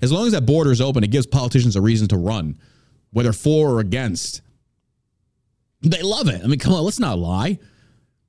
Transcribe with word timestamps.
as 0.00 0.12
long 0.12 0.26
as 0.26 0.32
that 0.32 0.46
border 0.46 0.70
is 0.70 0.80
open, 0.80 1.04
it 1.04 1.10
gives 1.10 1.26
politicians 1.26 1.76
a 1.76 1.80
reason 1.80 2.08
to 2.08 2.16
run, 2.16 2.58
whether 3.10 3.32
for 3.32 3.74
or 3.74 3.80
against. 3.80 4.42
They 5.82 6.02
love 6.02 6.28
it. 6.28 6.42
I 6.42 6.46
mean, 6.46 6.58
come 6.58 6.72
on, 6.72 6.84
let's 6.84 6.98
not 6.98 7.18
lie. 7.18 7.58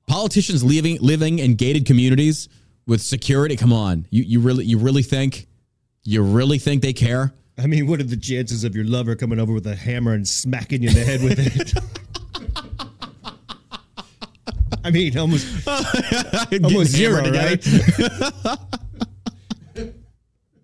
Politicians 0.06 0.64
living 0.64 0.98
living 1.00 1.38
in 1.38 1.54
gated 1.54 1.86
communities 1.86 2.48
with 2.86 3.00
security. 3.00 3.56
Come 3.56 3.72
on, 3.72 4.06
you 4.10 4.22
you 4.22 4.40
really 4.40 4.64
you 4.64 4.78
really 4.78 5.02
think 5.02 5.46
you 6.04 6.22
really 6.22 6.58
think 6.58 6.82
they 6.82 6.92
care? 6.92 7.32
I 7.58 7.66
mean, 7.66 7.86
what 7.86 8.00
are 8.00 8.04
the 8.04 8.16
chances 8.16 8.64
of 8.64 8.74
your 8.74 8.84
lover 8.84 9.14
coming 9.14 9.38
over 9.38 9.52
with 9.52 9.66
a 9.66 9.76
hammer 9.76 10.14
and 10.14 10.26
smacking 10.26 10.82
you 10.82 10.88
in 10.88 10.94
the 10.94 11.04
head 11.04 11.22
with 11.22 11.38
it? 11.38 11.74
I 14.82 14.90
mean, 14.90 15.18
almost, 15.18 15.46
almost 16.64 16.90
zero, 16.90 17.30
right? 17.30 17.62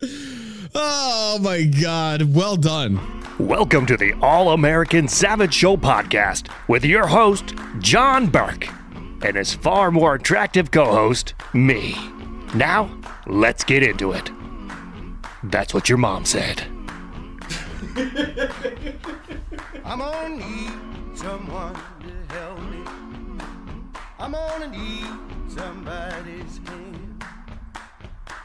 oh 0.79 1.39
my 1.41 1.63
God! 1.65 2.35
Well 2.35 2.57
done. 2.57 3.01
Welcome 3.39 3.87
to 3.87 3.97
the 3.97 4.13
All 4.21 4.53
American 4.53 5.09
Savage 5.09 5.55
Show 5.55 5.77
podcast 5.79 6.49
with 6.69 6.85
your 6.85 7.07
host, 7.07 7.55
John 7.79 8.27
Burk, 8.27 8.69
and 9.23 9.37
his 9.37 9.55
far 9.55 9.91
more 9.91 10.17
attractive 10.17 10.71
co 10.71 10.85
host, 10.85 11.35
me. 11.55 11.97
Now, 12.55 12.95
let's 13.27 13.65
get 13.65 13.83
into 13.83 14.13
it. 14.13 14.31
That's 15.45 15.73
what 15.73 15.89
your 15.89 15.99
mom 15.99 16.27
said. 16.27 16.61
I'm 19.85 19.99
gonna 19.99 20.37
need 20.37 20.73
someone 21.15 21.75
to 21.75 22.35
help 22.35 22.61
me. 22.61 22.85
I'm 24.19 24.33
gonna 24.33 24.69
need 24.69 25.07
somebody's 25.49 26.59
hand. 26.67 27.16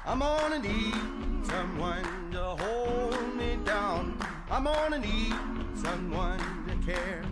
I'm 0.03 0.19
gonna 0.19 0.59
need 0.59 0.95
someone 1.43 2.03
to 2.31 2.41
hold 2.41 3.35
me 3.35 3.57
down. 3.63 4.17
I'm 4.49 4.63
gonna 4.63 4.97
need 4.97 5.35
someone 5.75 6.39
to 6.67 6.75
care. 6.85 7.23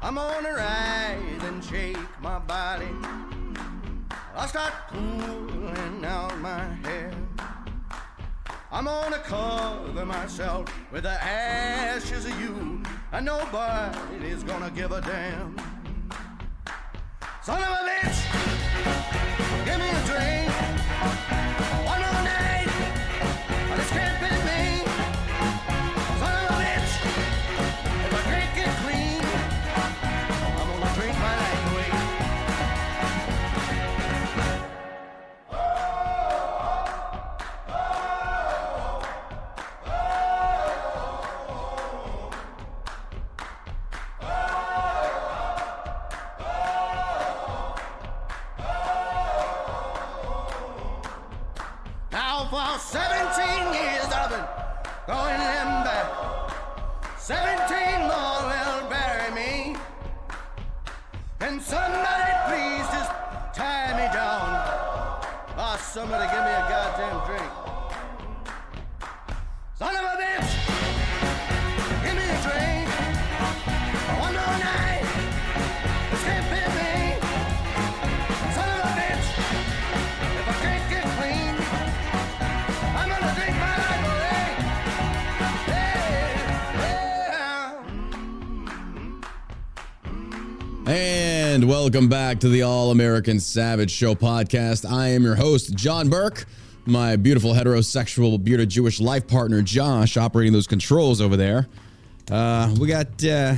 I'm 0.00 0.14
gonna 0.14 0.54
rise 0.54 1.42
and 1.42 1.64
shake 1.64 1.98
my 2.22 2.38
body. 2.38 2.88
I'll 4.36 4.46
start 4.46 4.72
pulling 4.88 6.04
out 6.04 6.38
my 6.38 6.62
hair. 6.84 7.12
I'm 8.70 8.84
gonna 8.84 9.18
cover 9.18 10.06
myself 10.06 10.72
with 10.92 11.02
the 11.02 11.20
ashes 11.20 12.26
of 12.26 12.40
you, 12.40 12.80
and 13.10 13.26
nobody's 13.26 14.44
gonna 14.44 14.70
give 14.70 14.92
a 14.92 15.00
damn. 15.00 15.56
Son 17.42 17.60
of 17.60 17.68
a 17.68 17.88
bitch, 17.88 19.47
give 19.68 19.78
me 19.78 19.90
a 19.90 20.00
drink. 20.06 21.67
17 57.28 58.08
more 58.08 58.40
will 58.48 58.88
bury 58.88 59.30
me. 59.34 59.76
And 61.40 61.60
somebody 61.60 62.32
please 62.48 62.86
just 62.88 63.10
tie 63.52 63.92
me 63.92 64.10
down? 64.14 64.48
Oh, 65.58 65.76
somebody 65.78 66.24
give 66.24 66.42
me 66.42 66.52
a 66.52 66.64
goddamn 66.70 67.26
drink. 67.26 67.52
Son 69.74 69.94
of 69.94 70.04
a 70.04 70.16
bitch! 70.16 70.47
And 91.58 91.68
welcome 91.68 92.08
back 92.08 92.38
to 92.38 92.48
the 92.48 92.62
All 92.62 92.92
American 92.92 93.40
Savage 93.40 93.90
Show 93.90 94.14
podcast. 94.14 94.88
I 94.88 95.08
am 95.08 95.24
your 95.24 95.34
host, 95.34 95.74
John 95.74 96.08
Burk. 96.08 96.46
My 96.86 97.16
beautiful 97.16 97.52
heterosexual 97.52 98.40
bearded 98.44 98.68
Jewish 98.68 99.00
life 99.00 99.26
partner, 99.26 99.60
Josh, 99.60 100.16
operating 100.16 100.52
those 100.52 100.68
controls 100.68 101.20
over 101.20 101.36
there. 101.36 101.66
Uh, 102.30 102.72
we 102.78 102.86
got 102.86 103.08
uh, 103.24 103.56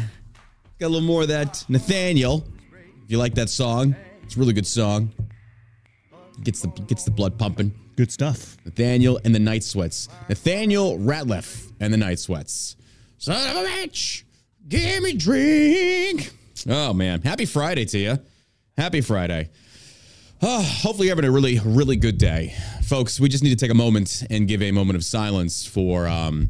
got 0.78 0.86
a 0.86 0.88
little 0.88 1.02
more 1.02 1.20
of 1.20 1.28
that 1.28 1.62
Nathaniel. 1.68 2.42
If 3.04 3.10
you 3.10 3.18
like 3.18 3.34
that 3.34 3.50
song, 3.50 3.94
it's 4.22 4.34
a 4.34 4.38
really 4.38 4.54
good 4.54 4.66
song. 4.66 5.12
Gets 6.42 6.62
the 6.62 6.68
gets 6.68 7.04
the 7.04 7.10
blood 7.10 7.38
pumping. 7.38 7.70
Good 7.96 8.10
stuff. 8.10 8.56
Nathaniel 8.64 9.20
and 9.26 9.34
the 9.34 9.40
Night 9.40 9.62
Sweats. 9.62 10.08
Nathaniel 10.26 10.98
Rateliff 10.98 11.70
and 11.80 11.92
the 11.92 11.98
Night 11.98 12.18
Sweats. 12.18 12.76
Son 13.18 13.36
of 13.58 13.62
a 13.62 13.68
bitch, 13.68 14.22
give 14.66 15.02
me 15.02 15.12
drink. 15.12 16.32
Oh 16.68 16.92
man, 16.92 17.22
happy 17.22 17.46
Friday 17.46 17.84
to 17.86 17.98
you. 17.98 18.18
Happy 18.76 19.00
Friday. 19.00 19.50
Oh, 20.42 20.62
hopefully 20.62 21.08
you're 21.08 21.16
having 21.16 21.28
a 21.28 21.32
really, 21.32 21.58
really 21.58 21.96
good 21.96 22.18
day. 22.18 22.54
Folks, 22.82 23.20
we 23.20 23.28
just 23.28 23.44
need 23.44 23.50
to 23.50 23.56
take 23.56 23.70
a 23.70 23.74
moment 23.74 24.24
and 24.30 24.48
give 24.48 24.62
a 24.62 24.72
moment 24.72 24.96
of 24.96 25.04
silence 25.04 25.66
for 25.66 26.08
um, 26.08 26.48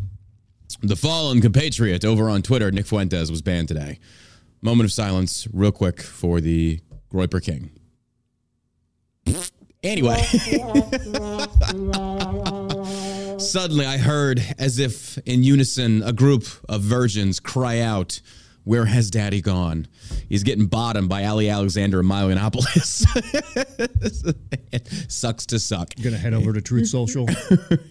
the 0.80 0.96
fallen 0.96 1.40
compatriot 1.40 2.04
over 2.04 2.30
on 2.30 2.42
Twitter. 2.42 2.70
Nick 2.70 2.86
Fuentes 2.86 3.30
was 3.30 3.42
banned 3.42 3.68
today. 3.68 3.98
Moment 4.62 4.86
of 4.86 4.92
silence, 4.92 5.48
real 5.52 5.72
quick, 5.72 6.00
for 6.00 6.40
the 6.40 6.80
Groyper 7.12 7.42
King. 7.42 7.70
Anyway. 9.82 10.20
Suddenly, 13.38 13.86
I 13.86 13.96
heard, 13.96 14.44
as 14.58 14.78
if 14.78 15.16
in 15.26 15.42
unison, 15.42 16.02
a 16.02 16.12
group 16.12 16.44
of 16.68 16.82
virgins 16.82 17.40
cry 17.40 17.80
out, 17.80 18.20
Where 18.64 18.84
has 18.84 19.10
daddy 19.10 19.40
gone? 19.40 19.86
He's 20.28 20.42
getting 20.42 20.66
bottomed 20.66 21.08
by 21.08 21.24
Ali 21.24 21.48
Alexander 21.48 22.00
in 22.00 22.06
Milo 22.06 22.32
Yiannopoulos. 22.34 23.06
Sucks 25.10 25.46
to 25.46 25.58
suck. 25.58 25.94
Gonna 26.02 26.18
head 26.18 26.34
over 26.34 26.52
to 26.52 26.60
Truth 26.60 26.88
Social, 26.88 27.26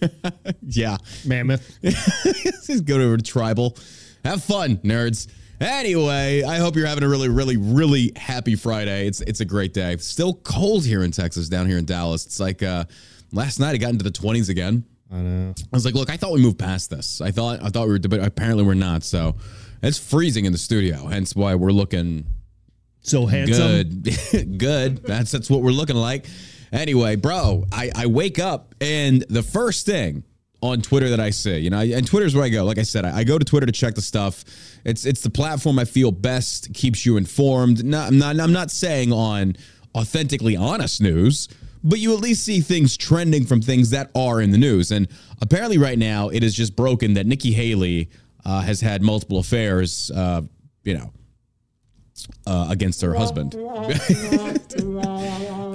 Yeah. 0.61 0.97
Mammoth. 1.25 1.79
Just 1.81 2.85
go 2.85 2.95
over 3.01 3.17
to 3.17 3.23
Tribel. 3.23 3.77
Have 4.23 4.43
fun, 4.43 4.77
nerds. 4.77 5.27
Anyway, 5.59 6.43
I 6.43 6.57
hope 6.57 6.75
you're 6.75 6.87
having 6.87 7.03
a 7.03 7.09
really, 7.09 7.27
really, 7.29 7.57
really 7.57 8.13
happy 8.15 8.55
Friday. 8.55 9.07
It's 9.07 9.19
it's 9.21 9.41
a 9.41 9.45
great 9.45 9.73
day. 9.73 9.97
Still 9.97 10.35
cold 10.35 10.85
here 10.85 11.03
in 11.03 11.11
Texas, 11.11 11.49
down 11.49 11.67
here 11.67 11.77
in 11.77 11.85
Dallas. 11.85 12.25
It's 12.25 12.39
like 12.39 12.63
uh, 12.63 12.85
last 13.33 13.59
night 13.59 13.71
I 13.73 13.77
got 13.77 13.89
into 13.89 14.03
the 14.03 14.11
20s 14.11 14.49
again. 14.49 14.85
I 15.11 15.17
know. 15.17 15.53
I 15.57 15.67
was 15.75 15.83
like, 15.85 15.95
look, 15.95 16.09
I 16.09 16.15
thought 16.17 16.31
we 16.31 16.39
moved 16.41 16.59
past 16.59 16.89
this. 16.89 17.19
I 17.19 17.31
thought 17.31 17.61
I 17.63 17.69
thought 17.69 17.87
we 17.87 17.93
were, 17.93 17.99
but 17.99 18.21
apparently 18.23 18.63
we're 18.63 18.73
not. 18.75 19.03
So 19.03 19.35
it's 19.81 19.97
freezing 19.97 20.45
in 20.45 20.51
the 20.51 20.57
studio. 20.57 21.07
Hence 21.07 21.35
why 21.35 21.55
we're 21.55 21.71
looking 21.71 22.25
So 23.01 23.25
handsome. 23.25 24.01
good. 24.01 24.57
good. 24.57 24.97
That's 25.03 25.31
that's 25.31 25.49
what 25.49 25.61
we're 25.61 25.71
looking 25.71 25.95
like. 25.95 26.25
Anyway, 26.71 27.15
bro, 27.15 27.65
I, 27.71 27.89
I 27.95 28.05
wake 28.05 28.37
up 28.39 28.75
and 28.79 29.23
the 29.29 29.41
first 29.41 29.85
thing 29.85 30.23
on 30.61 30.81
Twitter 30.81 31.09
that 31.09 31.19
I 31.19 31.29
see, 31.31 31.57
you 31.57 31.69
know, 31.69 31.79
and 31.79 32.05
Twitter's 32.05 32.35
where 32.35 32.43
I 32.43 32.49
go. 32.49 32.63
Like 32.65 32.77
I 32.77 32.83
said, 32.83 33.05
I, 33.05 33.19
I 33.19 33.23
go 33.23 33.39
to 33.39 33.45
Twitter 33.45 33.65
to 33.65 33.71
check 33.71 33.95
the 33.95 34.01
stuff. 34.01 34.43
It's 34.85 35.05
it's 35.05 35.21
the 35.21 35.29
platform 35.29 35.79
I 35.79 35.85
feel 35.85 36.11
best 36.11 36.73
keeps 36.73 37.05
you 37.05 37.17
informed. 37.17 37.83
No, 37.83 37.99
I'm 38.01 38.17
not 38.19 38.39
I'm 38.39 38.53
not 38.53 38.69
saying 38.69 39.11
on 39.13 39.55
authentically 39.95 40.55
honest 40.55 41.01
news, 41.01 41.47
but 41.83 41.97
you 41.99 42.13
at 42.13 42.19
least 42.19 42.43
see 42.43 42.59
things 42.61 42.95
trending 42.97 43.45
from 43.45 43.61
things 43.61 43.89
that 43.89 44.11
are 44.13 44.41
in 44.41 44.51
the 44.51 44.57
news. 44.57 44.91
And 44.91 45.07
apparently, 45.41 45.77
right 45.79 45.97
now, 45.97 46.29
it 46.29 46.43
is 46.43 46.53
just 46.53 46.75
broken 46.75 47.13
that 47.15 47.25
Nikki 47.25 47.53
Haley 47.53 48.09
uh, 48.45 48.61
has 48.61 48.81
had 48.81 49.01
multiple 49.01 49.39
affairs. 49.39 50.11
Uh, 50.11 50.41
you 50.83 50.97
know, 50.97 51.11
uh, 52.45 52.67
against 52.69 53.01
her 53.01 53.13
husband. 53.13 53.53
and 53.55 53.65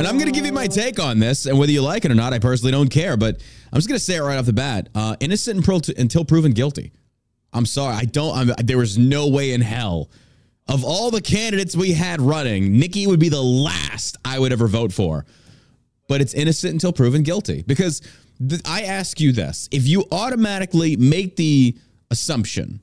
I'm 0.07 0.19
going 0.19 0.27
to 0.27 0.33
give 0.33 0.45
you 0.45 0.53
my 0.53 0.67
take 0.67 1.01
on 1.01 1.19
this, 1.19 1.47
and 1.47 1.59
whether 1.59 1.73
you 1.73 1.83
like 1.83 2.05
it 2.05 2.11
or 2.11 2.15
not, 2.15 2.33
I 2.33 2.39
personally 2.39 2.73
don't 2.73 2.91
care. 2.91 3.17
But 3.17 3.41
I'm 3.73 3.79
just 3.79 3.89
going 3.89 3.99
to 3.99 4.05
say 4.05 4.17
it 4.17 4.23
right 4.23 4.39
off 4.39 4.47
the 4.47 4.53
bat: 4.53 4.89
uh, 4.95 5.17
innocent 5.21 5.67
until, 5.67 5.95
until 5.97 6.25
proven 6.25 6.53
guilty. 6.53 6.93
I'm 7.53 7.67
sorry, 7.67 7.95
I 7.95 8.05
don't. 8.05 8.37
I'm, 8.37 8.51
there 8.65 8.79
was 8.79 8.99
no 8.99 9.29
way 9.29 9.53
in 9.53 9.61
hell. 9.61 10.11
Of 10.67 10.83
all 10.83 11.11
the 11.11 11.21
candidates 11.21 11.77
we 11.77 11.93
had 11.93 12.21
running, 12.21 12.79
Nikki 12.79 13.07
would 13.07 13.21
be 13.21 13.29
the 13.29 13.43
last 13.43 14.17
I 14.25 14.39
would 14.39 14.53
ever 14.53 14.67
vote 14.67 14.93
for. 14.93 15.27
But 16.09 16.21
it's 16.21 16.35
innocent 16.35 16.73
until 16.73 16.93
proven 16.93 17.23
guilty 17.23 17.63
because 17.63 18.03
th- 18.47 18.61
I 18.65 18.83
ask 18.83 19.21
you 19.21 19.33
this: 19.33 19.69
if 19.71 19.87
you 19.87 20.05
automatically 20.11 20.97
make 20.97 21.37
the 21.37 21.77
assumption 22.11 22.81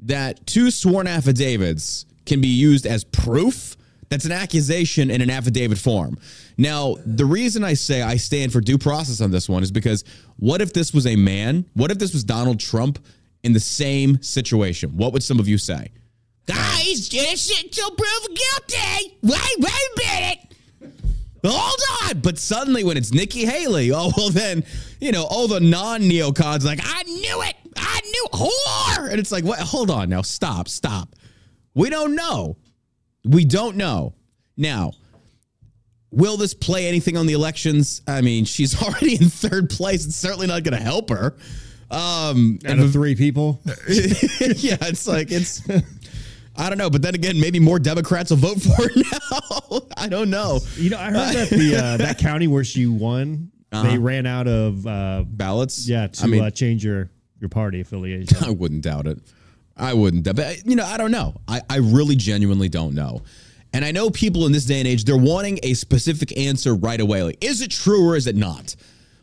that 0.00 0.46
two 0.46 0.70
sworn 0.70 1.06
affidavits 1.06 2.06
can 2.26 2.40
be 2.40 2.48
used 2.48 2.86
as 2.86 3.04
proof, 3.04 3.76
that's 4.08 4.24
an 4.24 4.32
accusation 4.32 5.10
in 5.10 5.20
an 5.20 5.30
affidavit 5.30 5.78
form. 5.78 6.18
Now, 6.58 6.96
the 7.04 7.24
reason 7.24 7.64
I 7.64 7.74
say 7.74 8.02
I 8.02 8.16
stand 8.16 8.52
for 8.52 8.60
due 8.60 8.78
process 8.78 9.20
on 9.20 9.30
this 9.30 9.48
one 9.48 9.62
is 9.62 9.70
because 9.72 10.04
what 10.36 10.60
if 10.60 10.72
this 10.72 10.92
was 10.92 11.06
a 11.06 11.16
man? 11.16 11.64
What 11.74 11.90
if 11.90 11.98
this 11.98 12.12
was 12.12 12.24
Donald 12.24 12.60
Trump 12.60 13.04
in 13.42 13.52
the 13.52 13.60
same 13.60 14.22
situation? 14.22 14.96
What 14.96 15.12
would 15.12 15.22
some 15.22 15.40
of 15.40 15.48
you 15.48 15.58
say? 15.58 15.90
Guys, 16.46 17.08
just 17.08 17.72
to 17.72 17.92
prove 17.96 18.36
guilty. 18.36 19.18
Wait, 19.22 19.58
wait 19.58 19.72
a 19.72 19.98
minute. 19.98 20.45
Hold 21.52 22.10
on. 22.10 22.20
But 22.20 22.38
suddenly 22.38 22.84
when 22.84 22.96
it's 22.96 23.12
Nikki 23.12 23.44
Haley, 23.44 23.92
oh, 23.92 24.12
well, 24.16 24.30
then, 24.30 24.64
you 25.00 25.12
know, 25.12 25.24
all 25.24 25.48
the 25.48 25.60
non 25.60 26.02
neocons 26.02 26.64
like, 26.64 26.80
I 26.82 27.02
knew 27.04 27.42
it. 27.42 27.56
I 27.76 28.00
knew 28.04 28.26
whore. 28.32 29.10
And 29.10 29.18
it's 29.18 29.32
like, 29.32 29.44
what? 29.44 29.58
Hold 29.60 29.90
on 29.90 30.08
now. 30.08 30.22
Stop, 30.22 30.68
stop. 30.68 31.14
We 31.74 31.90
don't 31.90 32.14
know. 32.14 32.56
We 33.24 33.44
don't 33.44 33.76
know. 33.76 34.14
Now, 34.56 34.92
will 36.10 36.36
this 36.36 36.54
play 36.54 36.88
anything 36.88 37.16
on 37.16 37.26
the 37.26 37.34
elections? 37.34 38.02
I 38.06 38.20
mean, 38.22 38.44
she's 38.44 38.80
already 38.82 39.14
in 39.14 39.28
third 39.28 39.70
place. 39.70 40.06
It's 40.06 40.16
certainly 40.16 40.46
not 40.46 40.64
going 40.64 40.76
to 40.76 40.82
help 40.82 41.10
her. 41.10 41.36
Um, 41.88 42.58
Out 42.66 42.80
of 42.80 42.92
three 42.92 43.14
people, 43.14 43.60
yeah, 43.88 44.76
it's 44.82 45.06
like 45.06 45.30
it's. 45.30 45.62
I 46.58 46.68
don't 46.68 46.78
know, 46.78 46.90
but 46.90 47.02
then 47.02 47.14
again, 47.14 47.38
maybe 47.40 47.58
more 47.60 47.78
Democrats 47.78 48.30
will 48.30 48.38
vote 48.38 48.60
for 48.62 48.82
her 48.82 48.88
now. 48.96 49.80
I 49.96 50.08
don't 50.08 50.30
know. 50.30 50.60
you 50.76 50.90
know, 50.90 50.98
I 50.98 51.06
heard 51.10 51.34
that 51.34 51.48
the 51.50 51.76
uh, 51.76 51.96
that 52.04 52.18
county 52.18 52.46
where 52.46 52.64
she 52.64 52.86
won, 52.86 53.50
Uh-huh. 53.72 53.88
they 53.90 53.98
ran 53.98 54.26
out 54.26 54.46
of 54.48 54.86
uh, 54.86 55.24
Ballots, 55.26 55.88
yeah 55.88 56.06
to 56.08 56.24
I 56.24 56.26
mean, 56.26 56.42
uh, 56.42 56.50
change 56.50 56.84
your 56.84 57.10
your 57.40 57.48
party 57.50 57.80
affiliation. 57.80 58.36
I 58.44 58.50
wouldn't 58.50 58.82
doubt 58.82 59.06
it. 59.06 59.18
I 59.76 59.92
wouldn't. 59.92 60.22
doubt- 60.24 60.36
But 60.36 60.64
you 60.66 60.74
know, 60.76 60.86
I 60.86 60.96
don't 60.96 61.10
know. 61.10 61.34
I, 61.46 61.60
I 61.68 61.76
really 61.78 62.16
genuinely 62.16 62.68
don't 62.70 62.94
know. 62.94 63.22
And 63.74 63.84
I 63.84 63.90
know 63.92 64.08
people 64.08 64.46
in 64.46 64.52
this 64.52 64.64
day 64.64 64.78
and 64.78 64.88
age, 64.88 65.04
they're 65.04 65.18
wanting 65.18 65.58
a 65.62 65.74
specific 65.74 66.34
answer 66.38 66.74
right 66.74 66.98
away. 66.98 67.22
Like, 67.22 67.44
is 67.44 67.60
it 67.60 67.70
true 67.70 68.08
or 68.08 68.16
is 68.16 68.26
it 68.26 68.34
not? 68.36 68.74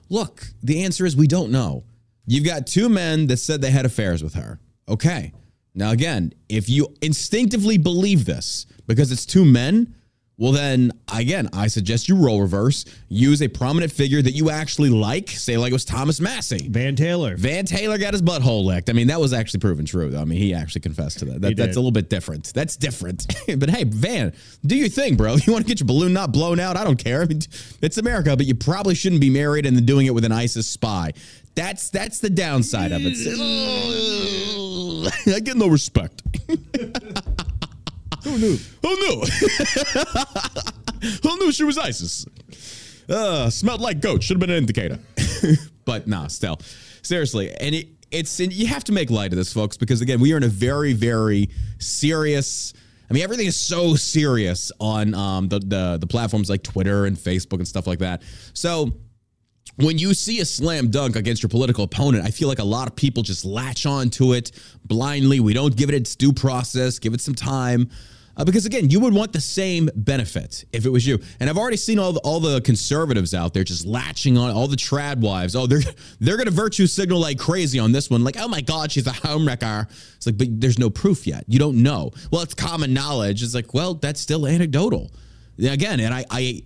Look, 0.09 0.45
the 0.62 0.83
answer 0.83 1.07
is 1.07 1.15
we 1.15 1.25
don't 1.25 1.51
know. 1.51 1.85
You've 2.27 2.45
got 2.45 2.68
two 2.68 2.88
men 2.88 3.25
that 3.27 3.38
said 3.38 3.62
they 3.62 3.71
had 3.71 3.85
affairs 3.85 4.21
with 4.21 4.35
her. 4.35 4.59
Okay. 4.88 5.33
Now, 5.75 5.91
again, 5.91 6.33
if 6.49 6.69
you 6.69 6.87
instinctively 7.01 7.77
believe 7.77 8.25
this 8.25 8.65
because 8.85 9.11
it's 9.11 9.25
two 9.25 9.43
men, 9.43 9.95
well, 10.37 10.51
then 10.51 10.91
again, 11.13 11.47
I 11.53 11.67
suggest 11.67 12.09
you 12.09 12.15
roll 12.15 12.41
reverse, 12.41 12.85
use 13.07 13.41
a 13.43 13.47
prominent 13.47 13.91
figure 13.91 14.21
that 14.21 14.31
you 14.31 14.49
actually 14.49 14.89
like, 14.89 15.29
say, 15.29 15.57
like 15.57 15.69
it 15.69 15.73
was 15.73 15.85
Thomas 15.85 16.19
Massie. 16.19 16.67
Van 16.69 16.95
Taylor. 16.95 17.37
Van 17.37 17.65
Taylor 17.65 17.99
got 17.99 18.13
his 18.13 18.21
butthole 18.23 18.65
licked. 18.65 18.89
I 18.89 18.93
mean, 18.93 19.07
that 19.07 19.19
was 19.19 19.31
actually 19.31 19.59
proven 19.59 19.85
true. 19.85 20.09
Though. 20.09 20.21
I 20.21 20.25
mean, 20.25 20.39
he 20.39 20.53
actually 20.53 20.81
confessed 20.81 21.19
to 21.19 21.25
that. 21.25 21.41
that 21.41 21.55
that's 21.55 21.75
a 21.75 21.79
little 21.79 21.91
bit 21.91 22.09
different. 22.09 22.51
That's 22.53 22.75
different. 22.75 23.27
but 23.57 23.69
hey, 23.69 23.83
Van, 23.83 24.33
do 24.65 24.75
your 24.75 24.89
thing, 24.89 25.15
bro. 25.15 25.37
You 25.43 25.51
want 25.51 25.65
to 25.65 25.69
get 25.69 25.81
your 25.81 25.87
balloon 25.87 26.13
not 26.13 26.31
blown 26.31 26.59
out? 26.59 26.77
I 26.77 26.85
don't 26.85 26.97
care. 26.97 27.21
I 27.21 27.25
mean, 27.25 27.41
it's 27.81 27.97
America, 27.97 28.35
but 28.37 28.45
you 28.45 28.55
probably 28.55 28.95
shouldn't 28.95 29.19
be 29.19 29.29
married 29.29 29.65
and 29.65 29.75
then 29.75 29.85
doing 29.85 30.05
it 30.07 30.13
with 30.13 30.23
an 30.23 30.31
ISIS 30.31 30.67
spy. 30.67 31.11
That's 31.53 31.89
that's 31.89 32.19
the 32.19 32.29
downside 32.29 32.91
of 32.91 33.01
it. 33.01 33.13
Mm. 33.13 34.43
I 35.27 35.39
get 35.39 35.57
no 35.57 35.68
respect. 35.68 36.21
Who 38.24 38.38
knew? 38.38 38.57
Who 38.81 38.95
knew? 38.95 39.24
Who 41.24 41.38
knew 41.38 41.51
she 41.51 41.63
was 41.63 41.77
ISIS? 41.77 42.25
Uh, 43.09 43.50
smelled 43.50 43.81
like 43.81 44.00
goat. 44.00 44.24
Should 44.24 44.35
have 44.35 44.39
been 44.39 44.50
an 44.50 44.57
indicator. 44.57 45.00
but 45.85 46.07
nah, 46.07 46.27
still, 46.27 46.59
seriously, 47.01 47.51
and 47.51 47.75
it, 47.75 47.88
it's 48.12 48.39
and 48.39 48.53
you 48.53 48.68
have 48.68 48.83
to 48.85 48.94
make 48.94 49.09
light 49.09 49.33
of 49.33 49.38
this, 49.38 49.51
folks, 49.51 49.75
because 49.75 50.01
again, 50.01 50.21
we 50.21 50.33
are 50.33 50.38
in 50.38 50.44
a 50.44 50.47
very, 50.47 50.94
very 50.94 51.50
serious. 51.80 52.74
I 53.09 53.13
mean, 53.13 53.24
everything 53.24 53.47
is 53.47 53.59
so 53.59 53.95
serious 53.95 54.71
on 54.80 55.13
um, 55.13 55.50
the, 55.50 55.59
the 55.59 55.97
the 56.00 56.07
platforms 56.07 56.50
like 56.50 56.63
Twitter 56.63 57.06
and 57.06 57.18
Facebook 57.18 57.57
and 57.57 57.68
stuff 57.68 57.88
like 57.88 58.00
that. 58.00 58.24
So 58.53 58.94
when 59.77 59.97
you 59.97 60.13
see 60.13 60.39
a 60.39 60.45
slam 60.45 60.89
dunk 60.89 61.15
against 61.15 61.41
your 61.41 61.49
political 61.49 61.83
opponent, 61.83 62.25
I 62.25 62.31
feel 62.31 62.47
like 62.47 62.59
a 62.59 62.63
lot 62.63 62.87
of 62.87 62.95
people 62.95 63.23
just 63.23 63.43
latch 63.43 63.85
on 63.85 64.09
to 64.11 64.33
it 64.33 64.51
blindly. 64.85 65.39
We 65.39 65.53
don't 65.53 65.75
give 65.75 65.89
it 65.89 65.95
its 65.95 66.15
due 66.15 66.33
process, 66.33 66.99
give 66.99 67.13
it 67.13 67.21
some 67.21 67.35
time. 67.35 67.89
Uh, 68.35 68.43
because 68.43 68.65
again, 68.65 68.89
you 68.89 68.99
would 68.99 69.13
want 69.13 69.31
the 69.31 69.41
same 69.41 69.89
benefit 69.95 70.65
if 70.73 70.85
it 70.85 70.89
was 70.89 71.05
you. 71.05 71.19
And 71.39 71.49
I've 71.49 71.57
already 71.57 71.77
seen 71.77 71.99
all 71.99 72.13
the, 72.13 72.19
all 72.21 72.39
the 72.39 72.61
conservatives 72.61 73.35
out 73.35 73.53
there 73.53 73.63
just 73.63 73.85
latching 73.85 74.37
on 74.39 74.49
all 74.49 74.67
the 74.67 74.75
trad 74.75 75.19
wives. 75.19 75.55
Oh, 75.55 75.67
they're 75.67 75.81
they're 76.19 76.37
going 76.37 76.47
to 76.47 76.51
virtue 76.51 76.87
signal 76.87 77.19
like 77.19 77.37
crazy 77.37 77.77
on 77.77 77.91
this 77.91 78.09
one. 78.09 78.23
Like, 78.23 78.37
oh 78.39 78.47
my 78.47 78.61
God, 78.61 78.91
she's 78.91 79.05
a 79.05 79.11
homewrecker. 79.11 79.87
It's 80.15 80.25
like, 80.25 80.37
but 80.37 80.47
there's 80.59 80.79
no 80.79 80.89
proof 80.89 81.27
yet. 81.27 81.43
You 81.47 81.59
don't 81.59 81.83
know. 81.83 82.11
Well, 82.31 82.41
it's 82.41 82.55
common 82.55 82.91
knowledge. 82.91 83.43
It's 83.43 83.53
like, 83.53 83.73
well, 83.73 83.93
that's 83.93 84.19
still 84.19 84.47
anecdotal. 84.47 85.11
Again, 85.59 85.99
and 85.99 86.11
I 86.11 86.25
I 86.31 86.63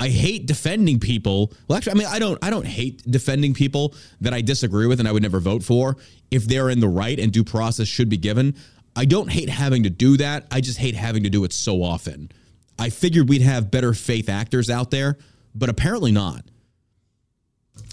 I 0.00 0.08
hate 0.08 0.46
defending 0.46 0.98
people. 0.98 1.52
Well, 1.68 1.76
actually, 1.76 1.92
I 1.92 1.94
mean, 1.96 2.06
I 2.08 2.18
don't. 2.18 2.38
I 2.42 2.48
don't 2.48 2.66
hate 2.66 3.02
defending 3.08 3.52
people 3.52 3.94
that 4.22 4.32
I 4.32 4.40
disagree 4.40 4.86
with 4.86 4.98
and 4.98 5.06
I 5.06 5.12
would 5.12 5.22
never 5.22 5.40
vote 5.40 5.62
for 5.62 5.98
if 6.30 6.46
they're 6.46 6.70
in 6.70 6.80
the 6.80 6.88
right 6.88 7.20
and 7.20 7.30
due 7.30 7.44
process 7.44 7.86
should 7.86 8.08
be 8.08 8.16
given. 8.16 8.56
I 8.96 9.04
don't 9.04 9.30
hate 9.30 9.50
having 9.50 9.82
to 9.82 9.90
do 9.90 10.16
that. 10.16 10.46
I 10.50 10.62
just 10.62 10.78
hate 10.78 10.94
having 10.94 11.24
to 11.24 11.30
do 11.30 11.44
it 11.44 11.52
so 11.52 11.82
often. 11.82 12.32
I 12.78 12.88
figured 12.88 13.28
we'd 13.28 13.42
have 13.42 13.70
better 13.70 13.92
faith 13.92 14.30
actors 14.30 14.70
out 14.70 14.90
there, 14.90 15.18
but 15.54 15.68
apparently 15.68 16.12
not. 16.12 16.46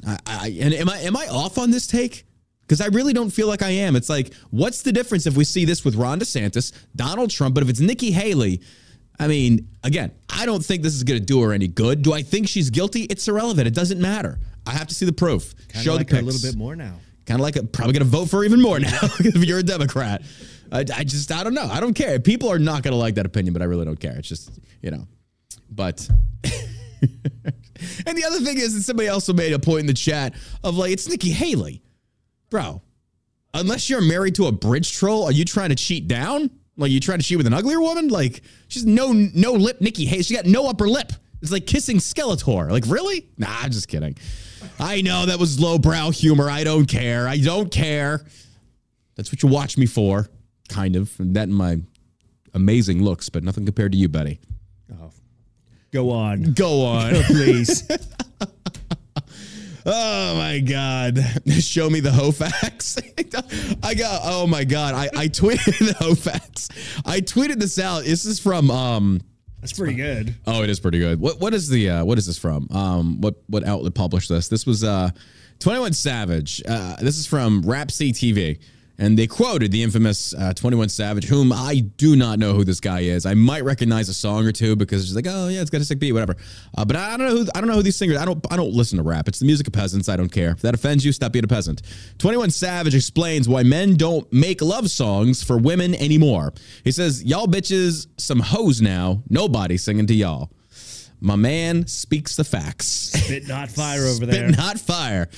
I, 0.07 0.18
I 0.25 0.57
and 0.62 0.74
am 0.74 0.89
I 0.89 1.00
am 1.00 1.18
I 1.18 1.27
off 1.27 1.57
on 1.57 1.71
this 1.71 1.88
take? 1.88 2.24
Because 2.62 2.80
I 2.80 2.88
really 2.88 3.12
don't 3.12 3.31
feel 3.31 3.48
like 3.50 3.62
I 3.62 3.71
am. 3.71 3.98
It's 3.98 4.10
like, 4.10 4.33
what's 4.50 4.81
the 4.81 4.94
difference 4.94 5.27
if 5.27 5.36
we 5.36 5.44
see 5.44 5.65
this 5.65 5.83
with 5.83 5.95
Ron 5.95 6.21
DeSantis, 6.21 6.71
Donald 6.95 7.31
Trump, 7.31 7.53
but 7.53 7.63
if 7.63 7.69
it's 7.69 7.81
Nikki 7.81 8.12
Haley? 8.12 8.62
I 9.19 9.27
mean, 9.27 9.67
again, 9.83 10.11
I 10.29 10.45
don't 10.45 10.63
think 10.63 10.83
this 10.83 10.93
is 10.93 11.03
going 11.03 11.19
to 11.19 11.25
do 11.25 11.41
her 11.41 11.51
any 11.53 11.67
good. 11.67 12.01
Do 12.03 12.13
I 12.13 12.21
think 12.21 12.47
she's 12.47 12.69
guilty? 12.69 13.03
It's 13.03 13.27
irrelevant. 13.27 13.67
It 13.67 13.73
doesn't 13.73 13.99
matter. 13.99 14.39
I 14.65 14.71
have 14.71 14.87
to 14.87 14.93
see 14.95 15.05
the 15.05 15.13
proof. 15.13 15.55
Kinda 15.69 15.83
Show 15.83 15.95
like 15.95 16.07
the 16.07 16.15
pics. 16.15 16.21
a 16.21 16.25
little 16.25 16.51
bit 16.51 16.57
more 16.57 16.75
now. 16.75 16.95
Kind 17.25 17.39
of 17.39 17.43
like 17.43 17.55
a, 17.55 17.63
probably 17.63 17.93
going 17.93 18.03
to 18.03 18.09
vote 18.09 18.29
for 18.29 18.43
even 18.43 18.61
more 18.61 18.79
now 18.79 18.99
if 19.19 19.43
you're 19.43 19.59
a 19.59 19.63
Democrat. 19.63 20.21
I, 20.71 20.79
I 20.79 21.03
just 21.03 21.31
I 21.31 21.43
don't 21.43 21.53
know. 21.53 21.65
I 21.65 21.79
don't 21.79 21.93
care. 21.93 22.19
People 22.19 22.49
are 22.51 22.59
not 22.59 22.83
going 22.83 22.91
to 22.91 22.97
like 22.97 23.15
that 23.15 23.25
opinion, 23.25 23.53
but 23.53 23.61
I 23.61 23.65
really 23.65 23.85
don't 23.85 23.99
care. 23.99 24.15
It's 24.17 24.27
just 24.27 24.51
you 24.81 24.91
know. 24.91 25.07
But 25.69 26.07
and 28.05 28.17
the 28.17 28.23
other 28.25 28.39
thing 28.39 28.57
is 28.57 28.73
that 28.75 28.81
somebody 28.83 29.09
also 29.09 29.33
made 29.33 29.53
a 29.53 29.59
point 29.59 29.81
in 29.81 29.85
the 29.87 29.93
chat 29.93 30.33
of 30.63 30.75
like 30.77 30.91
it's 30.91 31.07
Nikki 31.07 31.31
Haley, 31.31 31.81
bro. 32.49 32.81
Unless 33.53 33.89
you're 33.89 34.01
married 34.01 34.36
to 34.36 34.47
a 34.47 34.51
bridge 34.51 34.93
troll, 34.93 35.24
are 35.24 35.31
you 35.31 35.45
trying 35.45 35.69
to 35.69 35.75
cheat 35.75 36.07
down? 36.07 36.51
Like 36.77 36.91
you 36.91 37.00
trying 37.00 37.19
to 37.19 37.25
cheat 37.25 37.38
with 37.38 37.48
an 37.48 37.53
uglier 37.53 37.81
woman? 37.81 38.07
Like 38.07 38.41
she's 38.67 38.86
no 38.86 39.12
no 39.12 39.53
lip 39.53 39.81
Nikki 39.81 40.05
Haley. 40.05 40.24
She 40.24 40.36
got 40.36 40.46
no 40.46 40.67
upper 40.69 40.88
lip. 40.88 41.12
It's 41.41 41.51
like 41.51 41.65
kissing 41.67 41.98
Skeletor. 41.98 42.69
Like 42.72 42.86
really? 42.88 43.27
Nah, 43.38 43.48
I'm 43.50 43.72
just 43.72 43.88
kidding. 43.88 44.15
I 44.79 45.01
know 45.01 45.25
that 45.25 45.39
was 45.39 45.60
lowbrow 45.60 46.12
humor. 46.12 46.50
I 46.50 46.63
don't 46.63 46.86
care. 46.86 47.27
I 47.27 47.38
don't 47.38 47.72
care. 47.72 48.25
That's 49.15 49.31
what 49.31 49.41
you 49.41 49.50
watch 49.50 49.77
me 49.77 49.88
for, 49.88 50.29
kind 50.69 50.96
of. 50.96 51.12
And 51.19 51.36
that 51.36 51.43
and 51.43 51.55
my 51.55 51.79
amazing 52.53 53.03
looks, 53.03 53.29
but 53.29 53.43
nothing 53.43 53.65
compared 53.65 53.91
to 53.93 53.98
you, 53.98 54.07
buddy. 54.07 54.39
Oh, 54.93 55.12
go 55.91 56.12
on, 56.12 56.53
Go 56.53 56.86
on. 56.86 57.13
please. 57.25 57.88
Oh 59.89 60.36
my 60.36 60.60
God. 60.60 61.17
Show 61.60 61.89
me 61.89 62.01
the 62.01 62.12
Hofax. 62.12 62.98
I 63.84 63.94
got, 63.94 64.20
oh 64.24 64.46
my 64.46 64.65
God. 64.65 64.94
I, 64.94 65.06
I 65.15 65.27
tweeted 65.29 65.77
the 65.79 65.94
Hofax. 65.94 66.67
I 67.06 67.22
tweeted 67.22 67.60
this 67.60 67.79
out. 67.79 68.03
This 68.03 68.25
is 68.25 68.38
from, 68.38 68.70
um, 68.70 69.22
That's 69.62 69.72
pretty 69.72 69.94
good. 69.94 70.36
oh, 70.46 70.62
it 70.62 70.70
is 70.70 70.82
pretty 70.82 71.00
good. 71.00 71.22
What, 71.22 71.39
what 71.39 71.53
is 71.53 71.70
the, 71.70 71.89
uh, 71.89 72.06
what 72.06 72.17
is 72.17 72.25
this 72.25 72.38
from? 72.38 72.67
Um, 72.70 73.22
what, 73.22 73.36
what 73.48 73.65
outlet 73.65 73.94
published 73.94 74.27
this? 74.27 74.50
This 74.50 74.65
was, 74.65 74.84
uh, 74.84 75.12
21 75.60 75.94
Savage. 75.94 76.62
Uh, 76.67 76.98
this 76.98 77.17
is 77.17 77.25
from 77.25 77.62
Rap 77.62 77.88
TV. 77.88 78.60
And 79.00 79.18
they 79.18 79.27
quoted 79.27 79.72
the 79.72 79.84
infamous 79.84 80.34
uh, 80.34 80.54
21 80.54 80.89
Savage, 80.89 81.25
whom 81.25 81.54
I 81.54 81.82
do 81.98 82.16
not 82.16 82.39
know 82.39 82.54
who 82.54 82.63
this 82.63 82.80
guy 82.80 83.01
is. 83.01 83.27
I 83.27 83.36
might 83.36 83.63
recognize 83.63 84.10
a 84.10 84.13
song 84.13 84.48
or 84.48 84.51
two 84.51 84.75
because 84.75 85.04
it's 85.04 85.16
like, 85.16 85.27
oh 85.30 85.50
yeah, 85.50 85.62
it's 85.62 85.70
got 85.70 85.82
a 85.82 85.86
sick 85.86 86.00
beat, 86.00 86.13
whatever. 86.13 86.36
Uh, 86.75 86.84
but 86.84 86.96
I 86.96 87.16
don't 87.16 87.27
know 87.27 87.36
who 87.38 87.48
I 87.54 87.60
don't 87.60 87.68
know 87.68 87.75
who 87.75 87.84
these 87.84 87.96
singers. 87.96 88.18
I 88.18 88.25
don't 88.25 88.44
I 88.51 88.56
don't 88.56 88.74
listen 88.74 88.98
to 88.98 89.04
rap. 89.04 89.27
It's 89.27 89.38
the 89.38 89.46
music 89.46 89.68
of 89.68 89.74
peasants. 89.74 90.10
I 90.10 90.16
don't 90.16 90.32
care. 90.32 90.50
If 90.50 90.62
that 90.62 90.74
offends 90.74 91.06
you, 91.06 91.12
stop 91.12 91.32
being 91.32 91.46
a 91.46 91.48
peasant. 91.48 91.84
21 92.18 92.50
Savage 92.50 92.96
explains 92.96 93.48
why 93.48 93.62
men 93.62 93.96
don't 93.98 94.32
make 94.34 94.62
love 94.63 94.89
songs 94.89 95.44
for 95.44 95.60
women 95.60 95.94
anymore. 95.96 96.54
He 96.84 96.92
says, 96.92 97.24
"Y'all 97.24 97.48
bitches 97.48 98.08
some 98.18 98.39
hoes 98.39 98.82
now. 98.82 99.22
Nobody 99.30 99.77
singing 99.77 100.08
to 100.08 100.13
y'all." 100.16 100.50
My 101.20 101.36
man 101.36 101.86
speaks 101.88 102.36
the 102.36 102.44
facts. 102.44 102.88
Spit 102.88 103.48
not 103.48 103.70
fire 103.70 104.01
over 104.06 104.16
Spit 104.25 104.30
there. 104.32 104.50
not 104.50 104.80
fire. 104.80 105.30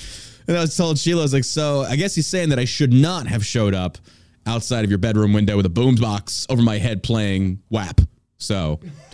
And 0.49 0.57
I 0.57 0.61
was 0.61 0.75
told 0.75 0.97
Sheila, 0.97 1.21
I 1.21 1.25
was 1.25 1.33
like, 1.33 1.43
so 1.43 1.81
I 1.81 1.95
guess 1.95 2.15
he's 2.15 2.25
saying 2.25 2.49
that 2.49 2.57
I 2.57 2.65
should 2.65 2.91
not 2.91 3.27
have 3.27 3.45
showed 3.45 3.75
up 3.75 3.99
outside 4.47 4.83
of 4.83 4.89
your 4.89 4.97
bedroom 4.97 5.31
window 5.31 5.55
with 5.55 5.67
a 5.67 5.69
boombox 5.69 6.47
over 6.51 6.63
my 6.63 6.79
head 6.79 7.03
playing 7.03 7.61
WAP. 7.69 8.01
So 8.39 8.79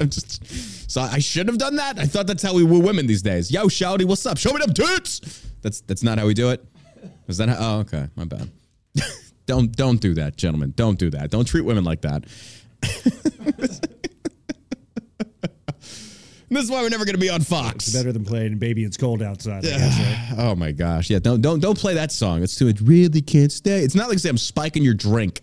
I'm 0.00 0.10
just 0.10 0.90
so 0.90 1.02
I 1.02 1.20
shouldn't 1.20 1.50
have 1.50 1.58
done 1.58 1.76
that. 1.76 2.00
I 2.00 2.06
thought 2.06 2.26
that's 2.26 2.42
how 2.42 2.52
we 2.52 2.64
woo 2.64 2.80
women 2.80 3.06
these 3.06 3.22
days. 3.22 3.52
Yo, 3.52 3.66
shouty, 3.66 4.04
what's 4.04 4.26
up? 4.26 4.38
Show 4.38 4.52
me 4.52 4.58
them 4.58 4.74
tits. 4.74 5.20
That's 5.62 5.82
that's 5.82 6.02
not 6.02 6.18
how 6.18 6.26
we 6.26 6.34
do 6.34 6.50
it. 6.50 6.64
Is 7.28 7.36
that 7.36 7.48
how, 7.48 7.56
oh 7.60 7.78
okay, 7.82 8.08
my 8.16 8.24
bad. 8.24 8.50
don't 9.46 9.70
don't 9.76 10.00
do 10.00 10.14
that, 10.14 10.36
gentlemen. 10.36 10.72
Don't 10.74 10.98
do 10.98 11.10
that. 11.10 11.30
Don't 11.30 11.44
treat 11.44 11.64
women 11.64 11.84
like 11.84 12.00
that. 12.00 12.24
this 16.56 16.64
is 16.64 16.70
why 16.70 16.82
we're 16.82 16.88
never 16.88 17.04
gonna 17.04 17.18
be 17.18 17.30
on 17.30 17.40
Fox. 17.40 17.92
Better 17.92 18.12
than 18.12 18.24
playing 18.24 18.58
"Baby 18.58 18.84
It's 18.84 18.96
Cold 18.96 19.22
Outside." 19.22 19.62
Guess, 19.62 19.98
right? 19.98 20.38
Oh 20.38 20.54
my 20.54 20.72
gosh. 20.72 21.10
Yeah, 21.10 21.18
don't 21.18 21.40
don't 21.40 21.60
don't 21.60 21.78
play 21.78 21.94
that 21.94 22.12
song. 22.12 22.42
It's 22.42 22.56
too 22.56 22.68
it 22.68 22.80
really 22.80 23.20
can't 23.22 23.52
stay. 23.52 23.80
It's 23.82 23.94
not 23.94 24.08
like 24.08 24.18
say 24.18 24.28
I'm 24.28 24.38
spiking 24.38 24.82
your 24.82 24.94
drink. 24.94 25.40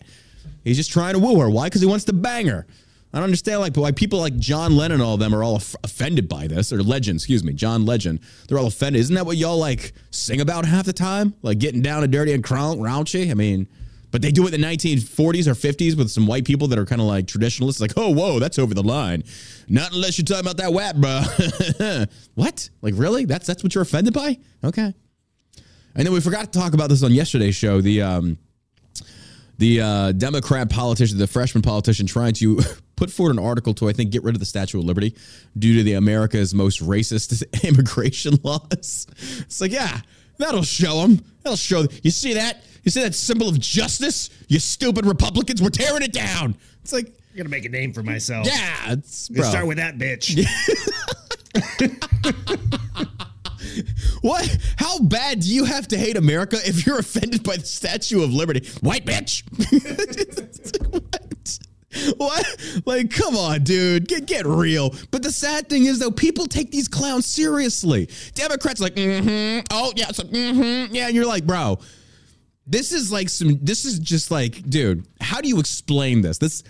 He's 0.64 0.78
just 0.78 0.92
trying 0.92 1.14
to 1.14 1.20
woo 1.20 1.40
her. 1.40 1.50
Why? 1.50 1.68
Because 1.68 1.82
he 1.82 1.88
wants 1.88 2.06
to 2.06 2.14
bang 2.14 2.48
her. 2.48 2.68
I 3.14 3.18
don't 3.20 3.24
understand 3.24 3.62
like 3.62 3.76
why 3.78 3.92
people 3.94 4.20
like 4.20 4.36
John 4.38 4.76
Lennon 4.76 4.96
and 4.96 5.02
all 5.02 5.14
of 5.14 5.20
them 5.22 5.34
are 5.34 5.42
all 5.42 5.56
off- 5.56 5.76
offended 5.84 6.28
by 6.28 6.48
this 6.48 6.74
or 6.74 6.84
Legend, 6.84 7.18
excuse 7.18 7.42
me, 7.42 7.54
John 7.54 7.86
Legend. 7.86 8.20
They're 8.48 8.60
all 8.60 8.68
offended. 8.68 9.00
Isn't 9.00 9.16
that 9.16 9.26
what 9.26 9.38
y'all 9.38 9.58
like 9.58 9.94
sing 10.12 10.42
about 10.42 10.66
half 10.66 10.86
the 10.86 10.94
time? 10.94 11.34
Like 11.42 11.58
getting 11.58 11.82
down 11.82 12.04
and 12.04 12.12
dirty 12.12 12.34
and 12.34 12.44
crown- 12.44 12.80
raunchy? 12.80 13.32
I 13.32 13.34
mean, 13.34 13.68
but 14.12 14.22
they 14.22 14.32
do 14.32 14.48
it 14.48 14.54
in 14.54 14.62
the 14.62 14.68
1940s 14.68 15.48
or 15.48 15.54
50s 15.54 15.98
with 15.98 16.10
some 16.10 16.28
white 16.28 16.46
people 16.46 16.68
that 16.70 16.80
are 16.80 16.86
kind 16.86 17.02
of 17.02 17.08
like 17.08 17.28
traditionalists, 17.28 17.82
like, 17.82 17.94
oh, 17.98 18.10
whoa, 18.10 18.40
that's 18.40 18.58
over 18.58 18.74
the 18.74 18.84
line. 18.84 19.24
Not 19.68 19.94
unless 19.94 20.18
you're 20.18 20.26
talking 20.26 20.42
about 20.42 20.58
that 20.58 20.72
WAP, 20.72 20.96
bro. 20.96 22.06
what? 22.36 22.70
Like, 22.82 22.94
really? 22.98 23.26
That's 23.26 23.46
that's 23.46 23.64
what 23.64 23.76
you're 23.76 23.82
offended 23.84 24.14
by? 24.14 24.38
Okay. 24.64 24.94
And 25.96 26.06
then 26.06 26.14
we 26.14 26.22
forgot 26.22 26.52
to 26.52 26.60
talk 26.60 26.74
about 26.74 26.90
this 26.90 27.04
on 27.04 27.12
yesterday's 27.12 27.56
show. 27.56 27.82
The 27.82 28.04
um, 28.04 28.38
the 29.58 29.82
uh, 29.82 30.12
Democrat 30.12 30.70
politician, 30.70 31.18
the 31.18 31.28
freshman 31.28 31.62
politician, 31.62 32.06
trying 32.06 32.34
to 32.34 32.62
put 32.96 33.12
forward 33.12 33.32
an 33.32 33.44
article 33.44 33.74
to, 33.76 33.90
I 33.90 33.94
think, 33.94 34.12
get 34.12 34.24
rid 34.24 34.36
of 34.36 34.40
the 34.40 34.46
Statue 34.46 34.80
of 34.80 34.86
Liberty 34.86 35.16
due 35.58 35.78
to 35.78 35.84
the 35.84 35.94
America's 35.94 36.54
most 36.54 36.82
racist 36.82 37.44
immigration 37.68 38.36
laws. 38.44 39.08
It's 39.42 39.60
like, 39.60 39.72
yeah, 39.72 40.02
that'll 40.38 40.64
show 40.64 41.02
them. 41.02 41.24
That'll 41.44 41.58
show. 41.58 41.86
You 42.04 42.12
see 42.12 42.34
that? 42.34 42.64
You 42.84 42.92
see 42.92 43.02
that 43.02 43.16
symbol 43.16 43.50
of 43.50 43.60
justice? 43.60 44.30
You 44.48 44.60
stupid 44.60 45.06
Republicans, 45.06 45.62
we're 45.62 45.70
tearing 45.70 46.04
it 46.04 46.14
down. 46.14 46.56
It's 46.84 46.94
like, 46.94 47.08
I'm 47.32 47.38
gonna 47.38 47.50
make 47.50 47.66
a 47.66 47.70
name 47.70 47.94
for 47.94 48.04
myself. 48.04 48.48
yeah, 48.48 48.94
it's 48.94 49.30
Let's 49.30 49.32
bro. 49.42 49.50
start 49.50 49.68
with 49.68 49.78
that 49.78 49.98
bitch. 49.98 50.38
What? 54.22 54.58
How 54.78 55.00
bad 55.00 55.42
do 55.42 55.54
you 55.54 55.66
have 55.66 55.88
to 55.90 55.98
hate 55.98 56.18
America 56.18 56.58
if 56.66 56.86
you're 56.86 57.00
offended 57.00 57.44
by 57.44 57.58
the 57.58 57.66
Statue 57.66 58.24
of 58.24 58.34
Liberty? 58.34 58.68
White 58.82 59.06
bitch. 59.06 59.44
what? 60.92 61.60
What? 62.18 62.46
Like, 62.86 63.12
come 63.12 63.36
on, 63.36 63.64
dude. 63.64 64.08
Get 64.08 64.26
get 64.26 64.46
real. 64.46 64.94
But 65.12 65.24
the 65.24 65.32
sad 65.32 65.70
thing 65.70 65.86
is, 65.86 66.00
though, 66.00 66.12
people 66.12 66.46
take 66.46 66.72
these 66.72 66.88
clowns 66.88 67.26
seriously. 67.26 68.10
Democrats 68.34 68.80
like, 68.82 68.96
mm-hmm. 68.96 69.66
Oh, 69.72 69.94
yeah, 69.96 70.12
so, 70.12 70.24
mm-hmm. 70.24 70.94
Yeah, 70.94 71.08
and 71.08 71.16
you're 71.16 71.26
like, 71.26 71.46
bro, 71.46 71.80
this 72.66 72.92
is 72.92 73.12
like 73.12 73.30
some. 73.30 73.60
This 73.62 73.86
is 73.86 74.00
just 74.00 74.32
like, 74.32 74.70
dude. 74.70 75.08
How 75.22 75.42
do 75.42 75.48
you 75.48 75.60
explain 75.60 76.22
this? 76.22 76.38
This. 76.38 76.64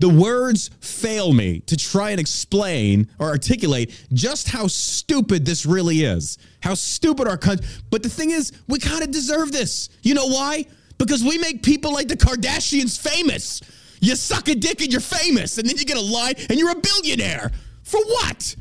The 0.00 0.08
words 0.08 0.70
fail 0.80 1.32
me 1.32 1.58
to 1.60 1.76
try 1.76 2.10
and 2.10 2.20
explain 2.20 3.08
or 3.18 3.30
articulate 3.30 3.92
just 4.12 4.48
how 4.48 4.68
stupid 4.68 5.44
this 5.44 5.66
really 5.66 6.04
is. 6.04 6.38
How 6.62 6.74
stupid 6.74 7.26
our 7.26 7.36
country. 7.36 7.66
But 7.90 8.04
the 8.04 8.08
thing 8.08 8.30
is, 8.30 8.52
we 8.68 8.78
kind 8.78 9.02
of 9.02 9.10
deserve 9.10 9.50
this. 9.50 9.88
You 10.02 10.14
know 10.14 10.28
why? 10.28 10.66
Because 10.98 11.24
we 11.24 11.38
make 11.38 11.64
people 11.64 11.92
like 11.92 12.06
the 12.06 12.16
Kardashians 12.16 12.96
famous. 12.96 13.60
You 14.00 14.16
suck 14.16 14.48
a 14.48 14.54
dick 14.54 14.80
and 14.82 14.92
you're 14.92 15.00
famous, 15.00 15.58
and 15.58 15.68
then 15.68 15.76
you 15.76 15.84
get 15.84 15.96
a 15.96 16.00
line 16.00 16.34
and 16.48 16.58
you're 16.58 16.70
a 16.70 16.80
billionaire. 16.80 17.50
For 17.82 18.00
what? 18.00 18.54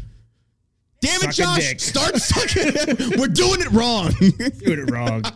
Damn 1.02 1.22
it, 1.30 1.34
Suck 1.34 1.60
Josh. 1.60 1.78
Start 1.80 2.16
sucking. 2.18 2.74
We're 3.20 3.28
doing 3.28 3.62
it 3.62 3.72
wrong. 3.72 4.12
Doing 4.20 4.88
it 4.88 4.92
wrong. 4.92 5.24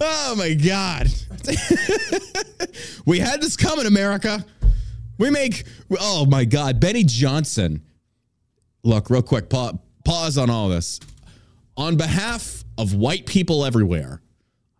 Oh 0.00 0.34
my 0.36 0.54
God. 0.54 1.08
we 3.06 3.18
had 3.18 3.42
this 3.42 3.54
coming, 3.54 3.84
America. 3.86 4.44
We 5.18 5.30
make, 5.30 5.64
oh 6.00 6.24
my 6.26 6.44
God, 6.46 6.80
Benny 6.80 7.04
Johnson. 7.04 7.82
Look, 8.82 9.10
real 9.10 9.22
quick, 9.22 9.48
pa- 9.50 9.74
pause 10.04 10.38
on 10.38 10.48
all 10.48 10.68
this. 10.70 11.00
On 11.76 11.96
behalf 11.96 12.64
of 12.78 12.94
white 12.94 13.26
people 13.26 13.64
everywhere, 13.64 14.22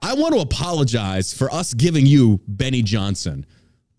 I 0.06 0.14
want 0.14 0.34
to 0.34 0.40
apologize 0.40 1.34
for 1.34 1.52
us 1.52 1.74
giving 1.74 2.06
you 2.06 2.40
Benny 2.46 2.80
Johnson. 2.80 3.44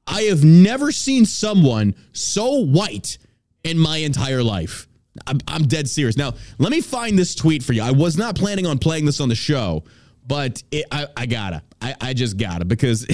I 0.08 0.22
have 0.22 0.42
never 0.42 0.90
seen 0.94 1.26
someone 1.26 1.96
so 2.14 2.60
white 2.60 3.18
in 3.66 3.78
my 3.78 3.98
entire 3.98 4.42
life. 4.42 4.88
I'm, 5.26 5.40
I'm 5.50 5.64
dead 5.64 5.90
serious. 5.90 6.16
Now, 6.16 6.36
let 6.60 6.72
me 6.72 6.80
find 6.80 7.20
this 7.20 7.36
tweet 7.36 7.62
for 7.62 7.74
you. 7.74 7.82
I 7.82 7.92
was 7.92 8.18
not 8.18 8.38
planning 8.38 8.66
on 8.66 8.78
playing 8.78 9.04
this 9.04 9.20
on 9.20 9.28
the 9.28 9.36
show, 9.36 9.84
but 10.26 10.64
it, 10.72 10.86
I, 10.94 11.08
I 11.18 11.26
gotta. 11.26 11.62
I, 11.82 11.94
I 12.00 12.14
just 12.14 12.38
gotta 12.38 12.64
because. 12.64 13.06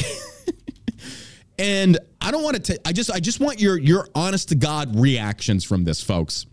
and 1.57 1.97
I 2.21 2.29
don't 2.29 2.43
want 2.43 2.63
to. 2.63 2.79
I 2.85 2.91
just. 2.91 3.09
I 3.09 3.19
just 3.19 3.39
want 3.39 3.59
your 3.59 3.79
your 3.79 4.07
honest 4.13 4.49
to 4.49 4.55
god 4.55 4.99
reactions 4.99 5.63
from 5.63 5.83
this, 5.83 6.03
folks. 6.03 6.45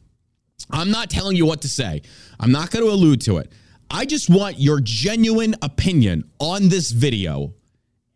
I'm 0.70 0.90
not 0.90 1.10
telling 1.10 1.36
you 1.36 1.44
what 1.44 1.60
to 1.62 1.68
say. 1.68 2.00
I'm 2.38 2.52
not 2.52 2.70
going 2.70 2.84
to 2.84 2.90
allude 2.90 3.20
to 3.22 3.38
it. 3.38 3.52
I 3.90 4.04
just 4.04 4.30
want 4.30 4.60
your 4.60 4.80
genuine 4.80 5.56
opinion 5.62 6.30
on 6.38 6.68
this 6.68 6.92
video 6.92 7.54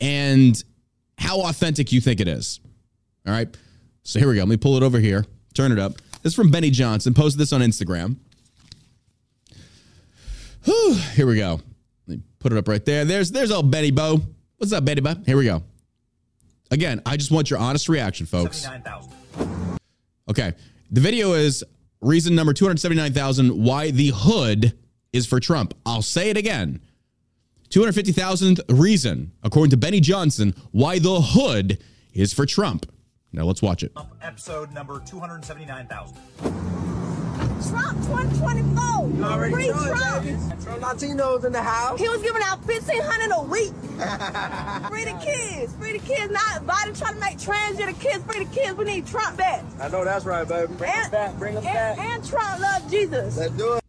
and 0.00 0.62
how 1.19 1.40
authentic 1.43 1.90
you 1.90 2.00
think 2.00 2.21
it 2.21 2.28
is. 2.28 2.61
All 3.26 3.33
right. 3.33 3.54
So 4.04 4.21
here 4.21 4.28
we 4.28 4.37
go. 4.37 4.43
Let 4.43 4.49
me 4.49 4.57
pull 4.57 4.76
it 4.76 4.83
over 4.83 5.00
here. 5.00 5.25
Turn 5.54 5.73
it 5.73 5.78
up. 5.78 5.95
This 6.23 6.33
is 6.33 6.35
from 6.35 6.50
Benny 6.50 6.71
Johnson. 6.71 7.12
Posted 7.12 7.40
this 7.40 7.52
on 7.52 7.61
Instagram. 7.61 8.16
Whew, 10.64 10.95
here 11.14 11.26
we 11.26 11.37
go. 11.37 11.61
Let 12.07 12.19
me 12.19 12.23
put 12.38 12.52
it 12.52 12.59
up 12.59 12.69
right 12.69 12.85
there. 12.85 13.04
There's 13.04 13.31
there's 13.31 13.50
old 13.50 13.71
Benny 13.71 13.90
Bo. 13.90 14.21
What's 14.57 14.73
up, 14.73 14.85
Benny 14.85 15.00
Bo? 15.00 15.14
Here 15.26 15.37
we 15.37 15.45
go. 15.45 15.62
Again, 16.71 17.02
I 17.04 17.16
just 17.16 17.31
want 17.31 17.50
your 17.50 17.59
honest 17.59 17.88
reaction, 17.88 18.26
folks. 18.26 18.66
Okay. 20.31 20.52
The 20.90 21.00
video 21.00 21.33
is 21.33 21.64
reason 22.00 22.35
number 22.35 22.52
279,000 22.52 23.50
why 23.50 23.90
the 23.90 24.12
hood 24.14 24.78
is 25.14 25.26
for 25.26 25.40
Trump. 25.40 25.73
I'll 25.87 26.02
say 26.02 26.28
it 26.28 26.37
again. 26.37 26.80
250,000th 27.71 28.61
reason, 28.68 29.33
according 29.42 29.71
to 29.71 29.76
Benny 29.76 30.00
Johnson, 30.00 30.54
why 30.73 30.99
the 30.99 31.21
hood 31.21 31.78
is 32.12 32.33
for 32.33 32.44
Trump. 32.44 32.90
Now 33.33 33.44
let's 33.44 33.62
watch 33.62 33.83
it. 33.83 33.92
episode 34.23 34.73
number 34.73 35.00
279,000. 35.00 36.16
Trump 37.68 37.97
2024. 38.04 39.50
Free 39.50 39.68
Trump. 39.68 40.25
From 40.61 40.80
Latinos 40.80 41.44
in 41.44 41.52
the 41.52 41.62
house. 41.62 41.99
He 41.99 42.09
was 42.09 42.23
giving 42.23 42.42
out 42.44 42.64
1500 42.64 43.35
a 43.35 43.42
week. 43.42 43.73
free 44.90 45.04
the 45.04 45.18
kids. 45.25 45.75
Free 45.76 45.99
the 45.99 46.06
kids. 46.06 46.30
Not 46.33 46.64
Biden 46.66 46.99
trying 46.99 47.14
to 47.14 47.21
make 47.21 47.38
transgender 47.38 47.99
kids. 48.00 48.25
Free 48.25 48.44
the 48.44 48.54
kids. 48.54 48.76
We 48.76 48.85
need 48.85 49.06
Trump 49.06 49.37
back. 49.37 49.64
I 49.80 49.88
know 49.88 50.04
that's 50.04 50.25
right, 50.25 50.47
baby. 50.47 50.73
Bring 50.75 50.90
us 50.90 51.09
back. 51.09 51.35
Bring 51.38 51.56
us 51.56 51.64
and, 51.64 51.75
back. 51.75 51.99
and 51.99 52.25
Trump 52.25 52.61
love 52.61 52.90
Jesus. 52.90 53.37
Let's 53.37 53.52
do 53.54 53.75
it. 53.75 53.83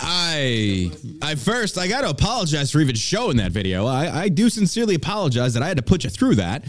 I 0.00 0.90
I 1.22 1.34
first 1.34 1.78
I 1.78 1.88
got 1.88 2.02
to 2.02 2.10
apologize 2.10 2.70
for 2.70 2.80
even 2.80 2.94
showing 2.94 3.36
that 3.38 3.52
video. 3.52 3.86
I, 3.86 4.22
I 4.24 4.28
do 4.28 4.48
sincerely 4.48 4.94
apologize 4.94 5.54
that 5.54 5.62
I 5.62 5.68
had 5.68 5.76
to 5.76 5.82
put 5.82 6.04
you 6.04 6.10
through 6.10 6.36
that 6.36 6.64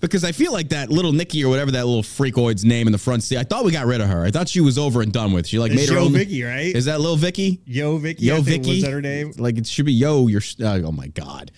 because 0.00 0.24
I 0.24 0.32
feel 0.32 0.52
like 0.52 0.70
that 0.70 0.90
little 0.90 1.12
Nikki 1.12 1.44
or 1.44 1.48
whatever 1.48 1.70
that 1.70 1.86
little 1.86 2.02
freakoid's 2.02 2.64
name 2.64 2.88
in 2.88 2.92
the 2.92 2.98
front 2.98 3.22
seat. 3.22 3.38
I 3.38 3.44
thought 3.44 3.64
we 3.64 3.70
got 3.72 3.86
rid 3.86 4.00
of 4.00 4.08
her. 4.08 4.24
I 4.24 4.30
thought 4.30 4.48
she 4.48 4.60
was 4.60 4.78
over 4.78 5.00
and 5.00 5.12
done 5.12 5.32
with. 5.32 5.46
She 5.46 5.58
like 5.58 5.72
It's 5.72 5.80
made 5.80 5.88
her 5.90 5.96
Yo 5.96 6.06
own. 6.06 6.12
Vicky, 6.12 6.42
right? 6.42 6.74
Is 6.74 6.86
that 6.86 7.00
little 7.00 7.16
Vicky? 7.16 7.60
Yo 7.64 7.98
Vicky. 7.98 8.26
Yo 8.26 8.40
Vicky. 8.42 8.70
Was 8.70 8.82
that 8.82 8.92
her 8.92 9.00
name? 9.00 9.32
Like 9.38 9.58
it 9.58 9.66
should 9.66 9.86
be 9.86 9.92
Yo. 9.92 10.26
You're 10.26 10.42
uh, 10.60 10.80
oh 10.84 10.92
my 10.92 11.06
god. 11.08 11.52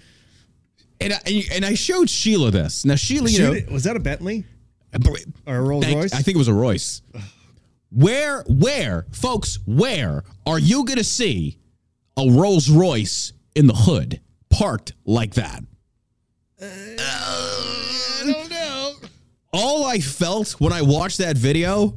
And 1.00 1.12
I, 1.12 1.44
and 1.52 1.64
I 1.64 1.74
showed 1.74 2.08
Sheila 2.08 2.50
this. 2.50 2.84
Now 2.84 2.94
Sheila, 2.94 3.28
you 3.28 3.38
know, 3.40 3.54
Shoot 3.54 3.70
was 3.70 3.84
that 3.84 3.96
a 3.96 4.00
Bentley 4.00 4.44
or 5.46 5.56
a 5.56 5.60
Rolls 5.60 5.86
Royce? 5.86 6.12
I 6.14 6.22
think 6.22 6.36
it 6.36 6.38
was 6.38 6.48
a 6.48 6.54
Royce. 6.54 7.02
Where, 7.94 8.42
where, 8.48 9.06
folks, 9.12 9.60
where 9.66 10.24
are 10.46 10.58
you 10.58 10.84
going 10.84 10.98
to 10.98 11.04
see 11.04 11.58
a 12.16 12.28
Rolls 12.28 12.68
Royce 12.68 13.32
in 13.54 13.68
the 13.68 13.74
hood 13.74 14.20
parked 14.50 14.94
like 15.04 15.34
that? 15.34 15.62
Uh, 16.60 16.66
I 16.66 18.22
don't 18.26 18.50
know. 18.50 18.94
All 19.52 19.84
I 19.84 20.00
felt 20.00 20.52
when 20.60 20.72
I 20.72 20.82
watched 20.82 21.18
that 21.18 21.36
video 21.36 21.94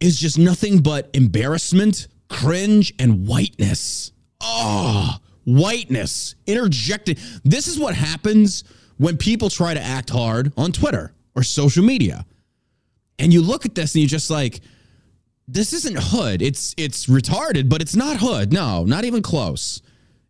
is 0.00 0.18
just 0.18 0.36
nothing 0.36 0.78
but 0.78 1.10
embarrassment, 1.14 2.08
cringe, 2.28 2.92
and 2.98 3.28
whiteness. 3.28 4.10
Oh, 4.40 5.16
whiteness 5.44 6.34
interjected. 6.48 7.20
This 7.44 7.68
is 7.68 7.78
what 7.78 7.94
happens 7.94 8.64
when 8.96 9.16
people 9.16 9.48
try 9.48 9.74
to 9.74 9.80
act 9.80 10.10
hard 10.10 10.52
on 10.56 10.72
Twitter 10.72 11.14
or 11.36 11.44
social 11.44 11.84
media. 11.84 12.26
And 13.20 13.32
you 13.32 13.42
look 13.42 13.64
at 13.64 13.76
this 13.76 13.94
and 13.94 14.02
you're 14.02 14.08
just 14.08 14.28
like, 14.28 14.60
this 15.48 15.72
isn't 15.72 15.98
hood. 15.98 16.42
It's 16.42 16.74
it's 16.76 17.06
retarded, 17.06 17.68
but 17.68 17.80
it's 17.80 17.96
not 17.96 18.18
hood. 18.18 18.52
No, 18.52 18.84
not 18.84 19.04
even 19.04 19.22
close. 19.22 19.82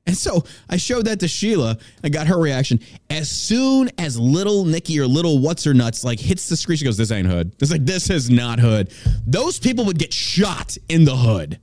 And 0.06 0.16
so 0.16 0.44
I 0.70 0.78
showed 0.78 1.04
that 1.04 1.20
to 1.20 1.28
Sheila 1.28 1.76
and 2.02 2.10
got 2.10 2.28
her 2.28 2.38
reaction. 2.38 2.80
As 3.10 3.28
soon 3.28 3.90
as 3.98 4.18
little 4.18 4.64
Nikki 4.64 4.98
or 4.98 5.06
little 5.06 5.38
what's 5.38 5.64
her 5.64 5.74
nuts 5.74 6.02
like 6.02 6.18
hits 6.18 6.48
the 6.48 6.56
screen, 6.56 6.78
she 6.78 6.86
goes, 6.86 6.96
This 6.96 7.10
ain't 7.10 7.28
hood. 7.28 7.54
It's 7.60 7.70
like, 7.70 7.84
This 7.84 8.08
is 8.08 8.30
not 8.30 8.58
hood. 8.58 8.90
Those 9.26 9.58
people 9.58 9.84
would 9.84 9.98
get 9.98 10.14
shot 10.14 10.78
in 10.88 11.04
the 11.04 11.14
hood. 11.14 11.60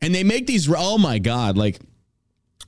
And 0.00 0.12
they 0.12 0.24
make 0.24 0.48
these, 0.48 0.68
oh 0.76 0.98
my 0.98 1.20
God, 1.20 1.56
like 1.56 1.78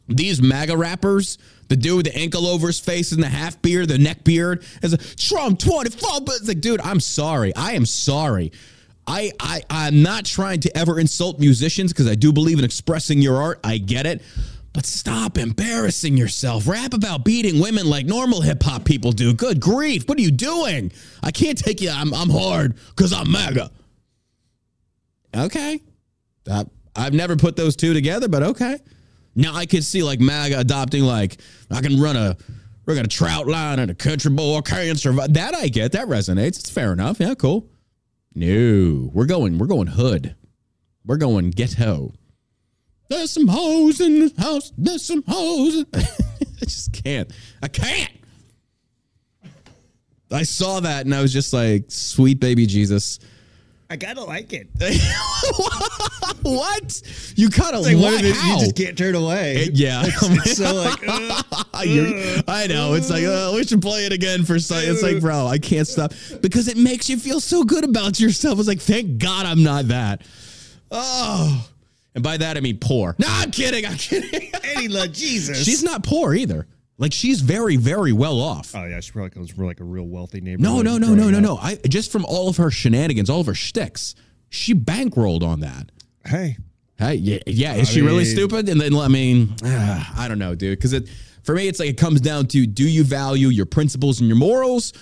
these 0.06 0.40
MAGA 0.40 0.76
rappers, 0.76 1.38
the 1.68 1.76
dude 1.76 1.96
with 1.96 2.06
the 2.06 2.16
ankle 2.16 2.46
over 2.46 2.68
his 2.68 2.78
face 2.78 3.10
and 3.10 3.20
the 3.20 3.28
half 3.28 3.60
beard, 3.62 3.88
the 3.88 3.98
neck 3.98 4.22
beard, 4.22 4.64
is 4.80 4.92
a 4.92 4.98
Trump 4.98 5.58
24. 5.58 6.20
But 6.20 6.36
it's 6.36 6.46
like, 6.46 6.60
dude, 6.60 6.80
I'm 6.80 7.00
sorry. 7.00 7.52
I 7.56 7.72
am 7.72 7.84
sorry. 7.84 8.52
I, 9.06 9.32
I 9.40 9.62
I'm 9.70 10.02
not 10.02 10.24
trying 10.24 10.60
to 10.60 10.76
ever 10.76 10.98
insult 10.98 11.38
musicians 11.38 11.92
because 11.92 12.08
I 12.08 12.14
do 12.14 12.32
believe 12.32 12.58
in 12.58 12.64
expressing 12.64 13.20
your 13.20 13.40
art. 13.40 13.60
I 13.64 13.78
get 13.78 14.06
it. 14.06 14.22
But 14.72 14.86
stop 14.86 15.38
embarrassing 15.38 16.16
yourself. 16.16 16.66
Rap 16.66 16.94
about 16.94 17.24
beating 17.24 17.60
women 17.60 17.88
like 17.88 18.06
normal 18.06 18.40
hip 18.40 18.60
hop 18.62 18.84
people 18.84 19.12
do. 19.12 19.32
Good 19.32 19.60
grief. 19.60 20.08
What 20.08 20.18
are 20.18 20.22
you 20.22 20.32
doing? 20.32 20.90
I 21.22 21.30
can't 21.30 21.56
take 21.56 21.80
you. 21.80 21.90
I'm, 21.90 22.12
I'm 22.12 22.28
hard 22.28 22.74
because 22.88 23.12
I'm 23.12 23.30
MAGA. 23.30 23.70
Okay. 25.36 25.80
That, 26.44 26.68
I've 26.96 27.14
never 27.14 27.36
put 27.36 27.54
those 27.54 27.76
two 27.76 27.94
together, 27.94 28.26
but 28.26 28.42
okay. 28.42 28.78
Now 29.36 29.54
I 29.54 29.64
could 29.66 29.84
see 29.84 30.02
like 30.02 30.18
MAGA 30.18 30.58
adopting 30.58 31.04
like 31.04 31.38
I 31.70 31.80
can 31.80 32.00
run 32.00 32.16
a 32.16 32.36
we're 32.86 32.96
gonna 32.96 33.08
trout 33.08 33.46
line 33.46 33.78
and 33.78 33.90
a 33.90 33.94
country 33.94 34.30
boy 34.30 34.60
can't 34.60 34.98
survive. 34.98 35.34
That 35.34 35.54
I 35.54 35.68
get. 35.68 35.92
That 35.92 36.08
resonates. 36.08 36.58
It's 36.58 36.70
fair 36.70 36.92
enough. 36.92 37.18
Yeah, 37.20 37.34
cool. 37.34 37.68
No, 38.34 39.10
we're 39.12 39.26
going. 39.26 39.58
We're 39.58 39.66
going 39.66 39.86
hood. 39.88 40.34
We're 41.06 41.16
going 41.18 41.50
ghetto. 41.50 42.12
There's 43.08 43.30
some 43.30 43.48
hoes 43.48 44.00
in 44.00 44.20
the 44.20 44.42
house. 44.42 44.72
There's 44.76 45.04
some 45.04 45.22
hoes. 45.26 45.76
in- 45.76 45.86
I 45.94 46.64
just 46.64 46.92
can't. 47.04 47.30
I 47.62 47.68
can't. 47.68 48.10
I 50.30 50.42
saw 50.42 50.80
that 50.80 51.04
and 51.04 51.14
I 51.14 51.20
was 51.22 51.32
just 51.32 51.52
like, 51.52 51.84
sweet 51.88 52.40
baby 52.40 52.66
Jesus. 52.66 53.20
I 53.94 53.96
kind 53.96 54.18
of 54.18 54.26
like 54.26 54.52
it. 54.52 54.66
what? 56.42 57.02
You 57.36 57.48
kind 57.48 57.76
of 57.76 57.82
Like, 57.82 57.94
what? 57.94 58.14
what 58.14 58.24
it- 58.24 58.34
How? 58.34 58.54
you 58.54 58.58
just 58.60 58.74
can't 58.74 58.98
turn 58.98 59.14
away. 59.14 59.54
It- 59.56 59.74
yeah. 59.74 60.02
It's 60.20 60.56
so 60.56 60.74
like, 60.74 60.98
uh, 61.06 61.82
You're- 61.84 62.42
I 62.48 62.66
know. 62.66 62.94
It's 62.94 63.08
like, 63.08 63.22
uh, 63.22 63.52
we 63.54 63.62
should 63.62 63.80
play 63.80 64.04
it 64.06 64.12
again 64.12 64.44
for 64.44 64.58
some. 64.58 64.78
It's 64.80 65.00
like, 65.00 65.20
bro, 65.20 65.46
I 65.46 65.58
can't 65.58 65.86
stop 65.86 66.12
because 66.42 66.66
it 66.66 66.76
makes 66.76 67.08
you 67.08 67.16
feel 67.18 67.38
so 67.38 67.62
good 67.62 67.84
about 67.84 68.18
yourself. 68.18 68.58
It's 68.58 68.66
like, 68.66 68.80
thank 68.80 69.18
God 69.18 69.46
I'm 69.46 69.62
not 69.62 69.86
that. 69.88 70.22
Oh. 70.90 71.68
And 72.16 72.24
by 72.24 72.36
that, 72.36 72.56
I 72.56 72.60
mean 72.60 72.78
poor. 72.78 73.14
No, 73.18 73.28
I'm 73.28 73.52
kidding. 73.52 73.86
I'm 73.86 73.96
kidding. 73.96 74.50
Eddie 74.64 74.88
La 74.88 75.06
Jesus. 75.06 75.62
She's 75.64 75.84
not 75.84 76.02
poor 76.02 76.34
either. 76.34 76.66
Like, 76.96 77.12
she's 77.12 77.40
very, 77.40 77.76
very 77.76 78.12
well 78.12 78.40
off. 78.40 78.74
Oh 78.74 78.84
yeah, 78.84 79.00
she 79.00 79.12
probably 79.12 79.30
comes 79.30 79.50
from 79.50 79.66
like 79.66 79.80
a 79.80 79.84
real 79.84 80.06
wealthy 80.06 80.40
neighborhood. 80.40 80.84
No, 80.84 80.96
no, 80.96 80.98
no, 80.98 81.14
no, 81.14 81.28
no, 81.30 81.40
no. 81.40 81.56
I 81.56 81.76
just 81.88 82.12
from 82.12 82.24
all 82.24 82.48
of 82.48 82.56
her 82.58 82.70
shenanigans, 82.70 83.28
all 83.28 83.40
of 83.40 83.46
her 83.46 83.54
shticks, 83.54 84.14
she 84.48 84.74
bankrolled 84.74 85.42
on 85.42 85.60
that. 85.60 85.90
Hey, 86.24 86.56
Hey, 86.98 87.14
yeah, 87.14 87.38
yeah. 87.46 87.74
Is 87.74 87.88
she 87.90 88.02
really 88.02 88.24
stupid? 88.24 88.68
And 88.68 88.80
then 88.80 88.94
I 88.94 89.08
mean, 89.08 89.54
ah, 89.64 90.14
I 90.16 90.28
don't 90.28 90.38
know, 90.38 90.54
dude. 90.54 90.78
Because 90.78 90.92
it 90.92 91.08
for 91.42 91.54
me, 91.54 91.66
it's 91.66 91.80
like 91.80 91.88
it 91.88 91.98
comes 91.98 92.20
down 92.20 92.46
to: 92.48 92.66
do 92.66 92.88
you 92.88 93.02
value 93.02 93.48
your 93.48 93.66
principles 93.66 94.20
and 94.20 94.28
your 94.28 94.36
morals, 94.38 94.92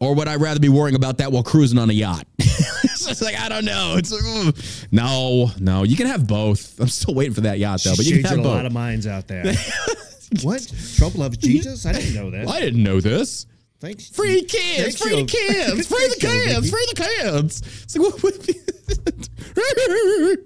or 0.00 0.14
would 0.14 0.26
I 0.26 0.36
rather 0.36 0.58
be 0.58 0.68
worrying 0.68 0.96
about 0.96 1.18
that 1.18 1.30
while 1.30 1.44
cruising 1.44 1.78
on 1.78 1.88
a 1.88 1.92
yacht? 1.92 2.26
it's 2.38 3.22
like 3.22 3.38
I 3.38 3.48
don't 3.48 3.64
know. 3.64 3.94
It's 3.96 4.10
like, 4.10 4.90
no, 4.90 5.52
no. 5.60 5.84
You 5.84 5.96
can 5.96 6.08
have 6.08 6.26
both. 6.26 6.80
I'm 6.80 6.88
still 6.88 7.14
waiting 7.14 7.34
for 7.34 7.42
that 7.42 7.60
yacht 7.60 7.82
though, 7.84 7.94
but 7.96 8.06
you 8.06 8.16
can 8.16 8.24
have 8.24 8.38
a 8.40 8.42
both. 8.42 8.56
lot 8.56 8.66
of 8.66 8.72
minds 8.72 9.06
out 9.06 9.28
there. 9.28 9.44
what? 10.42 10.72
Trump 10.96 11.16
loves 11.16 11.36
Jesus? 11.36 11.86
I 11.86 11.92
didn't 11.92 12.14
know 12.14 12.30
that. 12.30 12.48
I 12.48 12.60
didn't 12.60 12.82
know 12.82 13.00
this. 13.00 13.46
Thanks. 13.80 14.08
Free 14.10 14.42
kids, 14.42 14.98
Thanks, 14.98 15.02
free 15.02 15.22
the 15.22 15.26
kids, 15.26 15.86
free 15.86 16.08
the 16.08 16.16
kids, 16.20 16.70
free 16.70 16.86
the 16.90 16.96
kids. 16.96 17.62
It's 17.84 17.96
like 17.96 18.12
what? 18.12 18.22
what 18.22 18.34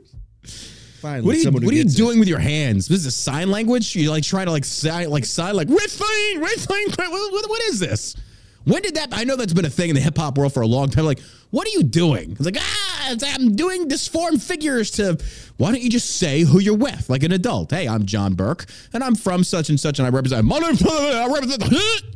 Finally, 1.01 1.27
What 1.27 1.35
are 1.35 1.39
you, 1.39 1.51
what 1.51 1.63
are 1.65 1.67
you 1.67 1.83
gets 1.83 1.95
it. 1.95 1.99
doing 1.99 2.19
with 2.19 2.29
your 2.29 2.39
hands? 2.39 2.89
This 2.89 3.05
is 3.05 3.15
sign 3.15 3.51
language? 3.51 3.95
You 3.95 4.11
like 4.11 4.25
trying 4.25 4.47
to 4.47 4.53
like 4.53 4.65
sign 4.65 5.11
like 5.11 5.27
sign 5.27 5.55
like 5.55 5.69
refine, 5.69 6.41
refine. 6.41 6.87
What, 7.11 7.33
what, 7.33 7.51
what 7.51 7.61
is 7.65 7.79
this? 7.79 8.17
When 8.65 8.81
did 8.83 8.95
that? 8.95 9.09
I 9.13 9.25
know 9.25 9.37
that's 9.37 9.53
been 9.53 9.65
a 9.65 9.71
thing 9.71 9.91
in 9.91 9.95
the 9.95 10.01
hip 10.01 10.17
hop 10.17 10.39
world 10.39 10.55
for 10.55 10.63
a 10.63 10.67
long 10.67 10.89
time. 10.89 11.05
Like, 11.05 11.21
what 11.51 11.67
are 11.67 11.71
you 11.71 11.83
doing? 11.83 12.33
It's 12.33 12.41
like 12.45 12.57
ah, 12.59 13.15
I'm 13.35 13.55
doing 13.55 13.89
disformed 13.89 14.43
figures 14.43 14.91
to. 14.93 15.19
Why 15.59 15.71
don't 15.71 15.83
you 15.83 15.91
just 15.91 16.17
say 16.17 16.41
who 16.43 16.59
you're 16.61 16.77
with, 16.77 17.09
like 17.11 17.23
an 17.23 17.33
adult? 17.33 17.71
Hey, 17.71 17.87
I'm 17.87 18.07
John 18.07 18.35
Burk, 18.35 18.65
and 18.93 19.05
I'm 19.05 19.15
from 19.15 19.45
such 19.45 19.69
and 19.69 19.79
such, 19.79 19.99
and 19.99 20.07
I 20.07 20.11
represent. 20.11 20.51
I 20.53 21.27
represent. 21.33 21.63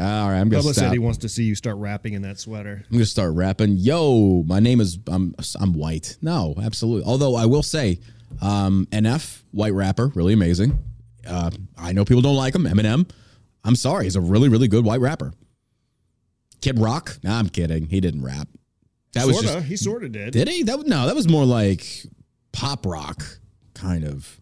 All 0.00 0.30
right, 0.30 0.38
I'm 0.40 0.48
gonna 0.48 0.62
Bubba 0.62 0.72
stop. 0.72 0.84
said 0.84 0.92
he 0.92 0.98
wants 0.98 1.18
to 1.18 1.28
see 1.28 1.42
you 1.44 1.54
start 1.54 1.76
rapping 1.76 2.14
in 2.14 2.22
that 2.22 2.38
sweater. 2.38 2.82
I'm 2.86 2.92
gonna 2.92 3.04
start 3.04 3.34
rapping. 3.34 3.76
Yo, 3.76 4.42
my 4.46 4.58
name 4.58 4.80
is 4.80 4.98
I'm 5.08 5.34
I'm 5.60 5.74
white. 5.74 6.16
No, 6.22 6.54
absolutely. 6.62 7.04
Although 7.04 7.34
I 7.34 7.44
will 7.44 7.62
say, 7.62 8.00
um, 8.40 8.86
NF 8.90 9.42
white 9.50 9.74
rapper, 9.74 10.08
really 10.14 10.32
amazing. 10.32 10.78
Uh, 11.26 11.50
I 11.76 11.92
know 11.92 12.04
people 12.04 12.22
don't 12.22 12.36
like 12.36 12.54
him. 12.54 12.64
Eminem. 12.64 13.08
I'm 13.64 13.76
sorry, 13.76 14.04
he's 14.04 14.16
a 14.16 14.20
really 14.20 14.48
really 14.48 14.68
good 14.68 14.84
white 14.84 15.00
rapper. 15.00 15.32
Kid 16.60 16.78
Rock. 16.78 17.18
Nah, 17.22 17.38
I'm 17.38 17.48
kidding. 17.48 17.86
He 17.86 18.00
didn't 18.00 18.22
rap. 18.22 18.48
That 19.14 19.26
was 19.26 19.36
Sorta. 19.36 19.48
just 19.54 19.66
he 19.66 19.76
sorta 19.76 20.08
did. 20.08 20.32
did 20.32 20.48
he? 20.48 20.62
That 20.62 20.86
no, 20.86 21.06
that 21.06 21.14
was 21.14 21.28
more 21.28 21.44
like 21.44 21.86
pop 22.52 22.86
rock 22.86 23.22
kind 23.74 24.04
of. 24.04 24.40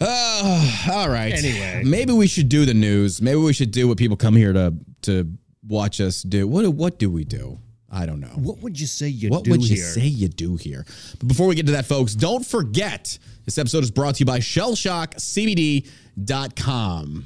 Uh, 0.00 0.86
all 0.92 1.08
right. 1.08 1.32
Anyway. 1.32 1.82
maybe 1.86 2.12
we 2.12 2.26
should 2.26 2.48
do 2.50 2.66
the 2.66 2.74
news. 2.74 3.22
Maybe 3.22 3.38
we 3.38 3.52
should 3.54 3.70
do 3.70 3.88
what 3.88 3.96
people 3.96 4.16
come 4.16 4.34
here 4.36 4.52
to 4.52 4.74
to 5.02 5.32
watch 5.66 6.00
us 6.00 6.22
do. 6.22 6.46
What 6.48 6.66
what 6.68 6.98
do 6.98 7.10
we 7.10 7.24
do? 7.24 7.58
I 7.90 8.04
don't 8.04 8.20
know. 8.20 8.26
What 8.34 8.58
would 8.58 8.78
you 8.80 8.86
say 8.86 9.08
you 9.08 9.30
What 9.30 9.44
do 9.44 9.52
would 9.52 9.66
you 9.66 9.76
here? 9.76 9.84
say 9.84 10.02
you 10.06 10.28
do 10.28 10.56
here? 10.56 10.84
But 11.18 11.28
before 11.28 11.46
we 11.46 11.54
get 11.54 11.64
to 11.66 11.72
that, 11.72 11.86
folks, 11.86 12.14
don't 12.14 12.44
forget 12.44 13.18
this 13.44 13.56
episode 13.58 13.84
is 13.84 13.90
brought 13.90 14.16
to 14.16 14.20
you 14.20 14.26
by 14.26 14.40
shellshockcbd.com. 14.40 17.24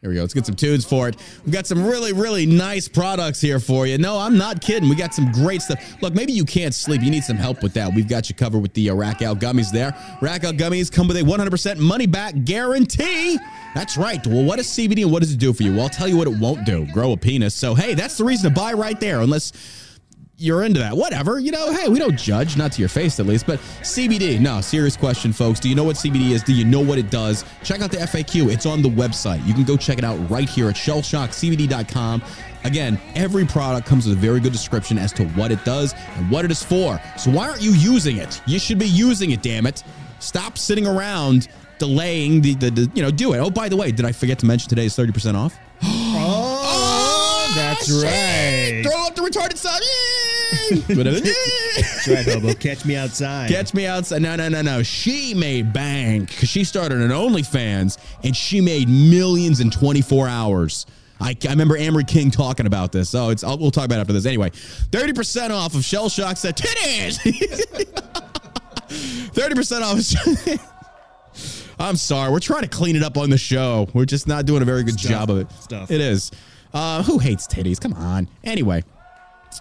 Here 0.00 0.10
we 0.10 0.14
go. 0.14 0.20
Let's 0.20 0.32
get 0.34 0.46
some 0.46 0.54
tunes 0.54 0.84
for 0.84 1.08
it. 1.08 1.16
We've 1.44 1.52
got 1.52 1.66
some 1.66 1.84
really, 1.84 2.12
really 2.12 2.46
nice 2.46 2.86
products 2.86 3.40
here 3.40 3.58
for 3.58 3.84
you. 3.84 3.98
No, 3.98 4.16
I'm 4.16 4.38
not 4.38 4.60
kidding. 4.60 4.88
We 4.88 4.94
got 4.94 5.12
some 5.12 5.32
great 5.32 5.60
stuff. 5.60 6.00
Look, 6.00 6.14
maybe 6.14 6.32
you 6.32 6.44
can't 6.44 6.72
sleep. 6.72 7.02
You 7.02 7.10
need 7.10 7.24
some 7.24 7.36
help 7.36 7.64
with 7.64 7.74
that. 7.74 7.92
We've 7.92 8.08
got 8.08 8.28
you 8.28 8.36
covered 8.36 8.60
with 8.60 8.72
the 8.74 8.90
uh, 8.90 8.94
Rack 8.94 9.22
Out 9.22 9.40
Gummies 9.40 9.72
there. 9.72 9.96
Rack 10.22 10.44
Out 10.44 10.54
Gummies 10.54 10.92
come 10.92 11.08
with 11.08 11.16
a 11.16 11.22
100% 11.22 11.78
money 11.78 12.06
back 12.06 12.44
guarantee. 12.44 13.38
That's 13.74 13.96
right. 13.96 14.24
Well, 14.24 14.44
what 14.44 14.60
is 14.60 14.68
CBD 14.68 15.02
and 15.02 15.10
what 15.10 15.20
does 15.20 15.32
it 15.32 15.40
do 15.40 15.52
for 15.52 15.64
you? 15.64 15.72
Well, 15.72 15.82
I'll 15.82 15.88
tell 15.88 16.06
you 16.06 16.16
what 16.16 16.28
it 16.28 16.38
won't 16.38 16.64
do 16.64 16.86
grow 16.92 17.10
a 17.10 17.16
penis. 17.16 17.56
So, 17.56 17.74
hey, 17.74 17.94
that's 17.94 18.16
the 18.16 18.24
reason 18.24 18.50
to 18.50 18.54
buy 18.54 18.74
right 18.74 19.00
there, 19.00 19.20
unless 19.20 19.52
you're 20.38 20.62
into 20.62 20.78
that. 20.78 20.96
Whatever. 20.96 21.40
You 21.40 21.50
know, 21.50 21.72
hey, 21.72 21.88
we 21.88 21.98
don't 21.98 22.16
judge, 22.16 22.56
not 22.56 22.72
to 22.72 22.80
your 22.80 22.88
face 22.88 23.18
at 23.18 23.26
least, 23.26 23.46
but 23.46 23.58
CBD. 23.82 24.40
No, 24.40 24.60
serious 24.60 24.96
question, 24.96 25.32
folks. 25.32 25.58
Do 25.58 25.68
you 25.68 25.74
know 25.74 25.84
what 25.84 25.96
CBD 25.96 26.30
is? 26.30 26.42
Do 26.42 26.54
you 26.54 26.64
know 26.64 26.80
what 26.80 26.96
it 26.96 27.10
does? 27.10 27.44
Check 27.64 27.80
out 27.80 27.90
the 27.90 27.98
FAQ. 27.98 28.52
It's 28.52 28.64
on 28.64 28.80
the 28.80 28.88
website. 28.88 29.44
You 29.44 29.52
can 29.52 29.64
go 29.64 29.76
check 29.76 29.98
it 29.98 30.04
out 30.04 30.16
right 30.30 30.48
here 30.48 30.68
at 30.68 30.76
shellshockcbd.com. 30.76 32.22
Again, 32.64 33.00
every 33.14 33.46
product 33.46 33.86
comes 33.86 34.06
with 34.06 34.16
a 34.16 34.20
very 34.20 34.40
good 34.40 34.52
description 34.52 34.96
as 34.96 35.12
to 35.14 35.26
what 35.30 35.50
it 35.50 35.64
does 35.64 35.94
and 36.16 36.30
what 36.30 36.44
it 36.44 36.50
is 36.50 36.62
for. 36.62 37.00
So 37.16 37.30
why 37.30 37.48
aren't 37.48 37.62
you 37.62 37.72
using 37.72 38.18
it? 38.18 38.40
You 38.46 38.58
should 38.58 38.78
be 38.78 38.88
using 38.88 39.32
it, 39.32 39.42
damn 39.42 39.66
it. 39.66 39.82
Stop 40.20 40.56
sitting 40.56 40.86
around 40.86 41.48
delaying 41.78 42.40
the, 42.42 42.54
the, 42.54 42.70
the 42.70 42.90
you 42.94 43.02
know, 43.02 43.10
do 43.10 43.32
it. 43.32 43.38
Oh, 43.38 43.50
by 43.50 43.68
the 43.68 43.76
way, 43.76 43.92
did 43.92 44.04
I 44.04 44.12
forget 44.12 44.38
to 44.40 44.46
mention 44.46 44.68
today 44.68 44.86
is 44.86 44.96
30% 44.96 45.34
off? 45.34 45.58
Oh, 47.50 47.54
that's 47.54 47.86
shit! 47.86 48.04
right. 48.04 48.82
Throw 48.84 49.06
up 49.06 49.14
the 49.14 49.22
retarded 49.22 49.56
son. 49.56 49.80
That's 50.88 52.08
right, 52.08 52.26
Hobo. 52.26 52.54
Catch 52.54 52.84
me 52.84 52.96
outside. 52.96 53.50
Catch 53.50 53.74
me 53.74 53.86
outside. 53.86 54.22
No, 54.22 54.36
no, 54.36 54.48
no, 54.48 54.62
no. 54.62 54.82
She 54.82 55.34
made 55.34 55.72
bank 55.72 56.28
because 56.28 56.48
she 56.48 56.64
started 56.64 57.00
an 57.00 57.10
OnlyFans 57.10 57.98
and 58.24 58.36
she 58.36 58.60
made 58.60 58.88
millions 58.88 59.60
in 59.60 59.70
24 59.70 60.28
hours. 60.28 60.86
I, 61.20 61.36
I 61.46 61.50
remember 61.50 61.76
Amory 61.76 62.04
King 62.04 62.30
talking 62.30 62.66
about 62.66 62.92
this. 62.92 63.10
So 63.10 63.30
it's 63.30 63.42
I'll, 63.42 63.58
we'll 63.58 63.70
talk 63.70 63.86
about 63.86 63.98
it 63.98 64.02
after 64.02 64.12
this. 64.12 64.26
Anyway, 64.26 64.50
30% 64.50 65.50
off 65.50 65.74
of 65.74 65.84
Shell 65.84 66.08
Shock 66.10 66.36
said 66.36 66.56
titties. 66.56 67.18
30% 68.88 69.82
off. 69.82 69.98
Of 69.98 70.04
Shell. 70.04 70.64
I'm 71.80 71.96
sorry. 71.96 72.30
We're 72.32 72.40
trying 72.40 72.62
to 72.62 72.68
clean 72.68 72.96
it 72.96 73.02
up 73.02 73.16
on 73.16 73.30
the 73.30 73.38
show. 73.38 73.88
We're 73.94 74.04
just 74.04 74.26
not 74.26 74.46
doing 74.46 74.62
a 74.62 74.64
very 74.64 74.82
good 74.82 74.98
Stuff. 74.98 75.10
job 75.10 75.30
of 75.30 75.38
it. 75.38 75.50
Stuff. 75.52 75.90
It 75.90 76.00
is. 76.00 76.30
Uh, 76.74 77.02
who 77.02 77.18
hates 77.18 77.46
titties? 77.46 77.80
Come 77.80 77.94
on. 77.94 78.28
Anyway. 78.44 78.82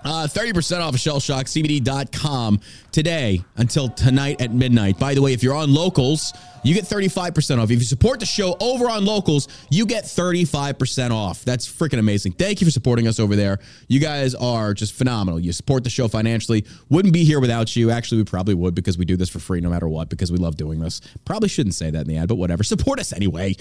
Uh, 0.04 0.28
30% 0.28 0.80
off 0.80 0.94
of 0.94 1.00
shellshockcbd.com 1.00 2.60
today 2.92 3.44
until 3.58 3.90
tonight 3.90 4.42
at 4.42 4.52
midnight. 4.52 5.00
By 5.00 5.14
the 5.14 5.22
way, 5.22 5.34
if 5.34 5.44
you're 5.44 5.56
on 5.56 5.74
locals, 5.74 6.34
you 6.64 6.74
get 6.74 6.86
35% 6.86 7.62
off. 7.62 7.72
If 7.72 7.80
you 7.80 7.86
support 7.86 8.20
the 8.20 8.26
show 8.26 8.56
over 8.60 8.90
on 8.90 9.06
locals, 9.06 9.48
you 9.70 9.86
get 9.86 10.04
35% 10.04 11.12
off. 11.12 11.44
That's 11.44 11.68
freaking 11.68 12.00
amazing. 12.00 12.34
Thank 12.34 12.62
you 12.62 12.66
for 12.66 12.72
supporting 12.72 13.08
us 13.08 13.20
over 13.20 13.36
there. 13.36 13.60
You 13.88 14.00
guys 14.00 14.36
are 14.36 14.74
just 14.74 14.94
phenomenal. 14.94 15.40
You 15.40 15.52
support 15.52 15.84
the 15.84 15.90
show 15.90 16.08
financially. 16.08 16.66
Wouldn't 16.90 17.14
be 17.14 17.24
here 17.24 17.40
without 17.40 17.76
you. 17.76 17.92
Actually, 17.92 18.20
we 18.20 18.26
probably 18.26 18.54
would 18.54 18.76
because 18.76 18.98
we 18.98 19.06
do 19.06 19.18
this 19.18 19.30
for 19.30 19.40
free 19.40 19.62
no 19.62 19.70
matter 19.70 19.88
what 19.88 20.10
because 20.10 20.32
we 20.32 20.38
love 20.38 20.58
doing 20.58 20.80
this. 20.80 21.02
Probably 21.26 21.50
shouldn't 21.50 21.76
say 21.76 21.90
that 21.90 22.02
in 22.02 22.08
the 22.08 22.18
ad, 22.18 22.28
but 22.28 22.36
whatever. 22.36 22.64
Support 22.68 23.00
us 23.00 23.14
anyway. 23.14 23.56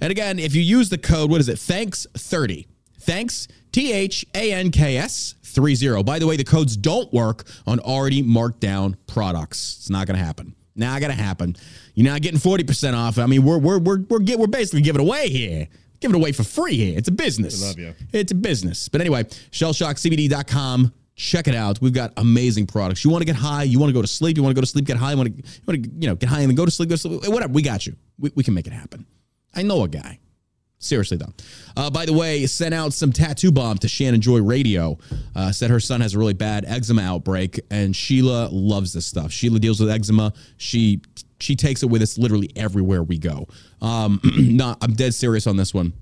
And 0.00 0.10
again, 0.10 0.38
if 0.38 0.54
you 0.54 0.62
use 0.62 0.90
the 0.90 0.98
code, 0.98 1.30
what 1.30 1.40
is 1.40 1.48
it? 1.48 1.58
Thanks 1.58 2.06
30. 2.14 2.66
Thanks, 3.00 3.48
T 3.72 3.92
H 3.92 4.26
A 4.34 4.52
N 4.52 4.70
K 4.70 4.96
S 4.96 5.34
30. 5.42 6.02
By 6.02 6.18
the 6.18 6.26
way, 6.26 6.36
the 6.36 6.44
codes 6.44 6.76
don't 6.76 7.12
work 7.12 7.44
on 7.66 7.80
already 7.80 8.22
marked 8.22 8.60
down 8.60 8.96
products. 9.06 9.76
It's 9.78 9.90
not 9.90 10.06
going 10.06 10.18
to 10.18 10.24
happen. 10.24 10.54
Now 10.76 10.92
Not 10.92 11.00
going 11.00 11.16
to 11.16 11.22
happen. 11.22 11.56
You're 11.94 12.10
not 12.10 12.22
getting 12.22 12.38
40% 12.38 12.94
off. 12.94 13.18
I 13.18 13.26
mean, 13.26 13.44
we're 13.44 13.58
we're 13.58 13.78
we're 13.78 14.00
we're, 14.08 14.18
get, 14.20 14.38
we're 14.38 14.46
basically 14.46 14.82
giving 14.82 15.00
it 15.00 15.06
away 15.06 15.28
here. 15.28 15.68
Give 16.00 16.12
it 16.12 16.14
away 16.14 16.30
for 16.30 16.44
free 16.44 16.76
here. 16.76 16.96
It's 16.96 17.08
a 17.08 17.12
business. 17.12 17.60
I 17.62 17.66
love 17.66 17.78
you. 17.78 17.94
It's 18.12 18.30
a 18.30 18.36
business. 18.36 18.88
But 18.88 19.00
anyway, 19.00 19.24
shellshockcbd.com. 19.24 20.92
Check 21.16 21.48
it 21.48 21.54
out. 21.56 21.80
We've 21.80 21.92
got 21.92 22.12
amazing 22.16 22.68
products. 22.68 23.04
You 23.04 23.10
want 23.10 23.22
to 23.22 23.26
get 23.26 23.34
high, 23.34 23.64
you 23.64 23.80
want 23.80 23.90
to 23.90 23.94
go 23.94 24.02
to 24.02 24.06
sleep, 24.06 24.36
you 24.36 24.42
want 24.44 24.54
to 24.54 24.54
go 24.54 24.60
to 24.60 24.68
sleep, 24.68 24.84
get 24.84 24.96
high, 24.96 25.10
you 25.10 25.16
want 25.16 25.30
to, 25.30 25.36
you 25.36 25.62
want 25.66 25.82
to 25.82 25.90
you 25.98 26.06
know, 26.06 26.14
get 26.14 26.28
high 26.28 26.40
and 26.40 26.48
then 26.48 26.54
go 26.54 26.64
to 26.64 26.70
sleep, 26.70 26.88
go 26.88 26.94
to 26.94 26.98
sleep. 27.00 27.26
Whatever. 27.26 27.52
We 27.52 27.62
got 27.62 27.88
you. 27.88 27.96
We, 28.20 28.30
we 28.36 28.44
can 28.44 28.54
make 28.54 28.68
it 28.68 28.72
happen. 28.72 29.04
I 29.52 29.62
know 29.62 29.82
a 29.82 29.88
guy. 29.88 30.20
Seriously 30.80 31.16
though. 31.16 31.32
Uh, 31.76 31.90
by 31.90 32.06
the 32.06 32.12
way, 32.12 32.46
sent 32.46 32.72
out 32.72 32.92
some 32.92 33.12
tattoo 33.12 33.50
balm 33.50 33.78
to 33.78 33.88
Shannon 33.88 34.20
Joy 34.20 34.40
Radio. 34.40 34.98
Uh, 35.34 35.50
said 35.50 35.70
her 35.70 35.80
son 35.80 36.00
has 36.00 36.14
a 36.14 36.18
really 36.18 36.34
bad 36.34 36.64
eczema 36.66 37.02
outbreak, 37.02 37.60
and 37.70 37.94
Sheila 37.94 38.48
loves 38.52 38.92
this 38.92 39.04
stuff. 39.04 39.32
Sheila 39.32 39.58
deals 39.58 39.80
with 39.80 39.90
eczema. 39.90 40.32
She 40.56 41.00
she 41.40 41.56
takes 41.56 41.82
it 41.82 41.86
with 41.86 42.02
us 42.02 42.16
literally 42.18 42.50
everywhere 42.56 43.02
we 43.02 43.18
go. 43.18 43.46
Um, 43.80 44.20
not, 44.38 44.78
I'm 44.82 44.94
dead 44.94 45.14
serious 45.14 45.46
on 45.46 45.56
this 45.56 45.72
one. 45.72 45.92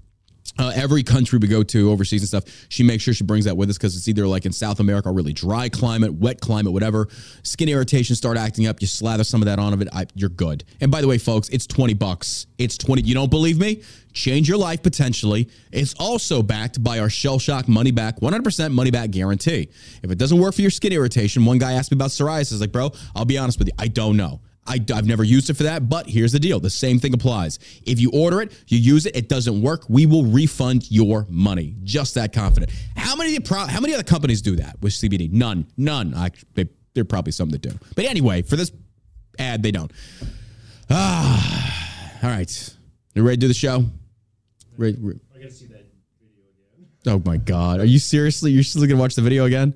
Uh, 0.59 0.73
every 0.75 1.03
country 1.03 1.39
we 1.39 1.49
go 1.49 1.63
to 1.63 1.91
overseas 1.91 2.23
and 2.23 2.29
stuff, 2.29 2.67
she 2.69 2.83
makes 2.83 3.03
sure 3.03 3.13
she 3.13 3.25
brings 3.25 3.45
that 3.45 3.57
with 3.57 3.69
us 3.69 3.77
because 3.77 3.97
it's 3.97 4.09
either 4.09 4.27
like 4.27 4.47
in 4.47 4.53
South 4.53 4.81
America, 4.81 5.11
really 5.11 5.33
dry 5.33 5.69
climate, 5.69 6.15
wet 6.15 6.41
climate, 6.41 6.73
whatever. 6.73 7.09
Skin 7.43 7.69
irritation 7.69 8.17
start 8.17 8.39
acting 8.39 8.67
up. 8.67 8.81
You 8.81 8.87
slather 8.87 9.25
some 9.25 9.43
of 9.43 9.47
that 9.47 9.59
on 9.59 9.73
of 9.73 9.83
it, 9.83 9.89
I, 9.93 10.07
you're 10.15 10.31
good. 10.31 10.65
And 10.81 10.91
by 10.91 11.01
the 11.01 11.09
way, 11.09 11.19
folks, 11.19 11.49
it's 11.51 11.67
twenty 11.67 11.95
bucks. 11.95 12.47
It's 12.59 12.79
twenty. 12.79 13.03
You 13.03 13.15
don't 13.15 13.31
believe 13.31 13.59
me? 13.59 13.83
Change 14.13 14.49
your 14.49 14.57
life 14.57 14.83
potentially. 14.83 15.51
It's 15.73 15.95
also 15.99 16.43
backed 16.43 16.83
by 16.83 17.01
our 17.01 17.11
Shell 17.11 17.39
Shock 17.39 17.69
money 17.69 17.91
back, 17.91 18.23
one 18.23 18.33
hundred 18.33 18.45
percent 18.45 18.73
money 18.73 18.91
back 18.91 19.11
guarantee. 19.11 19.69
If 20.03 20.11
it 20.11 20.17
doesn't 20.17 20.39
work 20.39 20.55
for 20.55 20.63
your 20.63 20.71
skin 20.71 20.93
irritation, 20.93 21.45
one 21.45 21.59
guy 21.59 21.73
asked 21.75 21.91
me 21.91 21.97
about 21.97 22.11
psoriasis. 22.11 22.61
Like, 22.61 22.73
bro, 22.73 22.93
I'll 23.15 23.27
be 23.27 23.37
honest 23.37 23.59
with 23.59 23.69
you, 23.69 23.75
I 23.79 23.89
don't 23.89 24.17
know. 24.17 24.41
I, 24.67 24.85
have 24.89 25.07
never 25.07 25.25
used 25.25 25.51
it 25.51 25.55
for 25.55 25.63
that, 25.65 25.89
but 25.89 26.09
here's 26.09 26.33
the 26.33 26.41
deal. 26.41 26.61
The 26.61 26.71
same 26.71 26.99
thing 26.99 27.15
applies. 27.15 27.59
If 27.85 28.01
you 28.01 28.11
order 28.13 28.43
it, 28.43 28.53
you 28.69 28.79
use 28.79 29.07
it, 29.07 29.17
it 29.17 29.29
doesn't 29.29 29.61
work, 29.61 29.85
we 29.89 30.07
will 30.07 30.25
refund 30.25 30.91
your 30.91 31.27
money. 31.29 31.77
Just 31.85 32.15
that 32.15 32.33
confident. 32.33 32.73
How 32.97 33.17
many 33.17 33.39
how 33.49 33.81
many 33.81 33.95
other 33.95 34.03
companies 34.03 34.43
do 34.43 34.57
that 34.57 34.77
with 34.81 34.93
CBD? 34.93 35.33
None. 35.33 35.67
None. 35.77 36.15
I, 36.15 36.31
they, 36.55 36.69
there 36.95 37.03
are 37.03 37.05
probably 37.05 37.33
some 37.33 37.51
that 37.51 37.63
do. 37.63 37.71
But 37.95 38.07
anyway, 38.07 38.43
for 38.43 38.57
this 38.57 38.73
ad, 39.39 39.63
they 39.63 39.71
don't. 39.71 39.93
Ah, 40.91 42.19
all 42.23 42.31
right. 42.31 42.77
You 43.15 43.23
ready 43.23 43.37
to 43.37 43.41
do 43.41 43.49
the 43.49 43.55
show? 43.55 43.85
Ready, 44.77 44.97
re- 45.01 45.19
I 45.35 45.39
gotta 45.39 45.51
see 45.51 45.67
that 45.67 45.87
video 46.21 46.45
again. 46.75 46.89
oh 47.07 47.23
my 47.25 47.39
God. 47.39 47.81
Are 47.81 47.85
you 47.85 47.99
seriously? 47.99 48.51
You're 48.51 48.63
still 48.63 48.83
going 48.83 48.91
to 48.91 48.97
watch 48.97 49.15
the 49.15 49.23
video 49.23 49.45
again? 49.47 49.75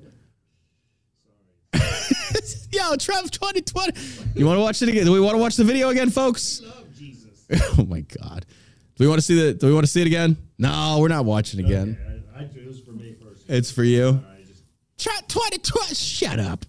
Yo, 2.71 2.95
Trump 2.95 3.29
2020. 3.31 3.93
You 4.35 4.45
want 4.45 4.57
to 4.57 4.61
watch 4.61 4.81
it 4.81 4.89
again? 4.89 5.05
Do 5.05 5.11
we 5.11 5.19
want 5.19 5.35
to 5.35 5.39
watch 5.41 5.55
the 5.57 5.63
video 5.63 5.89
again, 5.89 6.09
folks? 6.09 6.61
Jesus. 6.97 7.45
Oh 7.77 7.85
my 7.85 8.01
God. 8.01 8.45
Do 8.95 9.03
we 9.03 9.07
want 9.07 9.17
to 9.19 9.25
see 9.25 9.35
the? 9.35 9.53
Do 9.53 9.67
we 9.67 9.73
want 9.73 9.85
to 9.85 9.91
see 9.91 10.01
it 10.01 10.07
again? 10.07 10.37
No, 10.57 10.97
we're 10.99 11.09
not 11.09 11.25
watching 11.25 11.59
it 11.59 11.65
again. 11.65 11.97
I, 12.35 12.41
I 12.41 12.43
do 12.43 12.63
this 12.65 12.79
for 12.79 12.91
me 12.91 13.15
first. 13.21 13.49
It's 13.49 13.71
for 13.71 13.83
you. 13.83 14.23
I 14.31 14.41
just 14.43 14.63
Trump 14.97 15.27
2020. 15.27 15.95
Shut 15.95 16.39
up. 16.39 16.65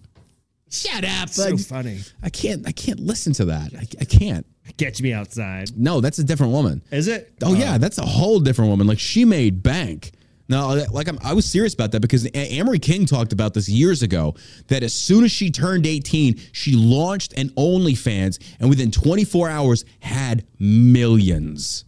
Shut 0.69 1.05
up. 1.05 1.29
so 1.29 1.49
Like, 1.49 1.59
funny. 1.59 1.99
I 2.21 2.29
can't. 2.29 2.67
I 2.67 2.71
can't 2.73 2.99
listen 2.99 3.31
to 3.33 3.45
that. 3.45 3.71
I, 3.73 3.85
I 4.01 4.05
can't. 4.05 4.45
Catch 4.77 5.01
me 5.01 5.13
outside. 5.13 5.77
No, 5.77 6.01
that's 6.01 6.19
a 6.19 6.23
different 6.23 6.51
woman. 6.51 6.81
Is 6.91 7.07
it? 7.07 7.33
Oh 7.43 7.53
yeah, 7.53 7.75
oh. 7.75 7.77
that's 7.77 7.97
a 7.97 8.05
whole 8.05 8.39
different 8.39 8.71
woman. 8.71 8.87
Like 8.87 8.99
she 8.99 9.23
made 9.23 9.61
bank. 9.63 10.11
No, 10.49 10.85
like 10.91 11.07
I'm, 11.07 11.17
I 11.23 11.33
was 11.33 11.45
serious 11.45 11.73
about 11.73 11.91
that 11.93 12.01
because 12.01 12.27
Amory 12.33 12.79
King 12.79 13.05
talked 13.05 13.31
about 13.31 13.53
this 13.53 13.69
years 13.69 14.03
ago. 14.03 14.35
That 14.67 14.83
as 14.83 14.93
soon 14.93 15.23
as 15.23 15.31
she 15.31 15.49
turned 15.49 15.85
18, 15.85 16.39
she 16.51 16.73
launched 16.75 17.33
an 17.33 17.49
OnlyFans, 17.51 18.39
and 18.59 18.69
within 18.69 18.91
24 18.91 19.49
hours 19.49 19.85
had 20.01 20.45
millions, 20.59 21.85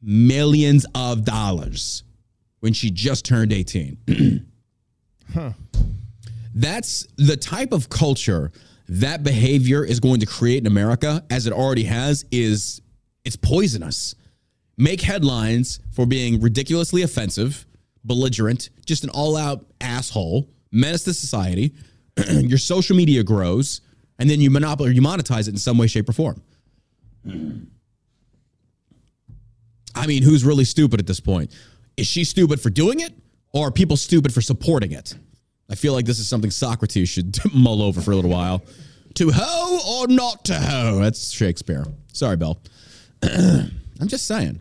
millions 0.00 0.86
of 0.94 1.24
dollars 1.24 2.04
when 2.60 2.72
she 2.72 2.90
just 2.90 3.24
turned 3.24 3.52
18. 3.52 4.46
huh. 5.34 5.52
That's 6.54 7.06
the 7.16 7.36
type 7.36 7.72
of 7.72 7.88
culture 7.88 8.52
that 8.88 9.22
behavior 9.22 9.84
is 9.84 10.00
going 10.00 10.20
to 10.20 10.26
create 10.26 10.58
in 10.58 10.66
America, 10.66 11.24
as 11.28 11.46
it 11.46 11.52
already 11.52 11.84
has. 11.84 12.24
Is 12.30 12.80
it's 13.24 13.36
poisonous 13.36 14.14
make 14.78 15.02
headlines 15.02 15.80
for 15.90 16.06
being 16.06 16.40
ridiculously 16.40 17.02
offensive, 17.02 17.66
belligerent, 18.04 18.70
just 18.86 19.04
an 19.04 19.10
all 19.10 19.36
out 19.36 19.66
asshole, 19.80 20.48
menace 20.70 21.04
to 21.04 21.12
society. 21.12 21.74
Your 22.30 22.58
social 22.58 22.96
media 22.96 23.22
grows, 23.22 23.82
and 24.18 24.30
then 24.30 24.40
you 24.40 24.50
monopolize 24.50 24.90
or 24.90 24.92
you 24.92 25.02
monetize 25.02 25.42
it 25.42 25.48
in 25.48 25.56
some 25.58 25.76
way, 25.76 25.86
shape, 25.86 26.08
or 26.08 26.12
form. 26.12 26.42
I 29.94 30.06
mean, 30.06 30.22
who's 30.22 30.44
really 30.44 30.64
stupid 30.64 31.00
at 31.00 31.06
this 31.06 31.20
point? 31.20 31.52
Is 31.96 32.06
she 32.06 32.24
stupid 32.24 32.60
for 32.60 32.70
doing 32.70 33.00
it, 33.00 33.12
or 33.52 33.68
are 33.68 33.70
people 33.70 33.96
stupid 33.96 34.32
for 34.32 34.40
supporting 34.40 34.92
it? 34.92 35.14
I 35.70 35.74
feel 35.74 35.92
like 35.92 36.06
this 36.06 36.18
is 36.18 36.26
something 36.26 36.50
Socrates 36.50 37.08
should 37.08 37.36
mull 37.54 37.82
over 37.82 38.00
for 38.00 38.12
a 38.12 38.14
little 38.14 38.30
while. 38.30 38.62
To 39.14 39.30
hoe 39.32 40.00
or 40.00 40.06
not 40.06 40.44
to 40.46 40.54
hoe? 40.54 41.00
That's 41.00 41.30
Shakespeare. 41.30 41.84
Sorry, 42.12 42.36
Bill. 42.36 42.58
I'm 43.22 44.06
just 44.06 44.26
saying. 44.26 44.60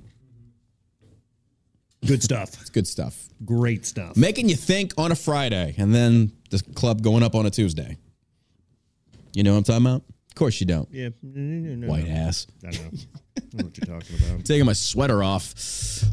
Good 2.06 2.24
stuff. 2.24 2.50
It's 2.62 2.70
good 2.70 2.88
stuff. 2.88 3.28
Great 3.46 3.86
stuff. 3.86 4.16
Making 4.16 4.50
you 4.50 4.56
think 4.56 4.94
on 4.98 5.12
a 5.12 5.16
Friday 5.16 5.76
and 5.78 5.94
then 5.94 6.32
the 6.50 6.62
club 6.76 7.02
going 7.02 7.24
up 7.24 7.36
on 7.36 7.46
a 7.46 7.50
Tuesday. 7.50 7.98
You 9.34 9.44
know 9.44 9.54
what 9.54 9.58
I'm 9.60 9.64
talking 9.64 9.86
about? 9.86 10.04
Of 10.30 10.36
course 10.36 10.60
you 10.60 10.68
don't. 10.68 10.88
yeah. 10.92 11.10
No, 11.24 11.76
no, 11.76 11.88
White 11.88 12.08
no. 12.08 12.14
ass. 12.14 12.48
I 12.66 12.72
don't 12.72 12.84
know. 12.84 13.00
I 13.38 13.40
don't 13.40 13.54
know 13.56 13.64
what 13.66 13.78
you're 13.78 14.00
talking 14.00 14.16
about. 14.32 14.46
Taking 14.46 14.66
my 14.66 14.74
sweater 14.74 15.24
off. 15.24 15.54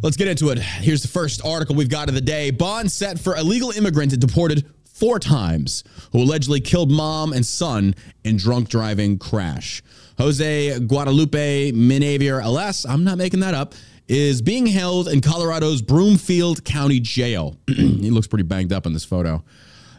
Let's 0.02 0.16
get 0.16 0.28
into 0.28 0.48
it. 0.50 0.58
Here's 0.58 1.02
the 1.02 1.08
first 1.08 1.44
article 1.44 1.74
we've 1.74 1.88
got 1.90 2.08
of 2.08 2.14
the 2.14 2.20
day. 2.20 2.50
Bond 2.50 2.90
set 2.90 3.18
for 3.18 3.36
illegal 3.36 3.70
immigrant 3.70 4.18
deported 4.18 4.66
four 4.84 5.18
times 5.18 5.84
who 6.12 6.22
allegedly 6.22 6.60
killed 6.60 6.90
mom 6.90 7.32
and 7.32 7.44
son 7.44 7.94
in 8.24 8.36
drunk 8.36 8.68
driving 8.68 9.18
crash. 9.18 9.82
Jose 10.18 10.78
Guadalupe 10.80 11.72
Minavier 11.72 12.42
LS, 12.42 12.86
I'm 12.86 13.04
not 13.04 13.18
making 13.18 13.40
that 13.40 13.52
up, 13.54 13.74
is 14.08 14.42
being 14.42 14.66
held 14.66 15.08
in 15.08 15.20
Colorado's 15.20 15.80
Broomfield 15.80 16.64
County 16.64 17.00
Jail. 17.00 17.56
he 17.66 18.10
looks 18.10 18.26
pretty 18.26 18.42
banged 18.42 18.72
up 18.72 18.86
in 18.86 18.92
this 18.92 19.04
photo. 19.04 19.42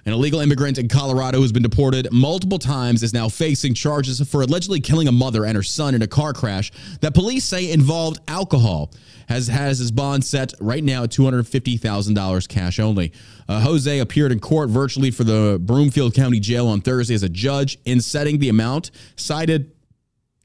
An 0.07 0.13
illegal 0.13 0.39
immigrant 0.39 0.77
in 0.77 0.87
Colorado 0.87 1.39
who's 1.39 1.51
been 1.51 1.63
deported 1.63 2.07
multiple 2.11 2.59
times 2.59 3.01
is 3.01 3.11
now 3.11 3.27
facing 3.27 3.73
charges 3.73 4.21
for 4.29 4.43
allegedly 4.43 4.79
killing 4.79 5.07
a 5.07 5.11
mother 5.11 5.45
and 5.45 5.55
her 5.55 5.63
son 5.63 5.95
in 5.95 6.03
a 6.03 6.07
car 6.07 6.31
crash 6.31 6.71
that 7.01 7.15
police 7.15 7.43
say 7.43 7.71
involved 7.71 8.19
alcohol. 8.27 8.91
Has 9.27 9.47
has 9.47 9.79
his 9.79 9.89
bond 9.89 10.23
set 10.23 10.53
right 10.61 10.83
now 10.83 11.05
at 11.05 11.11
two 11.11 11.23
hundred 11.23 11.47
fifty 11.47 11.77
thousand 11.77 12.13
dollars 12.13 12.45
cash 12.45 12.79
only. 12.79 13.11
Uh, 13.49 13.59
Jose 13.61 13.97
appeared 13.97 14.31
in 14.31 14.39
court 14.39 14.69
virtually 14.69 15.09
for 15.09 15.23
the 15.23 15.57
Broomfield 15.59 16.13
County 16.13 16.39
Jail 16.39 16.67
on 16.67 16.81
Thursday 16.81 17.15
as 17.15 17.23
a 17.23 17.29
judge. 17.29 17.79
In 17.85 17.99
setting 17.99 18.37
the 18.37 18.49
amount, 18.49 18.91
cited 19.15 19.71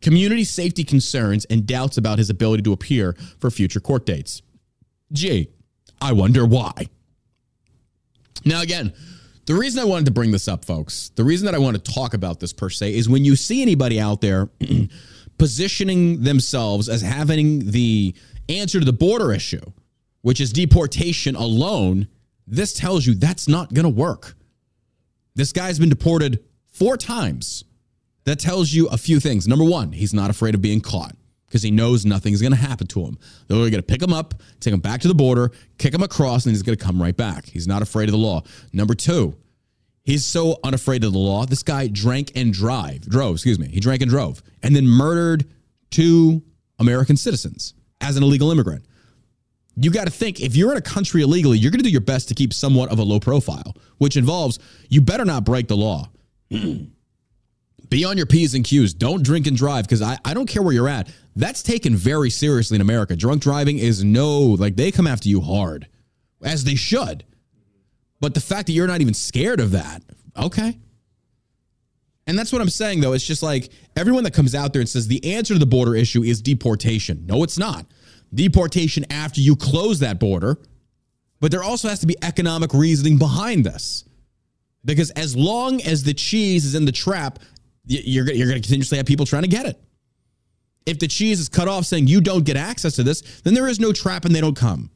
community 0.00 0.44
safety 0.44 0.84
concerns 0.84 1.44
and 1.46 1.66
doubts 1.66 1.96
about 1.96 2.18
his 2.18 2.30
ability 2.30 2.62
to 2.62 2.72
appear 2.72 3.16
for 3.38 3.50
future 3.50 3.80
court 3.80 4.06
dates. 4.06 4.42
Gee, 5.12 5.48
I 6.00 6.12
wonder 6.12 6.46
why. 6.46 6.88
Now, 8.44 8.62
again, 8.62 8.92
the 9.46 9.54
reason 9.54 9.80
I 9.80 9.84
wanted 9.84 10.06
to 10.06 10.12
bring 10.12 10.30
this 10.30 10.48
up, 10.48 10.64
folks, 10.64 11.10
the 11.16 11.24
reason 11.24 11.46
that 11.46 11.54
I 11.54 11.58
want 11.58 11.82
to 11.82 11.92
talk 11.92 12.14
about 12.14 12.40
this 12.40 12.52
per 12.52 12.70
se 12.70 12.94
is 12.94 13.08
when 13.08 13.24
you 13.24 13.36
see 13.36 13.62
anybody 13.62 14.00
out 14.00 14.20
there 14.20 14.48
positioning 15.38 16.22
themselves 16.22 16.88
as 16.88 17.02
having 17.02 17.70
the 17.70 18.14
answer 18.48 18.78
to 18.78 18.84
the 18.84 18.92
border 18.92 19.32
issue, 19.32 19.72
which 20.22 20.40
is 20.40 20.52
deportation 20.52 21.34
alone, 21.34 22.08
this 22.46 22.72
tells 22.72 23.06
you 23.06 23.14
that's 23.14 23.48
not 23.48 23.72
going 23.72 23.84
to 23.84 23.88
work. 23.88 24.36
This 25.34 25.52
guy's 25.52 25.78
been 25.78 25.88
deported 25.88 26.44
four 26.66 26.96
times. 26.96 27.64
That 28.24 28.38
tells 28.38 28.72
you 28.72 28.86
a 28.88 28.98
few 28.98 29.18
things. 29.20 29.48
Number 29.48 29.64
one, 29.64 29.92
he's 29.92 30.12
not 30.14 30.30
afraid 30.30 30.54
of 30.54 30.62
being 30.62 30.80
caught. 30.80 31.16
because 31.46 31.62
he 31.64 31.70
knows 31.72 32.06
nothing's 32.06 32.40
going 32.40 32.52
to 32.52 32.58
happen 32.58 32.86
to 32.86 33.00
him. 33.04 33.18
They're 33.48 33.58
going 33.58 33.72
to 33.72 33.82
pick 33.82 34.00
him 34.00 34.12
up, 34.12 34.34
take 34.60 34.72
him 34.72 34.78
back 34.78 35.00
to 35.00 35.08
the 35.08 35.16
border, 35.16 35.50
kick 35.78 35.92
him 35.92 36.02
across, 36.02 36.46
and 36.46 36.54
he's 36.54 36.62
going 36.62 36.78
to 36.78 36.84
come 36.84 37.02
right 37.02 37.16
back. 37.16 37.44
He's 37.46 37.66
not 37.66 37.82
afraid 37.82 38.04
of 38.08 38.12
the 38.12 38.18
law. 38.18 38.42
Number 38.72 38.94
two, 38.94 39.36
he's 40.04 40.24
so 40.24 40.60
unafraid 40.62 41.02
of 41.02 41.12
the 41.12 41.18
law. 41.18 41.46
This 41.46 41.64
guy 41.64 41.88
drank 41.88 42.30
and 42.36 42.52
drive, 42.52 43.00
drove, 43.00 43.34
excuse 43.34 43.58
me. 43.58 43.66
He 43.66 43.80
drank 43.80 44.00
and 44.00 44.08
drove, 44.10 44.42
and 44.62 44.76
then 44.76 44.86
murdered 44.86 45.44
two 45.90 46.42
American 46.78 47.16
citizens 47.16 47.74
as 48.00 48.16
an 48.16 48.22
illegal 48.22 48.52
immigrant. 48.52 48.84
You 49.74 49.90
got 49.90 50.04
to 50.04 50.10
think 50.12 50.40
if 50.40 50.54
you're 50.54 50.70
in 50.70 50.78
a 50.78 50.82
country 50.82 51.22
illegally, 51.22 51.58
you're 51.58 51.72
going 51.72 51.80
to 51.80 51.84
do 51.84 51.90
your 51.90 52.00
best 52.00 52.28
to 52.28 52.34
keep 52.34 52.52
somewhat 52.52 52.92
of 52.92 53.00
a 53.00 53.02
low 53.02 53.18
profile, 53.18 53.74
which 53.98 54.16
involves 54.16 54.60
you 54.88 55.00
better 55.00 55.24
not 55.24 55.44
break 55.44 55.66
the 55.66 55.76
law. 55.76 56.10
Be 57.90 58.04
on 58.04 58.16
your 58.16 58.26
P's 58.26 58.54
and 58.54 58.64
Q's. 58.64 58.94
Don't 58.94 59.22
drink 59.22 59.46
and 59.46 59.56
drive 59.56 59.84
because 59.84 60.00
I, 60.00 60.16
I 60.24 60.32
don't 60.32 60.46
care 60.46 60.62
where 60.62 60.72
you're 60.72 60.88
at. 60.88 61.10
That's 61.36 61.62
taken 61.62 61.96
very 61.96 62.30
seriously 62.30 62.76
in 62.76 62.80
America. 62.80 63.16
Drunk 63.16 63.42
driving 63.42 63.78
is 63.78 64.02
no, 64.02 64.40
like 64.40 64.76
they 64.76 64.90
come 64.90 65.06
after 65.06 65.28
you 65.28 65.40
hard, 65.40 65.88
as 66.42 66.64
they 66.64 66.76
should. 66.76 67.24
But 68.20 68.34
the 68.34 68.40
fact 68.40 68.66
that 68.66 68.72
you're 68.72 68.86
not 68.86 69.00
even 69.00 69.14
scared 69.14 69.60
of 69.60 69.72
that, 69.72 70.02
okay. 70.36 70.78
And 72.26 72.38
that's 72.38 72.52
what 72.52 72.62
I'm 72.62 72.70
saying, 72.70 73.00
though. 73.00 73.12
It's 73.12 73.26
just 73.26 73.42
like 73.42 73.72
everyone 73.96 74.22
that 74.22 74.34
comes 74.34 74.54
out 74.54 74.72
there 74.72 74.80
and 74.80 74.88
says 74.88 75.08
the 75.08 75.34
answer 75.34 75.54
to 75.54 75.58
the 75.58 75.66
border 75.66 75.96
issue 75.96 76.22
is 76.22 76.40
deportation. 76.40 77.26
No, 77.26 77.42
it's 77.42 77.58
not. 77.58 77.86
Deportation 78.32 79.04
after 79.10 79.40
you 79.40 79.56
close 79.56 79.98
that 79.98 80.20
border. 80.20 80.58
But 81.40 81.50
there 81.50 81.64
also 81.64 81.88
has 81.88 81.98
to 82.00 82.06
be 82.06 82.16
economic 82.22 82.72
reasoning 82.72 83.18
behind 83.18 83.64
this. 83.64 84.04
Because 84.84 85.10
as 85.12 85.34
long 85.34 85.80
as 85.82 86.04
the 86.04 86.14
cheese 86.14 86.64
is 86.64 86.74
in 86.74 86.84
the 86.84 86.92
trap, 86.92 87.38
you're, 87.86 88.30
you're 88.30 88.48
going 88.48 88.60
to 88.60 88.66
continuously 88.66 88.98
have 88.98 89.06
people 89.06 89.26
trying 89.26 89.42
to 89.42 89.48
get 89.48 89.66
it. 89.66 89.80
If 90.86 90.98
the 90.98 91.08
cheese 91.08 91.40
is 91.40 91.48
cut 91.48 91.68
off 91.68 91.84
saying 91.84 92.06
you 92.06 92.20
don't 92.20 92.44
get 92.44 92.56
access 92.56 92.96
to 92.96 93.02
this, 93.02 93.20
then 93.42 93.54
there 93.54 93.68
is 93.68 93.78
no 93.80 93.92
trap 93.92 94.24
and 94.24 94.34
they 94.34 94.40
don't 94.40 94.56
come. 94.56 94.90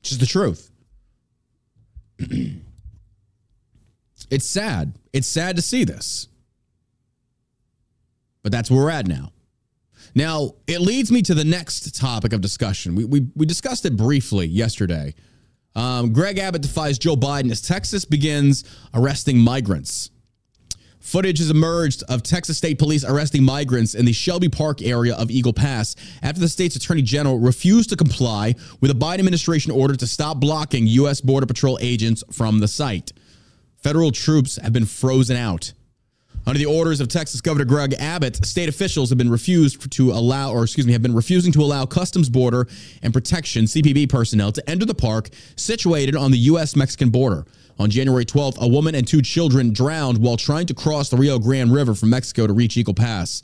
It's 0.00 0.10
just 0.10 0.20
the 0.20 0.26
truth. 0.26 0.70
it's 4.30 4.46
sad. 4.46 4.94
It's 5.12 5.28
sad 5.28 5.56
to 5.56 5.62
see 5.62 5.84
this. 5.84 6.28
But 8.42 8.52
that's 8.52 8.70
where 8.70 8.84
we're 8.84 8.90
at 8.90 9.06
now. 9.06 9.32
Now, 10.14 10.52
it 10.66 10.80
leads 10.80 11.10
me 11.10 11.22
to 11.22 11.34
the 11.34 11.44
next 11.44 11.94
topic 11.96 12.32
of 12.32 12.40
discussion. 12.40 12.94
We, 12.94 13.04
we, 13.04 13.26
we 13.34 13.46
discussed 13.46 13.86
it 13.86 13.96
briefly 13.96 14.46
yesterday. 14.46 15.14
Um, 15.74 16.12
Greg 16.12 16.38
Abbott 16.38 16.62
defies 16.62 16.98
Joe 16.98 17.16
Biden 17.16 17.50
as 17.50 17.62
Texas 17.62 18.04
begins 18.04 18.64
arresting 18.92 19.38
migrants. 19.38 20.10
Footage 21.02 21.38
has 21.38 21.50
emerged 21.50 22.04
of 22.08 22.22
Texas 22.22 22.56
State 22.56 22.78
Police 22.78 23.04
arresting 23.04 23.42
migrants 23.42 23.96
in 23.96 24.04
the 24.04 24.12
Shelby 24.12 24.48
Park 24.48 24.80
area 24.80 25.14
of 25.16 25.32
Eagle 25.32 25.52
Pass 25.52 25.96
after 26.22 26.40
the 26.40 26.48
state's 26.48 26.76
attorney 26.76 27.02
general 27.02 27.40
refused 27.40 27.90
to 27.90 27.96
comply 27.96 28.54
with 28.80 28.88
a 28.92 28.94
Biden 28.94 29.18
administration 29.18 29.72
order 29.72 29.96
to 29.96 30.06
stop 30.06 30.38
blocking 30.38 30.86
U.S. 30.86 31.20
Border 31.20 31.44
Patrol 31.44 31.76
agents 31.82 32.22
from 32.30 32.60
the 32.60 32.68
site. 32.68 33.12
Federal 33.78 34.12
troops 34.12 34.60
have 34.62 34.72
been 34.72 34.86
frozen 34.86 35.36
out. 35.36 35.72
Under 36.46 36.58
the 36.58 36.66
orders 36.66 37.00
of 37.00 37.08
Texas 37.08 37.40
Governor 37.40 37.64
Greg 37.64 37.94
Abbott, 37.94 38.46
state 38.46 38.68
officials 38.68 39.10
have 39.10 39.18
been 39.18 39.30
refused 39.30 39.90
to 39.90 40.12
allow, 40.12 40.52
or 40.52 40.62
excuse 40.62 40.86
me, 40.86 40.92
have 40.92 41.02
been 41.02 41.14
refusing 41.14 41.52
to 41.52 41.62
allow 41.62 41.84
Customs 41.84 42.28
Border 42.28 42.68
and 43.02 43.12
Protection 43.12 43.64
(CBP) 43.64 44.08
personnel 44.08 44.52
to 44.52 44.70
enter 44.70 44.86
the 44.86 44.94
park 44.94 45.30
situated 45.56 46.14
on 46.14 46.30
the 46.30 46.38
U.S.-Mexican 46.38 47.10
border. 47.10 47.44
On 47.78 47.90
January 47.90 48.24
12th, 48.24 48.58
a 48.58 48.68
woman 48.68 48.94
and 48.94 49.06
two 49.06 49.22
children 49.22 49.72
drowned 49.72 50.18
while 50.18 50.36
trying 50.36 50.66
to 50.66 50.74
cross 50.74 51.08
the 51.08 51.16
Rio 51.16 51.38
Grande 51.38 51.72
River 51.72 51.94
from 51.94 52.10
Mexico 52.10 52.46
to 52.46 52.52
reach 52.52 52.76
Eagle 52.76 52.94
Pass. 52.94 53.42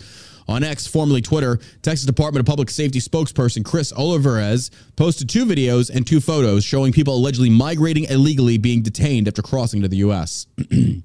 On 0.49 0.65
X, 0.65 0.87
formerly 0.87 1.21
Twitter, 1.21 1.59
Texas 1.83 2.07
Department 2.07 2.41
of 2.41 2.47
Public 2.47 2.71
Safety 2.71 3.01
spokesperson 3.01 3.65
Chris 3.65 3.93
Olivares 3.93 4.71
posted 4.97 5.29
two 5.29 5.45
videos 5.45 5.91
and 5.95 6.07
two 6.07 6.21
photos 6.21 6.65
showing 6.65 6.93
people 6.93 7.15
allegedly 7.15 7.51
migrating 7.51 8.05
illegally 8.05 8.57
being 8.57 8.83
detained 8.83 9.29
after 9.29 9.43
crossing 9.43 9.83
to 9.83 9.89
the 9.89 9.99
U.S. 9.99 10.47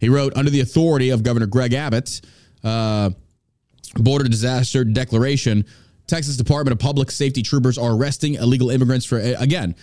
He 0.00 0.08
wrote, 0.08 0.36
under 0.36 0.50
the 0.50 0.60
authority 0.60 1.10
of 1.10 1.22
Governor 1.22 1.46
Greg 1.46 1.72
Abbott, 1.72 2.20
uh, 2.62 3.10
border 3.94 4.28
disaster 4.28 4.84
declaration, 4.84 5.64
Texas 6.06 6.36
Department 6.36 6.72
of 6.72 6.78
Public 6.78 7.10
Safety 7.10 7.42
troopers 7.42 7.78
are 7.78 7.92
arresting 7.92 8.34
illegal 8.34 8.70
immigrants 8.70 9.04
for, 9.04 9.18
again, 9.18 9.74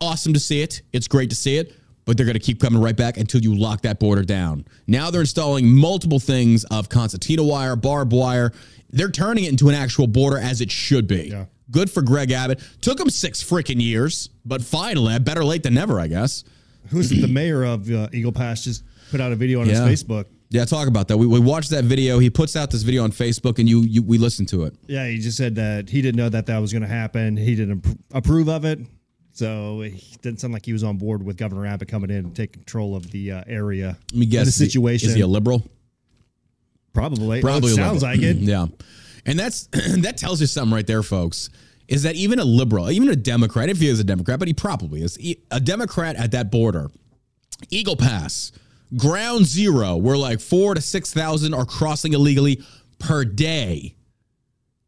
awesome 0.00 0.32
to 0.34 0.40
see 0.40 0.62
it. 0.62 0.82
It's 0.92 1.06
great 1.08 1.30
to 1.30 1.36
see 1.36 1.56
it, 1.56 1.74
but 2.04 2.16
they're 2.16 2.26
going 2.26 2.34
to 2.34 2.40
keep 2.40 2.60
coming 2.60 2.80
right 2.80 2.96
back 2.96 3.16
until 3.18 3.40
you 3.40 3.54
lock 3.54 3.82
that 3.82 4.00
border 4.00 4.22
down. 4.22 4.64
Now 4.86 5.10
they're 5.10 5.20
installing 5.20 5.70
multiple 5.70 6.18
things 6.18 6.64
of 6.64 6.88
concertina 6.88 7.42
wire, 7.42 7.76
barbed 7.76 8.12
wire. 8.12 8.52
They're 8.90 9.10
turning 9.10 9.44
it 9.44 9.50
into 9.50 9.68
an 9.68 9.74
actual 9.74 10.06
border 10.06 10.38
as 10.38 10.60
it 10.60 10.70
should 10.70 11.06
be. 11.06 11.28
Yeah. 11.28 11.46
Good 11.70 11.90
for 11.90 12.02
Greg 12.02 12.32
Abbott. 12.32 12.60
Took 12.80 12.98
him 12.98 13.08
six 13.10 13.42
freaking 13.44 13.80
years, 13.80 14.30
but 14.44 14.60
finally, 14.62 15.16
better 15.20 15.44
late 15.44 15.62
than 15.62 15.74
never, 15.74 16.00
I 16.00 16.08
guess. 16.08 16.42
Who's? 16.88 17.10
The 17.10 17.28
mayor 17.28 17.62
of 17.62 17.88
uh, 17.90 18.08
Eagle 18.12 18.32
Pass 18.32 18.64
just 18.64 18.82
put 19.12 19.20
out 19.20 19.30
a 19.30 19.36
video 19.36 19.60
on 19.60 19.68
Yeah. 19.68 19.86
his 19.86 20.02
Facebook. 20.02 20.24
Yeah, 20.48 20.64
talk 20.64 20.88
about 20.88 21.06
that. 21.08 21.16
We, 21.16 21.28
we 21.28 21.38
watched 21.38 21.70
that 21.70 21.84
video. 21.84 22.18
He 22.18 22.28
puts 22.28 22.56
out 22.56 22.72
this 22.72 22.82
video 22.82 23.04
on 23.04 23.12
Facebook, 23.12 23.60
and 23.60 23.68
you, 23.68 23.82
you 23.82 24.02
we 24.02 24.18
listened 24.18 24.48
to 24.48 24.64
it. 24.64 24.74
Yeah, 24.88 25.06
he 25.06 25.18
just 25.18 25.36
said 25.36 25.54
that 25.54 25.88
he 25.88 26.02
didn't 26.02 26.16
know 26.16 26.28
that 26.28 26.46
that 26.46 26.58
was 26.58 26.72
going 26.72 26.82
to 26.82 26.88
happen. 26.88 27.36
He 27.36 27.54
didn't 27.54 27.82
appro- 27.82 27.98
approve 28.12 28.48
of 28.48 28.64
it. 28.64 28.80
So 29.40 29.80
it 29.80 29.94
didn't 30.20 30.38
sound 30.38 30.52
like 30.52 30.66
he 30.66 30.74
was 30.74 30.84
on 30.84 30.98
board 30.98 31.24
with 31.24 31.38
Governor 31.38 31.64
Abbott 31.64 31.88
coming 31.88 32.10
in 32.10 32.16
and 32.26 32.36
taking 32.36 32.60
control 32.60 32.94
of 32.94 33.10
the 33.10 33.32
uh, 33.32 33.44
area. 33.46 33.96
Let 34.12 34.18
me 34.18 34.26
guess. 34.26 34.44
The 34.44 34.48
is 34.48 34.58
he- 34.58 34.64
situation. 34.66 35.08
Is 35.08 35.14
he 35.14 35.22
a 35.22 35.26
liberal? 35.26 35.66
Probably. 36.92 37.40
Probably 37.40 37.72
sounds 37.72 38.02
liberal. 38.02 38.20
like 38.20 38.22
it. 38.22 38.36
Yeah, 38.38 38.66
and 39.24 39.38
that's 39.38 39.66
that 40.02 40.18
tells 40.18 40.42
you 40.42 40.46
something 40.46 40.74
right 40.74 40.86
there, 40.86 41.02
folks. 41.02 41.48
Is 41.88 42.02
that 42.02 42.16
even 42.16 42.38
a 42.38 42.44
liberal, 42.44 42.90
even 42.90 43.08
a 43.08 43.16
Democrat, 43.16 43.70
if 43.70 43.78
he 43.78 43.88
is 43.88 43.98
a 43.98 44.04
Democrat, 44.04 44.38
but 44.38 44.46
he 44.46 44.52
probably 44.52 45.00
is, 45.02 45.18
a 45.50 45.58
Democrat 45.58 46.16
at 46.16 46.32
that 46.32 46.50
border, 46.50 46.90
Eagle 47.70 47.96
Pass, 47.96 48.52
ground 48.98 49.46
zero, 49.46 49.96
where 49.96 50.18
like 50.18 50.40
four 50.40 50.74
to 50.74 50.82
six 50.82 51.14
thousand 51.14 51.54
are 51.54 51.64
crossing 51.64 52.12
illegally 52.12 52.62
per 52.98 53.24
day, 53.24 53.94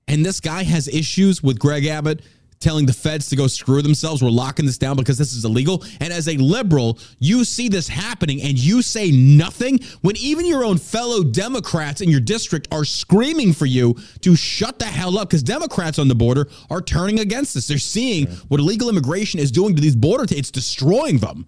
and 0.07 0.27
this 0.27 0.41
guy 0.41 0.62
has 0.62 0.88
issues 0.88 1.43
with 1.43 1.59
Greg 1.59 1.87
Abbott 1.87 2.21
telling 2.62 2.87
the 2.87 2.92
feds 2.92 3.29
to 3.29 3.37
go 3.37 3.46
screw 3.46 3.83
themselves. 3.83 4.22
We're 4.22 4.31
locking 4.31 4.64
this 4.64 4.79
down 4.79 4.96
because 4.96 5.18
this 5.18 5.33
is 5.33 5.44
illegal. 5.44 5.85
And 6.01 6.12
as 6.12 6.29
a 6.29 6.37
liberal, 6.37 6.98
you 7.18 7.44
see 7.44 7.68
this 7.68 7.88
happening 7.88 8.40
and 8.40 8.59
you 8.59 8.81
say 8.81 9.11
nothing 9.11 9.81
when 10.01 10.16
even 10.16 10.46
your 10.46 10.64
own 10.64 10.79
fellow 10.79 11.22
Democrats 11.22 12.01
in 12.01 12.09
your 12.09 12.20
district 12.20 12.68
are 12.72 12.85
screaming 12.85 13.53
for 13.53 13.66
you 13.66 13.96
to 14.20 14.37
shut 14.37 14.79
the 14.79 14.87
hell 14.87 15.18
up 15.18 15.29
because 15.29 15.42
Democrats 15.42 15.98
on 15.98 16.09
the 16.09 16.14
border 16.14 16.48
are 16.70 16.81
turning 16.81 17.20
against 17.20 17.55
this. 17.55 17.66
They're 17.66 17.79
seeing 17.79 18.27
what 18.48 18.61
illegal 18.61 18.88
immigration 18.88 19.40
is 19.40 19.51
doing 19.51 19.75
to 19.75 19.83
these 19.83 19.96
border, 19.96 20.27
t- 20.27 20.37
it's 20.37 20.51
destroying 20.51 21.18
them. 21.18 21.46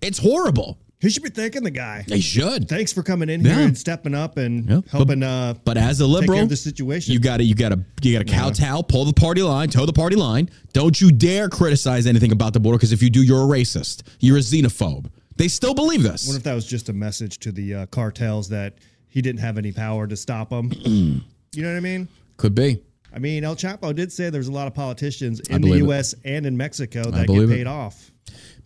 It's 0.00 0.18
horrible. 0.18 0.78
He 1.00 1.10
should 1.10 1.22
be 1.22 1.30
thanking 1.30 1.62
the 1.62 1.70
guy. 1.70 2.04
They 2.08 2.18
should. 2.18 2.68
Thanks 2.68 2.92
for 2.92 3.04
coming 3.04 3.28
in 3.28 3.44
here 3.44 3.52
and 3.58 3.78
stepping 3.78 4.14
up 4.14 4.36
and 4.36 4.68
Yeah. 4.68 4.80
helping 4.90 5.22
uh, 5.22 5.54
But 5.64 5.78
as 5.78 6.00
a 6.00 6.06
liberal, 6.06 6.44
the 6.46 6.56
situation. 6.56 7.12
You 7.12 7.20
got 7.20 7.36
to 7.36 7.44
you 7.44 7.54
got 7.54 7.68
to 7.68 7.84
you 8.02 8.18
got 8.18 8.26
to 8.26 8.32
kowtow, 8.32 8.82
pull 8.82 9.04
the 9.04 9.12
party 9.12 9.42
line, 9.42 9.70
toe 9.70 9.86
the 9.86 9.92
party 9.92 10.16
line. 10.16 10.50
Don't 10.72 11.00
you 11.00 11.12
dare 11.12 11.48
criticize 11.48 12.06
anything 12.06 12.32
about 12.32 12.52
the 12.52 12.58
border 12.60 12.78
because 12.78 12.90
if 12.92 13.00
you 13.02 13.10
do, 13.10 13.22
you're 13.22 13.44
a 13.44 13.46
racist. 13.46 14.02
You're 14.18 14.38
a 14.38 14.40
xenophobe. 14.40 15.06
They 15.36 15.46
still 15.46 15.72
believe 15.72 16.02
this. 16.02 16.26
What 16.26 16.36
if 16.36 16.42
that 16.42 16.54
was 16.54 16.66
just 16.66 16.88
a 16.88 16.92
message 16.92 17.38
to 17.40 17.52
the 17.52 17.74
uh, 17.74 17.86
cartels 17.86 18.48
that 18.48 18.74
he 19.08 19.22
didn't 19.22 19.40
have 19.40 19.56
any 19.56 19.70
power 19.70 20.08
to 20.08 20.16
stop 20.16 20.50
them? 20.50 20.72
you 20.84 21.22
know 21.62 21.70
what 21.70 21.76
I 21.76 21.80
mean? 21.80 22.08
Could 22.38 22.56
be. 22.56 22.82
I 23.14 23.20
mean, 23.20 23.44
El 23.44 23.54
Chapo 23.54 23.94
did 23.94 24.12
say 24.12 24.30
there's 24.30 24.48
a 24.48 24.52
lot 24.52 24.66
of 24.66 24.74
politicians 24.74 25.40
in 25.48 25.62
the 25.62 25.68
believe 25.68 25.82
it. 25.84 25.86
U.S. 25.86 26.14
and 26.24 26.44
in 26.44 26.56
Mexico 26.56 27.04
that 27.04 27.12
get 27.12 27.26
believe 27.28 27.50
it. 27.50 27.54
paid 27.54 27.66
off. 27.68 28.10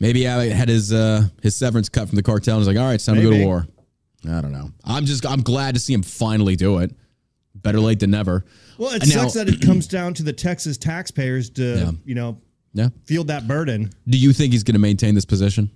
Maybe 0.02 0.26
Abbott 0.26 0.50
had 0.52 0.68
his 0.68 0.92
uh, 0.92 1.28
his 1.42 1.54
severance 1.54 1.88
cut 1.88 2.08
from 2.08 2.16
the 2.16 2.22
cartel 2.24 2.56
and 2.56 2.60
was 2.60 2.66
like, 2.68 2.76
all 2.76 2.84
right, 2.88 2.94
it's 2.94 3.06
time 3.06 3.14
to 3.16 3.22
go 3.22 3.30
to 3.30 3.44
war. 3.44 3.66
I 4.28 4.40
don't 4.40 4.50
know. 4.52 4.70
I'm 4.84 5.04
just 5.06 5.24
I'm 5.24 5.42
glad 5.42 5.74
to 5.74 5.80
see 5.80 5.94
him 5.94 6.02
finally 6.02 6.56
do 6.56 6.78
it. 6.78 6.90
Better 7.54 7.78
late 7.78 8.00
than 8.00 8.10
never. 8.10 8.44
Well, 8.78 8.90
it 8.92 9.02
And 9.02 9.14
now- 9.14 9.22
sucks 9.22 9.34
that 9.34 9.48
it 9.48 9.60
comes 9.60 9.86
down 9.86 10.14
to 10.14 10.24
the 10.24 10.32
Texas 10.32 10.76
taxpayers 10.76 11.50
to, 11.50 11.62
Yeah. 11.78 11.90
you 12.04 12.14
know, 12.16 12.38
Yeah. 12.74 12.88
field 13.04 13.28
that 13.28 13.46
burden. 13.46 13.90
Do 14.08 14.18
you 14.18 14.32
think 14.32 14.52
he's 14.52 14.64
going 14.64 14.74
to 14.74 14.80
maintain 14.80 15.14
this 15.14 15.24
position? 15.24 15.70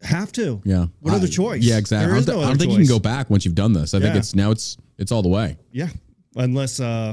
Have 0.00 0.32
to. 0.32 0.62
Yeah. 0.64 0.86
What 1.00 1.12
other 1.12 1.26
choice? 1.28 1.62
Yeah, 1.62 1.76
exactly. 1.76 2.06
There 2.06 2.14
I 2.14 2.20
don't, 2.20 2.26
no 2.26 2.32
thi- 2.32 2.38
I 2.38 2.42
don't 2.42 2.50
other 2.52 2.58
think 2.58 2.72
you 2.72 2.78
can 2.78 2.86
go 2.86 2.98
back 3.00 3.28
once 3.28 3.44
you've 3.44 3.54
done 3.56 3.74
this. 3.74 3.92
I 3.92 4.00
think 4.00 4.14
it's 4.16 4.34
now 4.34 4.50
it's 4.50 4.78
it's 4.96 5.12
all 5.12 5.22
the 5.22 5.28
way. 5.28 5.58
Yeah, 5.72 5.88
unless 6.36 6.80
uh, 6.80 7.12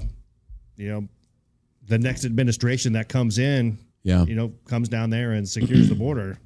you 0.77 0.87
know, 0.89 1.07
the 1.87 1.97
next 1.97 2.23
administration 2.25 2.93
that 2.93 3.09
comes 3.09 3.39
in, 3.39 3.77
Yeah. 4.03 4.23
you 4.25 4.35
know, 4.35 4.53
comes 4.69 4.87
down 4.87 5.09
there 5.09 5.33
and 5.33 5.49
secures 5.49 5.89
the 5.89 5.95
border. 5.95 6.37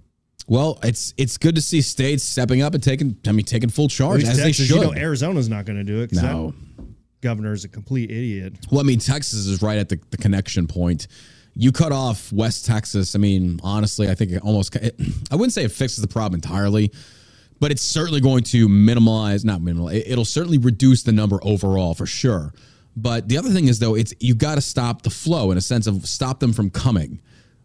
Well, 0.50 0.80
it's 0.84 1.14
it's 1.18 1.38
good 1.38 1.56
to 1.56 1.62
see 1.62 1.82
states 1.82 2.24
stepping 2.24 2.62
up 2.62 2.74
and 2.74 2.84
taking 2.84 3.16
I 3.28 3.32
mean 3.32 3.46
taking 3.46 3.70
full 3.70 3.88
charge 3.88 4.24
as 4.24 4.30
Texas, 4.38 4.44
they 4.44 4.52
should. 4.52 4.76
you 4.76 4.82
know, 4.82 4.94
Arizona's 4.94 5.48
not 5.48 5.66
going 5.66 5.78
to 5.78 5.84
do 5.84 6.02
it. 6.02 6.12
No. 6.12 6.54
governor 7.22 7.54
is 7.54 7.64
a 7.66 7.70
complete 7.70 8.10
idiot. 8.10 8.56
Well, 8.72 8.82
I 8.82 8.84
mean, 8.84 9.00
Texas 9.00 9.46
is 9.46 9.62
right 9.62 9.78
at 9.78 9.90
the, 9.90 10.00
the 10.10 10.18
connection 10.18 10.68
point. 10.68 11.08
You 11.56 11.72
cut 11.72 11.92
off 11.92 12.32
West 12.32 12.66
Texas. 12.66 13.16
I 13.16 13.20
mean, 13.20 13.60
honestly, 13.64 14.10
I 14.10 14.16
think 14.16 14.32
it 14.32 14.42
almost, 14.42 14.76
it, 14.78 15.00
I 15.32 15.36
wouldn't 15.36 15.52
say 15.54 15.66
it 15.66 15.72
fixes 15.72 16.02
the 16.02 16.08
problem 16.08 16.38
entirely, 16.38 16.92
but 17.60 17.72
it's 17.72 17.82
certainly 17.82 18.22
going 18.22 18.44
to 18.46 18.70
minimize, 18.70 19.44
not 19.44 19.62
minimal, 19.62 19.90
it- 19.90 20.06
it'll 20.08 20.24
certainly 20.26 20.58
reduce 20.58 21.04
the 21.04 21.12
number 21.12 21.38
overall 21.44 21.94
for 21.94 22.06
sure. 22.06 22.54
But 22.96 23.28
the 23.28 23.38
other 23.38 23.50
thing 23.50 23.68
is 23.68 23.80
though, 23.80 23.96
it's 23.96 24.14
you 24.20 24.34
got 24.36 24.56
to 24.56 24.62
stop 24.62 25.02
the 25.02 25.10
flow 25.10 25.52
in 25.52 25.58
a 25.58 25.62
sense 25.62 25.86
of 25.88 26.08
stop 26.08 26.40
them 26.40 26.54
from 26.54 26.70
coming. 26.70 27.20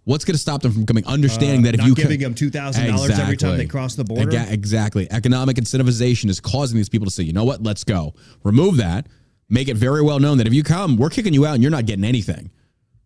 What's 0.05 0.25
going 0.25 0.35
to 0.35 0.39
stop 0.39 0.61
them 0.63 0.73
from 0.73 0.85
coming? 0.87 1.07
Understanding 1.07 1.63
that 1.63 1.75
if 1.75 1.81
Uh, 1.81 1.87
you 1.87 1.95
giving 1.95 2.21
them 2.21 2.35
$2,000 2.35 3.19
every 3.19 3.37
time 3.37 3.57
they 3.57 3.67
cross 3.67 3.95
the 3.95 4.05
border? 4.05 4.29
Ega- 4.29 4.47
exactly. 4.53 5.11
Economic 5.11 5.57
incentivization 5.57 6.29
is 6.29 6.41
causing 6.41 6.77
these 6.77 6.89
people 6.91 7.07
to 7.07 7.11
say, 7.11 7.23
you 7.23 7.33
know 7.33 7.45
what, 7.45 7.63
let's 7.63 7.85
go. 7.85 8.15
Remove 8.43 8.77
that. 8.77 9.07
Make 9.49 9.69
it 9.69 9.77
very 9.77 10.03
well 10.03 10.19
known 10.21 10.39
that 10.39 10.47
if 10.47 10.53
you 10.55 10.63
come, 10.63 10.97
we're 10.97 11.11
kicking 11.11 11.33
you 11.33 11.47
out 11.47 11.55
and 11.55 11.63
you're 11.63 11.71
not 11.71 11.87
getting 11.87 12.05
anything. 12.05 12.51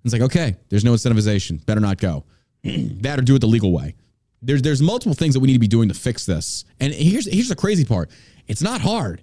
It's 0.04 0.12
like, 0.12 0.22
okay, 0.22 0.56
there's 0.70 0.84
no 0.84 0.92
incentivization. 0.94 1.64
Better 1.66 1.80
not 1.80 1.98
go. 1.98 2.24
that 2.64 3.18
or 3.18 3.22
do 3.22 3.34
it 3.36 3.40
the 3.40 3.46
legal 3.46 3.72
way. 3.72 3.94
There's 4.40 4.62
there's 4.62 4.80
multiple 4.80 5.14
things 5.14 5.34
that 5.34 5.40
we 5.40 5.48
need 5.48 5.54
to 5.54 5.58
be 5.58 5.66
doing 5.68 5.88
to 5.88 5.94
fix 5.94 6.24
this. 6.24 6.64
And 6.80 6.92
here's 6.94 7.26
here's 7.26 7.48
the 7.48 7.56
crazy 7.56 7.84
part. 7.84 8.10
It's 8.46 8.62
not 8.62 8.80
hard. 8.80 9.22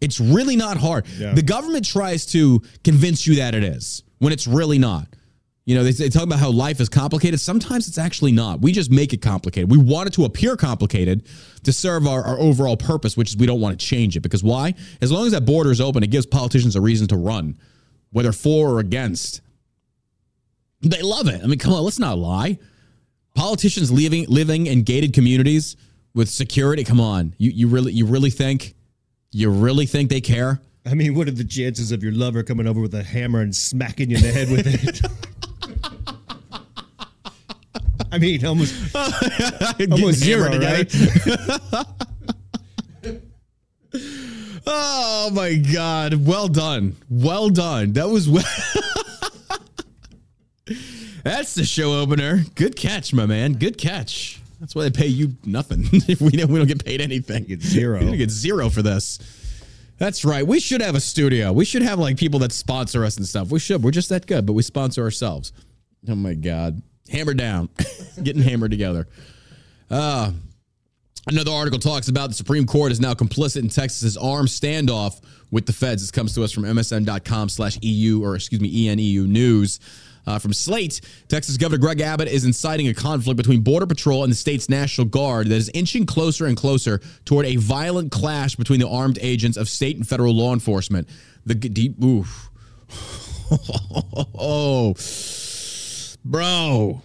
It's 0.00 0.18
really 0.18 0.56
not 0.56 0.76
hard. 0.78 1.06
Yeah. 1.18 1.34
The 1.34 1.42
government 1.42 1.84
tries 1.86 2.24
to 2.26 2.62
convince 2.82 3.26
you 3.26 3.36
that 3.36 3.54
it 3.54 3.64
is 3.64 4.02
when 4.18 4.32
it's 4.32 4.46
really 4.46 4.78
not. 4.78 5.08
You 5.66 5.74
know, 5.74 5.82
they, 5.82 5.90
they 5.90 6.08
talk 6.08 6.22
about 6.22 6.38
how 6.38 6.50
life 6.50 6.80
is 6.80 6.88
complicated. 6.88 7.40
Sometimes 7.40 7.88
it's 7.88 7.98
actually 7.98 8.30
not. 8.30 8.60
We 8.60 8.70
just 8.70 8.88
make 8.88 9.12
it 9.12 9.20
complicated. 9.20 9.68
We 9.68 9.78
want 9.78 10.06
it 10.06 10.12
to 10.14 10.24
appear 10.24 10.56
complicated 10.56 11.26
to 11.64 11.72
serve 11.72 12.06
our, 12.06 12.22
our 12.22 12.38
overall 12.38 12.76
purpose, 12.76 13.16
which 13.16 13.30
is 13.30 13.36
we 13.36 13.46
don't 13.46 13.60
want 13.60 13.78
to 13.78 13.84
change 13.84 14.16
it. 14.16 14.20
Because 14.20 14.44
why? 14.44 14.74
As 15.00 15.10
long 15.10 15.26
as 15.26 15.32
that 15.32 15.44
border 15.44 15.72
is 15.72 15.80
open, 15.80 16.04
it 16.04 16.10
gives 16.10 16.24
politicians 16.24 16.76
a 16.76 16.80
reason 16.80 17.08
to 17.08 17.16
run, 17.16 17.58
whether 18.12 18.30
for 18.30 18.74
or 18.74 18.78
against. 18.78 19.40
They 20.82 21.02
love 21.02 21.26
it. 21.26 21.42
I 21.42 21.46
mean, 21.48 21.58
come 21.58 21.72
on, 21.72 21.82
let's 21.82 21.98
not 21.98 22.16
lie. 22.16 22.60
Politicians 23.34 23.90
living 23.90 24.26
living 24.28 24.66
in 24.66 24.84
gated 24.84 25.12
communities 25.12 25.76
with 26.14 26.28
security. 26.28 26.84
Come 26.84 27.00
on, 27.00 27.34
you 27.38 27.50
you 27.50 27.66
really 27.66 27.92
you 27.92 28.06
really 28.06 28.30
think 28.30 28.76
you 29.32 29.50
really 29.50 29.86
think 29.86 30.10
they 30.10 30.20
care? 30.20 30.60
I 30.86 30.94
mean, 30.94 31.14
what 31.14 31.26
are 31.26 31.32
the 31.32 31.44
chances 31.44 31.90
of 31.90 32.04
your 32.04 32.12
lover 32.12 32.44
coming 32.44 32.68
over 32.68 32.80
with 32.80 32.94
a 32.94 33.02
hammer 33.02 33.40
and 33.40 33.54
smacking 33.54 34.10
you 34.10 34.16
in 34.16 34.22
the 34.22 34.30
head 34.30 34.48
with 34.48 34.66
it? 34.66 35.00
I 38.16 38.18
mean, 38.18 38.46
almost 38.46 38.74
almost 39.90 40.18
zero, 40.20 40.58
right? 40.58 40.90
Oh 44.68 45.30
my 45.32 45.54
God! 45.54 46.26
Well 46.26 46.48
done, 46.48 46.96
well 47.08 47.50
done. 47.50 47.92
That 47.92 48.08
was 48.08 48.28
well. 48.28 48.42
That's 51.24 51.54
the 51.54 51.64
show 51.64 52.00
opener. 52.00 52.44
Good 52.56 52.74
catch, 52.74 53.14
my 53.14 53.26
man. 53.26 53.52
Good 53.52 53.78
catch. 53.78 54.40
That's 54.58 54.74
why 54.74 54.82
they 54.84 54.90
pay 54.90 55.06
you 55.06 55.36
nothing. 55.44 55.84
if 55.92 56.20
we 56.20 56.30
don't, 56.30 56.50
we 56.50 56.58
don't 56.58 56.66
get 56.66 56.84
paid 56.84 57.00
anything. 57.00 57.44
get 57.44 57.62
zero. 57.62 58.04
We 58.04 58.16
get 58.16 58.30
zero 58.30 58.68
for 58.68 58.82
this. 58.82 59.18
That's 59.98 60.24
right. 60.24 60.44
We 60.46 60.58
should 60.58 60.80
have 60.82 60.94
a 60.96 61.00
studio. 61.00 61.52
We 61.52 61.64
should 61.64 61.82
have 61.82 61.98
like 62.00 62.16
people 62.16 62.40
that 62.40 62.52
sponsor 62.52 63.04
us 63.04 63.16
and 63.16 63.26
stuff. 63.26 63.50
We 63.50 63.60
should. 63.60 63.82
We're 63.84 63.92
just 63.92 64.08
that 64.08 64.26
good, 64.26 64.46
but 64.46 64.54
we 64.54 64.62
sponsor 64.62 65.02
ourselves. 65.04 65.52
Oh 66.08 66.14
my 66.16 66.34
God. 66.34 66.82
Hammer 67.10 67.34
down. 67.34 67.68
Getting 68.22 68.42
hammered 68.42 68.70
together. 68.70 69.06
Uh, 69.90 70.32
Another 71.28 71.50
article 71.50 71.80
talks 71.80 72.08
about 72.08 72.28
the 72.28 72.36
Supreme 72.36 72.66
Court 72.66 72.92
is 72.92 73.00
now 73.00 73.12
complicit 73.12 73.60
in 73.60 73.68
Texas's 73.68 74.16
armed 74.16 74.48
standoff 74.48 75.20
with 75.50 75.66
the 75.66 75.72
feds. 75.72 76.00
This 76.00 76.12
comes 76.12 76.32
to 76.36 76.44
us 76.44 76.52
from 76.52 76.62
MSN.com 76.62 77.48
slash 77.48 77.78
EU, 77.82 78.22
or 78.22 78.36
excuse 78.36 78.60
me, 78.60 78.86
ENEU 78.86 79.26
News. 79.26 79.80
Uh, 80.28 80.38
from 80.38 80.52
Slate, 80.52 81.00
Texas 81.28 81.56
Governor 81.56 81.80
Greg 81.80 82.00
Abbott 82.00 82.28
is 82.28 82.44
inciting 82.44 82.86
a 82.88 82.94
conflict 82.94 83.36
between 83.36 83.60
Border 83.60 83.86
Patrol 83.86 84.22
and 84.22 84.30
the 84.30 84.36
state's 84.36 84.68
National 84.68 85.04
Guard 85.04 85.48
that 85.48 85.56
is 85.56 85.68
inching 85.74 86.06
closer 86.06 86.46
and 86.46 86.56
closer 86.56 87.00
toward 87.24 87.46
a 87.46 87.56
violent 87.56 88.12
clash 88.12 88.54
between 88.54 88.78
the 88.78 88.88
armed 88.88 89.18
agents 89.20 89.56
of 89.56 89.68
state 89.68 89.96
and 89.96 90.06
federal 90.06 90.32
law 90.32 90.52
enforcement. 90.52 91.08
The 91.44 91.54
deep, 91.56 92.02
oof. 92.02 92.50
oh, 94.38 94.94
bro. 96.30 97.02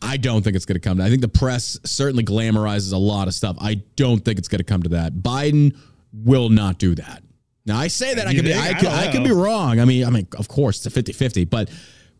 I 0.00 0.16
don't 0.16 0.42
think 0.42 0.54
it's 0.54 0.64
going 0.64 0.80
to 0.80 0.80
come 0.80 0.98
to. 0.98 1.04
I 1.04 1.08
think 1.08 1.22
the 1.22 1.28
press 1.28 1.78
certainly 1.84 2.22
glamorizes 2.22 2.92
a 2.92 2.96
lot 2.98 3.26
of 3.26 3.34
stuff. 3.34 3.56
I 3.60 3.82
don't 3.96 4.24
think 4.24 4.38
it's 4.38 4.48
going 4.48 4.58
to 4.58 4.64
come 4.64 4.82
to 4.84 4.90
that. 4.90 5.14
Biden 5.14 5.76
will 6.12 6.48
not 6.50 6.78
do 6.78 6.94
that. 6.94 7.22
Now 7.66 7.78
I 7.78 7.88
say 7.88 8.14
that 8.14 8.26
I 8.26 8.34
could 8.34 8.44
be? 8.44 8.54
I 8.54 8.70
I 8.70 8.74
could, 8.74 8.88
I 8.88 9.12
could 9.12 9.24
be 9.24 9.32
wrong. 9.32 9.80
I 9.80 9.84
mean, 9.84 10.06
I 10.06 10.10
mean, 10.10 10.26
of 10.38 10.48
course 10.48 10.86
it's 10.86 10.96
a 10.96 11.02
50-50, 11.02 11.50
but 11.50 11.68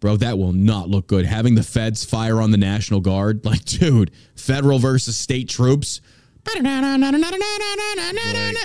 bro, 0.01 0.17
that 0.17 0.39
will 0.39 0.53
not 0.53 0.89
look 0.89 1.07
good. 1.07 1.25
Having 1.25 1.55
the 1.55 1.63
feds 1.63 2.05
fire 2.05 2.41
on 2.41 2.51
the 2.51 2.59
National 2.59 3.01
Guard, 3.01 3.45
like 3.45 3.65
dude, 3.65 4.11
federal 4.37 4.79
versus 4.79 5.17
state 5.17 5.49
troops. 5.49 6.01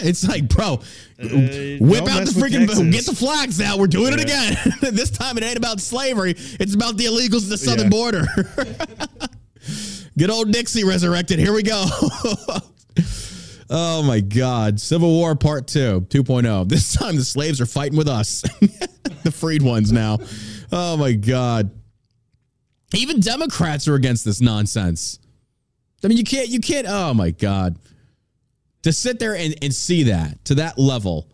It's 0.06 0.28
like, 0.28 0.48
bro, 0.48 0.78
whip 0.78 2.08
out 2.08 2.26
the 2.26 2.34
freaking 2.36 2.92
get 2.92 3.06
the 3.06 3.16
flags 3.16 3.62
out. 3.62 3.80
We're 3.80 3.88
doing 3.88 4.14
it 4.14 4.22
again. 4.22 4.58
this 4.94 5.10
time 5.10 5.38
it 5.38 5.44
ain't 5.44 5.58
about 5.58 5.80
slavery. 5.80 6.32
It's 6.38 6.76
about 6.76 6.98
the 6.98 7.06
illegals 7.06 7.44
at 7.44 7.50
the 7.50 7.58
southern 7.58 7.86
Yeah. 7.86 7.90
border. 7.90 8.26
Good 10.18 10.30
old 10.30 10.52
Dixie 10.52 10.84
resurrected. 10.84 11.40
Here 11.40 11.54
we 11.54 11.64
go. 11.64 11.86
oh 13.70 14.04
my 14.04 14.20
God. 14.20 14.80
Civil 14.80 15.10
War 15.10 15.36
Part 15.36 15.68
2, 15.68 16.02
2.0. 16.10 16.70
This 16.70 16.94
time 16.94 17.16
the 17.16 17.24
slaves 17.24 17.60
are 17.62 17.66
fighting 17.66 17.98
with 17.98 18.08
us, 18.08 18.42
the 19.24 19.32
freed 19.32 19.62
ones 19.62 19.92
now. 19.92 20.20
Oh 20.72 20.98
my 20.98 21.14
God. 21.14 21.72
Even 22.94 23.20
Democrats 23.20 23.88
are 23.88 23.96
against 23.96 24.24
this 24.24 24.40
nonsense. 24.40 25.18
I 26.04 26.08
mean, 26.08 26.18
you 26.18 26.24
can't, 26.24 26.50
you 26.50 26.60
can't, 26.60 26.88
oh 26.88 27.14
my 27.14 27.32
God. 27.32 27.78
To 28.84 28.92
sit 28.92 29.20
there 29.20 29.36
and, 29.36 29.56
and 29.62 29.74
see 29.74 30.04
that 30.04 30.44
to 30.46 30.56
that 30.56 30.78
level 30.78 31.30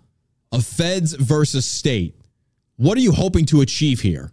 of 0.51 0.65
feds 0.65 1.13
versus 1.13 1.65
state, 1.65 2.15
what 2.77 2.97
are 2.97 3.01
you 3.01 3.11
hoping 3.11 3.45
to 3.47 3.61
achieve 3.61 3.99
here? 4.01 4.31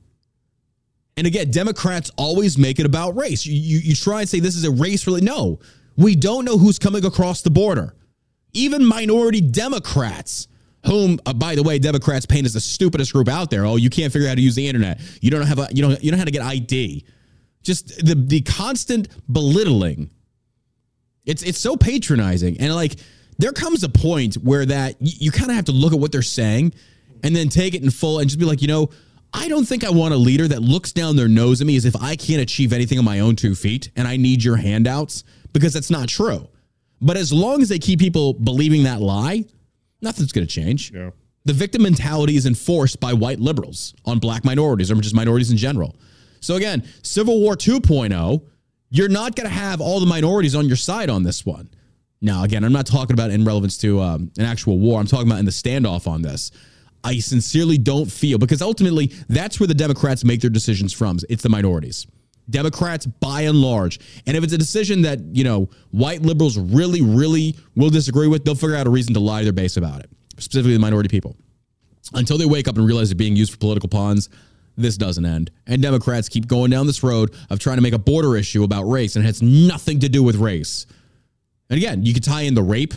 And 1.17 1.27
again, 1.27 1.51
Democrats 1.51 2.11
always 2.17 2.59
make 2.59 2.79
it 2.79 2.85
about 2.85 3.17
race. 3.17 3.47
You, 3.47 3.55
you, 3.55 3.79
you 3.79 3.95
try 3.95 4.21
and 4.21 4.29
say 4.29 4.39
this 4.39 4.55
is 4.55 4.65
a 4.65 4.71
race 4.71 5.07
really. 5.07 5.23
No, 5.23 5.61
we 5.97 6.15
don't 6.15 6.45
know 6.45 6.59
who's 6.59 6.79
coming 6.79 7.05
across 7.07 7.41
the 7.41 7.51
border. 7.51 7.95
Even 8.53 8.85
minority 8.85 9.41
Democrats, 9.41 10.49
whom, 10.85 11.19
uh, 11.25 11.33
by 11.33 11.55
the 11.55 11.63
way, 11.63 11.79
Democrats 11.79 12.27
paint 12.27 12.45
as 12.45 12.53
the 12.53 12.61
stupidest 12.61 13.13
group 13.13 13.29
out 13.29 13.51
there. 13.51 13.65
Oh, 13.65 13.77
you 13.77 13.89
can't 13.89 14.13
figure 14.13 14.29
out 14.29 14.33
how 14.33 14.35
to 14.37 14.41
use 14.43 14.55
the 14.55 14.67
internet. 14.67 15.01
You 15.23 15.31
don't 15.31 15.47
have 15.47 15.59
a, 15.59 15.69
you 15.73 15.83
don't, 15.83 16.03
you 16.03 16.11
don't 16.11 16.19
know 16.19 16.21
how 16.21 16.25
to 16.25 16.31
get 16.31 16.43
ID. 16.43 17.05
Just 17.63 18.05
the 18.05 18.15
the 18.15 18.43
constant 18.43 19.09
belittling. 19.33 20.11
It's 21.27 21.43
it's 21.43 21.59
so 21.59 21.77
patronizing, 21.77 22.59
and 22.61 22.75
like 22.75 22.97
there 23.39 23.53
comes 23.53 23.85
a 23.85 23.89
point 23.89 24.37
where 24.37 24.65
that 24.65 24.97
you, 25.01 25.13
you 25.27 25.31
kind 25.31 25.51
of 25.51 25.57
have 25.57 25.67
to 25.67 25.73
look 25.73 25.93
at 25.93 25.99
what 25.99 26.13
they're 26.13 26.23
saying, 26.23 26.73
and 27.23 27.37
then 27.37 27.49
take 27.49 27.75
it 27.75 27.83
in 27.83 27.91
full 27.91 28.21
and 28.21 28.29
just 28.29 28.39
be 28.39 28.47
like, 28.47 28.63
you 28.63 28.69
know, 28.69 28.91
I 29.33 29.49
don't 29.49 29.67
think 29.67 29.85
I 29.85 29.91
want 29.91 30.15
a 30.15 30.17
leader 30.17 30.49
that 30.49 30.63
looks 30.63 30.93
down 30.93 31.17
their 31.17 31.29
nose 31.29 31.61
at 31.61 31.67
me 31.67 31.77
as 31.77 31.85
if 31.85 31.95
I 31.97 32.17
can't 32.17 32.41
achieve 32.41 32.73
anything 32.73 32.99
on 32.99 33.05
my 33.05 33.21
own 33.21 33.37
two 33.37 33.55
feet, 33.55 33.91
and 33.97 34.09
I 34.09 34.17
need 34.17 34.43
your 34.43 34.57
handouts 34.57 35.25
because 35.53 35.73
that's 35.73 35.91
not 35.91 36.09
true. 36.09 36.49
But 37.01 37.17
as 37.17 37.33
long 37.33 37.61
as 37.61 37.69
they 37.69 37.79
keep 37.79 37.99
people 37.99 38.33
believing 38.33 38.85
that 38.85 39.01
lie, 39.01 39.45
nothing's 40.01 40.33
going 40.33 40.47
to 40.47 40.53
change. 40.53 40.93
Yeah. 40.93 41.11
The 41.45 41.53
victim 41.53 41.83
mentality 41.83 42.37
is 42.37 42.47
enforced 42.47 42.99
by 42.99 43.13
white 43.13 43.39
liberals 43.39 43.95
on 44.05 44.19
black 44.19 44.45
minorities 44.45 44.91
or 44.91 44.95
just 44.97 45.15
minorities 45.15 45.51
in 45.51 45.57
general. 45.57 45.97
So 46.41 46.57
again, 46.57 46.85
Civil 47.03 47.41
War 47.41 47.55
2.0, 47.55 48.43
you're 48.91 49.09
not 49.09 49.37
going 49.37 49.49
to 49.49 49.55
have 49.55 49.81
all 49.81 50.01
the 50.01 50.07
minorities 50.07 50.55
on 50.55 50.67
your 50.67 50.77
side 50.77 51.11
on 51.11 51.23
this 51.23 51.45
one. 51.45 51.71
Now, 52.21 52.45
again, 52.45 52.65
I'm 52.65 52.73
not 52.73 52.87
talking 52.87 53.15
about 53.15 53.31
in 53.31 53.45
relevance 53.45 53.77
to 53.79 54.01
um, 54.01 54.31
an 54.39 54.45
actual 54.45 54.79
war. 54.79 55.01
I'm 55.01 55.07
talking 55.07 55.27
about 55.27 55.39
in 55.39 55.45
the 55.45 55.51
standoff 55.51 56.07
on 56.07 56.23
this. 56.23 56.51
I 57.05 57.19
sincerely 57.19 57.79
don't 57.79 58.11
feel 58.11 58.39
because 58.39 58.63
ultimately 58.63 59.13
that's 59.29 59.61
where 59.61 59.67
the 59.67 59.75
Democrats 59.75 60.25
make 60.25 60.41
their 60.41 60.51
decisions 60.51 60.93
from. 60.93 61.19
It's 61.29 61.43
the 61.43 61.49
minorities. 61.49 62.07
Democrats 62.49 63.07
by 63.07 63.43
and 63.43 63.59
large. 63.61 64.01
And 64.27 64.37
if 64.37 64.45
it's 64.45 64.53
a 64.53 64.59
decision 64.59 65.03
that, 65.03 65.21
you 65.33 65.45
know, 65.45 65.69
white 65.91 66.23
liberals 66.23 66.59
really, 66.59 67.03
really 67.03 67.57
will 67.75 67.91
disagree 67.91 68.29
with, 68.29 68.45
they'll 68.45 68.55
figure 68.55 68.77
out 68.77 68.87
a 68.87 68.91
reason 68.91 69.15
to 69.15 69.21
lie 69.21 69.41
to 69.41 69.45
their 69.45 69.53
base 69.53 69.77
about 69.77 70.01
it, 70.01 70.11
specifically 70.39 70.73
the 70.73 70.81
minority 70.81 71.09
people. 71.09 71.37
Until 72.15 72.39
they 72.39 72.47
wake 72.47 72.69
up 72.69 72.77
and 72.77 72.87
realize 72.87 73.09
they're 73.09 73.17
being 73.17 73.37
used 73.37 73.53
for 73.53 73.59
political 73.59 73.89
pawns, 73.89 74.29
this 74.77 74.97
doesn't 74.97 75.25
end. 75.25 75.51
And 75.67 75.83
Democrats 75.83 76.29
keep 76.29 76.47
going 76.47 76.71
down 76.71 76.87
this 76.87 77.03
road 77.03 77.35
of 77.51 77.59
trying 77.59 77.77
to 77.77 77.83
make 77.83 77.95
a 77.95 77.99
border 77.99 78.37
issue 78.37 78.65
about 78.65 78.85
race, 78.85 79.17
and 79.17 79.25
it 79.25 79.27
has 79.27 79.43
nothing 79.43 80.01
to 80.01 80.09
do 80.09 80.23
with 80.23 80.37
race. 80.37 80.87
And 81.71 81.79
again, 81.79 82.05
you 82.05 82.15
could 82.15 82.25
tie 82.25 82.43
in 82.43 82.55
the 82.55 82.63
rape, 82.63 82.95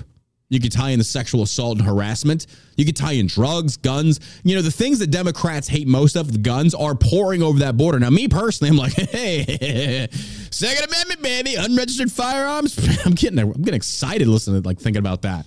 you 0.49 0.59
could 0.59 0.71
tie 0.71 0.89
in 0.89 0.99
the 0.99 1.05
sexual 1.05 1.43
assault 1.43 1.77
and 1.77 1.87
harassment, 1.87 2.47
you 2.75 2.85
could 2.85 2.95
tie 2.95 3.13
in 3.13 3.27
drugs, 3.27 3.77
guns. 3.77 4.19
You 4.43 4.55
know, 4.55 4.61
the 4.61 4.71
things 4.71 4.99
that 4.99 5.11
Democrats 5.11 5.67
hate 5.67 5.87
most 5.87 6.15
of, 6.15 6.31
the 6.31 6.39
guns, 6.39 6.73
are 6.73 6.95
pouring 6.95 7.43
over 7.43 7.59
that 7.59 7.77
border. 7.77 7.99
Now, 7.99 8.09
me 8.09 8.27
personally, 8.27 8.69
I'm 8.69 8.77
like, 8.77 8.93
hey, 8.93 10.07
Second 10.11 10.85
Amendment, 10.85 11.21
baby, 11.21 11.55
unregistered 11.55 12.11
firearms. 12.11 12.77
I'm 13.05 13.13
getting, 13.13 13.39
I'm 13.39 13.51
getting 13.53 13.75
excited 13.75 14.27
listening 14.27 14.61
to 14.61 14.67
like 14.67 14.79
thinking 14.79 14.99
about 14.99 15.21
that. 15.21 15.45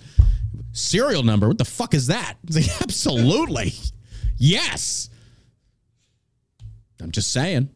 Serial 0.71 1.21
number, 1.21 1.47
what 1.47 1.57
the 1.57 1.65
fuck 1.65 1.93
is 1.93 2.07
that? 2.07 2.35
It's 2.47 2.55
like, 2.67 2.81
absolutely, 2.81 3.73
yes. 4.37 5.09
I'm 7.03 7.11
just 7.11 7.31
saying. 7.31 7.69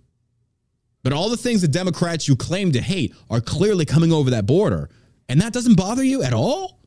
But 1.04 1.14
all 1.14 1.30
the 1.30 1.38
things 1.38 1.62
the 1.62 1.68
Democrats 1.68 2.28
you 2.28 2.36
claim 2.36 2.72
to 2.72 2.82
hate 2.82 3.14
are 3.30 3.42
clearly 3.42 3.86
coming 3.86 4.12
over 4.12 4.32
that 4.32 4.46
border. 4.46 4.90
And 5.30 5.42
that 5.42 5.54
doesn't 5.54 5.76
bother 5.76 6.04
you 6.04 6.24
at 6.24 6.34
all? 6.34 6.80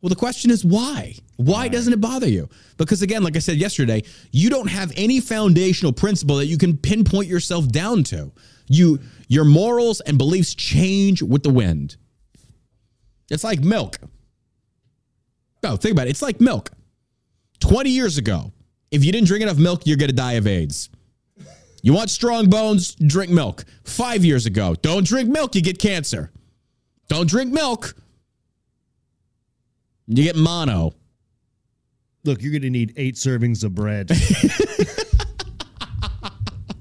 Well, 0.00 0.08
the 0.08 0.16
question 0.16 0.50
is 0.50 0.64
why? 0.64 1.14
Why 1.36 1.68
doesn't 1.68 1.92
it 1.92 2.00
bother 2.00 2.28
you? 2.28 2.48
Because 2.76 3.02
again, 3.02 3.22
like 3.22 3.36
I 3.36 3.40
said 3.40 3.56
yesterday, 3.56 4.02
you 4.32 4.50
don't 4.50 4.68
have 4.68 4.92
any 4.96 5.20
foundational 5.20 5.92
principle 5.92 6.36
that 6.36 6.46
you 6.46 6.58
can 6.58 6.76
pinpoint 6.76 7.28
yourself 7.28 7.68
down 7.68 8.02
to. 8.04 8.32
You 8.66 9.00
your 9.28 9.44
morals 9.44 10.00
and 10.00 10.18
beliefs 10.18 10.54
change 10.54 11.22
with 11.22 11.42
the 11.42 11.50
wind. 11.50 11.96
It's 13.30 13.44
like 13.44 13.60
milk. 13.60 13.98
No, 15.62 15.76
think 15.76 15.92
about 15.92 16.06
it. 16.06 16.10
It's 16.10 16.22
like 16.22 16.40
milk. 16.40 16.70
20 17.60 17.90
years 17.90 18.18
ago, 18.18 18.52
if 18.90 19.04
you 19.04 19.12
didn't 19.12 19.28
drink 19.28 19.42
enough 19.42 19.56
milk, 19.56 19.86
you're 19.86 19.96
going 19.96 20.10
to 20.10 20.14
die 20.16 20.32
of 20.32 20.46
AIDS. 20.46 20.90
You 21.82 21.92
want 21.92 22.10
strong 22.10 22.48
bones? 22.48 22.94
Drink 22.94 23.30
milk. 23.30 23.64
Five 23.84 24.24
years 24.24 24.46
ago, 24.46 24.74
don't 24.80 25.06
drink 25.06 25.28
milk, 25.28 25.54
you 25.54 25.62
get 25.62 25.78
cancer. 25.78 26.30
Don't 27.08 27.28
drink 27.28 27.52
milk, 27.52 27.94
you 30.06 30.24
get 30.24 30.36
mono. 30.36 30.94
Look, 32.24 32.40
you're 32.40 32.52
going 32.52 32.62
to 32.62 32.70
need 32.70 32.94
eight 32.96 33.16
servings 33.16 33.64
of 33.64 33.74
bread. 33.74 34.10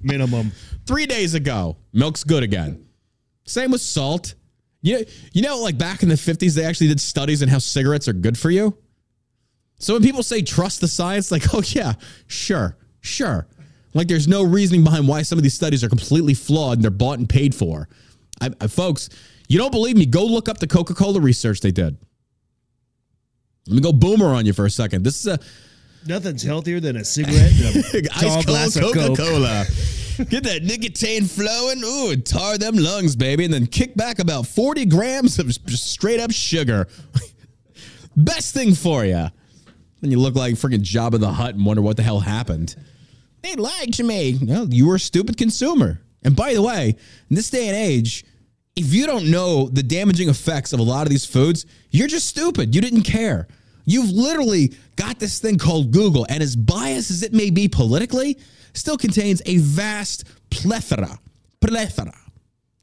Minimum. 0.04 0.52
Three 0.86 1.08
days 1.08 1.34
ago, 1.34 1.78
milk's 1.94 2.24
good 2.24 2.44
again. 2.44 2.86
Same 3.46 3.72
with 3.72 3.82
salt. 3.82 4.36
You, 4.84 5.04
you 5.34 5.42
know, 5.42 5.60
like 5.60 5.80
back 5.80 6.04
in 6.04 6.10
the 6.10 6.16
50s, 6.16 6.56
they 6.56 6.64
actually 6.64 6.88
did 6.88 7.00
studies 7.00 7.42
on 7.42 7.50
how 7.50 7.58
cigarettes 7.58 8.08
are 8.08 8.14
good 8.14 8.38
for 8.38 8.52
you. 8.52 8.78
So 9.80 9.94
when 9.94 10.04
people 10.04 10.22
say 10.22 10.44
trust 10.44 10.80
the 10.80 10.88
science, 10.88 11.32
like, 11.32 11.44
oh, 11.56 11.64
yeah, 11.66 11.94
sure, 12.28 12.78
sure. 13.00 13.48
Like 13.94 14.08
there's 14.08 14.28
no 14.28 14.44
reasoning 14.44 14.84
behind 14.84 15.08
why 15.08 15.22
some 15.22 15.38
of 15.38 15.44
these 15.44 15.54
studies 15.54 15.84
are 15.84 15.90
completely 15.90 16.34
flawed 16.34 16.78
and 16.78 16.84
they're 16.84 16.92
bought 16.92 17.20
and 17.20 17.28
paid 17.28 17.54
for. 17.54 17.90
I, 18.40 18.52
I, 18.62 18.68
folks, 18.68 19.10
you 19.48 19.58
don't 19.58 19.72
believe 19.72 19.98
me? 19.98 20.06
Go 20.06 20.26
look 20.26 20.48
up 20.48 20.60
the 20.60 20.68
Coca 20.68 20.94
Cola 20.94 21.20
research 21.20 21.60
they 21.60 21.72
did. 21.72 21.98
Let 23.68 23.76
me 23.76 23.82
go 23.82 23.92
boomer 23.92 24.28
on 24.28 24.46
you 24.46 24.54
for 24.54 24.66
a 24.66 24.70
second. 24.70 25.04
This 25.04 25.20
is 25.20 25.28
a 25.28 25.40
Nothing's 26.08 26.42
healthier 26.42 26.80
than 26.80 26.96
a 26.96 27.06
cigarette 27.06 27.52
and 27.52 27.76
a 27.76 28.02
tall 28.10 28.38
ice 28.38 28.46
glass 28.46 28.76
of 28.76 28.84
Coca 28.84 29.16
Cola. 29.16 29.66
Get 30.30 30.44
that 30.44 30.64
nicotine 30.64 31.26
flowing. 31.26 31.84
Ooh, 31.84 32.12
and 32.12 32.26
tar 32.26 32.58
them 32.58 32.76
lungs, 32.76 33.16
baby. 33.16 33.46
And 33.46 33.54
then 33.54 33.68
kick 33.68 33.96
back 33.96 34.20
about 34.20 34.48
40 34.48 34.86
grams 34.86 35.40
of 35.40 35.52
straight 35.54 36.20
up 36.20 36.32
sugar. 36.32 36.88
Best 38.16 38.54
thing 38.54 38.74
for 38.74 39.06
you. 39.06 39.28
Then 40.02 40.12
you 40.12 40.20
look 40.20 40.36
like 40.36 40.56
freaking 40.56 40.84
Jabba 40.84 41.20
the 41.20 41.32
Hutt 41.32 41.56
and 41.56 41.66
wonder 41.66 41.82
what 41.82 41.98
the 41.98 42.04
hell 42.04 42.20
happened. 42.20 42.76
They 43.42 43.56
lied 43.56 43.94
to 43.96 44.04
me. 44.04 44.38
Well, 44.42 44.68
you 44.72 44.88
were 44.88 44.96
a 44.96 45.00
stupid 45.00 45.38
consumer. 45.38 46.02
And 46.24 46.36
by 46.36 46.54
the 46.54 46.62
way, 46.62 46.96
in 47.30 47.36
this 47.36 47.50
day 47.50 47.68
and 47.68 47.76
age, 47.76 48.24
if 48.76 48.94
you 48.94 49.06
don't 49.06 49.30
know 49.32 49.68
the 49.68 49.84
damaging 49.84 50.30
effects 50.30 50.74
of 50.74 50.80
a 50.80 50.84
lot 50.84 51.04
of 51.04 51.10
these 51.10 51.26
foods, 51.26 51.66
you're 51.90 52.08
just 52.08 52.28
stupid. 52.28 52.74
You 52.76 52.82
didn't 52.82 53.04
care. 53.04 53.48
You've 53.86 54.12
literally 54.12 54.74
got 54.96 55.20
this 55.20 55.40
thing 55.40 55.58
called 55.58 55.92
Google, 55.92 56.26
and 56.30 56.44
as 56.44 56.56
biased 56.56 57.10
as 57.10 57.24
it 57.24 57.34
may 57.34 57.50
be 57.50 57.68
politically, 57.68 58.38
still 58.74 58.98
contains 58.98 59.42
a 59.46 59.58
vast 59.58 60.26
plethora. 60.52 61.20
Plethora. 61.60 62.14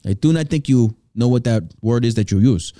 I 0.05 0.13
do 0.13 0.33
not 0.33 0.49
think 0.49 0.69
you 0.69 0.95
know 1.15 1.27
what 1.27 1.45
that 1.45 1.63
word 1.81 2.05
is 2.05 2.15
that 2.15 2.31
you 2.31 2.39
use. 2.39 2.73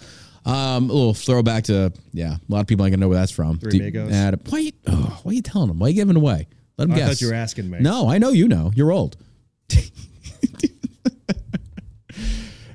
Um, 0.46 0.90
a 0.90 0.94
little 0.94 1.14
throwback 1.14 1.66
to 1.66 1.92
yeah, 2.14 2.36
a 2.36 2.40
lot 2.52 2.62
of 2.62 2.68
people 2.68 2.86
ain't 2.86 2.92
gonna 2.94 3.02
know 3.02 3.10
where 3.10 3.18
that's 3.18 3.32
from. 3.32 3.58
Three 3.60 3.72
Do- 3.72 3.78
Amigos. 3.80 4.14
uh, 4.14 4.32
why, 4.50 4.60
you, 4.60 4.72
oh, 4.88 5.20
why 5.24 5.32
are 5.32 5.34
you 5.34 5.42
telling 5.42 5.68
them? 5.70 5.80
Why 5.80 5.88
are 5.88 5.90
you 5.90 5.96
giving 5.96 6.16
away? 6.16 6.48
Let 6.80 6.88
them 6.88 6.96
I 6.96 7.00
guess. 7.00 7.10
thought 7.10 7.22
you 7.22 7.28
were 7.28 7.34
asking 7.34 7.70
me. 7.70 7.80
No, 7.82 8.08
I 8.10 8.20
know 8.20 8.30
you 8.30 8.48
know. 8.48 8.72
You're 8.74 8.94
old. 8.94 9.18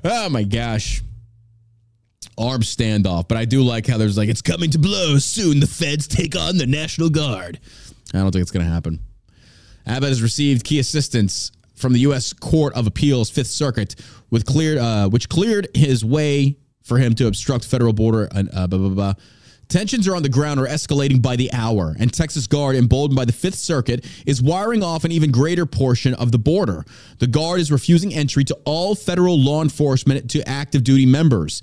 oh 0.03 0.29
my 0.29 0.43
gosh. 0.43 1.01
Armed 2.37 2.63
standoff, 2.63 3.27
but 3.27 3.37
I 3.37 3.45
do 3.45 3.63
like 3.63 3.87
how 3.87 3.97
there's 3.97 4.15
like 4.15 4.29
it's 4.29 4.43
coming 4.43 4.69
to 4.71 4.77
blows 4.77 5.25
soon. 5.25 5.59
The 5.59 5.65
feds 5.65 6.07
take 6.07 6.35
on 6.35 6.57
the 6.57 6.67
National 6.67 7.09
Guard. 7.09 7.59
I 8.13 8.19
don't 8.19 8.31
think 8.31 8.43
it's 8.43 8.51
going 8.51 8.65
to 8.65 8.71
happen. 8.71 8.99
Abbott 9.87 10.09
has 10.09 10.21
received 10.21 10.63
key 10.63 10.77
assistance 10.77 11.51
from 11.75 11.93
the 11.93 11.99
U.S. 12.01 12.31
Court 12.31 12.75
of 12.75 12.85
Appeals 12.85 13.31
Fifth 13.31 13.47
Circuit, 13.47 13.95
with 14.29 14.45
cleared 14.45 14.77
uh, 14.77 15.09
which 15.09 15.29
cleared 15.29 15.67
his 15.73 16.05
way 16.05 16.57
for 16.83 16.99
him 16.99 17.15
to 17.15 17.25
obstruct 17.25 17.65
federal 17.65 17.93
border. 17.93 18.27
And 18.35 18.49
uh, 18.53 18.67
blah 18.67 18.77
blah 18.77 18.89
blah. 18.89 19.13
Tensions 19.67 20.07
are 20.07 20.15
on 20.15 20.23
the 20.23 20.29
ground 20.29 20.59
are 20.59 20.67
escalating 20.67 21.21
by 21.21 21.35
the 21.35 21.51
hour, 21.51 21.95
and 21.99 22.13
Texas 22.13 22.47
Guard, 22.47 22.75
emboldened 22.75 23.15
by 23.15 23.25
the 23.25 23.33
Fifth 23.33 23.55
Circuit, 23.55 24.05
is 24.25 24.41
wiring 24.41 24.83
off 24.83 25.03
an 25.03 25.11
even 25.11 25.31
greater 25.31 25.65
portion 25.65 26.13
of 26.13 26.31
the 26.31 26.37
border. 26.37 26.85
The 27.19 27.27
Guard 27.27 27.59
is 27.59 27.71
refusing 27.71 28.13
entry 28.13 28.43
to 28.45 28.57
all 28.65 28.95
federal 28.95 29.39
law 29.39 29.61
enforcement 29.61 30.29
to 30.31 30.47
active 30.47 30.83
duty 30.83 31.05
members 31.05 31.61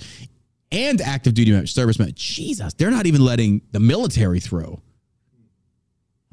and 0.73 1.01
active 1.01 1.35
duty 1.35 1.67
servicemen. 1.67 2.13
Jesus, 2.15 2.75
they're 2.75 2.91
not 2.91 3.07
even 3.07 3.25
letting 3.25 3.63
the 3.73 3.81
military 3.81 4.41
through. 4.41 4.81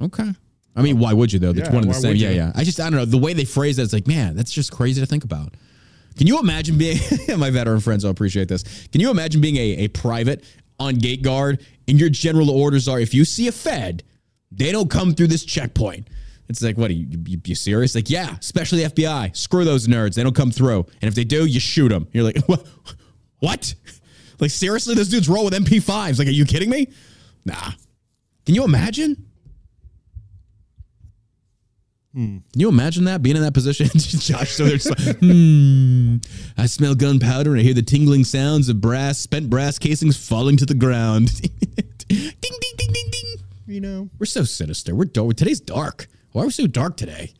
Okay. 0.02 0.32
I 0.76 0.82
mean, 0.82 0.98
why 0.98 1.14
would 1.14 1.34
you 1.34 1.40
though? 1.40 1.50
It's 1.50 1.60
Yeah, 1.60 1.74
one 1.74 1.84
and 1.84 1.90
the 1.90 1.94
same. 1.94 2.16
Yeah, 2.16 2.30
yeah. 2.30 2.52
I 2.56 2.64
just 2.64 2.80
I 2.80 2.84
don't 2.84 3.00
know 3.00 3.06
the 3.06 3.18
way 3.18 3.34
they 3.34 3.44
phrase 3.44 3.78
it. 3.80 3.84
It's 3.84 3.94
like, 3.94 4.08
man, 4.08 4.36
that's 4.36 4.52
just 4.52 4.72
crazy 4.72 5.02
to 5.02 5.08
think 5.08 5.26
about. 5.26 5.56
Can 6.18 6.28
you 6.28 6.40
imagine 6.40 6.78
being 6.78 6.98
my 7.38 7.50
veteran 7.50 7.80
friends? 7.80 8.06
I 8.06 8.10
appreciate 8.10 8.48
this. 8.48 8.64
Can 8.92 9.02
you 9.02 9.10
imagine 9.12 9.42
being 9.42 9.58
a, 9.58 9.86
a 9.86 9.88
private 9.90 10.44
on 10.80 10.96
gate 10.96 11.22
guard 11.22 11.66
and 11.88 12.00
your 12.00 12.10
general 12.10 12.50
orders 12.50 12.88
are 12.88 13.00
if 13.00 13.14
you 13.14 13.26
see 13.26 13.48
a 13.48 13.52
Fed, 13.52 14.04
they 14.52 14.72
don't 14.72 14.90
come 14.90 15.14
through 15.14 15.28
this 15.28 15.44
checkpoint. 15.44 16.08
It's 16.48 16.64
like, 16.64 16.78
what 16.78 16.90
are 16.90 16.96
you, 16.96 17.08
you, 17.28 17.40
you 17.46 17.56
serious? 17.56 17.94
Like, 17.94 18.10
yeah, 18.10 18.36
especially 18.40 18.80
FBI. 18.80 19.36
Screw 19.38 19.64
those 19.64 19.88
nerds. 19.88 20.16
They 20.16 20.24
don't 20.24 20.36
come 20.36 20.52
through. 20.52 20.88
And 21.02 21.08
if 21.08 21.14
they 21.14 21.24
do, 21.24 21.46
you 21.46 21.60
shoot 21.60 21.90
them. 21.90 22.08
You're 22.12 22.24
like, 22.24 22.38
what? 22.48 22.66
What? 23.40 23.76
Like, 24.40 24.52
seriously, 24.52 24.96
this 24.96 25.10
dudes 25.10 25.30
roll 25.30 25.46
with 25.46 25.54
MP5s. 25.54 26.18
Like, 26.18 26.28
are 26.28 26.32
you 26.32 26.46
kidding 26.46 26.70
me? 26.70 26.88
Nah. 27.46 27.72
Can 28.46 28.56
you 28.56 28.64
imagine? 28.64 29.29
Can 32.14 32.44
you 32.56 32.70
imagine 32.70 33.04
that 33.06 33.22
being 33.22 33.36
in 33.36 33.44
that 33.44 33.54
position? 33.54 33.88
Josh, 33.94 34.52
so 34.52 34.66
there's 34.66 34.90
like, 34.90 35.20
hmm. 35.20 36.18
I 36.58 36.66
smell 36.66 36.96
gunpowder 36.96 37.52
and 37.52 37.60
I 37.60 37.64
hear 37.64 37.74
the 37.76 37.84
tingling 37.84 38.24
sounds 38.24 38.68
of 38.68 38.82
brass, 38.82 39.20
spent 39.20 39.50
brass 39.50 39.78
casings 39.78 40.18
falling 40.18 40.58
to 40.58 40.66
the 40.66 40.74
ground. 40.74 41.40
ding, 42.08 42.32
ding, 42.42 42.60
ding, 42.60 42.74
ding, 42.78 43.10
ding. 43.12 43.36
You 43.68 43.82
know, 43.82 44.10
We're 44.18 44.26
so 44.26 44.44
sinister. 44.44 44.96
We're 44.96 45.06
dark. 45.06 45.36
Today's 45.36 45.60
dark. 45.60 46.08
Why 46.32 46.42
are 46.42 46.46
we 46.46 46.52
so 46.52 46.66
dark 46.66 46.98
today? 46.98 47.34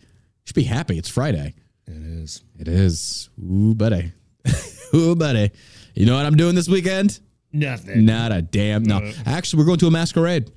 Should 0.46 0.56
be 0.56 0.64
happy. 0.64 1.00
It's 1.00 1.10
Friday. 1.10 1.56
it 1.88 1.94
is. 1.94 2.44
It 2.60 2.68
is. 2.68 3.30
Ooh, 3.44 3.74
buddy. 3.74 4.12
Ooh, 4.94 5.16
buddy. 5.16 5.50
You 5.96 6.06
know 6.06 6.16
what 6.16 6.28
I'm 6.28 6.38
doing 6.38 6.54
this 6.54 6.70
weekend? 6.70 7.20
Nothing. 7.52 8.06
Not 8.06 8.32
a 8.32 8.44
damn 8.44 8.84
no. 8.84 9.12
Actually, 9.26 9.60
we're 9.60 9.66
going 9.66 9.80
to 9.80 9.88
a 9.88 9.92
masquerade. 9.92 10.52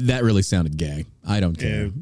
That 0.00 0.22
really 0.24 0.42
sounded 0.42 0.76
gay. 0.76 1.04
I 1.26 1.40
don't 1.40 1.56
care. 1.58 1.90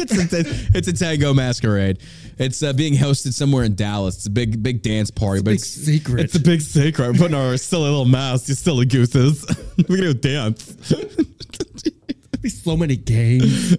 It's, 0.00 0.32
a, 0.32 0.42
it's 0.76 0.88
a 0.88 0.92
tango 0.92 1.34
masquerade. 1.34 1.98
It's 2.38 2.62
uh, 2.62 2.72
being 2.72 2.94
hosted 2.94 3.32
somewhere 3.32 3.64
in 3.64 3.74
Dallas. 3.74 4.16
It's 4.16 4.26
a 4.26 4.30
big, 4.30 4.62
big 4.62 4.82
dance 4.82 5.10
party, 5.10 5.40
but 5.40 5.50
big 5.50 5.54
it's 5.56 5.66
secret. 5.68 6.20
It's 6.20 6.34
a 6.34 6.40
big 6.40 6.60
secret. 6.60 7.08
We're 7.08 7.18
putting 7.18 7.36
our 7.36 7.56
silly 7.56 7.84
little 7.84 8.04
masks, 8.04 8.48
you 8.48 8.54
silly 8.54 8.86
gooses. 8.86 9.44
We're 9.88 9.96
gonna 9.98 10.14
go 10.14 10.20
dance. 10.20 10.72
Be 12.40 12.48
so 12.48 12.76
many 12.76 12.96
games. 12.96 13.70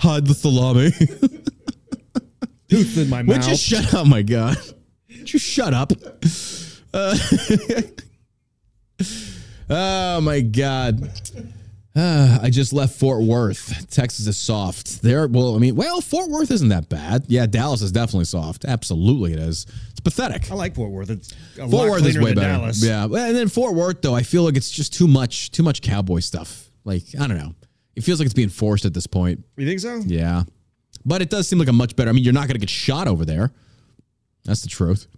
Hide 0.00 0.26
the 0.26 0.34
salami. 0.34 0.92
Tooth 2.68 2.98
in 2.98 3.08
my 3.10 3.22
mouth. 3.22 3.38
Would 3.38 3.46
you 3.46 3.56
shut 3.56 3.92
up? 3.94 4.06
My 4.06 4.22
God. 4.22 4.56
Would 5.08 5.32
you 5.32 5.38
shut 5.38 5.74
up? 5.74 5.92
Uh, 6.94 7.16
oh 9.68 10.20
my 10.20 10.40
God. 10.40 11.10
Uh, 11.98 12.38
I 12.42 12.50
just 12.50 12.72
left 12.72 12.94
Fort 12.98 13.22
Worth. 13.22 13.90
Texas 13.90 14.26
is 14.26 14.38
soft. 14.38 15.02
There, 15.02 15.26
well, 15.26 15.56
I 15.56 15.58
mean, 15.58 15.74
well, 15.74 16.00
Fort 16.00 16.30
Worth 16.30 16.50
isn't 16.50 16.68
that 16.68 16.88
bad. 16.88 17.24
Yeah, 17.28 17.46
Dallas 17.46 17.82
is 17.82 17.92
definitely 17.92 18.26
soft. 18.26 18.64
Absolutely, 18.64 19.32
it 19.32 19.38
is. 19.38 19.66
It's 19.90 20.00
pathetic. 20.00 20.50
I 20.50 20.54
like 20.54 20.74
Fort 20.74 20.90
Worth. 20.90 21.10
It's 21.10 21.32
a 21.56 21.60
Fort 21.60 21.70
lot 21.70 21.88
Worth 21.88 22.06
is 22.06 22.18
way 22.18 22.34
better. 22.34 22.48
Dallas. 22.48 22.84
Yeah, 22.84 23.04
and 23.04 23.36
then 23.36 23.48
Fort 23.48 23.74
Worth 23.74 24.02
though, 24.02 24.14
I 24.14 24.22
feel 24.22 24.44
like 24.44 24.56
it's 24.56 24.70
just 24.70 24.94
too 24.94 25.08
much, 25.08 25.50
too 25.50 25.62
much 25.62 25.82
cowboy 25.82 26.20
stuff. 26.20 26.70
Like 26.84 27.02
I 27.18 27.26
don't 27.26 27.38
know. 27.38 27.54
It 27.96 28.04
feels 28.04 28.20
like 28.20 28.26
it's 28.26 28.34
being 28.34 28.48
forced 28.48 28.84
at 28.84 28.94
this 28.94 29.08
point. 29.08 29.44
You 29.56 29.66
think 29.66 29.80
so? 29.80 30.00
Yeah, 30.06 30.44
but 31.04 31.20
it 31.20 31.30
does 31.30 31.48
seem 31.48 31.58
like 31.58 31.68
a 31.68 31.72
much 31.72 31.96
better. 31.96 32.10
I 32.10 32.12
mean, 32.12 32.22
you're 32.22 32.32
not 32.32 32.46
going 32.46 32.54
to 32.54 32.60
get 32.60 32.70
shot 32.70 33.08
over 33.08 33.24
there. 33.24 33.52
That's 34.44 34.62
the 34.62 34.68
truth. 34.68 35.08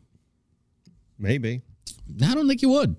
Maybe. 1.19 1.61
I 2.25 2.35
don't 2.35 2.49
think 2.49 2.63
you 2.63 2.71
would. 2.71 2.97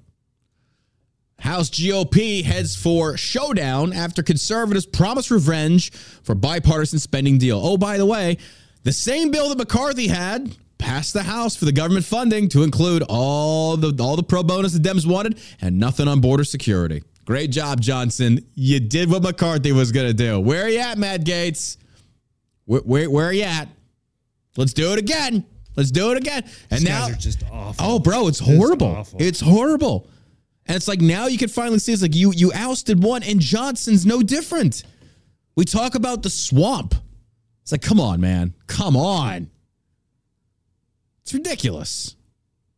House 1.42 1.70
GOP 1.70 2.44
heads 2.44 2.76
for 2.76 3.18
showdown 3.18 3.94
after 3.94 4.22
conservatives 4.22 4.86
promise 4.86 5.32
revenge 5.32 5.92
for 5.92 6.36
bipartisan 6.36 7.00
spending 7.00 7.38
deal. 7.38 7.60
Oh, 7.62 7.78
by 7.78 7.98
the 7.98 8.06
way, 8.06 8.38
the 8.84 8.94
same 8.94 9.32
bill 9.32 9.50
that 9.50 9.58
McCarthy 9.58 10.08
had 10.08 10.56
passed 10.78 11.14
the 11.14 11.24
House 11.24 11.56
for 11.56 11.66
the 11.66 11.72
government 11.72 12.06
funding 12.06 12.48
to 12.50 12.64
include 12.64 13.04
all 13.10 13.76
the 13.76 13.96
all 14.04 14.16
the 14.16 14.24
pro 14.24 14.44
bonus 14.44 14.74
the 14.74 14.80
Dems 14.80 15.06
wanted 15.06 15.40
and 15.62 15.80
nothing 15.80 16.08
on 16.08 16.22
border 16.22 16.44
security. 16.44 17.04
Great 17.26 17.52
job, 17.52 17.82
Johnson. 17.82 18.46
You 18.56 18.80
did 18.80 19.10
what 19.10 19.24
McCarthy 19.24 19.72
was 19.72 19.92
going 19.92 20.08
to 20.08 20.14
do. 20.14 20.40
Where 20.40 20.66
are 20.66 20.70
you 20.70 20.80
at, 20.80 20.98
Matt 20.98 21.24
Gaetz? 21.24 21.78
Where, 22.66 22.82
where, 22.82 23.10
where 23.10 23.28
are 23.28 23.34
you 23.34 23.44
at? 23.44 23.68
Let's 24.58 24.74
do 24.74 24.92
it 24.94 25.00
again. 25.00 25.46
Let's 25.76 25.92
do 25.92 26.12
it 26.12 26.18
again. 26.18 26.44
And 26.70 26.82
These 26.82 26.84
now 26.90 27.08
guys 27.08 27.16
are 27.16 27.20
just 27.20 27.44
awful. 27.52 27.86
Oh, 27.86 28.00
bro, 28.00 28.28
it's 28.28 28.40
horrible. 28.40 29.08
It's 29.18 29.40
horrible. 29.40 30.08
And 30.68 30.76
it's 30.76 30.88
like 30.88 31.02
now 31.02 31.28
you 31.28 31.38
can 31.38 31.50
finally 31.50 31.80
see 31.80 31.92
it's 31.94 32.02
like 32.02 32.16
you 32.16 32.32
you 32.34 32.52
ousted 32.54 33.04
one, 33.04 33.24
and 33.24 33.40
Johnson's 33.40 34.06
no 34.06 34.22
different. 34.22 34.84
We 35.56 35.66
talk 35.66 35.96
about 35.96 36.24
the 36.24 36.30
swamp. 36.30 36.96
It's 37.64 37.72
like, 37.72 37.82
come 37.82 38.00
on, 38.00 38.22
man. 38.22 38.54
Come 38.68 38.96
on. 38.96 39.50
It's 41.24 41.34
ridiculous. 41.34 42.16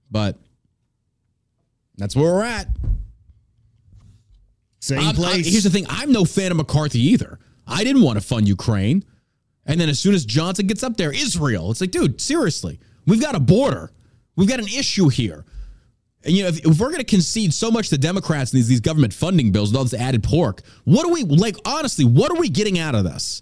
But 0.09 0.39
that's 1.97 2.15
where 2.15 2.33
we're 2.33 2.43
at. 2.43 2.67
Same 4.79 4.97
I'm- 4.99 5.07
I'm- 5.07 5.15
place. 5.15 5.47
here's 5.47 5.63
the 5.63 5.69
thing 5.69 5.85
I'm 5.87 6.11
no 6.11 6.25
fan 6.25 6.51
of 6.51 6.57
McCarthy 6.57 6.99
either. 7.11 7.39
I 7.65 7.83
didn't 7.83 8.01
want 8.01 8.19
to 8.19 8.25
fund 8.25 8.47
Ukraine. 8.47 9.05
And 9.65 9.79
then 9.79 9.87
as 9.87 9.97
soon 9.99 10.13
as 10.13 10.25
Johnson 10.25 10.67
gets 10.67 10.83
up 10.83 10.97
there, 10.97 11.13
Israel. 11.13 11.71
It's 11.71 11.79
like, 11.79 11.91
dude, 11.91 12.19
seriously, 12.19 12.79
we've 13.05 13.21
got 13.21 13.33
a 13.35 13.39
border. 13.39 13.91
We've 14.35 14.49
got 14.49 14.59
an 14.59 14.67
issue 14.67 15.07
here. 15.07 15.45
You 16.25 16.43
know, 16.43 16.49
if, 16.49 16.59
if 16.59 16.79
we're 16.79 16.87
going 16.87 16.99
to 16.99 17.03
concede 17.03 17.53
so 17.53 17.69
much 17.69 17.89
to 17.89 17.97
Democrats 17.97 18.51
and 18.51 18.59
these, 18.59 18.67
these 18.67 18.79
government 18.79 19.13
funding 19.13 19.51
bills 19.51 19.69
and 19.69 19.77
all 19.77 19.83
this 19.83 19.93
added 19.93 20.23
pork, 20.23 20.61
what 20.85 21.05
are 21.05 21.11
we, 21.11 21.23
like, 21.23 21.57
honestly, 21.65 22.05
what 22.05 22.31
are 22.31 22.39
we 22.39 22.49
getting 22.49 22.79
out 22.79 22.95
of 22.95 23.03
this? 23.03 23.41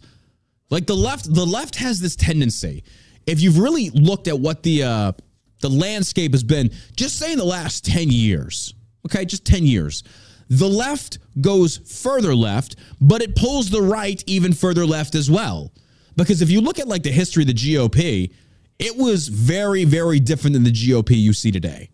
Like 0.72 0.88
the 0.88 0.96
left, 0.96 1.32
the 1.32 1.46
left 1.46 1.76
has 1.76 2.00
this 2.00 2.16
tendency. 2.16 2.84
If 3.28 3.42
you've 3.42 3.60
really 3.60 3.92
looked 3.92 4.28
at 4.28 4.40
what 4.40 4.64
the 4.64 4.84
uh, 4.84 5.12
the 5.60 5.70
landscape 5.70 6.32
has 6.32 6.44
been, 6.44 6.72
just 6.96 7.20
say 7.20 7.32
in 7.32 7.38
the 7.38 7.46
last 7.46 7.86
ten 7.86 8.10
years, 8.10 8.74
okay, 9.06 9.26
just 9.26 9.46
ten 9.46 9.66
years, 9.66 10.04
the 10.50 10.68
left 10.68 11.20
goes 11.40 11.78
further 11.78 12.34
left, 12.34 12.78
but 13.00 13.22
it 13.22 13.36
pulls 13.36 13.70
the 13.70 13.82
right 13.82 14.24
even 14.26 14.54
further 14.54 14.86
left 14.86 15.14
as 15.14 15.30
well. 15.30 15.72
Because 16.16 16.42
if 16.42 16.50
you 16.50 16.62
look 16.62 16.80
at 16.80 16.88
like 16.88 17.04
the 17.04 17.12
history 17.12 17.44
of 17.44 17.48
the 17.48 17.54
GOP, 17.54 18.34
it 18.80 18.98
was 18.98 19.28
very, 19.28 19.84
very 19.84 20.20
different 20.20 20.56
than 20.56 20.64
the 20.64 20.72
GOP 20.72 21.12
you 21.12 21.34
see 21.34 21.52
today. 21.52 21.91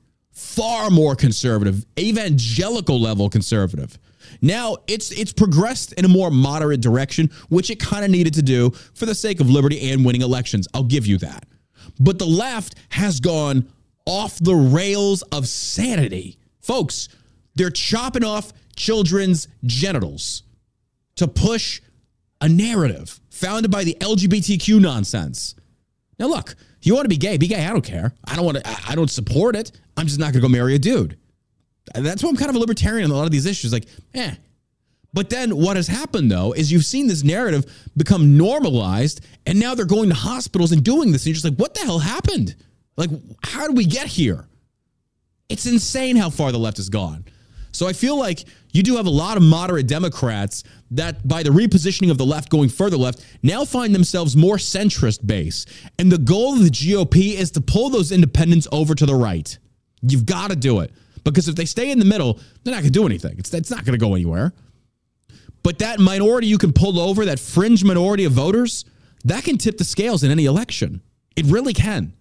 Far 0.57 0.89
more 0.89 1.15
conservative, 1.15 1.85
evangelical 1.99 2.99
level 2.99 3.29
conservative. 3.29 3.99
Now 4.41 4.77
it's 4.87 5.11
it's 5.11 5.31
progressed 5.31 5.93
in 5.93 6.03
a 6.03 6.07
more 6.07 6.31
moderate 6.31 6.81
direction, 6.81 7.29
which 7.49 7.69
it 7.69 7.79
kind 7.79 8.03
of 8.03 8.09
needed 8.09 8.33
to 8.33 8.41
do 8.41 8.71
for 8.95 9.05
the 9.05 9.13
sake 9.13 9.39
of 9.39 9.51
liberty 9.51 9.91
and 9.91 10.03
winning 10.03 10.23
elections. 10.23 10.67
I'll 10.73 10.81
give 10.81 11.05
you 11.05 11.19
that. 11.19 11.45
But 11.99 12.17
the 12.17 12.25
left 12.25 12.73
has 12.89 13.19
gone 13.19 13.71
off 14.07 14.39
the 14.39 14.55
rails 14.55 15.21
of 15.31 15.47
sanity. 15.47 16.39
Folks, 16.59 17.09
they're 17.53 17.69
chopping 17.69 18.23
off 18.23 18.51
children's 18.75 19.47
genitals 19.63 20.41
to 21.17 21.27
push 21.27 21.81
a 22.41 22.49
narrative 22.49 23.19
founded 23.29 23.69
by 23.69 23.83
the 23.83 23.95
LGBTQ 23.99 24.81
nonsense. 24.81 25.53
Now, 26.17 26.27
look, 26.29 26.55
you 26.87 26.95
want 26.95 27.05
to 27.05 27.09
be 27.09 27.17
gay, 27.17 27.37
be 27.37 27.47
gay. 27.47 27.65
I 27.65 27.69
don't 27.69 27.83
care. 27.83 28.13
I 28.25 28.35
don't 28.35 28.45
want 28.45 28.57
to. 28.57 28.67
I- 28.87 28.95
don't 28.95 29.11
support 29.11 29.55
it. 29.55 29.71
I'm 29.95 30.07
just 30.07 30.19
not 30.19 30.33
to 30.33 30.39
go 30.39 30.47
marry 30.47 30.75
a 30.75 30.79
dude. 30.79 31.17
That's 31.93 32.23
why 32.23 32.29
I'm 32.29 32.35
kind 32.37 32.49
of 32.49 32.55
a 32.55 32.59
libertarian 32.59 33.05
on 33.05 33.11
a 33.11 33.17
lot 33.17 33.25
of 33.25 33.31
these 33.31 33.45
issues. 33.45 33.71
Like, 33.71 33.85
eh. 34.13 34.33
But 35.13 35.29
then 35.29 35.55
what 35.55 35.77
has 35.77 35.87
happened 35.87 36.29
though 36.31 36.53
is 36.53 36.71
you've 36.71 36.85
seen 36.85 37.07
this 37.07 37.23
narrative 37.23 37.65
become 37.95 38.37
normalized, 38.37 39.21
and 39.45 39.59
now 39.59 39.73
they're 39.75 39.85
going 39.85 40.09
to 40.09 40.15
hospitals 40.15 40.71
and 40.71 40.83
doing 40.83 41.11
this, 41.11 41.21
and 41.23 41.27
you're 41.27 41.33
just 41.35 41.45
like, 41.45 41.55
what 41.55 41.73
the 41.73 41.81
hell 41.81 41.99
happened? 41.99 42.55
Like, 42.97 43.09
how 43.43 43.67
did 43.67 43.77
we 43.77 43.85
get 43.85 44.07
here? 44.07 44.47
It's 45.49 45.65
insane 45.65 46.15
how 46.15 46.29
far 46.29 46.51
the 46.51 46.59
left 46.59 46.77
has 46.77 46.89
gone. 46.89 47.25
So 47.71 47.87
I 47.87 47.93
feel 47.93 48.17
like 48.17 48.45
you 48.77 48.83
do 48.83 48.95
have 48.95 49.07
a 49.07 49.11
lot 49.11 49.37
of 49.37 49.43
moderate 49.43 49.87
Democrats 49.87 50.63
that, 50.91 51.27
by 51.27 51.43
the 51.43 51.49
repositioning 51.49 52.11
of 52.11 52.17
the 52.17 52.25
left 52.25 52.49
going 52.49 52.69
further 52.69 52.97
left, 52.97 53.25
now 53.43 53.65
find 53.65 53.93
themselves 53.93 54.35
more 54.35 54.57
centrist 54.57 55.25
base. 55.25 55.65
And 55.99 56.11
the 56.11 56.17
goal 56.17 56.53
of 56.53 56.63
the 56.63 56.69
GOP 56.69 57.33
is 57.33 57.51
to 57.51 57.61
pull 57.61 57.89
those 57.89 58.11
independents 58.11 58.67
over 58.71 58.95
to 58.95 59.05
the 59.05 59.15
right. 59.15 59.57
You've 60.01 60.25
got 60.25 60.51
to 60.51 60.55
do 60.55 60.79
it. 60.79 60.91
Because 61.23 61.47
if 61.49 61.55
they 61.55 61.65
stay 61.65 61.91
in 61.91 61.99
the 61.99 62.05
middle, 62.05 62.39
they're 62.63 62.73
not 62.73 62.81
going 62.81 62.93
to 62.93 62.99
do 62.99 63.05
anything. 63.05 63.37
It's, 63.37 63.53
it's 63.53 63.71
not 63.71 63.83
going 63.83 63.99
to 63.99 64.05
go 64.05 64.15
anywhere. 64.15 64.53
But 65.63 65.79
that 65.79 65.99
minority 65.99 66.47
you 66.47 66.57
can 66.57 66.71
pull 66.71 66.99
over, 66.99 67.25
that 67.25 67.39
fringe 67.39 67.83
minority 67.83 68.23
of 68.23 68.31
voters, 68.31 68.85
that 69.25 69.43
can 69.43 69.57
tip 69.57 69.77
the 69.77 69.83
scales 69.83 70.23
in 70.23 70.31
any 70.31 70.45
election. 70.45 71.01
It 71.35 71.45
really 71.47 71.73
can. 71.73 72.13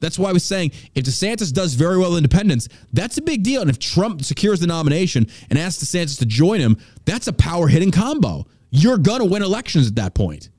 That's 0.00 0.18
why 0.18 0.30
I 0.30 0.32
was 0.32 0.44
saying 0.44 0.72
if 0.94 1.04
DeSantis 1.04 1.52
does 1.52 1.74
very 1.74 1.98
well 1.98 2.12
in 2.12 2.18
independence, 2.18 2.68
that's 2.92 3.16
a 3.18 3.22
big 3.22 3.42
deal. 3.42 3.60
And 3.62 3.70
if 3.70 3.78
Trump 3.78 4.22
secures 4.22 4.60
the 4.60 4.66
nomination 4.66 5.26
and 5.50 5.58
asks 5.58 5.82
DeSantis 5.82 6.18
to 6.18 6.26
join 6.26 6.60
him, 6.60 6.76
that's 7.04 7.26
a 7.26 7.32
power 7.32 7.68
hitting 7.68 7.90
combo. 7.90 8.46
You're 8.70 8.98
going 8.98 9.20
to 9.20 9.24
win 9.26 9.42
elections 9.42 9.88
at 9.88 9.94
that 9.96 10.14
point. 10.14 10.50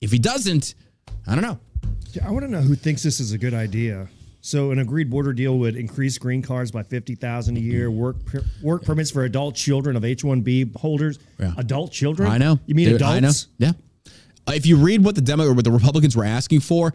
If 0.00 0.10
he 0.10 0.18
doesn't, 0.18 0.74
I 1.26 1.34
don't 1.34 1.42
know. 1.42 1.60
Yeah, 2.12 2.26
I 2.26 2.30
want 2.30 2.44
to 2.44 2.50
know 2.50 2.60
who 2.60 2.74
thinks 2.74 3.02
this 3.02 3.20
is 3.20 3.32
a 3.32 3.38
good 3.38 3.54
idea. 3.54 4.08
So, 4.44 4.72
an 4.72 4.80
agreed 4.80 5.08
border 5.08 5.32
deal 5.32 5.56
would 5.60 5.76
increase 5.76 6.18
green 6.18 6.42
cards 6.42 6.72
by 6.72 6.82
fifty 6.82 7.14
thousand 7.14 7.56
a 7.58 7.60
year. 7.60 7.92
Work 7.92 8.24
per- 8.26 8.42
work 8.60 8.82
permits 8.82 9.08
for 9.10 9.22
adult 9.22 9.54
children 9.54 9.94
of 9.94 10.04
H 10.04 10.24
one 10.24 10.40
B 10.40 10.68
holders. 10.76 11.20
Yeah. 11.38 11.52
Adult 11.58 11.92
children. 11.92 12.28
I 12.28 12.38
know. 12.38 12.58
You 12.66 12.74
mean 12.74 12.88
Dude, 12.88 13.02
I 13.02 13.12
know. 13.20 13.28
adults? 13.28 13.46
Yeah. 13.58 13.72
Uh, 14.48 14.52
If 14.54 14.66
you 14.66 14.78
read 14.78 15.04
what 15.04 15.14
the 15.14 15.20
demo 15.20 15.44
or 15.46 15.52
what 15.52 15.64
the 15.64 15.70
Republicans 15.70 16.16
were 16.16 16.24
asking 16.24 16.58
for, 16.60 16.92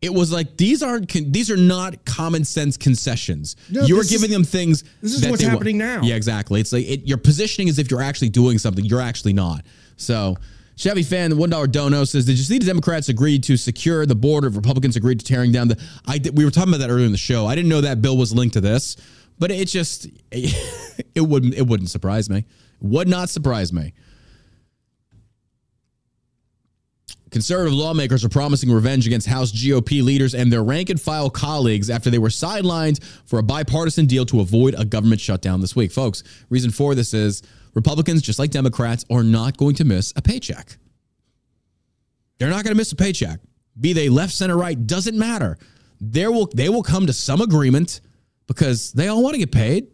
it 0.00 0.12
was 0.14 0.30
like 0.32 0.56
these 0.56 0.82
aren't 0.82 1.08
con- 1.08 1.32
these 1.32 1.50
are 1.50 1.56
not 1.56 2.04
common 2.04 2.44
sense 2.44 2.76
concessions. 2.76 3.56
No, 3.70 3.82
you 3.82 3.98
are 4.00 4.04
giving 4.04 4.30
is- 4.30 4.36
them 4.36 4.44
things. 4.44 4.84
this 5.02 5.14
is 5.14 5.28
what's 5.28 5.42
happening 5.42 5.78
now. 5.78 6.02
Yeah, 6.02 6.14
exactly. 6.14 6.60
It's 6.60 6.72
like 6.72 6.86
it, 6.86 7.06
you're 7.06 7.18
positioning 7.18 7.68
as 7.68 7.78
if 7.78 7.90
you're 7.90 8.02
actually 8.02 8.28
doing 8.28 8.58
something. 8.58 8.84
You're 8.84 9.00
actually 9.00 9.32
not. 9.32 9.64
So. 9.96 10.36
Chevy 10.76 11.02
fan, 11.02 11.30
the 11.30 11.34
one 11.34 11.50
dollar 11.50 11.66
dono 11.66 12.04
says, 12.04 12.24
"Did 12.24 12.38
you 12.38 12.44
see 12.44 12.58
the 12.58 12.66
Democrats 12.66 13.08
agreed 13.08 13.42
to 13.42 13.56
secure 13.56 14.06
the 14.06 14.14
border? 14.14 14.48
Republicans 14.48 14.94
agreed 14.94 15.18
to 15.18 15.26
tearing 15.26 15.50
down 15.50 15.66
the." 15.66 15.76
I 16.06 16.18
did, 16.18 16.38
we 16.38 16.44
were 16.44 16.52
talking 16.52 16.72
about 16.72 16.78
that 16.86 16.88
earlier 16.88 17.04
in 17.04 17.10
the 17.10 17.18
show. 17.18 17.46
I 17.46 17.56
didn't 17.56 17.68
know 17.68 17.80
that 17.80 18.00
bill 18.00 18.16
was 18.16 18.32
linked 18.32 18.52
to 18.52 18.60
this, 18.60 18.96
but 19.40 19.50
it 19.50 19.66
just 19.66 20.06
it 20.30 21.20
wouldn't 21.20 21.54
it 21.54 21.66
wouldn't 21.66 21.90
surprise 21.90 22.30
me. 22.30 22.44
Would 22.80 23.08
not 23.08 23.28
surprise 23.28 23.72
me. 23.72 23.92
Conservative 27.30 27.74
lawmakers 27.74 28.24
are 28.24 28.28
promising 28.28 28.70
revenge 28.70 29.06
against 29.06 29.26
House 29.26 29.52
GOP 29.52 30.02
leaders 30.02 30.34
and 30.34 30.52
their 30.52 30.62
rank 30.62 30.88
and 30.88 31.00
file 31.00 31.28
colleagues 31.28 31.90
after 31.90 32.10
they 32.10 32.18
were 32.18 32.28
sidelined 32.28 33.02
for 33.26 33.38
a 33.38 33.42
bipartisan 33.42 34.06
deal 34.06 34.24
to 34.26 34.40
avoid 34.40 34.74
a 34.78 34.84
government 34.84 35.20
shutdown 35.20 35.60
this 35.60 35.76
week. 35.76 35.92
Folks, 35.92 36.22
reason 36.48 36.70
for 36.70 36.94
this 36.94 37.12
is 37.12 37.42
Republicans, 37.74 38.22
just 38.22 38.38
like 38.38 38.50
Democrats, 38.50 39.04
are 39.10 39.22
not 39.22 39.56
going 39.56 39.74
to 39.76 39.84
miss 39.84 40.12
a 40.16 40.22
paycheck. 40.22 40.78
They're 42.38 42.50
not 42.50 42.64
going 42.64 42.74
to 42.74 42.78
miss 42.78 42.92
a 42.92 42.96
paycheck. 42.96 43.40
Be 43.78 43.92
they 43.92 44.08
left, 44.08 44.32
center, 44.32 44.56
right, 44.56 44.86
doesn't 44.86 45.16
matter. 45.16 45.58
There 46.00 46.30
will 46.30 46.46
they 46.54 46.68
will 46.68 46.82
come 46.82 47.06
to 47.06 47.12
some 47.12 47.40
agreement 47.40 48.00
because 48.46 48.92
they 48.92 49.08
all 49.08 49.22
want 49.22 49.34
to 49.34 49.38
get 49.38 49.52
paid 49.52 49.88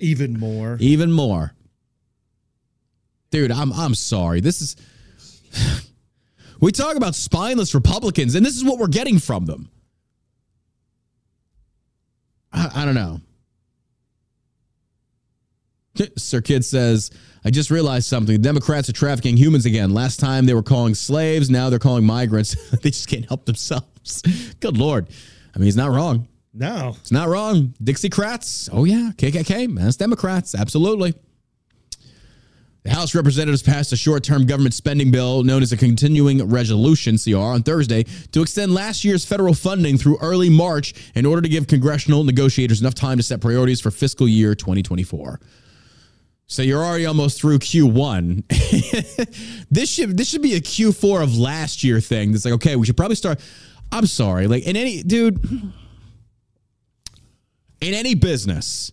Even 0.00 0.38
more. 0.38 0.76
even 0.80 1.10
more. 1.10 1.52
Dude, 3.30 3.50
I'm 3.50 3.72
I'm 3.72 3.94
sorry. 3.94 4.40
This 4.40 4.62
is 4.62 4.76
we 6.60 6.72
talk 6.72 6.96
about 6.96 7.14
spineless 7.14 7.74
Republicans, 7.74 8.34
and 8.34 8.44
this 8.44 8.56
is 8.56 8.64
what 8.64 8.78
we're 8.78 8.86
getting 8.88 9.18
from 9.18 9.46
them. 9.46 9.70
I, 12.52 12.70
I 12.74 12.84
don't 12.84 12.94
know. 12.94 13.20
Sir 16.16 16.40
Kid 16.40 16.64
says, 16.64 17.10
I 17.44 17.50
just 17.50 17.70
realized 17.70 18.06
something. 18.06 18.36
The 18.36 18.42
Democrats 18.42 18.88
are 18.88 18.92
trafficking 18.92 19.36
humans 19.36 19.66
again. 19.66 19.94
Last 19.94 20.20
time 20.20 20.46
they 20.46 20.54
were 20.54 20.62
calling 20.62 20.94
slaves, 20.94 21.50
now 21.50 21.70
they're 21.70 21.78
calling 21.78 22.04
migrants. 22.04 22.54
they 22.82 22.90
just 22.90 23.08
can't 23.08 23.26
help 23.26 23.46
themselves. 23.46 24.22
Good 24.60 24.76
Lord. 24.76 25.08
I 25.54 25.58
mean, 25.58 25.66
he's 25.66 25.76
not 25.76 25.90
wrong. 25.90 26.28
No. 26.52 26.94
It's 27.00 27.12
not 27.12 27.28
wrong. 27.28 27.74
Dixiecrats. 27.82 28.70
Oh, 28.72 28.84
yeah. 28.84 29.10
KKK. 29.16 29.74
That's 29.76 29.96
Democrats. 29.96 30.54
Absolutely. 30.54 31.14
The 32.86 32.92
House 32.92 33.16
Representatives 33.16 33.64
passed 33.64 33.92
a 33.92 33.96
short 33.96 34.22
term 34.22 34.46
government 34.46 34.72
spending 34.72 35.10
bill 35.10 35.42
known 35.42 35.60
as 35.60 35.72
a 35.72 35.76
continuing 35.76 36.48
resolution, 36.48 37.18
CR, 37.18 37.36
on 37.36 37.64
Thursday 37.64 38.04
to 38.30 38.42
extend 38.42 38.72
last 38.72 39.04
year's 39.04 39.24
federal 39.24 39.54
funding 39.54 39.98
through 39.98 40.18
early 40.22 40.48
March 40.48 40.94
in 41.16 41.26
order 41.26 41.42
to 41.42 41.48
give 41.48 41.66
congressional 41.66 42.22
negotiators 42.22 42.80
enough 42.80 42.94
time 42.94 43.16
to 43.16 43.24
set 43.24 43.40
priorities 43.40 43.80
for 43.80 43.90
fiscal 43.90 44.28
year 44.28 44.54
2024. 44.54 45.40
So 46.46 46.62
you're 46.62 46.84
already 46.84 47.06
almost 47.06 47.40
through 47.40 47.58
Q1. 47.58 48.44
this 49.68 49.90
should 49.90 50.16
this 50.16 50.28
should 50.28 50.42
be 50.42 50.54
a 50.54 50.60
Q4 50.60 51.24
of 51.24 51.36
last 51.36 51.82
year 51.82 52.00
thing. 52.00 52.30
That's 52.30 52.44
like, 52.44 52.54
okay, 52.54 52.76
we 52.76 52.86
should 52.86 52.96
probably 52.96 53.16
start. 53.16 53.40
I'm 53.90 54.06
sorry. 54.06 54.46
Like 54.46 54.64
in 54.64 54.76
any 54.76 55.02
dude, 55.02 55.44
in 57.80 57.94
any 57.94 58.14
business, 58.14 58.92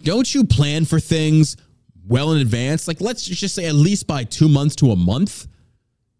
don't 0.00 0.32
you 0.32 0.44
plan 0.44 0.84
for 0.84 1.00
things 1.00 1.56
well 2.12 2.32
in 2.32 2.40
advance? 2.40 2.86
Like 2.86 3.00
let's 3.00 3.24
just 3.24 3.54
say 3.54 3.64
at 3.66 3.74
least 3.74 4.06
by 4.06 4.24
two 4.24 4.48
months 4.48 4.76
to 4.76 4.90
a 4.92 4.96
month. 4.96 5.48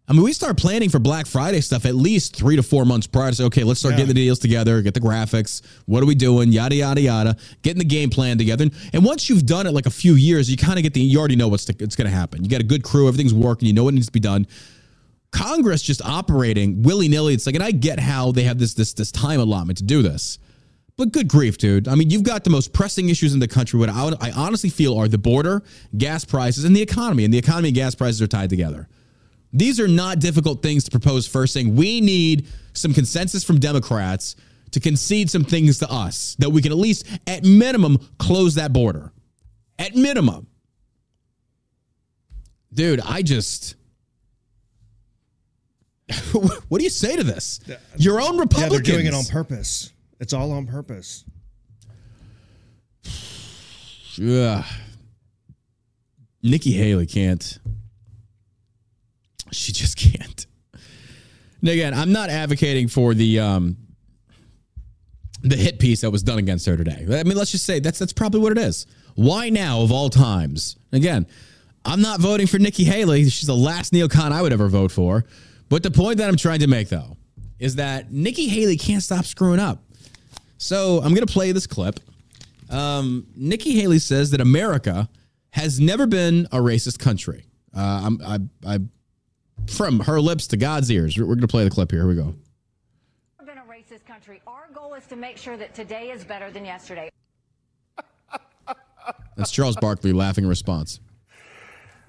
I 0.05 0.11
mean, 0.11 0.23
we 0.23 0.33
start 0.33 0.57
planning 0.57 0.89
for 0.89 0.99
Black 0.99 1.25
Friday 1.25 1.61
stuff 1.61 1.85
at 1.85 1.95
least 1.95 2.35
three 2.35 2.57
to 2.57 2.63
four 2.63 2.83
months 2.83 3.07
prior 3.07 3.29
to 3.29 3.35
say, 3.37 3.43
okay, 3.45 3.63
let's 3.63 3.79
start 3.79 3.93
Yeah. 3.93 3.99
getting 3.99 4.15
the 4.15 4.21
deals 4.25 4.37
together, 4.37 4.81
get 4.81 4.93
the 4.93 4.99
graphics. 4.99 5.61
What 5.85 6.03
are 6.03 6.05
we 6.05 6.13
doing? 6.15 6.51
Yada 6.51 6.75
yada 6.75 6.99
yada. 6.99 7.37
Getting 7.61 7.79
the 7.79 7.85
game 7.85 8.09
plan 8.09 8.37
together. 8.37 8.63
And, 8.63 8.73
and 8.91 9.05
once 9.05 9.29
you've 9.29 9.45
done 9.45 9.65
it 9.65 9.71
like 9.73 9.85
a 9.85 9.89
few 10.03 10.15
years, 10.15 10.51
you 10.51 10.57
kind 10.57 10.77
of 10.77 10.83
get 10.83 10.93
the 10.93 10.99
you 10.99 11.17
already 11.19 11.37
know 11.37 11.47
what's 11.47 11.63
the, 11.65 11.75
it's 11.79 11.95
going 11.95 12.09
to 12.09 12.15
happen. 12.15 12.43
You 12.43 12.49
got 12.49 12.59
a 12.59 12.65
good 12.65 12.83
crew, 12.83 13.07
everything's 13.07 13.33
working, 13.33 13.67
you 13.67 13.73
know 13.73 13.85
what 13.85 13.93
needs 13.93 14.07
to 14.07 14.11
be 14.11 14.19
done. 14.19 14.45
Congress 15.31 15.81
just 15.81 16.01
operating 16.03 16.83
willy 16.83 17.07
nilly. 17.07 17.33
It's 17.33 17.45
like, 17.45 17.55
and 17.55 17.63
I 17.63 17.71
get 17.71 17.99
how 17.99 18.31
they 18.33 18.43
have 18.43 18.59
this 18.59 18.73
this 18.73 18.93
this 18.93 19.11
time 19.11 19.39
allotment 19.39 19.77
to 19.79 19.83
do 19.83 20.01
this, 20.01 20.37
but 20.97 21.11
good 21.11 21.27
grief, 21.27 21.57
dude. 21.57 21.87
I 21.87 21.95
mean, 21.95 22.09
you've 22.09 22.23
got 22.23 22.43
the 22.43 22.49
most 22.49 22.71
pressing 22.73 23.09
issues 23.09 23.33
in 23.33 23.39
the 23.39 23.47
country. 23.47 23.79
What 23.79 23.89
I, 23.89 24.11
I 24.21 24.31
honestly 24.31 24.69
feel 24.69 24.97
are 24.97 25.07
the 25.07 25.17
border, 25.17 25.63
gas 25.97 26.23
prices, 26.25 26.65
and 26.65 26.75
the 26.75 26.81
economy. 26.81 27.25
And 27.25 27.33
the 27.33 27.37
economy 27.37 27.69
and 27.69 27.75
gas 27.75 27.95
prices 27.95 28.21
are 28.21 28.27
tied 28.27 28.49
together. 28.49 28.87
These 29.51 29.79
are 29.79 29.87
not 29.87 30.19
difficult 30.19 30.61
things 30.61 30.83
to 30.85 30.91
propose 30.91 31.27
first, 31.27 31.53
saying 31.53 31.75
we 31.75 32.01
need 32.01 32.47
some 32.73 32.93
consensus 32.93 33.43
from 33.43 33.59
Democrats 33.59 34.35
to 34.71 34.79
concede 34.79 35.29
some 35.29 35.43
things 35.43 35.77
to 35.79 35.91
us 35.91 36.35
that 36.39 36.49
we 36.49 36.61
can 36.61 36.71
at 36.71 36.77
least, 36.77 37.07
at 37.27 37.43
minimum, 37.43 37.99
close 38.17 38.55
that 38.55 38.73
border. 38.73 39.11
At 39.77 39.95
minimum. 39.95 40.47
Dude, 42.73 42.99
I 43.01 43.21
just. 43.21 43.75
what 46.31 46.79
do 46.79 46.83
you 46.83 46.89
say 46.89 47.15
to 47.15 47.23
this? 47.23 47.59
Your 47.97 48.19
own 48.19 48.35
Yeah, 48.35 48.41
Republicans. 48.41 48.71
they're 48.71 48.95
doing 48.95 49.05
it 49.05 49.13
on 49.13 49.25
purpose. 49.25 49.91
It's 50.23 50.31
all 50.31 50.53
on 50.53 50.65
purpose. 50.67 51.25
Yeah. 54.13 54.63
Nikki 56.41 56.71
Haley 56.71 57.05
can't. 57.07 57.59
She 59.51 59.73
just 59.73 59.97
can't. 59.97 60.45
And 61.59 61.69
again, 61.69 61.93
I'm 61.93 62.13
not 62.13 62.29
advocating 62.29 62.87
for 62.87 63.13
the 63.13 63.41
um 63.41 63.75
the 65.41 65.57
hit 65.57 65.77
piece 65.77 65.99
that 66.01 66.11
was 66.11 66.23
done 66.23 66.39
against 66.39 66.65
her 66.67 66.77
today. 66.77 67.05
I 67.09 67.23
mean, 67.23 67.35
let's 67.35 67.51
just 67.51 67.65
say 67.65 67.81
that's 67.81 67.99
that's 67.99 68.13
probably 68.13 68.39
what 68.39 68.53
it 68.53 68.57
is. 68.57 68.87
Why 69.15 69.49
now 69.49 69.81
of 69.81 69.91
all 69.91 70.09
times? 70.09 70.77
Again, 70.93 71.27
I'm 71.83 72.01
not 72.01 72.21
voting 72.21 72.47
for 72.47 72.59
Nikki 72.59 72.85
Haley. 72.85 73.25
She's 73.27 73.47
the 73.47 73.53
last 73.57 73.91
neocon 73.91 74.31
I 74.31 74.41
would 74.41 74.53
ever 74.53 74.69
vote 74.69 74.93
for. 74.93 75.25
But 75.67 75.83
the 75.83 75.91
point 75.91 76.19
that 76.19 76.29
I'm 76.29 76.37
trying 76.37 76.59
to 76.59 76.67
make 76.67 76.87
though 76.87 77.17
is 77.59 77.75
that 77.75 78.09
Nikki 78.09 78.47
Haley 78.47 78.77
can't 78.77 79.03
stop 79.03 79.25
screwing 79.25 79.59
up. 79.59 79.83
So 80.63 80.99
I'm 80.99 81.13
going 81.13 81.27
to 81.27 81.33
play 81.33 81.51
this 81.51 81.67
clip. 81.67 81.99
Um, 82.69 83.27
Nikki 83.35 83.77
Haley 83.81 83.99
says 83.99 84.31
that 84.31 84.39
America 84.39 85.09
has 85.49 85.77
never 85.77 86.07
been 86.07 86.47
a 86.53 86.59
racist 86.59 86.99
country. 86.99 87.43
Uh, 87.75 88.01
I'm, 88.05 88.21
I, 88.25 88.39
I, 88.75 88.79
from 89.67 89.99
her 89.99 90.21
lips 90.21 90.47
to 90.47 90.57
God's 90.57 90.89
ears. 90.89 91.17
We're 91.17 91.25
going 91.25 91.41
to 91.41 91.49
play 91.49 91.65
the 91.65 91.69
clip 91.69 91.91
here. 91.91 91.99
Here 91.99 92.07
we 92.07 92.15
go. 92.15 92.33
Been 93.45 93.57
a 93.57 93.61
racist 93.63 94.05
country. 94.05 94.41
Our 94.47 94.69
goal 94.73 94.93
is 94.93 95.05
to 95.07 95.17
make 95.17 95.35
sure 95.35 95.57
that 95.57 95.75
today 95.75 96.11
is 96.11 96.23
better 96.23 96.49
than 96.49 96.63
yesterday. 96.63 97.09
That's 99.35 99.51
Charles 99.51 99.75
Barkley 99.75 100.13
laughing 100.13 100.45
in 100.45 100.49
response. 100.49 101.01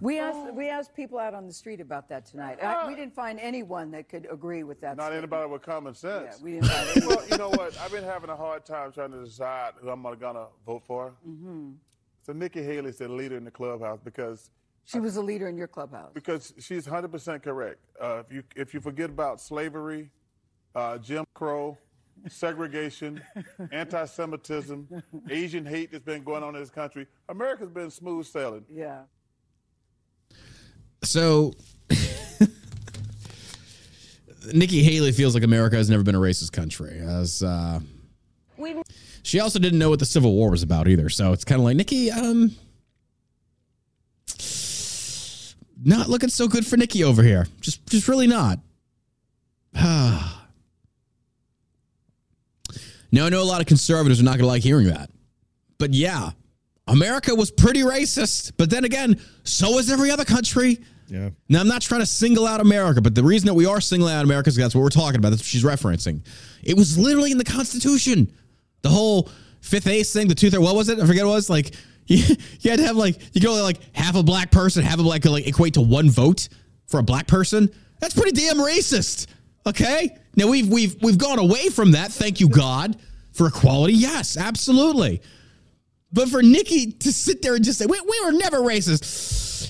We 0.04 0.18
asked 0.18 0.54
we 0.54 0.68
asked 0.68 0.94
people 0.94 1.18
out 1.18 1.32
on 1.32 1.46
the 1.46 1.52
street 1.52 1.80
about 1.80 2.10
that 2.10 2.26
tonight. 2.26 2.62
I, 2.62 2.86
we 2.86 2.94
didn't 2.94 3.14
find 3.14 3.40
anyone 3.40 3.90
that 3.92 4.10
could 4.10 4.28
agree 4.30 4.62
with 4.62 4.78
that. 4.82 4.98
Not 4.98 5.04
statement. 5.04 5.32
anybody 5.32 5.50
with 5.50 5.62
common 5.62 5.94
sense. 5.94 6.36
Yeah, 6.36 6.44
we 6.44 6.52
didn't 6.52 6.66
find 6.66 6.88
anyone. 6.94 7.16
well, 7.16 7.28
you 7.30 7.38
know 7.38 7.48
what? 7.48 7.78
I've 7.80 7.90
been 7.90 8.04
having 8.04 8.28
a 8.28 8.36
hard 8.36 8.66
time 8.66 8.92
trying 8.92 9.12
to 9.12 9.24
decide 9.24 9.72
who 9.80 9.88
I'm 9.88 10.02
gonna 10.02 10.46
vote 10.66 10.82
for. 10.86 11.14
hmm 11.24 11.70
So 12.22 12.34
Nikki 12.34 12.62
Haley's 12.62 12.98
the 12.98 13.08
leader 13.08 13.38
in 13.38 13.44
the 13.44 13.50
clubhouse 13.50 14.00
because 14.04 14.50
She 14.84 15.00
was 15.00 15.16
a 15.16 15.22
leader 15.22 15.48
in 15.48 15.56
your 15.56 15.68
clubhouse. 15.68 16.12
because 16.12 16.52
she's 16.58 16.86
100% 16.86 17.42
correct. 17.42 17.78
Uh, 17.98 18.22
if 18.26 18.30
you 18.30 18.42
if 18.56 18.74
you 18.74 18.80
forget 18.80 19.08
about 19.08 19.40
slavery, 19.40 20.10
uh, 20.74 20.98
Jim 20.98 21.24
Crow, 21.32 21.78
segregation, 22.28 23.22
anti-Semitism, 23.72 25.02
Asian 25.30 25.64
hate 25.64 25.92
that's 25.92 26.04
been 26.04 26.22
going 26.22 26.42
on 26.42 26.54
in 26.54 26.60
this 26.60 26.70
country, 26.70 27.06
America's 27.30 27.70
been 27.70 27.90
smooth 27.90 28.26
sailing. 28.26 28.66
Yeah. 28.70 29.04
So 31.04 31.52
Nikki 34.52 34.82
Haley 34.82 35.12
feels 35.12 35.34
like 35.34 35.42
America 35.42 35.76
has 35.76 35.88
never 35.88 36.02
been 36.02 36.14
a 36.14 36.20
racist 36.20 36.52
country. 36.52 36.98
As 37.00 37.42
uh, 37.42 37.80
she 39.22 39.40
also 39.40 39.58
didn't 39.58 39.78
know 39.78 39.90
what 39.90 39.98
the 39.98 40.06
Civil 40.06 40.32
War 40.32 40.50
was 40.50 40.62
about 40.62 40.88
either. 40.88 41.08
So 41.08 41.32
it's 41.32 41.44
kind 41.44 41.60
of 41.60 41.64
like 41.64 41.76
Nikki, 41.76 42.10
um, 42.10 42.52
not 45.82 46.08
looking 46.08 46.28
so 46.28 46.48
good 46.48 46.66
for 46.66 46.76
Nikki 46.76 47.04
over 47.04 47.22
here. 47.22 47.46
Just, 47.60 47.86
just 47.86 48.08
really 48.08 48.26
not. 48.26 48.58
now 49.74 50.30
I 53.14 53.28
know 53.28 53.42
a 53.42 53.44
lot 53.44 53.60
of 53.60 53.66
conservatives 53.66 54.20
are 54.20 54.24
not 54.24 54.32
going 54.32 54.40
to 54.40 54.46
like 54.46 54.62
hearing 54.62 54.86
that, 54.88 55.10
but 55.78 55.92
yeah, 55.94 56.30
America 56.86 57.34
was 57.34 57.50
pretty 57.50 57.80
racist. 57.80 58.52
But 58.56 58.70
then 58.70 58.84
again, 58.84 59.20
so 59.42 59.72
was 59.72 59.90
every 59.90 60.10
other 60.10 60.24
country. 60.24 60.80
Yeah. 61.14 61.30
Now, 61.48 61.60
I'm 61.60 61.68
not 61.68 61.80
trying 61.80 62.00
to 62.00 62.06
single 62.06 62.44
out 62.44 62.60
America, 62.60 63.00
but 63.00 63.14
the 63.14 63.22
reason 63.22 63.46
that 63.46 63.54
we 63.54 63.66
are 63.66 63.80
singling 63.80 64.12
out 64.12 64.24
America 64.24 64.48
is 64.48 64.56
that's 64.56 64.74
what 64.74 64.80
we're 64.80 64.88
talking 64.88 65.20
about. 65.20 65.30
That's 65.30 65.42
what 65.42 65.46
she's 65.46 65.62
referencing. 65.62 66.22
It 66.64 66.76
was 66.76 66.98
literally 66.98 67.30
in 67.30 67.38
the 67.38 67.44
Constitution. 67.44 68.32
The 68.82 68.88
whole 68.88 69.30
fifth 69.60 69.86
ace 69.86 70.12
thing, 70.12 70.26
the 70.26 70.34
two 70.34 70.50
third, 70.50 70.58
what 70.58 70.74
was 70.74 70.88
it? 70.88 70.98
I 70.98 71.06
forget 71.06 71.24
what 71.24 71.30
it 71.30 71.34
was. 71.34 71.48
Like, 71.48 71.76
you, 72.06 72.16
you 72.60 72.70
had 72.70 72.80
to 72.80 72.86
have 72.86 72.96
like, 72.96 73.20
you 73.32 73.40
could 73.40 73.48
only 73.48 73.62
like 73.62 73.78
half 73.94 74.16
a 74.16 74.24
black 74.24 74.50
person, 74.50 74.82
half 74.82 74.98
a 74.98 75.04
black 75.04 75.22
could 75.22 75.30
like 75.30 75.46
equate 75.46 75.74
to 75.74 75.82
one 75.82 76.10
vote 76.10 76.48
for 76.86 76.98
a 76.98 77.04
black 77.04 77.28
person. 77.28 77.70
That's 78.00 78.14
pretty 78.14 78.32
damn 78.32 78.56
racist. 78.56 79.28
Okay. 79.66 80.18
Now 80.34 80.48
we've 80.48 80.68
we've 80.68 81.00
we've 81.00 81.16
gone 81.16 81.38
away 81.38 81.68
from 81.68 81.92
that. 81.92 82.10
Thank 82.10 82.40
you, 82.40 82.48
God, 82.48 82.96
for 83.30 83.46
equality. 83.46 83.94
Yes, 83.94 84.36
absolutely. 84.36 85.22
But 86.12 86.28
for 86.28 86.42
Nikki 86.42 86.90
to 86.90 87.12
sit 87.12 87.40
there 87.40 87.54
and 87.54 87.64
just 87.64 87.78
say, 87.78 87.86
we, 87.86 88.00
we 88.00 88.20
were 88.24 88.32
never 88.32 88.58
racist. 88.58 89.04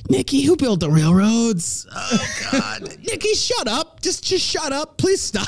Nikki, 0.09 0.43
who 0.43 0.57
built 0.57 0.81
the 0.81 0.91
railroads? 0.91 1.87
Oh, 1.95 2.27
God. 2.53 2.83
Nikki, 3.03 3.35
shut 3.35 3.69
up. 3.69 4.01
Just 4.01 4.25
just 4.25 4.45
shut 4.45 4.73
up. 4.73 4.99
Please 4.99 5.23
stop. 5.23 5.47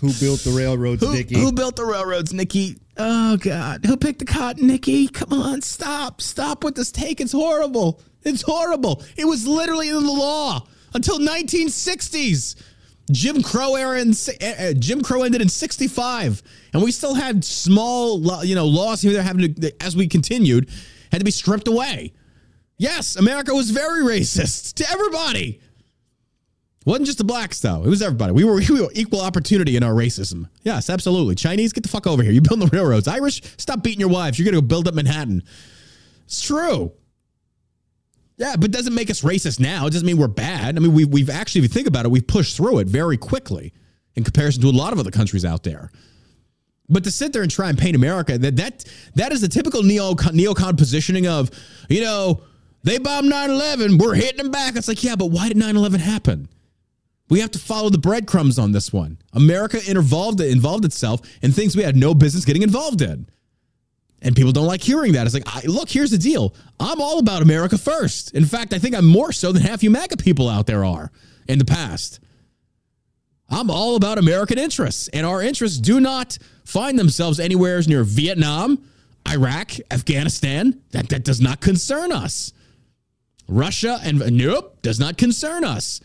Who 0.00 0.12
built 0.20 0.40
the 0.40 0.52
railroads, 0.56 1.02
Who, 1.02 1.12
Nikki? 1.12 1.38
who 1.38 1.52
built 1.52 1.76
the 1.76 1.84
railroads, 1.84 2.32
Nikki? 2.32 2.78
Oh, 2.96 3.36
God. 3.36 3.84
Who 3.86 3.96
picked 3.96 4.20
the 4.20 4.24
cotton, 4.24 4.66
Nikki? 4.66 5.08
Come 5.08 5.32
on, 5.32 5.62
stop. 5.62 6.20
Stop 6.20 6.62
with 6.64 6.74
this 6.74 6.92
take. 6.92 7.20
It's 7.20 7.32
horrible. 7.32 8.00
It's 8.22 8.42
horrible. 8.42 9.02
It 9.16 9.24
was 9.24 9.46
literally 9.46 9.88
in 9.88 9.94
the 9.94 10.00
law 10.12 10.66
until 10.94 11.18
1960s. 11.18 12.56
Jim 13.10 13.42
Crow 13.42 13.74
era 13.74 14.00
and 14.00 14.18
uh, 14.42 14.72
Jim 14.72 15.02
Crow 15.02 15.24
ended 15.24 15.42
in 15.42 15.48
65 15.50 16.42
and 16.72 16.82
we 16.82 16.90
still 16.90 17.12
had 17.12 17.44
small 17.44 18.42
you 18.42 18.54
know 18.54 18.64
laws 18.66 19.02
here 19.02 19.12
that 19.12 19.22
having 19.24 19.54
to 19.54 19.82
as 19.82 19.94
we 19.94 20.08
continued 20.08 20.70
had 21.12 21.18
to 21.18 21.24
be 21.24 21.30
stripped 21.30 21.68
away. 21.68 22.14
Yes, 22.76 23.16
America 23.16 23.54
was 23.54 23.70
very 23.70 24.02
racist 24.02 24.74
to 24.74 24.90
everybody. 24.90 25.60
Wasn't 26.84 27.06
just 27.06 27.18
the 27.18 27.24
blacks 27.24 27.60
though. 27.60 27.82
It 27.82 27.88
was 27.88 28.02
everybody. 28.02 28.32
We 28.32 28.44
were, 28.44 28.56
we 28.68 28.80
were 28.80 28.90
equal 28.92 29.20
opportunity 29.20 29.76
in 29.76 29.82
our 29.82 29.92
racism. 29.92 30.48
Yes, 30.62 30.90
absolutely. 30.90 31.34
Chinese, 31.34 31.72
get 31.72 31.82
the 31.82 31.88
fuck 31.88 32.06
over 32.06 32.22
here. 32.22 32.32
You 32.32 32.40
build 32.40 32.60
the 32.60 32.66
railroads. 32.66 33.08
Irish, 33.08 33.42
stop 33.56 33.82
beating 33.82 34.00
your 34.00 34.08
wives. 34.10 34.38
You're 34.38 34.46
to 34.46 34.52
go 34.52 34.60
build 34.60 34.88
up 34.88 34.94
Manhattan. 34.94 35.42
It's 36.24 36.42
true. 36.42 36.92
Yeah, 38.36 38.56
but 38.56 38.64
it 38.64 38.72
doesn't 38.72 38.94
make 38.94 39.10
us 39.10 39.22
racist 39.22 39.60
now. 39.60 39.86
It 39.86 39.92
doesn't 39.92 40.06
mean 40.06 40.16
we're 40.16 40.26
bad. 40.26 40.76
I 40.76 40.80
mean, 40.80 40.92
we, 40.92 41.04
we've 41.04 41.30
actually, 41.30 41.60
if 41.60 41.64
you 41.64 41.68
think 41.68 41.86
about 41.86 42.04
it, 42.04 42.10
we've 42.10 42.26
pushed 42.26 42.56
through 42.56 42.80
it 42.80 42.88
very 42.88 43.16
quickly 43.16 43.72
in 44.16 44.24
comparison 44.24 44.60
to 44.62 44.68
a 44.68 44.70
lot 44.70 44.92
of 44.92 44.98
other 44.98 45.12
countries 45.12 45.44
out 45.44 45.62
there. 45.62 45.92
But 46.88 47.04
to 47.04 47.10
sit 47.10 47.32
there 47.32 47.42
and 47.42 47.50
try 47.50 47.70
and 47.70 47.78
paint 47.78 47.96
America, 47.96 48.36
that 48.36 48.56
that 48.56 48.84
that 49.14 49.32
is 49.32 49.40
the 49.40 49.48
typical 49.48 49.82
neo 49.82 50.14
neocon 50.14 50.76
positioning 50.76 51.26
of, 51.26 51.50
you 51.88 52.02
know, 52.02 52.42
they 52.84 52.98
bombed 52.98 53.32
9-11, 53.32 53.98
we're 53.98 54.14
hitting 54.14 54.36
them 54.36 54.50
back. 54.50 54.76
It's 54.76 54.88
like, 54.88 55.02
yeah, 55.02 55.16
but 55.16 55.26
why 55.26 55.48
did 55.48 55.56
9-11 55.56 55.98
happen? 55.98 56.48
We 57.30 57.40
have 57.40 57.50
to 57.52 57.58
follow 57.58 57.88
the 57.88 57.98
breadcrumbs 57.98 58.58
on 58.58 58.72
this 58.72 58.92
one. 58.92 59.18
America 59.32 59.80
involved 59.90 60.40
involved 60.42 60.84
itself 60.84 61.22
in 61.42 61.52
things 61.52 61.74
we 61.74 61.82
had 61.82 61.96
no 61.96 62.14
business 62.14 62.44
getting 62.44 62.62
involved 62.62 63.00
in. 63.00 63.26
And 64.20 64.36
people 64.36 64.52
don't 64.52 64.66
like 64.66 64.82
hearing 64.82 65.12
that. 65.12 65.26
It's 65.26 65.34
like, 65.34 65.44
I, 65.46 65.62
look, 65.66 65.88
here's 65.88 66.10
the 66.10 66.18
deal. 66.18 66.54
I'm 66.78 67.00
all 67.00 67.18
about 67.18 67.42
America 67.42 67.76
first. 67.78 68.32
In 68.34 68.44
fact, 68.44 68.72
I 68.72 68.78
think 68.78 68.94
I'm 68.94 69.06
more 69.06 69.32
so 69.32 69.52
than 69.52 69.62
half 69.62 69.82
you 69.82 69.90
MAGA 69.90 70.18
people 70.18 70.48
out 70.48 70.66
there 70.66 70.84
are 70.84 71.10
in 71.48 71.58
the 71.58 71.64
past. 71.64 72.20
I'm 73.50 73.70
all 73.70 73.96
about 73.96 74.18
American 74.18 74.58
interests, 74.58 75.08
and 75.08 75.26
our 75.26 75.42
interests 75.42 75.78
do 75.78 76.00
not 76.00 76.38
find 76.64 76.98
themselves 76.98 77.38
anywhere 77.38 77.80
near 77.86 78.02
Vietnam, 78.02 78.82
Iraq, 79.28 79.72
Afghanistan. 79.90 80.80
That, 80.92 81.08
that 81.10 81.24
does 81.24 81.40
not 81.40 81.60
concern 81.60 82.10
us. 82.10 82.52
Russia 83.48 84.00
and 84.02 84.18
nope, 84.36 84.78
does 84.82 84.98
not 84.98 85.16
concern 85.16 85.64
us. 85.64 86.00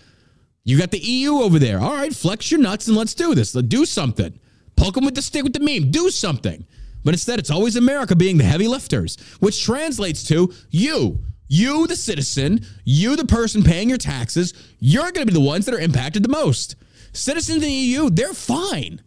You 0.63 0.77
got 0.77 0.91
the 0.91 0.99
EU 0.99 1.35
over 1.35 1.57
there. 1.57 1.79
All 1.79 1.93
right, 1.93 2.13
flex 2.13 2.51
your 2.51 2.59
nuts 2.59 2.87
and 2.87 2.97
let's 2.97 3.13
do 3.13 3.33
this. 3.33 3.55
Let's 3.55 3.67
do 3.67 3.85
something. 3.85 4.39
Poke 4.75 4.95
them 4.95 5.05
with 5.05 5.15
the 5.15 5.21
stick 5.21 5.43
with 5.43 5.53
the 5.53 5.59
meme. 5.59 5.91
Do 5.91 6.09
something. 6.09 6.65
But 7.03 7.13
instead, 7.13 7.39
it's 7.39 7.49
always 7.49 7.75
America 7.75 8.15
being 8.15 8.37
the 8.37 8.43
heavy 8.43 8.67
lifters, 8.67 9.17
which 9.39 9.63
translates 9.63 10.23
to 10.25 10.53
you. 10.69 11.19
You, 11.47 11.87
the 11.87 11.95
citizen, 11.95 12.65
you, 12.83 13.15
the 13.15 13.25
person 13.25 13.63
paying 13.63 13.89
your 13.89 13.97
taxes, 13.97 14.53
you're 14.79 15.11
going 15.11 15.25
to 15.25 15.25
be 15.25 15.33
the 15.33 15.39
ones 15.39 15.65
that 15.65 15.73
are 15.73 15.79
impacted 15.79 16.23
the 16.23 16.29
most. 16.29 16.75
Citizens 17.11 17.57
in 17.57 17.63
the 17.63 17.71
EU, 17.71 18.09
they're 18.09 18.33
fine. 18.33 19.01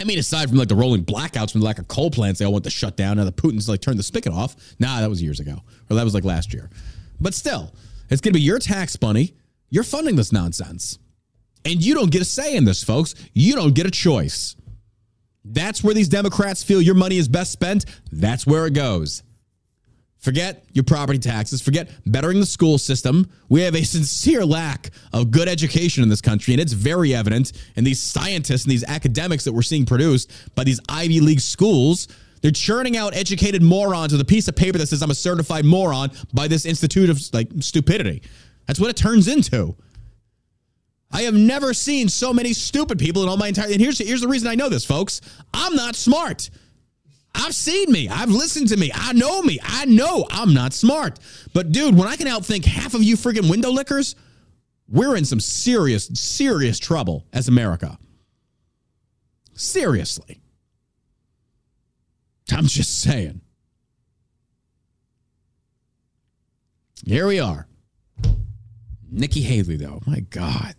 I 0.00 0.04
mean, 0.04 0.18
aside 0.18 0.48
from 0.48 0.56
like 0.56 0.68
the 0.68 0.74
rolling 0.74 1.04
blackouts 1.04 1.52
from 1.52 1.60
like 1.60 1.78
a 1.78 1.84
coal 1.84 2.10
plants 2.10 2.38
they 2.38 2.46
all 2.46 2.52
want 2.52 2.64
to 2.64 2.70
shut 2.70 2.96
down, 2.96 3.18
now 3.18 3.24
the 3.24 3.32
Putin's 3.32 3.68
like 3.68 3.82
turned 3.82 3.98
the 3.98 4.02
spigot 4.02 4.32
off. 4.32 4.56
Nah, 4.78 5.00
that 5.00 5.10
was 5.10 5.22
years 5.22 5.38
ago. 5.38 5.58
Or 5.90 5.96
that 5.96 6.04
was 6.04 6.14
like 6.14 6.24
last 6.24 6.54
year. 6.54 6.70
But 7.22 7.34
still, 7.34 7.72
it's 8.10 8.20
going 8.20 8.32
to 8.32 8.38
be 8.38 8.44
your 8.44 8.58
tax 8.58 9.00
money. 9.00 9.34
You're 9.70 9.84
funding 9.84 10.16
this 10.16 10.32
nonsense. 10.32 10.98
And 11.64 11.82
you 11.82 11.94
don't 11.94 12.10
get 12.10 12.20
a 12.20 12.24
say 12.24 12.56
in 12.56 12.64
this, 12.64 12.82
folks. 12.82 13.14
You 13.32 13.54
don't 13.54 13.74
get 13.74 13.86
a 13.86 13.90
choice. 13.90 14.56
That's 15.44 15.82
where 15.82 15.94
these 15.94 16.08
Democrats 16.08 16.62
feel 16.62 16.82
your 16.82 16.94
money 16.94 17.16
is 17.16 17.28
best 17.28 17.52
spent. 17.52 17.84
That's 18.10 18.46
where 18.46 18.66
it 18.66 18.74
goes. 18.74 19.22
Forget 20.18 20.64
your 20.72 20.84
property 20.84 21.18
taxes. 21.18 21.60
Forget 21.60 21.90
bettering 22.06 22.38
the 22.38 22.46
school 22.46 22.78
system. 22.78 23.28
We 23.48 23.62
have 23.62 23.74
a 23.74 23.82
sincere 23.84 24.44
lack 24.44 24.90
of 25.12 25.30
good 25.30 25.48
education 25.48 26.02
in 26.02 26.08
this 26.08 26.20
country, 26.20 26.54
and 26.54 26.60
it's 26.60 26.72
very 26.72 27.14
evident 27.14 27.52
in 27.76 27.84
these 27.84 28.00
scientists 28.00 28.64
and 28.64 28.70
these 28.70 28.84
academics 28.84 29.44
that 29.44 29.52
we're 29.52 29.62
seeing 29.62 29.84
produced 29.86 30.30
by 30.54 30.64
these 30.64 30.80
Ivy 30.88 31.20
League 31.20 31.40
schools. 31.40 32.08
They're 32.42 32.50
churning 32.50 32.96
out 32.96 33.14
educated 33.14 33.62
morons 33.62 34.12
with 34.12 34.20
a 34.20 34.24
piece 34.24 34.48
of 34.48 34.56
paper 34.56 34.76
that 34.78 34.88
says 34.88 35.00
I'm 35.00 35.10
a 35.10 35.14
certified 35.14 35.64
moron 35.64 36.10
by 36.34 36.48
this 36.48 36.66
institute 36.66 37.08
of 37.08 37.22
like 37.32 37.48
stupidity. 37.60 38.22
That's 38.66 38.80
what 38.80 38.90
it 38.90 38.96
turns 38.96 39.28
into. 39.28 39.76
I 41.10 41.22
have 41.22 41.34
never 41.34 41.72
seen 41.72 42.08
so 42.08 42.32
many 42.32 42.52
stupid 42.52 42.98
people 42.98 43.22
in 43.22 43.28
all 43.28 43.36
my 43.36 43.48
entire. 43.48 43.70
And 43.70 43.80
here's 43.80 43.98
here's 43.98 44.22
the 44.22 44.28
reason 44.28 44.48
I 44.48 44.54
know 44.54 44.68
this, 44.68 44.84
folks. 44.84 45.20
I'm 45.54 45.76
not 45.76 45.94
smart. 45.94 46.50
I've 47.34 47.54
seen 47.54 47.90
me. 47.90 48.08
I've 48.08 48.28
listened 48.28 48.68
to 48.68 48.76
me. 48.76 48.90
I 48.94 49.12
know 49.12 49.40
me. 49.42 49.58
I 49.62 49.84
know 49.86 50.26
I'm 50.30 50.52
not 50.52 50.72
smart. 50.72 51.18
But 51.54 51.72
dude, 51.72 51.96
when 51.96 52.08
I 52.08 52.16
can 52.16 52.26
outthink 52.26 52.64
half 52.64 52.94
of 52.94 53.02
you 53.02 53.16
freaking 53.16 53.48
window 53.48 53.70
lickers, 53.70 54.16
we're 54.88 55.16
in 55.16 55.24
some 55.24 55.40
serious, 55.40 56.06
serious 56.08 56.78
trouble 56.78 57.26
as 57.32 57.48
America. 57.48 57.98
Seriously. 59.54 60.41
I'm 62.52 62.66
just 62.66 63.00
saying. 63.00 63.40
Here 67.04 67.26
we 67.26 67.40
are. 67.40 67.66
Nikki 69.10 69.40
Haley, 69.42 69.76
though. 69.76 70.00
My 70.06 70.20
God. 70.20 70.74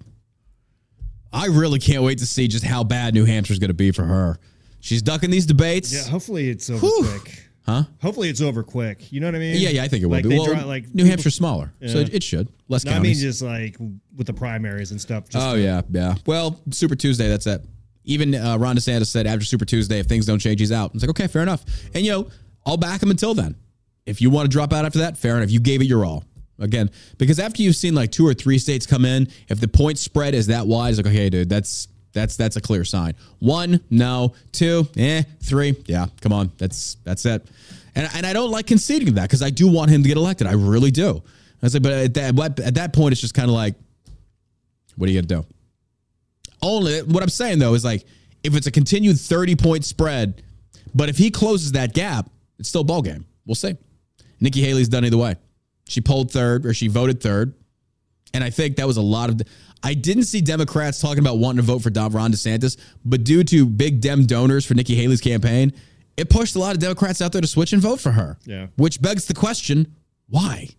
I 1.32 1.48
really 1.48 1.80
can't 1.80 2.04
wait 2.04 2.20
to 2.20 2.26
see 2.26 2.48
just 2.48 2.64
how 2.64 2.84
bad 2.84 3.14
New 3.14 3.26
Hampshire's 3.26 3.60
going 3.60 3.70
to 3.70 3.74
be 3.74 3.92
for 3.92 4.04
her. 4.06 4.38
She's 4.80 5.02
ducking 5.02 5.32
these 5.32 5.46
debates. 5.46 5.92
Yeah, 5.94 6.04
hopefully 6.12 6.50
it's 6.50 6.70
over 6.70 6.80
Whew. 6.86 7.08
quick. 7.20 7.40
Huh? 7.66 7.84
Hopefully 8.02 8.30
it's 8.30 8.42
over 8.42 8.62
quick. 8.62 9.12
You 9.12 9.20
know 9.22 9.28
what 9.28 9.36
I 9.36 9.40
mean? 9.40 9.56
Yeah, 9.58 9.70
yeah, 9.70 9.84
I 9.84 9.88
think 9.88 10.04
it 10.04 10.08
will 10.08 10.14
like 10.18 10.28
be. 10.28 10.38
Well, 10.38 10.46
draw, 10.46 10.64
like 10.66 10.84
New 10.94 11.04
people- 11.04 11.10
Hampshire's 11.12 11.36
smaller, 11.36 11.74
so 11.88 12.00
Yeah. 12.00 12.06
it, 12.06 12.14
it 12.16 12.24
should 12.24 12.50
less 12.68 12.84
No, 12.84 12.92
I 12.92 13.00
mean 13.00 13.16
just 13.16 13.42
like 13.42 13.78
with 14.16 14.28
the 14.28 14.34
primaries 14.34 14.92
and 14.92 15.00
stuff. 15.00 15.30
Just 15.30 15.46
oh 15.48 15.56
yeah, 15.56 15.82
yeah. 15.90 16.16
Well, 16.26 16.60
Super 16.72 16.96
Tuesday, 16.96 17.30
that's 17.30 17.48
it. 17.48 17.64
Even 18.06 18.36
uh, 18.36 18.58
Ron 18.58 18.76
DeSantis 18.76 19.08
said 19.08 19.28
after 19.28 19.46
Super 19.46 19.66
Tuesday, 19.66 20.00
if 20.00 20.08
things 20.08 20.26
don't 20.26 20.40
change, 20.40 20.60
he's 20.60 20.72
out. 20.72 20.92
It's 20.94 21.04
like 21.04 21.10
okay, 21.12 21.28
fair 21.28 21.42
enough. 21.42 21.64
And 21.94 22.06
you 22.06 22.12
know, 22.12 22.30
I'll 22.66 22.78
back 22.78 23.02
him 23.02 23.12
until 23.12 23.34
then. 23.34 23.56
If 24.06 24.22
you 24.22 24.30
want 24.30 24.46
to 24.46 24.50
drop 24.50 24.74
out 24.74 24.86
after 24.86 25.00
that, 25.00 25.18
fair 25.18 25.38
enough. 25.38 25.50
You 25.50 25.60
gave 25.60 25.82
it 25.82 25.86
your 25.86 26.06
all. 26.06 26.26
Again, 26.60 26.92
because 27.18 27.40
after 27.40 27.62
you've 27.62 27.76
seen 27.76 27.96
like 27.96 28.12
two 28.12 28.28
or 28.28 28.34
three 28.34 28.60
states 28.60 28.86
come 28.86 29.06
in, 29.06 29.28
if 29.50 29.60
the 29.60 29.68
point 29.68 29.98
spread 29.98 30.36
is 30.36 30.48
that 30.48 30.68
wide, 30.68 30.90
it's 30.90 30.98
like 30.98 31.08
okay, 31.08 31.30
dude, 31.30 31.50
that's 31.50 31.88
that's 32.14 32.38
that's 32.38 32.56
a 32.56 32.62
clear 32.62 32.86
sign. 32.86 33.16
One, 33.40 33.82
no. 33.90 34.36
Two, 34.52 34.88
eh. 34.96 35.24
Three, 35.42 35.76
yeah. 35.88 36.08
Come 36.22 36.32
on, 36.32 36.52
that's 36.58 36.96
that's 37.04 37.26
it. 37.26 37.46
And 37.96 38.10
and 38.14 38.26
I 38.26 38.34
don't 38.34 38.52
like 38.52 38.68
conceding 38.68 39.16
that 39.16 39.24
because 39.24 39.42
I 39.42 39.50
do 39.50 39.68
want 39.68 39.92
him 39.92 40.04
to 40.04 40.08
get 40.08 40.18
elected. 40.18 40.48
I 40.48 40.54
really 40.54 40.92
do. 40.92 41.24
I 41.62 41.66
was 41.66 41.74
like, 41.74 41.84
but 41.84 41.92
at 41.92 42.14
that 42.16 42.60
at 42.60 42.76
that 42.76 42.94
point, 42.94 43.14
it's 43.14 43.22
just 43.22 43.34
kind 43.34 43.50
of 43.50 43.56
like, 43.56 43.76
what 44.96 45.10
are 45.10 45.12
you 45.12 45.22
gonna 45.22 45.42
do? 45.42 45.48
Only 46.64 47.02
what 47.02 47.22
I'm 47.22 47.30
saying 47.30 47.60
though 47.60 47.74
is 47.74 47.84
like, 47.84 48.06
if 48.44 48.56
it's 48.56 48.68
a 48.68 48.72
continued 48.72 49.20
30 49.20 49.56
point 49.56 49.86
spread, 49.86 50.42
but 50.96 51.10
if 51.10 51.18
he 51.18 51.30
closes 51.30 51.74
that 51.74 51.94
gap, 51.94 52.30
it's 52.60 52.70
still 52.70 52.84
ball 52.84 53.02
game. 53.02 53.26
We'll 53.46 53.56
see. 53.56 53.76
Nikki 54.40 54.62
Haley's 54.62 54.90
done 54.90 55.06
either 55.06 55.18
way. 55.18 55.36
She 55.88 56.02
polled 56.02 56.32
third 56.32 56.66
or 56.66 56.74
she 56.74 56.88
voted 56.88 57.22
third. 57.22 57.54
And 58.34 58.44
I 58.44 58.50
think 58.50 58.78
that 58.78 58.88
was 58.88 58.98
a 58.98 59.02
lot 59.02 59.30
of. 59.30 59.42
I 59.84 59.94
didn't 59.94 60.24
see 60.24 60.42
Democrats 60.42 61.00
talking 61.00 61.20
about 61.20 61.38
wanting 61.38 61.58
to 61.58 61.64
vote 61.64 61.80
for 61.80 61.90
Don 61.90 62.12
Ron 62.12 62.32
DeSantis, 62.32 62.78
but 63.04 63.24
due 63.24 63.44
to 63.44 63.66
big 63.66 64.02
Dem 64.02 64.26
donors 64.26 64.66
for 64.66 64.74
Nikki 64.76 64.96
Haley's 64.96 65.22
campaign, 65.22 65.74
it 66.16 66.30
pushed 66.30 66.56
a 66.56 66.60
lot 66.60 66.74
of 66.74 66.80
Democrats 66.80 67.22
out 67.22 67.32
there 67.32 67.42
to 67.42 67.48
switch 67.48 67.74
and 67.74 67.82
vote 67.82 68.00
for 68.00 68.12
her. 68.12 68.38
Yeah. 68.46 68.68
Which 68.78 69.02
begs 69.02 69.26
the 69.26 69.34
question 69.34 69.94
why? 70.30 70.70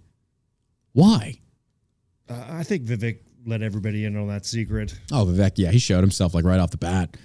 Why? 0.93 1.41
Uh, 2.29 2.43
I 2.49 2.63
think 2.63 2.85
Vivek 2.85 3.19
let 3.47 3.63
everybody 3.63 4.05
in 4.05 4.17
on 4.17 4.29
that 4.29 4.47
secret. 4.47 4.95
Oh, 5.13 5.25
Vivek, 5.27 5.53
yeah, 5.57 5.71
he 5.71 5.79
showed 5.79 6.01
himself 6.01 6.35
like 6.35 6.45
right 6.45 6.61
off 6.61 6.71
the 6.71 6.77
bat. 6.79 7.17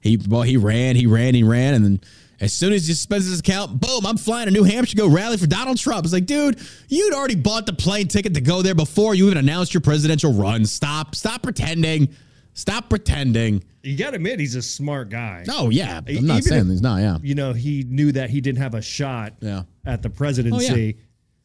He 0.00 0.18
well, 0.28 0.42
he 0.42 0.56
ran, 0.56 0.96
he 0.96 1.06
ran, 1.06 1.34
he 1.34 1.42
ran, 1.42 1.74
and 1.74 1.84
then 1.84 2.00
as 2.40 2.52
soon 2.52 2.72
as 2.72 2.86
he 2.86 2.92
suspends 2.92 3.26
his 3.26 3.40
account, 3.40 3.80
boom, 3.80 4.04
I'm 4.04 4.16
flying 4.16 4.46
to 4.46 4.50
New 4.52 4.64
Hampshire 4.64 4.96
to 4.96 5.02
go 5.02 5.08
rally 5.08 5.36
for 5.36 5.46
Donald 5.46 5.78
Trump. 5.78 6.04
It's 6.04 6.12
like, 6.12 6.26
dude, 6.26 6.60
you'd 6.88 7.14
already 7.14 7.36
bought 7.36 7.64
the 7.64 7.72
plane 7.72 8.08
ticket 8.08 8.34
to 8.34 8.40
go 8.40 8.60
there 8.60 8.74
before 8.74 9.14
you 9.14 9.26
even 9.26 9.38
announced 9.38 9.72
your 9.72 9.80
presidential 9.80 10.32
run. 10.32 10.66
Stop, 10.66 11.14
stop 11.14 11.42
pretending. 11.42 12.14
Stop 12.52 12.90
pretending. 12.90 13.64
You 13.82 13.96
got 13.96 14.10
to 14.10 14.16
admit 14.16 14.40
he's 14.40 14.54
a 14.56 14.62
smart 14.62 15.08
guy. 15.10 15.44
Oh 15.48 15.70
yeah, 15.70 15.98
I'm 15.98 16.08
Even 16.08 16.26
not 16.26 16.38
if- 16.38 16.44
saying 16.44 16.68
he's 16.68 16.82
not. 16.82 17.00
Yeah, 17.00 17.18
You 17.22 17.34
know, 17.34 17.52
he 17.52 17.84
knew 17.88 18.12
that 18.12 18.30
he 18.30 18.40
didn't 18.40 18.58
have 18.60 18.74
a 18.74 18.82
shot 18.82 19.34
Yeah. 19.40 19.62
at 19.84 20.02
the 20.02 20.08
oh, 20.08 20.12
presidency. 20.12 20.98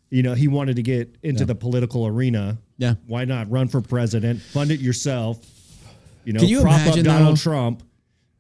You 0.10 0.24
know, 0.24 0.34
he 0.34 0.48
wanted 0.48 0.76
to 0.78 0.84
get 0.84 1.16
into 1.24 1.42
Yeah. 1.42 1.46
the 1.48 1.56
political 1.56 2.06
arena. 2.08 2.58
Yeah. 2.80 2.96
Why 3.08 3.26
not 3.26 3.52
run 3.52 3.68
for 3.68 3.82
president, 3.82 4.42
fund 4.42 4.72
it 4.72 4.80
yourself? 4.80 5.46
You 6.26 6.34
know, 6.34 6.40
Can 6.40 6.50
you 6.50 6.62
prop 6.62 6.82
imagine, 6.82 7.08
up 7.08 7.18
Donald 7.18 7.38
though? 7.38 7.42
Trump. 7.42 7.84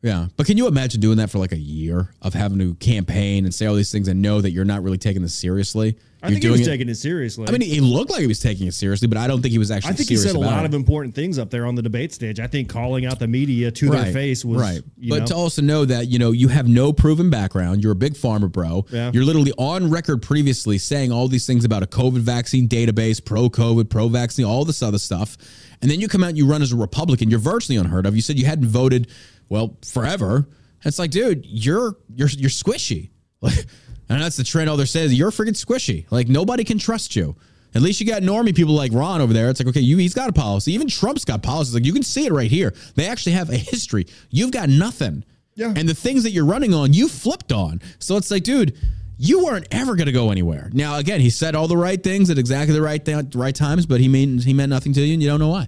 Yeah. 0.01 0.27
But 0.37 0.45
can 0.45 0.57
you 0.57 0.67
imagine 0.67 1.01
doing 1.01 1.17
that 1.17 1.29
for 1.29 1.39
like 1.39 1.51
a 1.51 1.57
year 1.57 2.09
of 2.21 2.33
having 2.33 2.57
to 2.59 2.73
campaign 2.75 3.43
and 3.45 3.53
say 3.53 3.65
all 3.65 3.75
these 3.75 3.91
things 3.91 4.07
and 4.07 4.21
know 4.21 4.39
that 4.39 4.51
you're 4.51 4.63
not 4.65 4.81
really 4.81 4.97
taking 4.97 5.21
this 5.21 5.33
seriously? 5.33 5.97
I 6.21 6.27
You're 6.27 6.33
think 6.33 6.43
he 6.43 6.49
was 6.49 6.61
it- 6.61 6.65
taking 6.65 6.89
it 6.89 6.95
seriously. 6.95 7.45
I 7.47 7.51
mean, 7.51 7.61
he 7.61 7.79
looked 7.79 8.11
like 8.11 8.19
he 8.19 8.27
was 8.27 8.41
taking 8.41 8.67
it 8.67 8.73
seriously, 8.73 9.07
but 9.07 9.17
I 9.17 9.25
don't 9.25 9.41
think 9.41 9.53
he 9.53 9.57
was 9.57 9.71
actually. 9.71 9.91
I 9.91 9.93
think 9.95 10.09
he 10.09 10.17
said 10.17 10.35
a 10.35 10.39
lot 10.39 10.63
it. 10.63 10.67
of 10.67 10.73
important 10.73 11.15
things 11.15 11.39
up 11.39 11.49
there 11.49 11.65
on 11.65 11.75
the 11.75 11.81
debate 11.81 12.11
stage. 12.13 12.41
I 12.41 12.47
think 12.47 12.67
calling 12.67 13.05
out 13.05 13.19
the 13.19 13.27
media 13.27 13.71
to 13.71 13.89
their 13.89 14.11
face 14.11 14.43
was 14.43 14.59
right. 14.61 14.81
But 14.97 15.19
know, 15.19 15.25
to 15.27 15.35
also 15.35 15.61
know 15.61 15.85
that 15.85 16.07
you 16.09 16.19
know 16.19 16.31
you 16.31 16.49
have 16.49 16.67
no 16.67 16.91
proven 16.91 17.29
background. 17.29 17.81
You're 17.83 17.93
a 17.93 17.95
Big 17.95 18.15
Pharma, 18.15 18.51
bro. 18.51 18.85
Yeah. 18.91 19.11
You're 19.13 19.23
literally 19.23 19.53
on 19.57 19.89
record 19.89 20.21
previously 20.21 20.77
saying 20.77 21.09
all 21.13 21.29
these 21.29 21.47
things 21.47 21.63
about 21.63 21.83
a 21.83 21.87
COVID 21.87 22.19
vaccine 22.19 22.67
database, 22.67 23.23
pro 23.23 23.49
COVID, 23.49 23.89
pro 23.89 24.09
vaccine, 24.09 24.43
all 24.43 24.65
this 24.65 24.83
other 24.83 24.99
stuff, 24.99 25.37
and 25.81 25.89
then 25.89 26.01
you 26.01 26.09
come 26.09 26.21
out 26.21 26.29
and 26.31 26.37
you 26.37 26.45
run 26.45 26.61
as 26.61 26.73
a 26.73 26.75
Republican. 26.75 27.29
You're 27.29 27.39
virtually 27.39 27.77
unheard 27.77 28.05
of. 28.05 28.13
You 28.17 28.21
said 28.21 28.37
you 28.37 28.45
hadn't 28.45 28.67
voted 28.67 29.09
well 29.49 29.77
forever. 29.85 30.47
It's 30.85 30.99
like, 30.99 31.11
dude, 31.11 31.45
you're 31.45 31.97
you're 32.15 32.29
you're 32.29 32.49
squishy. 32.49 33.09
Like, 33.41 33.67
and 34.09 34.21
that's 34.21 34.35
the 34.35 34.43
trend. 34.43 34.69
All 34.69 34.75
they're 34.75 34.85
saying 34.85 35.05
is 35.05 35.13
you're 35.13 35.31
freaking 35.31 35.55
squishy. 35.55 36.05
Like 36.11 36.27
nobody 36.27 36.65
can 36.65 36.77
trust 36.77 37.15
you. 37.15 37.37
At 37.73 37.81
least 37.81 38.01
you 38.01 38.07
got 38.07 38.21
normie 38.21 38.53
people 38.53 38.73
like 38.73 38.91
Ron 38.91 39.21
over 39.21 39.31
there. 39.31 39.49
It's 39.49 39.61
like, 39.61 39.67
okay, 39.69 39.79
you 39.79 39.95
he's 39.97 40.13
got 40.13 40.29
a 40.29 40.33
policy. 40.33 40.73
Even 40.73 40.89
Trump's 40.89 41.23
got 41.23 41.41
policies. 41.41 41.73
Like 41.73 41.85
you 41.85 41.93
can 41.93 42.03
see 42.03 42.25
it 42.25 42.33
right 42.33 42.49
here. 42.51 42.73
They 42.95 43.07
actually 43.07 43.33
have 43.33 43.49
a 43.49 43.55
history. 43.55 44.07
You've 44.29 44.51
got 44.51 44.67
nothing. 44.67 45.23
Yeah. 45.55 45.73
And 45.75 45.87
the 45.87 45.93
things 45.93 46.23
that 46.23 46.31
you're 46.31 46.45
running 46.45 46.73
on, 46.73 46.91
you 46.91 47.07
flipped 47.07 47.53
on. 47.53 47.81
So 47.99 48.17
it's 48.17 48.31
like, 48.31 48.43
dude, 48.43 48.77
you 49.17 49.43
weren't 49.43 49.67
ever 49.71 49.95
going 49.95 50.07
to 50.07 50.13
go 50.13 50.31
anywhere. 50.31 50.69
Now, 50.73 50.97
again, 50.97 51.19
he 51.19 51.29
said 51.29 51.53
all 51.53 51.67
the 51.67 51.77
right 51.77 52.01
things 52.01 52.29
at 52.29 52.37
exactly 52.37 52.73
the 52.73 52.81
right 52.81 53.03
th- 53.03 53.35
right 53.35 53.53
times, 53.53 53.85
but 53.85 53.99
he 53.99 54.07
means 54.07 54.45
he 54.45 54.53
meant 54.53 54.69
nothing 54.69 54.93
to 54.93 55.01
you, 55.01 55.13
and 55.13 55.21
you 55.21 55.29
don't 55.29 55.39
know 55.39 55.49
why. 55.49 55.67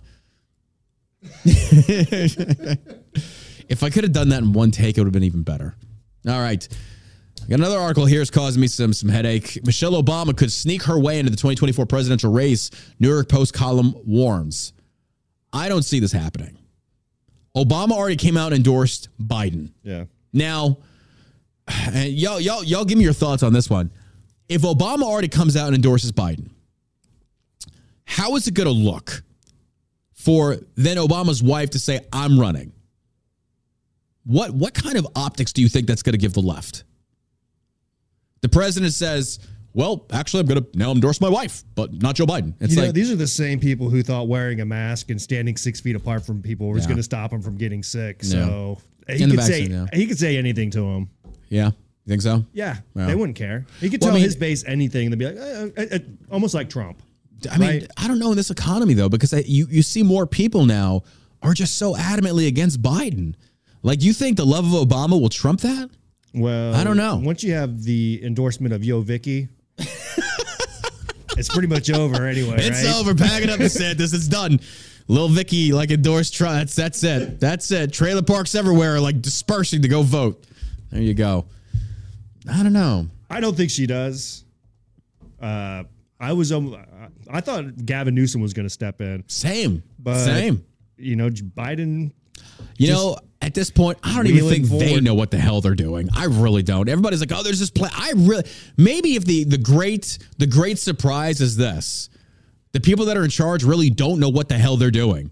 if 3.72 3.84
I 3.84 3.90
could 3.90 4.04
have 4.04 4.12
done 4.12 4.30
that 4.30 4.44
in 4.44 4.52
one 4.52 4.70
take, 4.70 4.98
it 4.98 5.02
would 5.02 5.08
have 5.08 5.14
been 5.14 5.24
even 5.24 5.44
better. 5.44 5.76
All 6.28 6.40
right. 6.40 6.68
I 7.42 7.48
got 7.48 7.60
another 7.60 7.80
article 7.80 8.06
here 8.06 8.22
is 8.22 8.30
causing 8.30 8.60
me 8.62 8.68
some 8.68 8.94
some 8.94 9.10
headache. 9.10 9.66
Michelle 9.66 9.94
Obama 9.94 10.36
could 10.36 10.52
sneak 10.52 10.84
her 10.84 11.00
way 11.00 11.18
into 11.20 11.32
the 11.32 11.38
2024 11.38 11.86
presidential 11.86 12.32
race. 12.32 12.70
New 13.00 13.08
York 13.10 13.30
Post 13.30 13.54
column 13.54 13.96
warns. 14.06 14.74
I 15.54 15.70
don't 15.70 15.84
see 15.84 16.00
this 16.00 16.12
happening. 16.12 16.58
Obama 17.56 17.92
already 17.92 18.18
came 18.18 18.38
out 18.38 18.48
and 18.48 18.58
endorsed 18.58 19.10
Biden. 19.20 19.72
yeah. 19.84 20.06
Now, 20.34 20.78
and 21.68 22.10
y'all, 22.10 22.40
y'all, 22.40 22.64
y'all, 22.64 22.86
give 22.86 22.98
me 22.98 23.04
your 23.04 23.14
thoughts 23.14 23.44
on 23.44 23.52
this 23.54 23.70
one. 23.70 23.92
If 24.48 24.62
Obama 24.62 25.04
already 25.04 25.28
comes 25.28 25.58
out 25.58 25.68
and 25.68 25.76
endorses 25.76 26.12
Biden, 26.12 26.50
how 28.06 28.36
is 28.36 28.48
it 28.48 28.54
going 28.54 28.68
to 28.68 28.74
look 28.74 29.24
for 30.14 30.58
then 30.76 30.98
Obama's 30.98 31.42
wife 31.42 31.72
to 31.72 31.80
say, 31.80 32.02
"I'm 32.14 32.40
running"? 32.40 32.74
What 34.24 34.52
what 34.54 34.74
kind 34.74 34.98
of 34.98 35.08
optics 35.16 35.52
do 35.54 35.62
you 35.62 35.70
think 35.70 35.88
that's 35.88 36.04
going 36.04 36.14
to 36.14 36.18
give 36.20 36.34
the 36.34 36.42
left? 36.42 36.84
The 38.42 38.50
president 38.50 38.94
says, 38.94 39.40
"Well, 39.74 40.06
actually, 40.12 40.42
I'm 40.42 40.46
going 40.48 40.64
to 40.64 40.78
now 40.78 40.92
endorse 40.92 41.22
my 41.22 41.30
wife, 41.30 41.64
but 41.76 41.94
not 42.02 42.16
Joe 42.16 42.26
Biden." 42.26 42.54
It's 42.60 42.74
you 42.74 42.80
know, 42.80 42.86
like, 42.88 42.96
these 42.96 43.12
are 43.12 43.16
the 43.16 43.28
same 43.28 43.60
people 43.60 43.90
who 43.90 44.04
thought 44.04 44.28
wearing 44.28 44.62
a 44.62 44.66
mask 44.66 45.10
and 45.10 45.22
standing 45.22 45.58
six 45.58 45.80
feet 45.80 45.96
apart 45.96 46.26
from 46.26 46.42
people 46.42 46.70
was 46.70 46.84
Yeah. 46.84 46.88
going 46.90 46.98
to 46.98 47.04
stop 47.04 47.32
them 47.32 47.42
from 47.42 47.58
getting 47.58 47.84
sick. 47.84 48.24
So 48.24 48.80
he 49.08 49.24
And 49.24 49.32
the 49.32 49.38
could 49.38 49.46
say 49.46 49.64
yeah. 49.64 49.86
he 49.94 50.06
could 50.08 50.20
say 50.20 50.38
anything 50.38 50.72
to 50.72 50.84
him. 50.88 51.10
yeah, 51.50 51.68
you 51.68 52.10
think 52.10 52.22
so? 52.22 52.46
Yeah, 52.54 52.78
Yeah. 52.96 53.08
they 53.08 53.16
wouldn't 53.16 53.38
care. 53.38 53.66
He 53.80 53.90
could 53.90 54.02
Well, 54.02 54.10
tell 54.10 54.16
I 54.16 54.20
mean- 54.20 54.24
his 54.26 54.36
base 54.36 54.64
anything. 54.66 55.12
And 55.12 55.14
they'd 55.14 55.20
be 55.20 55.26
like, 55.26 55.38
uh, 55.38 55.82
uh, 55.82 55.96
uh, 55.96 56.00
almost 56.32 56.54
like 56.54 56.70
Trump. 56.70 57.02
I 57.52 57.58
mean, 57.58 57.70
Right. 57.70 57.88
I 57.98 58.08
don't 58.08 58.20
know 58.20 58.30
in 58.32 58.38
this 58.38 58.52
economy 58.52 58.94
though, 58.94 59.10
because 59.10 59.34
I, 59.34 59.40
you 59.48 59.68
you 59.70 59.82
see 59.82 60.04
more 60.04 60.26
people 60.28 60.66
now 60.66 61.02
are 61.42 61.54
just 61.56 61.76
so 61.78 61.96
adamantly 61.96 62.48
against 62.48 62.82
Biden. 62.84 63.34
Like, 63.84 64.04
you 64.04 64.14
think 64.14 64.38
the 64.38 64.46
love 64.46 64.66
of 64.74 64.88
Obama 64.88 65.20
will 65.20 65.30
trump 65.30 65.62
that? 65.62 65.90
Well, 66.34 66.76
I 66.76 66.84
don't 66.84 66.98
know. 66.98 67.20
Once 67.24 67.44
you 67.44 67.54
have 67.54 67.84
the 67.84 68.22
endorsement 68.24 68.74
of 68.74 68.84
Yo 68.84 69.02
Vicky, 69.02 69.50
it's 71.38 71.50
pretty 71.50 71.68
much 71.68 71.90
over 71.90 72.26
anyway. 72.26 72.56
It's 72.60 72.86
right? 72.86 72.96
over. 72.96 73.16
Pack 73.16 73.44
it 73.44 73.50
up, 73.50 73.60
DeSantis. 73.60 74.14
It's 74.14 74.28
done. 74.28 74.60
Lil 75.08 75.28
Vicky 75.28 75.74
like 75.74 75.92
endorsed 75.92 76.34
Trump. 76.34 76.58
That's 76.58 76.76
that's 76.76 77.04
it. 77.04 77.40
That's 77.40 77.70
it. 77.72 77.92
Trailer 77.92 78.22
parks 78.22 78.56
everywhere 78.56 78.96
are 78.96 79.00
like 79.00 79.22
dispersing 79.22 79.82
to 79.82 79.88
go 79.88 80.04
vote. 80.04 80.46
There 80.92 81.02
you 81.02 81.14
go. 81.14 81.48
I 82.50 82.64
don't 82.64 82.74
know. 82.74 83.08
I 83.30 83.40
don't 83.40 83.58
think 83.58 83.72
she 83.72 83.88
does. 83.88 84.46
Uh, 85.42 85.84
I 86.20 86.34
was 86.34 86.52
um, 86.52 86.78
I 87.30 87.42
thought 87.42 87.86
Gavin 87.86 88.16
Newsom 88.16 88.42
was 88.42 88.54
going 88.54 88.66
to 88.66 88.70
step 88.70 89.02
in. 89.02 89.24
Same. 89.28 89.84
But 90.00 90.24
Same. 90.24 90.64
You 90.98 91.16
know, 91.16 91.30
Biden. 91.30 92.12
You 92.78 92.92
know, 92.92 93.18
at 93.42 93.54
this 93.56 93.72
point, 93.72 93.98
I 94.04 94.16
don't 94.16 94.28
even 94.28 94.48
think 94.48 94.68
they 94.68 95.00
know 95.02 95.16
what 95.16 95.32
the 95.32 95.40
hell 95.40 95.62
they're 95.62 95.74
doing. 95.76 96.10
I 96.16 96.26
really 96.26 96.62
don't. 96.64 96.88
Everybody's 96.88 97.22
like, 97.22 97.32
"Oh, 97.34 97.44
there's 97.44 97.60
this 97.60 97.72
plan." 97.72 97.92
I 97.96 98.14
really 98.16 98.44
maybe 98.78 99.16
if 99.16 99.26
the 99.26 99.44
the 99.44 99.58
great 99.58 100.20
the 100.38 100.48
great 100.48 100.78
surprise 100.78 101.42
is 101.42 101.58
this, 101.58 102.10
the 102.72 102.80
people 102.80 103.06
that 103.06 103.18
are 103.18 103.24
in 103.24 103.30
charge 103.32 103.64
really 103.64 103.90
don't 103.90 104.20
know 104.20 104.30
what 104.30 104.48
the 104.48 104.58
hell 104.58 104.78
they're 104.78 104.92
doing, 104.92 105.32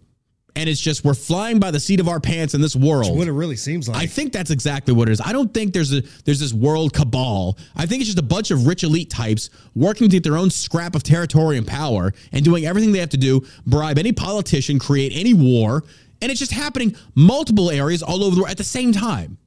and 0.55 0.67
it's 0.67 0.81
just 0.81 1.05
we're 1.05 1.13
flying 1.13 1.59
by 1.59 1.69
the 1.69 1.79
seat 1.79 1.99
of 1.99 2.07
our 2.07 2.19
pants 2.19 2.55
in 2.55 2.61
this 2.61 2.75
world. 2.75 3.15
what 3.15 3.27
it 3.27 3.31
really 3.31 3.55
seems 3.55 3.87
like. 3.87 3.97
I 3.97 4.07
think 4.07 4.33
that's 4.33 4.49
exactly 4.49 4.93
what 4.93 5.07
it 5.07 5.11
is. 5.11 5.21
I 5.23 5.31
don't 5.31 5.53
think 5.53 5.73
there's 5.73 5.93
a 5.93 6.01
there's 6.25 6.39
this 6.39 6.53
world 6.53 6.93
cabal. 6.93 7.59
I 7.75 7.85
think 7.85 8.01
it's 8.01 8.07
just 8.07 8.19
a 8.19 8.23
bunch 8.23 8.49
of 8.49 8.65
rich 8.65 8.83
elite 8.83 9.11
types 9.11 9.51
working 9.75 10.09
to 10.09 10.15
get 10.15 10.23
their 10.23 10.37
own 10.37 10.49
scrap 10.49 10.95
of 10.95 11.03
territory 11.03 11.57
and 11.57 11.67
power 11.67 12.11
and 12.31 12.43
doing 12.43 12.65
everything 12.65 12.91
they 12.91 12.99
have 12.99 13.09
to 13.09 13.17
do, 13.17 13.45
bribe 13.67 13.99
any 13.99 14.13
politician, 14.13 14.79
create 14.79 15.11
any 15.13 15.35
war, 15.35 15.83
and 16.21 16.31
it's 16.31 16.39
just 16.39 16.51
happening 16.51 16.95
multiple 17.15 17.71
areas 17.71 18.03
all 18.03 18.23
over 18.23 18.35
the 18.35 18.41
world 18.41 18.51
at 18.51 18.57
the 18.57 18.63
same 18.63 18.91
time. 18.91 19.37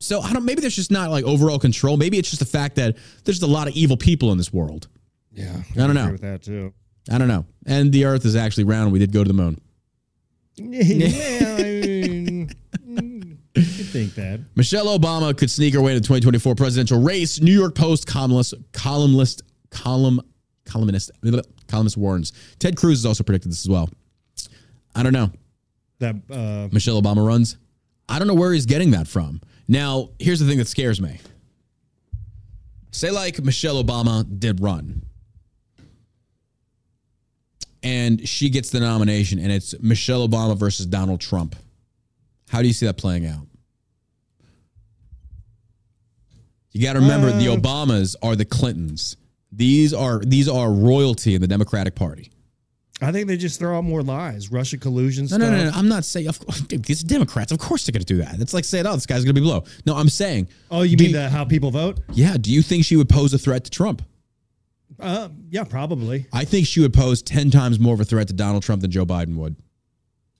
So 0.00 0.20
I 0.20 0.32
don't 0.32 0.44
maybe 0.44 0.60
there's 0.60 0.76
just 0.76 0.90
not 0.90 1.10
like 1.10 1.24
overall 1.24 1.58
control. 1.58 1.96
Maybe 1.96 2.18
it's 2.18 2.28
just 2.30 2.40
the 2.40 2.46
fact 2.46 2.76
that 2.76 2.96
there's 3.24 3.38
just 3.38 3.42
a 3.42 3.52
lot 3.52 3.68
of 3.68 3.74
evil 3.74 3.96
people 3.96 4.32
in 4.32 4.38
this 4.38 4.52
world. 4.52 4.88
yeah, 5.32 5.62
I 5.72 5.86
don't 5.86 5.94
know. 5.94 6.12
with 6.12 6.20
that 6.22 6.42
too. 6.42 6.72
I 7.10 7.18
don't 7.18 7.28
know. 7.28 7.44
And 7.66 7.92
the 7.92 8.04
earth 8.06 8.24
is 8.24 8.36
actually 8.36 8.64
round. 8.64 8.92
We 8.92 8.98
did 8.98 9.12
go 9.12 9.22
to 9.24 9.28
the 9.28 9.34
moon. 9.34 9.60
yeah, 10.56 11.56
I 11.58 11.62
mean, 11.62 12.50
mm, 12.86 13.36
you 13.56 13.62
think 13.62 14.14
that. 14.14 14.40
Michelle 14.54 14.86
Obama 14.98 15.36
could 15.36 15.50
sneak 15.50 15.74
her 15.74 15.82
way 15.82 15.94
to 15.94 16.00
the 16.00 16.06
2024 16.06 16.54
presidential 16.54 17.00
race. 17.02 17.40
New 17.40 17.52
York 17.52 17.74
Post 17.74 18.06
columnist, 18.06 18.54
columnist, 18.72 19.42
column, 19.70 20.20
columnist, 20.64 21.10
columnist 21.66 21.96
warns. 21.96 22.32
Ted 22.58 22.76
Cruz 22.76 22.98
has 23.00 23.06
also 23.06 23.24
predicted 23.24 23.50
this 23.52 23.64
as 23.64 23.68
well. 23.68 23.88
I 24.94 25.02
don't 25.02 25.12
know. 25.12 25.30
That 26.00 26.16
uh, 26.30 26.68
Michelle 26.72 27.00
Obama 27.00 27.26
runs. 27.26 27.56
I 28.08 28.18
don't 28.18 28.28
know 28.28 28.34
where 28.34 28.52
he's 28.52 28.66
getting 28.66 28.90
that 28.92 29.08
from. 29.08 29.40
Now, 29.68 30.10
here's 30.18 30.40
the 30.40 30.46
thing 30.46 30.58
that 30.58 30.68
scares 30.68 31.00
me. 31.00 31.18
Say 32.90 33.10
like 33.10 33.42
Michelle 33.42 33.82
Obama 33.82 34.24
did 34.38 34.60
run. 34.60 35.02
And 37.82 38.26
she 38.26 38.50
gets 38.50 38.70
the 38.70 38.80
nomination 38.80 39.38
and 39.38 39.52
it's 39.52 39.74
Michelle 39.80 40.26
Obama 40.26 40.56
versus 40.56 40.86
Donald 40.86 41.20
Trump. 41.20 41.56
How 42.48 42.62
do 42.62 42.66
you 42.68 42.72
see 42.72 42.86
that 42.86 42.96
playing 42.96 43.26
out? 43.26 43.46
You 46.72 46.82
got 46.82 46.94
to 46.94 47.00
remember 47.00 47.30
the 47.30 47.48
Uh, 47.52 47.56
Obamas 47.56 48.16
are 48.22 48.36
the 48.36 48.44
Clintons. 48.44 49.16
These 49.52 49.94
are 49.94 50.20
these 50.20 50.48
are 50.48 50.70
royalty 50.72 51.34
in 51.34 51.40
the 51.40 51.46
Democratic 51.46 51.94
Party. 51.94 52.30
I 53.02 53.10
think 53.10 53.26
they 53.26 53.36
just 53.36 53.58
throw 53.58 53.76
out 53.76 53.82
more 53.84 54.02
lies, 54.02 54.52
Russia 54.52 54.78
collusion 54.78 55.24
No, 55.24 55.28
stuff. 55.28 55.40
no, 55.40 55.50
no, 55.50 55.64
no. 55.64 55.70
I'm 55.74 55.88
not 55.88 56.04
saying. 56.04 56.28
Of 56.28 56.38
course, 56.38 56.60
these 56.62 57.02
Democrats, 57.02 57.50
of 57.52 57.58
course, 57.58 57.84
they're 57.84 57.92
going 57.92 58.04
to 58.04 58.14
do 58.14 58.18
that. 58.22 58.40
It's 58.40 58.54
like 58.54 58.64
saying, 58.64 58.86
"Oh, 58.86 58.94
this 58.94 59.04
guy's 59.06 59.24
going 59.24 59.34
to 59.34 59.40
be 59.40 59.44
below." 59.44 59.64
No, 59.84 59.96
I'm 59.96 60.08
saying. 60.08 60.48
Oh, 60.70 60.82
you 60.82 60.96
mean 60.96 61.12
the, 61.12 61.28
how 61.28 61.44
people 61.44 61.70
vote? 61.72 61.98
Yeah. 62.12 62.36
Do 62.40 62.52
you 62.52 62.62
think 62.62 62.84
she 62.84 62.94
would 62.96 63.08
pose 63.08 63.34
a 63.34 63.38
threat 63.38 63.64
to 63.64 63.70
Trump? 63.70 64.02
Uh, 65.00 65.28
yeah, 65.50 65.64
probably, 65.64 66.26
I 66.32 66.44
think 66.44 66.68
she 66.68 66.78
would 66.80 66.94
pose 66.94 67.20
ten 67.20 67.50
times 67.50 67.80
more 67.80 67.94
of 67.94 68.00
a 68.00 68.04
threat 68.04 68.28
to 68.28 68.32
Donald 68.34 68.62
Trump 68.62 68.80
than 68.82 68.92
Joe 68.92 69.04
Biden 69.04 69.34
would. 69.36 69.56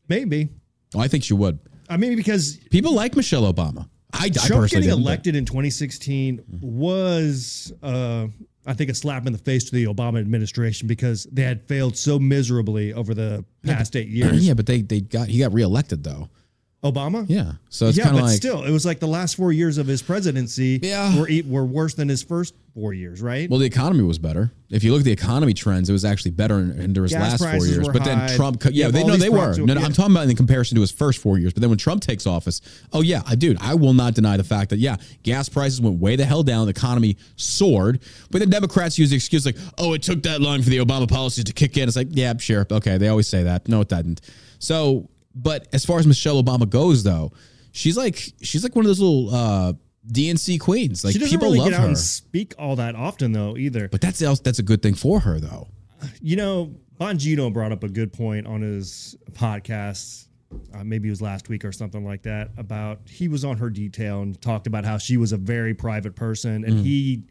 maybe. 0.09 0.49
Oh, 0.95 1.01
I 1.01 1.09
think 1.09 1.25
she 1.25 1.35
would. 1.35 1.59
I 1.89 1.97
mean, 1.97 2.15
because 2.15 2.57
People 2.71 2.95
like 2.95 3.17
Michelle 3.17 3.53
Obama. 3.53 3.89
I, 4.13 4.27
I 4.27 4.29
Trump 4.29 4.63
personally 4.63 4.87
getting 4.87 5.01
elected 5.03 5.35
in 5.35 5.45
2016 5.45 6.45
was, 6.63 7.73
uh, 7.83 8.29
I 8.67 8.73
think, 8.73 8.91
a 8.91 8.95
slap 8.95 9.27
in 9.27 9.33
the 9.33 9.39
face 9.39 9.65
to 9.65 9.73
the 9.73 9.85
Obama 9.85 10.21
administration 10.21 10.89
because 10.89 11.25
they 11.31 11.43
had 11.43 11.63
failed 11.69 11.97
so 11.97 12.19
miserably 12.19 12.93
over 12.93 13.15
the 13.15 13.45
past 13.65 13.95
eight 13.97 14.09
years. 14.09 14.45
Yeah, 14.47 14.55
but 14.55 14.67
they 14.67 14.83
they 14.83 15.01
got 15.01 15.29
he 15.29 15.39
got 15.39 15.53
reelected 15.53 16.05
though. 16.05 16.29
Obama. 16.85 17.25
Yeah, 17.29 17.53
so 17.71 17.87
it's 17.87 17.97
yeah, 17.97 18.13
but 18.13 18.23
like 18.23 18.37
still, 18.37 18.63
it 18.63 18.71
was 18.71 18.85
like 18.85 19.01
the 19.01 19.09
last 19.09 19.37
four 19.37 19.53
years 19.53 19.79
of 19.79 19.87
his 19.87 20.03
presidency 20.03 20.79
Yeah. 20.83 21.19
were, 21.19 21.29
were 21.47 21.65
worse 21.65 21.95
than 21.95 22.09
his 22.09 22.23
first 22.23 22.55
four 22.75 22.93
years, 22.93 23.23
right? 23.23 23.49
Well, 23.49 23.59
the 23.59 23.67
economy 23.67 24.03
was 24.03 24.19
better. 24.19 24.51
If 24.69 24.85
you 24.85 24.93
look 24.93 25.01
at 25.01 25.05
the 25.05 25.13
economy 25.13 25.55
trends, 25.55 25.89
it 25.89 25.93
was 25.93 26.05
actually 26.05 26.33
better 26.33 26.59
in, 26.59 26.73
in 26.81 26.95
his 26.95 27.13
Gas 27.13 27.41
last 27.41 27.57
four 27.57 27.67
years. 27.67 27.89
But 27.89 28.05
then. 28.05 28.37
Trump, 28.37 28.63
yeah, 28.71 28.89
they 28.89 29.05
no, 29.05 29.17
they 29.17 29.31
were. 29.31 29.57
No, 29.57 29.65
no, 29.65 29.81
Yeah. 29.81 29.87
I'm 29.87 29.93
talking 29.93 30.13
about 30.15 30.29
in 30.29 30.37
comparison 30.37 30.75
to 30.75 30.81
his 30.81 30.91
first 30.91 31.21
four 31.21 31.39
years. 31.39 31.53
But 31.53 31.61
then 31.63 31.71
when 31.71 31.79
Trump 31.79 32.03
takes 32.03 32.27
office, 32.27 32.61
oh 32.93 33.01
yeah, 33.01 33.23
I 33.27 33.35
dude, 33.35 33.57
I 33.61 33.75
will 33.75 33.95
not 33.95 34.15
deny 34.15 34.37
the 34.37 34.45
fact 34.45 34.71
that 34.71 34.79
yeah, 34.79 34.97
gas 35.23 35.49
prices 35.49 35.81
went 35.81 36.01
way 36.01 36.17
the 36.17 36.25
hell 36.25 36.43
down, 36.43 36.67
the 36.67 36.71
economy 36.71 37.17
soared. 37.37 38.03
But 38.31 38.41
then 38.41 38.51
Democrats 38.51 38.99
use 38.99 39.11
the 39.11 39.17
excuse 39.17 39.47
like, 39.47 39.57
oh, 39.79 39.95
it 39.95 40.03
took 40.03 40.23
that 40.25 40.41
long 40.41 40.63
for 40.63 40.71
the 40.71 40.79
Obama 40.79 41.09
policies 41.09 41.45
to 41.45 41.53
kick 41.53 41.77
in. 41.77 41.87
It's 41.89 41.97
like, 41.97 42.09
yeah, 42.11 42.37
sure, 42.37 42.67
okay, 42.71 42.99
they 42.99 43.09
always 43.09 43.29
say 43.29 43.45
that. 43.45 43.69
No, 43.69 43.81
it 43.83 43.89
didn't. 43.89 44.21
So, 44.59 45.09
but 45.35 45.69
as 45.73 45.85
far 45.85 45.99
as 45.99 46.07
Michelle 46.07 46.43
Obama 46.43 46.69
goes, 46.69 47.03
though, 47.03 47.33
she's 47.73 47.97
like 47.97 48.17
she's 48.43 48.63
like 48.63 48.75
one 48.77 48.85
of 48.85 48.89
those 48.89 49.01
little 49.01 49.35
uh, 49.35 49.73
DNC 50.11 50.61
queens. 50.61 51.05
Like 51.05 51.13
she 51.13 51.19
doesn't 51.19 51.35
people 51.39 51.49
really 51.49 51.59
love 51.61 51.71
get 51.71 51.79
out 51.79 51.83
her. 51.83 51.89
and 51.89 51.99
speak 51.99 52.55
all 52.59 52.77
that 52.77 52.95
often, 52.95 53.33
though, 53.33 53.57
either. 53.57 53.89
But 53.89 54.01
that's. 54.01 54.19
That's 54.19 54.59
a 54.59 54.63
good 54.63 54.83
thing 54.83 54.95
for 54.95 55.21
her, 55.21 55.41
though. 55.41 55.69
You 56.21 56.37
know, 56.37 56.75
Bongino 57.01 57.53
brought 57.53 57.73
up 57.73 57.83
a 57.83 57.89
good 57.89 58.13
point 58.13 58.47
on 58.47 58.61
his 58.61 59.17
podcast. 59.33 60.29
Uh, 60.73 60.85
maybe 60.85 61.09
it 61.09 61.11
was 61.11 61.23
last 61.23 61.49
week 61.49 61.65
or 61.65 61.73
something 61.73 62.05
like 62.05 62.23
that. 62.23 62.51
About 62.59 63.01
he 63.09 63.27
was 63.29 63.45
on 63.45 63.57
her 63.57 63.71
detail 63.71 64.23
and 64.23 64.41
talked 64.41 64.67
about 64.67 64.85
how 64.85 64.99
she 64.99 65.17
was 65.17 65.33
a 65.33 65.37
very 65.37 65.75
private 65.75 66.15
person, 66.15 66.65
and 66.65 66.75
Mm. 66.81 66.83
he 66.83 67.23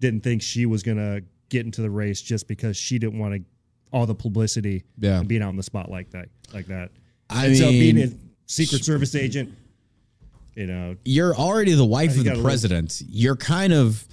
didn't 0.00 0.22
think 0.22 0.42
she 0.42 0.66
was 0.66 0.82
gonna 0.82 1.20
get 1.48 1.64
into 1.66 1.80
the 1.82 1.90
race 1.90 2.20
just 2.22 2.46
because 2.48 2.76
she 2.76 2.98
didn't 2.98 3.18
want 3.18 3.34
to 3.34 3.42
all 3.92 4.06
the 4.06 4.14
publicity 4.14 4.84
Yeah. 4.98 5.18
and 5.20 5.28
being 5.28 5.42
out 5.42 5.50
in 5.50 5.56
the 5.56 5.62
spot 5.62 5.90
like 5.90 6.10
that, 6.10 6.28
like 6.54 6.66
that. 6.68 6.90
I 7.34 7.46
and 7.46 7.56
so 7.56 7.70
being 7.70 7.98
a 7.98 8.10
Secret 8.46 8.84
Service 8.84 9.14
agent, 9.14 9.52
you 10.54 10.66
know, 10.66 10.96
You're 11.04 11.34
already 11.34 11.72
the 11.72 11.84
wife 11.84 12.16
of 12.16 12.24
the 12.24 12.40
president. 12.42 13.02
You're 13.08 13.36
kind 13.36 13.72
of. 13.72 14.04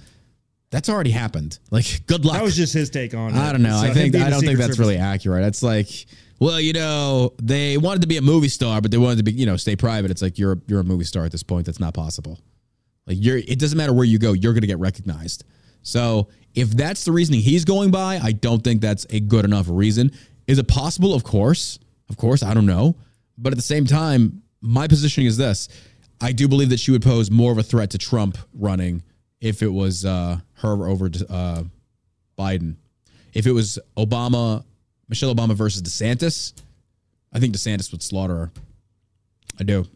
That's 0.70 0.88
already 0.88 1.10
happened. 1.10 1.58
Like, 1.72 2.06
good 2.06 2.24
luck. 2.24 2.36
that 2.36 2.44
was 2.44 2.56
just 2.56 2.72
his 2.72 2.90
take 2.90 3.12
on 3.12 3.34
it. 3.34 3.36
I 3.36 3.50
don't 3.50 3.62
know. 3.62 3.80
So 3.80 3.88
I 3.88 3.92
think 3.92 4.14
I 4.14 4.30
don't 4.30 4.40
think 4.40 4.56
that's 4.56 4.68
Service- 4.68 4.78
really 4.78 4.98
accurate. 4.98 5.44
It's 5.44 5.64
like, 5.64 5.88
well, 6.38 6.60
you 6.60 6.72
know, 6.72 7.32
they 7.42 7.76
wanted 7.76 8.02
to 8.02 8.06
be 8.08 8.18
a 8.18 8.22
movie 8.22 8.48
star, 8.48 8.80
but 8.80 8.92
they 8.92 8.96
wanted 8.96 9.16
to 9.16 9.24
be, 9.24 9.32
you 9.32 9.46
know, 9.46 9.56
stay 9.56 9.74
private. 9.74 10.10
It's 10.12 10.22
like 10.22 10.38
you're 10.38 10.60
you're 10.68 10.80
a 10.80 10.84
movie 10.84 11.04
star 11.04 11.24
at 11.24 11.32
this 11.32 11.42
point. 11.42 11.66
That's 11.66 11.80
not 11.80 11.92
possible. 11.94 12.38
Like 13.06 13.16
you're. 13.20 13.38
It 13.38 13.58
doesn't 13.58 13.76
matter 13.76 13.92
where 13.92 14.04
you 14.04 14.18
go. 14.18 14.32
You're 14.32 14.52
going 14.52 14.60
to 14.60 14.68
get 14.68 14.78
recognized. 14.78 15.44
So 15.82 16.28
if 16.54 16.70
that's 16.70 17.04
the 17.04 17.12
reasoning 17.12 17.40
he's 17.40 17.64
going 17.64 17.90
by, 17.90 18.18
I 18.22 18.32
don't 18.32 18.62
think 18.62 18.80
that's 18.80 19.06
a 19.10 19.18
good 19.20 19.44
enough 19.44 19.66
reason. 19.68 20.12
Is 20.46 20.58
it 20.58 20.68
possible? 20.68 21.14
Of 21.14 21.24
course. 21.24 21.78
Of 22.08 22.16
course. 22.16 22.42
I 22.44 22.54
don't 22.54 22.66
know. 22.66 22.96
But 23.40 23.52
at 23.52 23.56
the 23.56 23.62
same 23.62 23.86
time, 23.86 24.42
my 24.60 24.86
positioning 24.86 25.26
is 25.26 25.36
this: 25.36 25.68
I 26.20 26.32
do 26.32 26.48
believe 26.48 26.70
that 26.70 26.80
she 26.80 26.90
would 26.90 27.02
pose 27.02 27.30
more 27.30 27.52
of 27.52 27.58
a 27.58 27.62
threat 27.62 27.90
to 27.90 27.98
Trump 27.98 28.36
running 28.52 29.02
if 29.40 29.62
it 29.62 29.72
was 29.72 30.04
uh, 30.04 30.38
her 30.54 30.86
over 30.86 31.10
uh, 31.28 31.62
Biden. 32.38 32.76
If 33.32 33.46
it 33.46 33.52
was 33.52 33.78
Obama, 33.96 34.64
Michelle 35.08 35.34
Obama 35.34 35.54
versus 35.54 35.82
DeSantis, 35.82 36.52
I 37.32 37.38
think 37.38 37.54
DeSantis 37.54 37.92
would 37.92 38.02
slaughter 38.02 38.36
her. 38.36 38.52
I 39.58 39.64
do. 39.64 39.86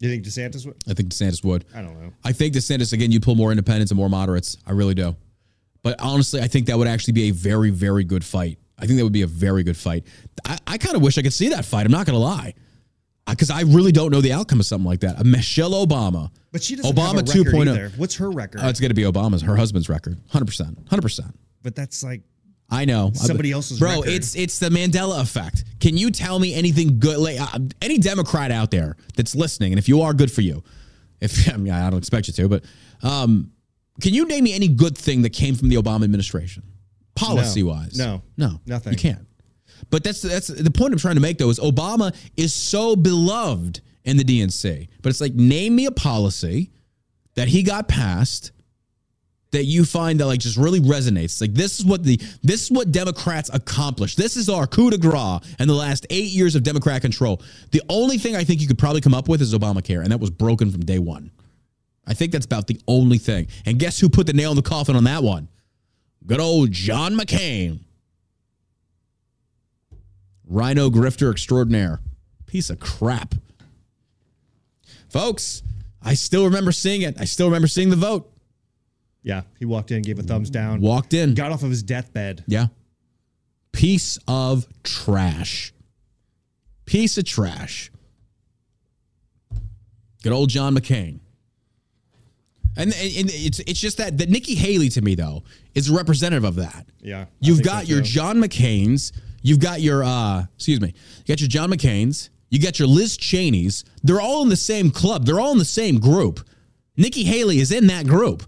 You 0.00 0.10
think 0.10 0.24
DeSantis 0.24 0.66
would? 0.66 0.76
I 0.88 0.94
think 0.94 1.08
DeSantis 1.08 1.42
would. 1.44 1.64
I 1.74 1.80
don't 1.80 1.98
know. 2.00 2.12
I 2.24 2.32
think 2.32 2.54
DeSantis 2.54 2.92
again. 2.92 3.10
You 3.12 3.20
pull 3.20 3.36
more 3.36 3.50
independents 3.52 3.90
and 3.90 3.98
more 3.98 4.10
moderates. 4.10 4.56
I 4.66 4.72
really 4.72 4.94
do. 4.94 5.16
But 5.82 6.00
honestly, 6.00 6.40
I 6.40 6.48
think 6.48 6.66
that 6.66 6.76
would 6.78 6.88
actually 6.88 7.12
be 7.12 7.28
a 7.28 7.30
very, 7.30 7.70
very 7.70 8.04
good 8.04 8.24
fight. 8.24 8.58
I 8.78 8.86
think 8.86 8.98
that 8.98 9.04
would 9.04 9.12
be 9.12 9.22
a 9.22 9.26
very 9.26 9.62
good 9.62 9.76
fight. 9.76 10.04
I, 10.44 10.58
I 10.66 10.78
kind 10.78 10.96
of 10.96 11.02
wish 11.02 11.16
I 11.16 11.22
could 11.22 11.32
see 11.32 11.50
that 11.50 11.64
fight. 11.64 11.86
I'm 11.86 11.92
not 11.92 12.06
going 12.06 12.14
to 12.14 12.20
lie, 12.20 12.54
because 13.28 13.50
I 13.50 13.62
really 13.62 13.92
don't 13.92 14.10
know 14.10 14.20
the 14.20 14.32
outcome 14.32 14.60
of 14.60 14.66
something 14.66 14.86
like 14.86 15.00
that. 15.00 15.24
Michelle 15.24 15.72
Obama, 15.86 16.30
But 16.52 16.62
she 16.62 16.76
doesn't 16.76 16.94
Obama 16.94 17.16
have 17.26 17.36
a 17.36 17.40
record 17.40 17.54
2.0. 17.54 17.68
either. 17.68 17.92
What's 17.96 18.16
her 18.16 18.30
record? 18.30 18.60
Oh, 18.62 18.68
it's 18.68 18.80
going 18.80 18.90
to 18.90 18.94
be 18.94 19.02
Obama's, 19.02 19.42
her 19.42 19.56
husband's 19.56 19.88
record, 19.88 20.18
hundred 20.30 20.46
percent, 20.46 20.78
hundred 20.90 21.02
percent. 21.02 21.34
but 21.62 21.74
that's 21.74 22.02
like 22.04 22.22
I 22.70 22.86
know 22.86 23.12
Somebody 23.14 23.52
else's 23.52 23.78
bro. 23.78 24.00
record. 24.00 24.08
It's 24.08 24.34
it's 24.36 24.58
the 24.58 24.68
Mandela 24.70 25.20
effect. 25.20 25.64
Can 25.80 25.96
you 25.96 26.10
tell 26.10 26.38
me 26.38 26.54
anything 26.54 26.98
good? 26.98 27.18
Like 27.18 27.38
uh, 27.40 27.58
any 27.82 27.98
Democrat 27.98 28.50
out 28.50 28.70
there 28.70 28.96
that's 29.16 29.34
listening, 29.34 29.72
and 29.72 29.78
if 29.78 29.88
you 29.88 30.00
are, 30.02 30.12
good 30.14 30.32
for 30.32 30.40
you. 30.40 30.62
If 31.20 31.48
I 31.52 31.56
mean, 31.56 31.72
I 31.72 31.88
don't 31.90 31.98
expect 31.98 32.26
you 32.26 32.32
to, 32.34 32.48
but 32.48 32.64
um, 33.02 33.52
can 34.00 34.12
you 34.14 34.26
name 34.26 34.44
me 34.44 34.54
any 34.54 34.68
good 34.68 34.96
thing 34.98 35.22
that 35.22 35.30
came 35.30 35.54
from 35.54 35.68
the 35.68 35.76
Obama 35.76 36.04
administration, 36.04 36.62
policy 37.14 37.62
wise? 37.62 37.96
No. 37.98 38.22
no, 38.36 38.60
Nothing. 38.66 38.92
You 38.94 38.98
can't. 38.98 39.26
But 39.90 40.04
that's 40.04 40.22
that's 40.22 40.48
the 40.48 40.70
point 40.70 40.92
I'm 40.92 40.98
trying 40.98 41.16
to 41.16 41.20
make 41.20 41.38
though 41.38 41.50
is 41.50 41.58
Obama 41.58 42.14
is 42.36 42.54
so 42.54 42.96
beloved 42.96 43.80
in 44.04 44.16
the 44.16 44.24
DNC, 44.24 44.88
but 45.02 45.10
it's 45.10 45.20
like 45.20 45.34
name 45.34 45.76
me 45.76 45.86
a 45.86 45.90
policy 45.90 46.70
that 47.34 47.48
he 47.48 47.62
got 47.62 47.88
passed 47.88 48.52
that 49.54 49.64
you 49.64 49.84
find 49.84 50.20
that 50.20 50.26
like 50.26 50.40
just 50.40 50.56
really 50.56 50.80
resonates? 50.80 51.40
Like 51.40 51.54
this 51.54 51.78
is 51.78 51.86
what 51.86 52.02
the 52.02 52.16
this 52.42 52.64
is 52.64 52.70
what 52.70 52.92
Democrats 52.92 53.50
accomplished. 53.52 54.18
This 54.18 54.36
is 54.36 54.48
our 54.48 54.66
coup 54.66 54.90
de 54.90 54.98
grace 54.98 55.40
in 55.58 55.68
the 55.68 55.74
last 55.74 56.06
eight 56.10 56.30
years 56.30 56.54
of 56.54 56.62
Democrat 56.62 57.00
control. 57.00 57.40
The 57.70 57.82
only 57.88 58.18
thing 58.18 58.36
I 58.36 58.44
think 58.44 58.60
you 58.60 58.66
could 58.66 58.78
probably 58.78 59.00
come 59.00 59.14
up 59.14 59.28
with 59.28 59.40
is 59.40 59.54
Obamacare, 59.54 60.02
and 60.02 60.12
that 60.12 60.20
was 60.20 60.30
broken 60.30 60.70
from 60.70 60.84
day 60.84 60.98
one. 60.98 61.30
I 62.06 62.14
think 62.14 62.32
that's 62.32 62.44
about 62.44 62.66
the 62.66 62.78
only 62.86 63.18
thing. 63.18 63.46
And 63.64 63.78
guess 63.78 63.98
who 63.98 64.08
put 64.10 64.26
the 64.26 64.34
nail 64.34 64.50
in 64.50 64.56
the 64.56 64.62
coffin 64.62 64.96
on 64.96 65.04
that 65.04 65.22
one? 65.22 65.48
Good 66.26 66.40
old 66.40 66.70
John 66.70 67.14
McCain. 67.14 67.83
RINO 70.48 70.90
grifter 70.90 71.30
extraordinaire. 71.30 72.00
Piece 72.46 72.70
of 72.70 72.78
crap. 72.80 73.34
Folks, 75.08 75.62
I 76.02 76.14
still 76.14 76.44
remember 76.44 76.72
seeing 76.72 77.02
it. 77.02 77.16
I 77.20 77.24
still 77.24 77.46
remember 77.46 77.68
seeing 77.68 77.90
the 77.90 77.96
vote. 77.96 78.30
Yeah, 79.22 79.42
he 79.58 79.64
walked 79.64 79.90
in, 79.90 80.02
gave 80.02 80.18
a 80.18 80.22
thumbs 80.22 80.50
down, 80.50 80.80
Walked 80.80 81.14
in. 81.14 81.34
got 81.34 81.50
off 81.50 81.62
of 81.62 81.70
his 81.70 81.82
deathbed. 81.82 82.44
Yeah. 82.46 82.66
Piece 83.72 84.18
of 84.28 84.66
trash. 84.82 85.72
Piece 86.84 87.16
of 87.16 87.24
trash. 87.24 87.90
Good 90.22 90.32
old 90.32 90.50
John 90.50 90.74
McCain. 90.74 91.20
And, 92.76 92.92
and 92.92 93.30
it's 93.30 93.60
it's 93.60 93.78
just 93.78 93.98
that 93.98 94.18
that 94.18 94.28
Nikki 94.28 94.54
Haley 94.56 94.88
to 94.90 95.00
me 95.02 95.14
though 95.14 95.44
is 95.74 95.90
a 95.90 95.94
representative 95.94 96.44
of 96.44 96.56
that. 96.56 96.86
Yeah, 97.00 97.26
You've 97.40 97.62
got 97.62 97.84
so, 97.84 97.94
your. 97.94 98.02
John 98.02 98.38
McCain's, 98.38 99.12
you've 99.44 99.60
got 99.60 99.80
your 99.80 100.02
uh 100.02 100.44
excuse 100.56 100.80
me, 100.80 100.92
you 101.24 101.32
got 101.32 101.40
your 101.40 101.48
John 101.48 101.70
McCain's, 101.70 102.30
you 102.50 102.60
got 102.60 102.80
your 102.80 102.88
Liz 102.88 103.16
Cheney's. 103.16 103.84
They're 104.02 104.20
all 104.20 104.42
in 104.42 104.48
the 104.48 104.56
same 104.56 104.90
club. 104.90 105.24
They're 105.24 105.38
all 105.38 105.52
in 105.52 105.58
the 105.58 105.64
same 105.64 106.00
group. 106.00 106.40
Nikki 106.96 107.22
Haley 107.22 107.60
is 107.60 107.70
in 107.70 107.86
that 107.88 108.06
group. 108.06 108.42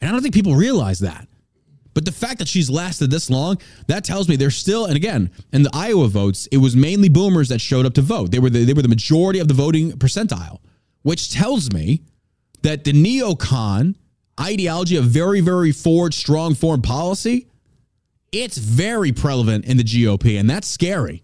And 0.00 0.08
I 0.08 0.12
don't 0.12 0.20
think 0.20 0.34
people 0.34 0.54
realize 0.54 0.98
that. 0.98 1.28
But 1.94 2.04
the 2.06 2.12
fact 2.12 2.38
that 2.38 2.48
she's 2.48 2.70
lasted 2.70 3.10
this 3.10 3.28
long, 3.28 3.58
that 3.86 4.04
tells 4.04 4.28
me 4.28 4.36
there's 4.36 4.56
still, 4.56 4.86
and 4.86 4.96
again, 4.96 5.30
in 5.52 5.62
the 5.62 5.70
Iowa 5.74 6.08
votes, 6.08 6.48
it 6.50 6.56
was 6.56 6.74
mainly 6.74 7.10
boomers 7.10 7.50
that 7.50 7.60
showed 7.60 7.84
up 7.84 7.94
to 7.94 8.02
vote. 8.02 8.30
They 8.30 8.38
were 8.38 8.50
the, 8.50 8.64
they 8.64 8.72
were 8.72 8.82
the 8.82 8.88
majority 8.88 9.38
of 9.38 9.48
the 9.48 9.54
voting 9.54 9.92
percentile, 9.92 10.60
which 11.02 11.30
tells 11.32 11.70
me 11.72 12.02
that 12.62 12.84
the 12.84 12.92
neocon 12.92 13.96
ideology 14.40 14.96
of 14.96 15.04
very, 15.04 15.40
very 15.40 15.72
forward, 15.72 16.14
strong 16.14 16.54
foreign 16.54 16.80
policy, 16.80 17.46
it's 18.32 18.56
very 18.58 19.12
prevalent 19.12 19.64
in 19.66 19.76
the 19.76 19.84
GOP, 19.84 20.38
and 20.40 20.48
that's 20.48 20.66
scary. 20.68 21.22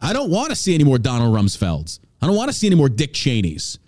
I 0.00 0.12
don't 0.12 0.30
want 0.30 0.50
to 0.50 0.56
see 0.56 0.74
any 0.74 0.84
more 0.84 0.98
Donald 0.98 1.34
Rumsfelds. 1.34 2.00
I 2.20 2.26
don't 2.26 2.36
want 2.36 2.50
to 2.50 2.56
see 2.56 2.66
any 2.66 2.76
more 2.76 2.88
Dick 2.88 3.14
Cheneys. 3.14 3.78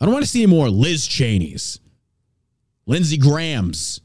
I 0.00 0.04
don't 0.04 0.12
want 0.14 0.24
to 0.24 0.30
see 0.30 0.42
any 0.42 0.50
more 0.50 0.68
Liz 0.70 1.06
Cheneys, 1.06 1.78
Lindsey 2.86 3.16
Graham's. 3.18 4.00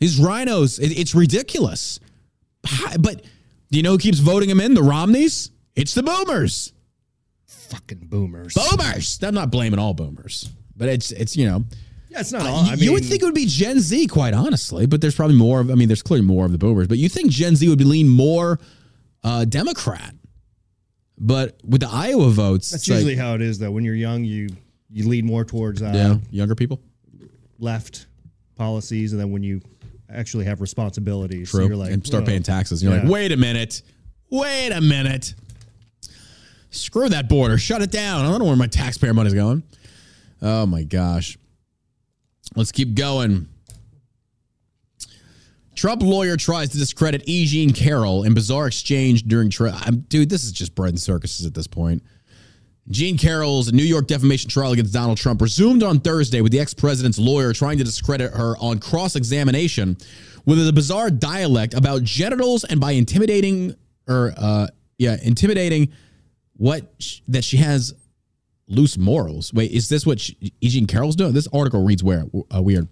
These 0.00 0.18
RINOs, 0.18 0.78
it- 0.80 0.98
it's 0.98 1.14
ridiculous. 1.14 2.00
But 2.98 3.22
do 3.70 3.78
you 3.78 3.82
know 3.82 3.92
who 3.92 3.98
keeps 3.98 4.18
voting 4.18 4.50
him 4.50 4.60
in? 4.60 4.74
The 4.74 4.82
Romneys? 4.82 5.50
It's 5.74 5.94
the 5.94 6.02
boomers. 6.02 6.72
Fucking 7.46 8.06
boomers. 8.08 8.54
Boomers. 8.54 9.18
I'm 9.22 9.34
not 9.34 9.50
blaming 9.50 9.78
all 9.78 9.94
boomers, 9.94 10.50
but 10.76 10.88
it's 10.88 11.12
it's 11.12 11.36
you 11.36 11.46
know. 11.46 11.64
Yeah, 12.08 12.20
it's 12.20 12.32
not 12.32 12.42
all. 12.46 12.64
you, 12.64 12.70
I 12.72 12.74
you 12.74 12.92
would 12.92 13.04
think 13.04 13.22
it 13.22 13.24
would 13.24 13.34
be 13.34 13.46
Gen 13.46 13.80
Z, 13.80 14.06
quite 14.06 14.32
honestly, 14.34 14.86
but 14.86 15.00
there's 15.00 15.14
probably 15.14 15.36
more 15.36 15.60
of. 15.60 15.70
I 15.70 15.74
mean, 15.74 15.88
there's 15.88 16.02
clearly 16.02 16.24
more 16.26 16.44
of 16.46 16.52
the 16.52 16.58
boomers, 16.58 16.86
but 16.88 16.98
you 16.98 17.08
think 17.08 17.30
Gen 17.30 17.56
Z 17.56 17.68
would 17.68 17.78
be 17.78 17.84
lean 17.84 18.08
more 18.08 18.58
uh, 19.24 19.44
Democrat. 19.44 20.14
But 21.18 21.58
with 21.64 21.80
the 21.80 21.88
Iowa 21.90 22.30
votes, 22.30 22.70
That's 22.70 22.82
it's 22.82 22.88
like- 22.90 22.96
usually 22.98 23.16
how 23.16 23.34
it 23.34 23.42
is, 23.42 23.58
though. 23.58 23.70
When 23.70 23.84
you're 23.84 23.94
young, 23.94 24.24
you 24.24 24.48
you 24.90 25.08
lean 25.08 25.26
more 25.26 25.44
towards 25.44 25.82
uh, 25.82 25.92
yeah, 25.94 26.16
younger 26.30 26.54
people. 26.54 26.80
left 27.58 28.06
policies, 28.54 29.12
and 29.12 29.20
then 29.20 29.30
when 29.32 29.42
you 29.42 29.60
actually 30.08 30.44
have 30.44 30.60
responsibilities, 30.60 31.50
so 31.50 31.60
you're 31.66 31.74
like, 31.76 31.90
and 31.92 32.06
start 32.06 32.22
"Whoa." 32.22 32.28
paying 32.28 32.42
taxes. 32.44 32.82
You're 32.82 32.94
like, 32.96 33.08
wait 33.08 33.32
a 33.32 33.36
minute. 33.36 33.82
Wait 34.30 34.70
a 34.70 34.80
minute. 34.80 35.34
Screw 36.70 37.08
that 37.08 37.28
border. 37.28 37.58
Shut 37.58 37.80
it 37.82 37.90
down. 37.90 38.24
I 38.24 38.28
don't 38.30 38.38
know 38.38 38.44
where 38.44 38.56
my 38.56 38.66
taxpayer 38.66 39.14
money's 39.14 39.34
going. 39.34 39.62
Oh 40.42 40.66
my 40.66 40.82
gosh. 40.82 41.38
Let's 42.56 42.72
keep 42.72 42.94
going. 42.94 43.48
Trump 45.74 46.02
lawyer 46.02 46.38
tries 46.38 46.70
to 46.70 46.78
discredit 46.78 47.22
E. 47.26 47.44
Jean 47.44 47.70
Carroll 47.70 48.24
in 48.24 48.32
bizarre 48.32 48.66
exchange 48.66 49.24
during 49.24 49.50
trial. 49.50 49.78
Dude, 50.08 50.30
this 50.30 50.42
is 50.42 50.52
just 50.52 50.74
bread 50.74 50.88
and 50.88 51.00
circuses 51.00 51.44
at 51.44 51.52
this 51.52 51.66
point. 51.66 52.02
Jean 52.88 53.18
Carroll's 53.18 53.72
New 53.72 53.82
York 53.82 54.06
defamation 54.06 54.48
trial 54.48 54.72
against 54.72 54.94
Donald 54.94 55.18
Trump 55.18 55.42
resumed 55.42 55.82
on 55.82 56.00
Thursday 56.00 56.40
with 56.40 56.52
the 56.52 56.60
ex 56.60 56.72
president's 56.72 57.18
lawyer 57.18 57.52
trying 57.52 57.76
to 57.76 57.84
discredit 57.84 58.32
her 58.32 58.56
on 58.58 58.78
cross 58.78 59.16
examination 59.16 59.96
with 60.46 60.66
a 60.66 60.72
bizarre 60.72 61.10
dialect 61.10 61.74
about 61.74 62.04
genitals 62.04 62.64
and 62.64 62.80
by 62.80 62.92
intimidating 62.92 63.74
or, 64.08 64.32
uh, 64.36 64.68
yeah, 64.98 65.16
intimidating 65.22 65.92
what 66.56 66.94
sh- 67.00 67.20
that 67.28 67.44
she 67.44 67.56
has 67.58 67.92
loose 68.68 68.98
morals. 68.98 69.52
Wait, 69.52 69.70
is 69.70 69.88
this 69.88 70.06
what 70.06 70.20
she, 70.20 70.52
E. 70.60 70.86
Carroll's 70.86 71.16
doing? 71.16 71.32
This 71.32 71.48
article 71.52 71.84
reads 71.84 72.02
where, 72.02 72.24
uh, 72.54 72.62
weird. 72.62 72.88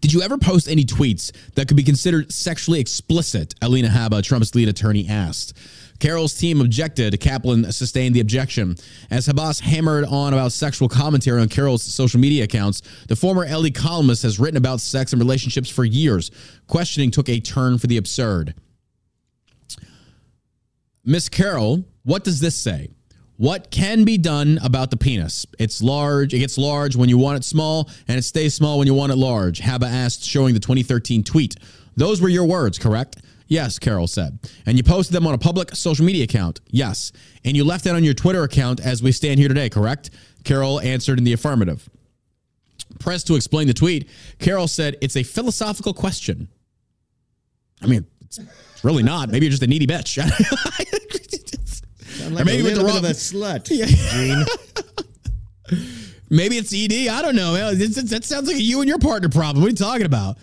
Did 0.00 0.12
you 0.12 0.22
ever 0.22 0.38
post 0.38 0.68
any 0.68 0.84
tweets 0.84 1.32
that 1.54 1.66
could 1.66 1.76
be 1.76 1.82
considered 1.82 2.32
sexually 2.32 2.78
explicit? 2.78 3.54
Alina 3.62 3.88
Habba, 3.88 4.22
Trump's 4.22 4.54
lead 4.54 4.68
attorney, 4.68 5.08
asked. 5.08 5.56
Carroll's 5.98 6.34
team 6.34 6.60
objected. 6.60 7.18
Kaplan 7.20 7.70
sustained 7.72 8.14
the 8.14 8.20
objection. 8.20 8.76
As 9.10 9.26
Habba's 9.26 9.58
hammered 9.58 10.04
on 10.04 10.32
about 10.32 10.52
sexual 10.52 10.88
commentary 10.88 11.40
on 11.40 11.48
Carroll's 11.48 11.82
social 11.82 12.20
media 12.20 12.44
accounts, 12.44 12.82
the 13.08 13.16
former 13.16 13.44
ELLE 13.44 13.70
columnist 13.72 14.22
has 14.22 14.38
written 14.38 14.56
about 14.56 14.80
sex 14.80 15.12
and 15.12 15.20
relationships 15.20 15.68
for 15.68 15.84
years. 15.84 16.30
Questioning 16.68 17.10
took 17.10 17.28
a 17.28 17.40
turn 17.40 17.78
for 17.78 17.88
the 17.88 17.96
absurd. 17.96 18.54
Miss 21.04 21.28
Carroll, 21.28 21.84
what 22.04 22.22
does 22.22 22.38
this 22.38 22.54
say? 22.54 22.90
What 23.38 23.70
can 23.70 24.02
be 24.02 24.18
done 24.18 24.58
about 24.64 24.90
the 24.90 24.96
penis? 24.96 25.46
It's 25.60 25.80
large. 25.80 26.34
It 26.34 26.40
gets 26.40 26.58
large 26.58 26.96
when 26.96 27.08
you 27.08 27.16
want 27.18 27.36
it 27.36 27.44
small, 27.44 27.88
and 28.08 28.18
it 28.18 28.22
stays 28.22 28.52
small 28.52 28.78
when 28.78 28.88
you 28.88 28.94
want 28.94 29.12
it 29.12 29.16
large. 29.16 29.60
Habba 29.60 29.88
asked, 29.88 30.24
showing 30.24 30.54
the 30.54 30.60
2013 30.60 31.22
tweet. 31.22 31.54
Those 31.96 32.20
were 32.20 32.28
your 32.28 32.44
words, 32.44 32.80
correct? 32.80 33.18
Yes, 33.46 33.78
Carroll 33.78 34.08
said. 34.08 34.40
And 34.66 34.76
you 34.76 34.82
posted 34.82 35.14
them 35.14 35.24
on 35.24 35.34
a 35.34 35.38
public 35.38 35.76
social 35.76 36.04
media 36.04 36.24
account? 36.24 36.60
Yes. 36.68 37.12
And 37.44 37.56
you 37.56 37.62
left 37.62 37.84
that 37.84 37.94
on 37.94 38.02
your 38.02 38.12
Twitter 38.12 38.42
account 38.42 38.80
as 38.80 39.04
we 39.04 39.12
stand 39.12 39.38
here 39.38 39.48
today, 39.48 39.70
correct? 39.70 40.10
Carroll 40.42 40.80
answered 40.80 41.18
in 41.18 41.24
the 41.24 41.32
affirmative. 41.32 41.88
Pressed 42.98 43.28
to 43.28 43.36
explain 43.36 43.68
the 43.68 43.74
tweet, 43.74 44.10
Carroll 44.40 44.66
said, 44.66 44.96
It's 45.00 45.16
a 45.16 45.22
philosophical 45.22 45.94
question. 45.94 46.48
I 47.80 47.86
mean, 47.86 48.04
it's 48.22 48.40
really 48.82 49.04
not. 49.04 49.30
Maybe 49.30 49.46
you're 49.46 49.52
just 49.52 49.62
a 49.62 49.68
needy 49.68 49.86
bitch. 49.86 50.18
Sound 52.18 52.40
Or 52.40 52.44
maybe 52.44 52.60
a 52.60 52.64
with 52.64 52.74
the 52.74 52.82
little 52.82 52.86
wrong- 52.86 52.98
of 52.98 53.04
a 53.04 53.14
slut, 53.14 53.68
Yeah. 53.70 53.86
Jean. 53.86 54.44
Maybe 56.30 56.56
it's 56.58 56.74
ED. 56.74 57.08
I 57.08 57.22
don't 57.22 57.36
know. 57.36 57.54
It's- 57.54 57.80
it's- 57.96 58.10
that 58.10 58.24
sounds 58.24 58.48
like 58.48 58.56
a 58.56 58.62
you 58.62 58.80
and 58.80 58.88
your 58.88 58.98
partner 58.98 59.28
problem. 59.28 59.62
What 59.62 59.68
are 59.68 59.70
you 59.70 59.76
talking 59.76 60.04
about? 60.06 60.36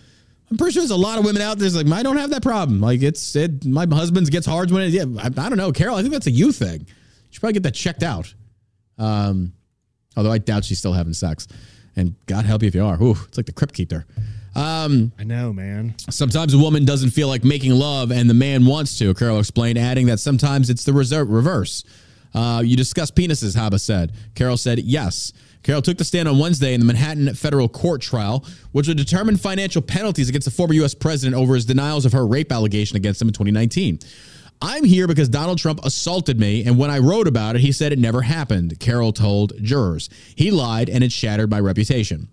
I'm 0.49 0.57
pretty 0.57 0.73
sure 0.73 0.81
there's 0.81 0.91
a 0.91 0.95
lot 0.95 1.19
of 1.19 1.25
women 1.25 1.41
out 1.41 1.57
there 1.57 1.69
that's 1.69 1.83
like, 1.87 1.95
I 1.97 2.03
don't 2.03 2.17
have 2.17 2.29
that 2.31 2.41
problem. 2.43 2.79
Like 2.81 3.01
it's 3.01 3.35
it. 3.35 3.65
My 3.65 3.85
husband's 3.91 4.29
gets 4.29 4.45
hard 4.45 4.71
when 4.71 4.83
it. 4.83 4.89
Yeah, 4.93 5.05
I, 5.19 5.25
I 5.25 5.29
don't 5.49 5.57
know, 5.57 5.71
Carroll. 5.71 5.95
I 5.97 6.01
think 6.01 6.13
that's 6.13 6.27
a 6.27 6.31
you 6.31 6.51
thing. 6.51 6.81
You 6.81 6.85
should 7.31 7.39
probably 7.39 7.53
get 7.53 7.63
that 7.63 7.73
checked 7.73 8.03
out. 8.03 8.33
Um, 8.97 9.53
although 10.15 10.31
I 10.31 10.37
doubt 10.37 10.63
she's 10.65 10.77
still 10.79 10.93
having 10.93 11.13
sex. 11.13 11.47
And 11.95 12.15
God 12.25 12.45
help 12.45 12.61
you 12.61 12.67
if 12.67 12.75
you 12.75 12.83
are. 12.85 13.01
Ooh, 13.01 13.17
it's 13.27 13.37
like 13.37 13.45
the 13.47 13.53
crypt 13.53 13.73
keeper. 13.73 14.05
Um, 14.55 15.11
I 15.19 15.23
know, 15.25 15.51
man. 15.51 15.95
Sometimes 16.09 16.53
a 16.53 16.57
woman 16.57 16.85
doesn't 16.85 17.09
feel 17.09 17.27
like 17.27 17.43
making 17.43 17.73
love 17.73 18.11
and 18.11 18.29
the 18.29 18.33
man 18.33 18.65
wants 18.65 18.97
to, 18.99 19.13
Carroll 19.13 19.39
explained, 19.39 19.77
adding 19.77 20.05
that 20.07 20.19
sometimes 20.19 20.69
it's 20.69 20.85
the 20.85 20.93
reser- 20.93 21.25
reverse. 21.27 21.83
Uh, 22.33 22.61
you 22.65 22.75
discuss 22.77 23.11
penises, 23.11 23.55
Habba 23.55 23.79
said. 23.79 24.13
Carroll 24.33 24.57
said 24.57 24.79
yes. 24.79 25.33
Carroll 25.63 25.81
took 25.81 25.97
the 25.97 26.03
stand 26.03 26.27
on 26.27 26.37
Wednesday 26.37 26.73
in 26.73 26.79
the 26.79 26.85
Manhattan 26.85 27.33
federal 27.33 27.67
court 27.67 28.01
trial, 28.01 28.45
which 28.71 28.87
would 28.87 28.97
determine 28.97 29.35
financial 29.35 29.81
penalties 29.81 30.29
against 30.29 30.45
the 30.45 30.51
former 30.51 30.73
U.S. 30.75 30.93
president 30.93 31.35
over 31.35 31.55
his 31.55 31.65
denials 31.65 32.05
of 32.05 32.11
her 32.13 32.25
rape 32.25 32.51
allegation 32.51 32.97
against 32.97 33.21
him 33.21 33.29
in 33.29 33.33
2019. 33.33 33.99
I'm 34.61 34.83
here 34.83 35.07
because 35.07 35.27
Donald 35.27 35.57
Trump 35.57 35.79
assaulted 35.83 36.39
me, 36.39 36.65
and 36.65 36.77
when 36.77 36.91
I 36.91 36.99
wrote 36.99 37.27
about 37.27 37.55
it, 37.55 37.61
he 37.61 37.71
said 37.71 37.91
it 37.91 37.99
never 37.99 38.21
happened, 38.21 38.79
Carroll 38.79 39.11
told 39.11 39.53
jurors. 39.61 40.09
He 40.35 40.51
lied, 40.51 40.89
and 40.89 41.03
it 41.03 41.11
shattered 41.11 41.49
my 41.49 41.59
reputation. 41.59 42.29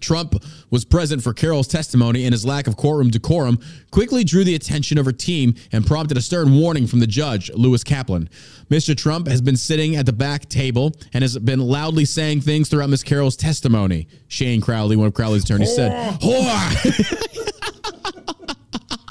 Trump 0.00 0.42
was 0.70 0.84
present 0.84 1.22
for 1.22 1.32
Carroll's 1.32 1.68
testimony, 1.68 2.24
and 2.24 2.32
his 2.32 2.44
lack 2.44 2.66
of 2.66 2.76
courtroom 2.76 3.10
decorum 3.10 3.58
quickly 3.90 4.24
drew 4.24 4.44
the 4.44 4.54
attention 4.54 4.98
of 4.98 5.06
her 5.06 5.12
team 5.12 5.54
and 5.72 5.86
prompted 5.86 6.16
a 6.16 6.22
stern 6.22 6.54
warning 6.54 6.86
from 6.86 7.00
the 7.00 7.06
judge, 7.06 7.50
Lewis 7.54 7.84
Kaplan. 7.84 8.28
Mr. 8.70 8.96
Trump 8.96 9.28
has 9.28 9.40
been 9.40 9.56
sitting 9.56 9.96
at 9.96 10.06
the 10.06 10.12
back 10.12 10.48
table 10.48 10.92
and 11.12 11.22
has 11.22 11.38
been 11.38 11.60
loudly 11.60 12.04
saying 12.04 12.40
things 12.40 12.68
throughout 12.68 12.90
Miss 12.90 13.02
Carroll's 13.02 13.36
testimony. 13.36 14.08
Shane 14.28 14.60
Crowley, 14.60 14.96
one 14.96 15.06
of 15.06 15.14
Crowley's 15.14 15.44
attorneys, 15.44 15.74
said, 15.74 15.92
"Whore." 16.20 17.22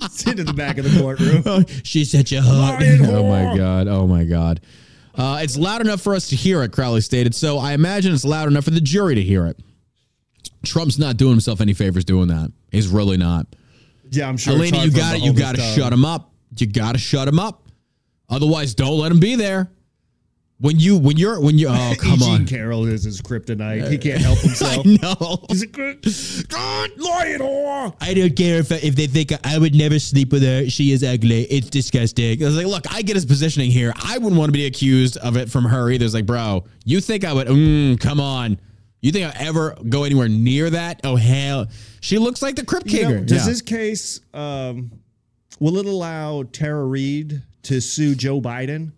Sit 0.10 0.40
in 0.40 0.46
the 0.46 0.54
back 0.54 0.78
of 0.78 0.86
the 0.86 1.00
courtroom. 1.00 1.66
she 1.84 2.06
said 2.06 2.32
you 2.32 2.42
hot. 2.42 2.82
Oh 2.82 3.28
my 3.28 3.58
god. 3.58 3.88
Oh 3.88 4.08
my 4.08 4.24
god. 4.24 4.62
Uh, 5.18 5.40
it's 5.42 5.58
loud 5.58 5.82
enough 5.82 6.02
for 6.02 6.14
us 6.14 6.28
to 6.30 6.36
hear 6.36 6.62
it, 6.64 6.72
Crowley 6.72 7.02
stated. 7.02 7.34
So 7.34 7.58
I 7.58 7.74
imagine 7.74 8.14
it's 8.14 8.26
loud 8.26 8.48
enough 8.48 8.66
for 8.66 8.72
the 8.72 8.82
jury 8.82 9.16
to 9.16 9.22
hear 9.22 9.46
it. 9.48 9.58
Trump's 10.64 10.98
not 10.98 11.18
doing 11.18 11.32
himself 11.32 11.62
any 11.62 11.74
favors 11.74 12.06
doing 12.06 12.28
that. 12.30 12.52
He's 12.72 12.88
really 12.88 13.18
not. 13.18 13.48
Yeah, 14.12 14.30
I'm 14.30 14.38
sure. 14.38 14.54
Elena, 14.54 14.84
you 14.84 14.92
got 14.92 15.16
it. 15.16 15.22
You 15.24 15.34
got 15.34 15.56
to 15.56 15.62
shut 15.62 15.92
him 15.92 16.06
up. 16.06 16.32
You 16.58 16.68
got 16.68 16.94
to 16.94 16.98
shut 16.98 17.28
him 17.28 17.40
up. 17.40 17.64
Otherwise, 18.30 18.74
don't 18.74 18.98
let 19.00 19.12
him 19.12 19.20
be 19.20 19.36
there. 19.36 19.70
When 20.62 20.80
you 20.80 20.98
when 20.98 21.18
you're 21.18 21.40
when 21.42 21.58
you 21.58 21.68
oh 21.70 21.94
come 22.00 22.14
Eugene 22.14 22.34
on. 22.34 22.46
Carroll 22.46 22.86
is 22.86 23.04
his 23.04 23.22
kryptonite. 23.22 23.90
He 23.90 23.98
can't 23.98 24.22
help 24.22 24.40
himself. 24.40 24.86
I 24.86 24.98
know. 25.02 25.46
He's 25.50 25.64
a 25.64 25.68
good, 25.68 26.02
good. 26.02 26.12
I 28.02 28.14
don't 28.16 28.36
care 28.36 28.60
if 28.60 28.72
if 28.72 28.96
they 28.96 29.08
think 29.08 29.34
I 29.46 29.58
would 29.58 29.76
never 29.76 30.00
sleep 30.00 30.32
with 30.32 30.44
her. 30.44 30.70
She 30.70 30.92
is 30.94 31.04
ugly. 31.04 31.44
It's 31.44 31.70
disgusting. 31.70 32.42
I 32.42 32.46
was 32.46 32.56
like, 32.56 32.68
look, 32.68 32.94
I 32.94 33.02
get 33.02 33.16
his 33.16 33.26
positioning 33.26 33.70
here. 33.70 33.94
I 34.02 34.18
wouldn't 34.18 34.38
want 34.38 34.50
to 34.50 34.54
be 34.54 34.66
accused 34.66 35.18
of 35.18 35.36
it 35.36 35.50
from 35.50 35.66
her 35.66 35.90
either. 35.92 36.06
It's 36.06 36.14
like, 36.14 36.26
bro, 36.26 36.64
you 36.86 37.02
think 37.02 37.26
I 37.26 37.34
would? 37.34 37.48
Mm, 37.48 38.00
come 38.00 38.22
on. 38.22 38.58
You 39.02 39.12
think 39.12 39.26
I'll 39.28 39.48
ever 39.48 39.78
go 39.88 40.04
anywhere 40.04 40.28
near 40.30 40.70
that? 40.72 41.02
Oh 41.04 41.16
hell, 41.16 41.68
she 42.02 42.18
looks 42.18 42.42
like 42.42 42.56
the 42.56 42.66
Crypt 42.66 42.88
You 42.92 43.04
know, 43.04 43.20
does 43.24 43.46
Yeah. 43.46 43.52
this 43.52 43.62
case 43.62 44.20
um, 44.34 44.92
will 45.60 45.78
it 45.78 45.86
allow 45.86 46.44
Tara 46.44 46.84
Reade 46.86 47.42
to 47.64 47.82
sue 47.82 48.16
Joe 48.16 48.42
Biden 48.42 48.92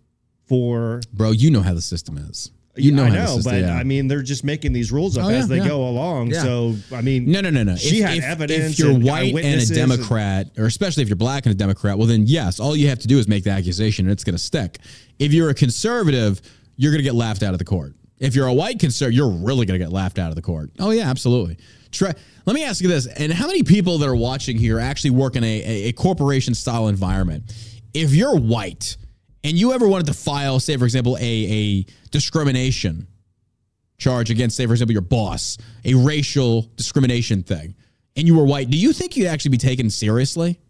for? 0.46 1.00
bro? 1.12 1.32
You 1.32 1.50
know 1.50 1.60
how 1.62 1.74
the 1.74 1.82
system 1.82 2.16
is. 2.18 2.50
You 2.76 2.92
know, 2.92 3.04
I 3.04 3.08
know, 3.10 3.26
system- 3.26 3.52
but 3.52 3.60
yeah. 3.62 3.74
I 3.74 3.82
mean, 3.82 4.06
they're 4.06 4.22
just 4.22 4.44
making 4.44 4.72
these 4.72 4.92
rules 4.92 5.18
up 5.18 5.24
Oh, 5.24 5.28
as 5.30 5.48
yeah, 5.50 5.58
they 5.58 5.68
go 5.68 5.88
along. 5.88 6.32
So 6.32 6.76
I 6.94 7.00
mean, 7.02 7.28
No, 7.28 7.40
no, 7.40 7.50
no, 7.50 7.64
no. 7.64 7.74
She 7.74 7.98
if, 8.02 8.08
had 8.08 8.18
if- 8.18 8.24
evidence. 8.24 8.72
If 8.74 8.78
you're 8.78 8.92
and 8.92 9.02
white 9.04 9.34
and 9.34 9.60
a 9.60 9.66
Democrat, 9.66 10.50
or 10.56 10.66
especially 10.66 11.02
if 11.02 11.08
you're 11.08 11.16
black 11.16 11.44
and 11.44 11.52
a 11.52 11.58
Democrat, 11.58 11.98
well, 11.98 12.06
then 12.06 12.24
yes, 12.26 12.60
all 12.60 12.76
you 12.76 12.88
have 12.88 13.00
to 13.00 13.08
do 13.08 13.18
is 13.18 13.26
make 13.26 13.42
the 13.44 13.50
accusation 13.50 14.06
and 14.06 14.12
it's 14.12 14.22
going 14.22 14.36
to 14.36 14.42
stick. 14.42 14.78
If 15.18 15.32
you're 15.34 15.50
a 15.50 15.54
conservative, 15.54 16.40
you're 16.76 16.92
going 16.92 17.00
to 17.00 17.04
get 17.04 17.16
laughed 17.16 17.42
out 17.42 17.52
of 17.52 17.58
the 17.58 17.64
court. 17.64 17.94
If 18.20 18.34
you're 18.34 18.46
a 18.46 18.54
white 18.54 18.78
conservative, 18.78 19.16
you're 19.16 19.30
really 19.30 19.64
going 19.64 19.78
to 19.78 19.84
get 19.84 19.92
laughed 19.92 20.18
out 20.18 20.30
of 20.30 20.36
the 20.36 20.42
court. 20.42 20.70
Oh, 20.78 20.90
yeah, 20.90 21.08
absolutely. 21.08 21.58
Try, 21.92 22.12
let 22.46 22.54
me 22.54 22.64
ask 22.64 22.80
you 22.82 22.88
this. 22.88 23.06
And 23.06 23.32
how 23.32 23.46
many 23.46 23.62
people 23.62 23.98
that 23.98 24.08
are 24.08 24.16
watching 24.16 24.58
here 24.58 24.78
actually 24.78 25.10
work 25.10 25.36
in 25.36 25.44
a, 25.44 25.62
a, 25.62 25.88
a 25.88 25.92
corporation 25.92 26.54
style 26.54 26.88
environment? 26.88 27.52
If 27.94 28.12
you're 28.12 28.36
white 28.36 28.96
and 29.44 29.56
you 29.56 29.72
ever 29.72 29.86
wanted 29.86 30.06
to 30.06 30.14
file, 30.14 30.60
say, 30.60 30.76
for 30.76 30.84
example, 30.84 31.16
a, 31.18 31.22
a 31.22 31.86
discrimination 32.10 33.06
charge 33.98 34.30
against, 34.30 34.56
say, 34.56 34.66
for 34.66 34.72
example, 34.72 34.92
your 34.92 35.02
boss, 35.02 35.56
a 35.84 35.94
racial 35.94 36.62
discrimination 36.76 37.42
thing, 37.42 37.74
and 38.16 38.26
you 38.26 38.36
were 38.36 38.44
white, 38.44 38.68
do 38.68 38.76
you 38.76 38.92
think 38.92 39.16
you'd 39.16 39.28
actually 39.28 39.52
be 39.52 39.58
taken 39.58 39.90
seriously? 39.90 40.60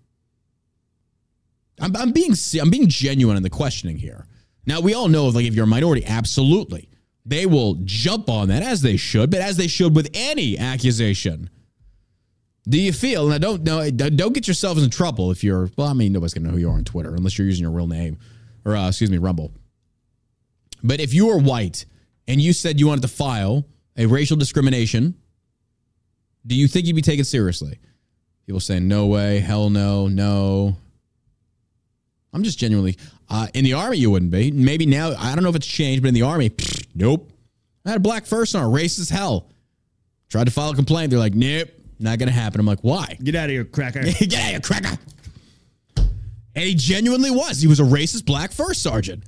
I'm, 1.80 1.96
I'm 1.96 2.12
being 2.12 2.34
I'm 2.60 2.70
being 2.70 2.88
genuine 2.88 3.36
in 3.36 3.42
the 3.42 3.50
questioning 3.50 3.96
here. 3.96 4.26
Now 4.66 4.80
we 4.80 4.94
all 4.94 5.08
know, 5.08 5.26
like, 5.28 5.46
if 5.46 5.54
you're 5.54 5.64
a 5.64 5.68
minority, 5.68 6.04
absolutely, 6.06 6.87
they 7.28 7.44
will 7.46 7.74
jump 7.84 8.28
on 8.30 8.48
that 8.48 8.62
as 8.62 8.80
they 8.80 8.96
should, 8.96 9.30
but 9.30 9.40
as 9.40 9.56
they 9.58 9.66
should 9.66 9.94
with 9.94 10.08
any 10.14 10.58
accusation. 10.58 11.50
Do 12.66 12.80
you 12.80 12.92
feel 12.92 13.26
And 13.26 13.34
I 13.34 13.38
Don't 13.38 13.62
know. 13.64 13.88
don't 13.90 14.32
get 14.32 14.46
yourselves 14.46 14.82
in 14.82 14.90
trouble 14.90 15.30
if 15.30 15.44
you're. 15.44 15.70
Well, 15.76 15.86
I 15.88 15.92
mean, 15.92 16.12
nobody's 16.12 16.34
gonna 16.34 16.48
know 16.48 16.54
who 16.54 16.58
you 16.60 16.68
are 16.70 16.74
on 16.74 16.84
Twitter 16.84 17.14
unless 17.14 17.38
you're 17.38 17.46
using 17.46 17.62
your 17.62 17.70
real 17.70 17.86
name, 17.86 18.18
or 18.64 18.76
uh, 18.76 18.88
excuse 18.88 19.10
me, 19.10 19.18
Rumble. 19.18 19.52
But 20.82 21.00
if 21.00 21.12
you 21.12 21.26
were 21.26 21.38
white 21.38 21.84
and 22.26 22.40
you 22.40 22.52
said 22.52 22.78
you 22.80 22.86
wanted 22.86 23.02
to 23.02 23.08
file 23.08 23.64
a 23.96 24.06
racial 24.06 24.36
discrimination, 24.36 25.14
do 26.46 26.54
you 26.54 26.68
think 26.68 26.86
you'd 26.86 26.96
be 26.96 27.02
taken 27.02 27.24
seriously? 27.24 27.78
People 28.46 28.60
saying 28.60 28.86
no 28.88 29.06
way, 29.06 29.40
hell 29.40 29.70
no, 29.70 30.08
no. 30.08 30.76
I'm 32.32 32.42
just 32.42 32.58
genuinely 32.58 32.96
uh, 33.30 33.48
in 33.54 33.64
the 33.64 33.74
army. 33.74 33.98
You 33.98 34.10
wouldn't 34.10 34.30
be. 34.30 34.50
Maybe 34.50 34.86
now 34.86 35.14
I 35.18 35.34
don't 35.34 35.44
know 35.44 35.50
if 35.50 35.56
it's 35.56 35.66
changed, 35.66 36.02
but 36.02 36.08
in 36.08 36.14
the 36.14 36.22
army, 36.22 36.50
pfft, 36.50 36.86
nope. 36.94 37.30
I 37.84 37.90
had 37.90 37.98
a 37.98 38.00
black 38.00 38.26
first 38.26 38.54
on, 38.54 38.70
racist 38.72 39.00
as 39.00 39.08
hell. 39.10 39.48
Tried 40.28 40.44
to 40.44 40.50
file 40.50 40.70
a 40.70 40.74
complaint. 40.74 41.10
They're 41.10 41.18
like, 41.18 41.34
nope, 41.34 41.68
not 41.98 42.18
gonna 42.18 42.30
happen. 42.32 42.60
I'm 42.60 42.66
like, 42.66 42.80
why? 42.80 43.16
Get 43.22 43.34
out 43.34 43.44
of 43.44 43.50
here, 43.50 43.64
cracker. 43.64 44.02
Get 44.18 44.34
out 44.34 44.40
of 44.40 44.50
here, 44.50 44.60
cracker. 44.60 44.98
And 45.96 46.64
he 46.66 46.74
genuinely 46.74 47.30
was. 47.30 47.60
He 47.60 47.68
was 47.68 47.80
a 47.80 47.84
racist 47.84 48.24
black 48.24 48.52
first 48.52 48.82
sergeant. 48.82 49.22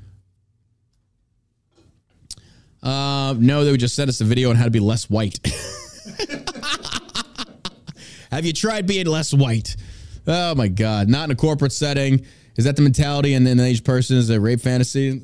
Uh, 2.82 3.34
no, 3.38 3.64
they 3.64 3.70
would 3.70 3.80
just 3.80 3.94
send 3.94 4.09
us 4.09 4.20
a 4.20 4.24
video 4.24 4.51
on 4.51 4.57
how 4.57 4.64
to 4.64 4.70
be 4.70 4.80
less 4.80 5.09
white. 5.09 5.38
Have 8.32 8.46
you 8.46 8.53
tried 8.53 8.86
being 8.86 9.07
less 9.07 9.34
white? 9.34 9.76
Oh 10.26 10.55
my 10.55 10.68
God. 10.68 11.09
Not 11.09 11.24
in 11.24 11.30
a 11.32 11.36
corporate 11.36 11.72
setting. 11.72 12.26
Is 12.61 12.64
that 12.64 12.76
the 12.76 12.82
mentality 12.82 13.32
in 13.32 13.46
an 13.46 13.58
aged 13.58 13.86
person? 13.86 14.18
Is 14.18 14.28
a 14.28 14.38
rape 14.38 14.61
fantasy? 14.61 15.22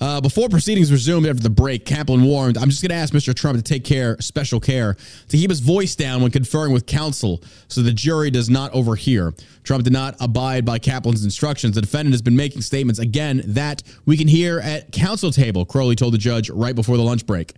Uh, 0.00 0.20
before 0.20 0.48
proceedings 0.48 0.92
resumed 0.92 1.26
after 1.26 1.42
the 1.42 1.50
break, 1.50 1.84
Kaplan 1.84 2.22
warned, 2.22 2.56
I'm 2.56 2.70
just 2.70 2.80
going 2.80 2.90
to 2.90 2.94
ask 2.94 3.12
Mr. 3.12 3.34
Trump 3.34 3.56
to 3.56 3.62
take 3.62 3.82
care, 3.84 4.16
special 4.20 4.60
care, 4.60 4.94
to 5.30 5.36
keep 5.36 5.50
his 5.50 5.58
voice 5.58 5.96
down 5.96 6.22
when 6.22 6.30
conferring 6.30 6.72
with 6.72 6.86
counsel 6.86 7.42
so 7.66 7.82
the 7.82 7.92
jury 7.92 8.30
does 8.30 8.48
not 8.48 8.72
overhear. 8.72 9.34
Trump 9.64 9.82
did 9.82 9.92
not 9.92 10.14
abide 10.20 10.64
by 10.64 10.78
Kaplan's 10.78 11.24
instructions. 11.24 11.74
The 11.74 11.80
defendant 11.80 12.14
has 12.14 12.22
been 12.22 12.36
making 12.36 12.62
statements 12.62 13.00
again 13.00 13.42
that 13.44 13.82
we 14.06 14.16
can 14.16 14.28
hear 14.28 14.60
at 14.60 14.92
counsel 14.92 15.32
table, 15.32 15.64
Crowley 15.64 15.96
told 15.96 16.14
the 16.14 16.18
judge 16.18 16.50
right 16.50 16.76
before 16.76 16.96
the 16.96 17.02
lunch 17.02 17.26
break. 17.26 17.52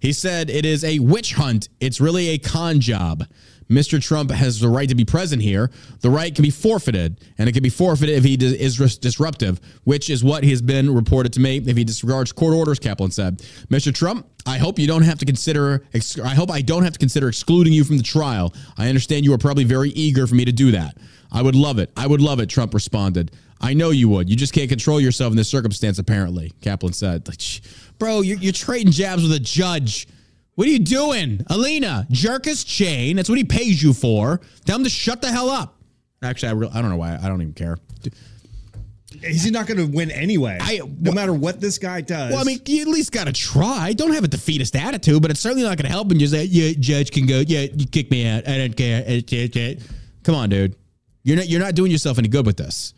He 0.00 0.12
said 0.12 0.50
it 0.50 0.64
is 0.64 0.84
a 0.84 0.98
witch 0.98 1.34
hunt. 1.34 1.68
It's 1.80 2.00
really 2.00 2.28
a 2.28 2.38
con 2.38 2.80
job. 2.80 3.24
Mr. 3.68 4.00
Trump 4.00 4.30
has 4.30 4.60
the 4.60 4.68
right 4.68 4.88
to 4.88 4.94
be 4.94 5.04
present 5.04 5.42
here. 5.42 5.72
The 6.00 6.08
right 6.08 6.32
can 6.32 6.42
be 6.42 6.50
forfeited, 6.50 7.20
and 7.36 7.48
it 7.48 7.52
can 7.52 7.64
be 7.64 7.68
forfeited 7.68 8.16
if 8.16 8.22
he 8.22 8.34
is 8.34 8.98
disruptive, 8.98 9.60
which 9.82 10.08
is 10.08 10.22
what 10.22 10.44
has 10.44 10.62
been 10.62 10.94
reported 10.94 11.32
to 11.32 11.40
me. 11.40 11.56
If 11.56 11.76
he 11.76 11.82
disregards 11.82 12.30
court 12.30 12.54
orders, 12.54 12.78
Kaplan 12.78 13.10
said. 13.10 13.38
Mr. 13.68 13.92
Trump, 13.92 14.24
I 14.46 14.58
hope 14.58 14.78
you 14.78 14.86
don't 14.86 15.02
have 15.02 15.18
to 15.18 15.24
consider. 15.24 15.84
I 15.92 16.34
hope 16.34 16.48
I 16.48 16.62
don't 16.62 16.84
have 16.84 16.92
to 16.92 16.98
consider 17.00 17.28
excluding 17.28 17.72
you 17.72 17.82
from 17.82 17.96
the 17.96 18.04
trial. 18.04 18.54
I 18.78 18.88
understand 18.88 19.24
you 19.24 19.32
are 19.32 19.38
probably 19.38 19.64
very 19.64 19.90
eager 19.90 20.28
for 20.28 20.36
me 20.36 20.44
to 20.44 20.52
do 20.52 20.70
that. 20.70 20.96
I 21.32 21.42
would 21.42 21.56
love 21.56 21.80
it. 21.80 21.90
I 21.96 22.06
would 22.06 22.20
love 22.20 22.38
it. 22.38 22.48
Trump 22.48 22.72
responded. 22.72 23.32
I 23.60 23.74
know 23.74 23.90
you 23.90 24.08
would. 24.10 24.30
You 24.30 24.36
just 24.36 24.52
can't 24.52 24.68
control 24.68 25.00
yourself 25.00 25.32
in 25.32 25.36
this 25.36 25.48
circumstance, 25.48 25.98
apparently. 25.98 26.52
Kaplan 26.60 26.92
said. 26.92 27.28
Like, 27.96 27.98
"Shh, 27.98 27.98
Bro, 27.98 28.20
you're, 28.22 28.38
you're 28.38 28.52
trading 28.52 28.92
jabs 28.92 29.22
with 29.22 29.32
a 29.32 29.40
judge. 29.40 30.06
What 30.54 30.66
are 30.66 30.70
you 30.70 30.78
doing? 30.78 31.42
Alina, 31.48 32.06
jerk 32.10 32.44
his 32.46 32.64
chain. 32.64 33.16
That's 33.16 33.28
what 33.28 33.38
he 33.38 33.44
pays 33.44 33.82
you 33.82 33.92
for. 33.92 34.40
Tell 34.64 34.76
him 34.76 34.84
to 34.84 34.90
shut 34.90 35.20
the 35.20 35.30
hell 35.30 35.50
up. 35.50 35.74
Actually, 36.22 36.48
I, 36.48 36.52
re- 36.52 36.70
I 36.72 36.80
don't 36.80 36.90
know 36.90 36.96
why. 36.96 37.18
I 37.22 37.28
don't 37.28 37.42
even 37.42 37.52
care. 37.52 37.76
He's 39.22 39.50
not 39.50 39.66
going 39.66 39.78
to 39.78 39.86
win 39.86 40.10
anyway. 40.10 40.58
I- 40.60 40.80
no 41.00 41.12
matter 41.12 41.32
what 41.32 41.60
this 41.60 41.78
guy 41.78 42.00
does. 42.00 42.30
Well, 42.32 42.40
I 42.40 42.44
mean, 42.44 42.60
you 42.66 42.82
at 42.82 42.88
least 42.88 43.12
got 43.12 43.26
to 43.26 43.32
try. 43.32 43.92
Don't 43.92 44.12
have 44.12 44.24
a 44.24 44.28
defeatist 44.28 44.76
attitude, 44.76 45.20
but 45.22 45.30
it's 45.30 45.40
certainly 45.40 45.62
not 45.62 45.76
going 45.76 45.86
to 45.86 45.90
help 45.92 46.10
him 46.10 46.18
just 46.18 46.32
say, 46.32 46.44
yeah, 46.44 46.72
judge 46.78 47.10
can 47.12 47.26
go, 47.26 47.42
yeah, 47.46 47.66
you 47.74 47.86
kick 47.86 48.10
me 48.10 48.26
out. 48.26 48.48
I 48.48 48.58
don't 48.58 48.76
care. 48.76 49.00
It's- 49.02 49.32
it's- 49.32 49.56
it's." 49.56 49.84
Come 50.22 50.34
on, 50.34 50.48
dude. 50.50 50.74
You're 51.22 51.36
not, 51.36 51.48
you're 51.48 51.60
not 51.60 51.74
doing 51.74 51.90
yourself 51.92 52.18
any 52.18 52.28
good 52.28 52.46
with 52.46 52.56
this. 52.56 52.94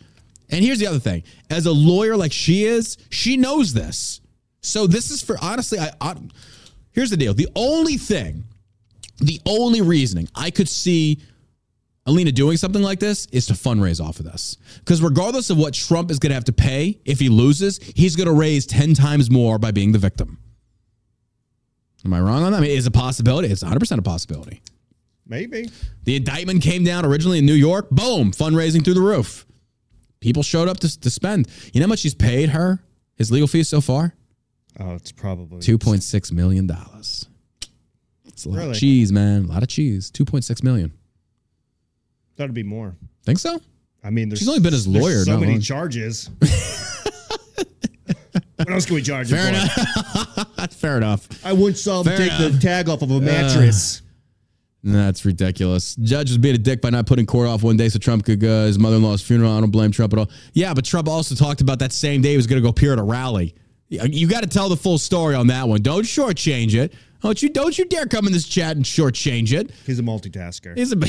And 0.51 0.65
here's 0.65 0.79
the 0.79 0.87
other 0.87 0.99
thing. 0.99 1.25
As 1.51 1.67
a 1.67 1.73
lawyer 1.73 2.17
like 2.17 2.33
she 2.33 2.65
is, 2.65 2.97
she 3.11 3.37
knows 3.37 3.73
this. 3.75 4.21
So 4.61 4.87
this 4.87 5.11
is 5.11 5.23
for, 5.23 5.37
honestly, 5.41 5.79
I, 5.79 5.91
I 6.01 6.17
here's 6.93 7.11
the 7.11 7.17
deal. 7.17 7.35
The 7.35 7.49
only 7.55 7.97
thing, 7.97 8.45
the 9.19 9.41
only 9.47 9.81
reasoning 9.81 10.29
I 10.35 10.51
could 10.51 10.69
see 10.69 11.21
Alina 12.07 12.33
doing 12.33 12.57
something 12.57 12.83
like 12.83 13.01
this 13.01 13.27
is 13.27 13.47
to 13.47 13.53
fundraise 13.53 14.03
off 14.03 14.19
of 14.19 14.25
this. 14.25 14.57
Because 14.79 15.03
regardless 15.03 15.51
of 15.51 15.59
what 15.59 15.75
Trump 15.75 16.11
is 16.11 16.19
going 16.19 16.31
to 16.31 16.35
have 16.35 16.45
to 16.45 16.53
pay 16.53 16.99
if 17.05 17.21
he 17.21 17.29
loses, 17.29 17.79
he's 17.95 18.17
going 18.17 18.27
to 18.29 18.33
raise 18.33 18.67
10 18.67 18.95
times 18.95 19.31
more 19.31 19.59
by 19.59 19.71
being 19.73 19.93
the 19.93 19.99
victim. 19.99 20.39
Am 22.05 22.15
I 22.15 22.21
wrong 22.21 22.43
on 22.45 22.53
that? 22.53 22.59
I 22.59 22.61
mean, 22.63 22.77
it's 22.77 22.87
a 22.87 22.91
possibility. 22.91 23.49
It's 23.49 23.63
100% 23.63 23.99
a 23.99 24.03
possibility. 24.03 24.63
maybe. 25.27 25.69
The 26.05 26.17
indictment 26.17 26.63
came 26.63 26.83
down 26.83 27.05
originally 27.05 27.41
in 27.41 27.47
New 27.47 27.53
York. 27.53 27.91
Boom, 27.91 28.33
fundraising 28.33 28.83
through 28.83 28.95
the 28.95 29.03
roof. 29.03 29.45
People 30.21 30.43
showed 30.43 30.69
up 30.69 30.81
to, 30.81 31.01
to 31.01 31.11
spend. 31.11 31.47
You 31.75 31.81
know 31.81 31.87
how 31.87 31.91
much 31.91 32.03
he's 32.03 32.15
paid 32.15 32.49
her? 32.51 32.83
His 33.17 33.31
legal 33.31 33.49
fees 33.49 33.69
so 33.69 33.81
far? 33.81 34.15
Oh, 34.81 34.95
it's 34.95 35.11
probably 35.13 35.59
$2.6 35.61 36.33
million. 36.33 36.71
It's 36.71 38.45
a 38.45 38.49
lot 38.49 38.57
Really? 38.59 38.71
of 38.71 38.77
cheese, 38.77 39.11
man. 39.13 39.45
A 39.45 39.49
lot 39.49 39.63
of 39.63 39.69
cheese. 39.69 40.11
2.6 40.13 40.63
million. 40.63 40.93
That'd 42.37 42.55
be 42.55 42.63
more. 42.63 42.95
Think 43.25 43.39
so? 43.41 43.61
I 44.05 44.11
mean, 44.11 44.29
there's, 44.29 44.39
She's 44.39 44.49
only 44.49 44.61
been 44.61 44.73
his 44.73 44.87
there's 44.91 45.03
lawyer 45.03 45.25
So 45.25 45.33
not 45.33 45.41
many 45.41 45.53
long. 45.55 45.61
charges. 45.61 46.31
what 48.57 48.71
else 48.71 48.87
can 48.87 48.95
we 48.95 49.03
charge? 49.03 49.31
Fair 49.31 49.53
you 49.53 49.59
for? 49.69 50.41
enough. 50.41 50.73
Fair 50.75 50.97
enough. 50.99 51.29
I 51.45 51.55
saw 51.73 52.01
him 52.01 52.05
Fair 52.07 52.17
take 52.19 52.39
the 52.39 52.47
enough. 52.49 52.61
tag 52.63 52.89
off 52.89 53.03
of 53.03 53.11
a 53.11 53.17
uh, 53.17 53.21
mattress. 53.21 54.03
That's 54.85 55.25
ridiculous. 55.25 55.97
Judge 55.97 56.31
was 56.31 56.39
being 56.39 56.55
a 56.55 56.59
dick 56.59 56.81
by 56.81 56.91
not 56.91 57.07
putting 57.07 57.27
court 57.27 57.49
off 57.49 57.65
one 57.65 57.77
day 57.77 57.89
so 57.89 57.99
Trump 57.99 58.25
could 58.25 58.39
go 58.41 58.63
to 58.63 58.67
his 58.69 58.79
mother-in-law's 58.79 59.21
funeral. 59.23 59.51
I 59.57 59.61
don't 59.61 59.71
blame 59.71 59.91
Trump 59.91 60.13
at 60.13 60.21
all. 60.21 60.31
Yeah, 60.53 60.73
but 60.73 60.85
Trump 60.85 61.09
also 61.09 61.35
talked 61.35 61.61
about 61.61 61.81
that 61.81 61.93
same 61.93 62.23
day 62.23 62.31
he 62.31 62.37
was 62.37 62.47
going 62.47 62.63
to 62.63 62.65
go 62.65 62.69
appear 62.71 62.93
at 62.93 63.01
a 63.01 63.03
rally. 63.03 63.57
You 63.89 64.27
got 64.29 64.43
to 64.43 64.49
tell 64.49 64.69
the 64.69 64.77
full 64.77 64.99
story 64.99 65.35
on 65.35 65.47
that 65.47 65.67
one. 65.69 65.81
Don't 65.83 66.03
shortchange 66.05 66.75
it. 66.75 66.93
Don't 67.23 67.43
you? 67.43 67.49
Don't 67.49 67.77
you 67.79 67.85
dare 67.85 68.07
come 68.07 68.27
in 68.27 68.33
this 68.33 68.47
chat 68.47 68.77
and 68.77 68.85
shortchange 68.85 69.53
it. 69.53 69.71
He's 69.87 69.99
a 69.99 70.03
multitasker. 70.03 70.77
He's 70.77 70.93
a. 70.93 70.97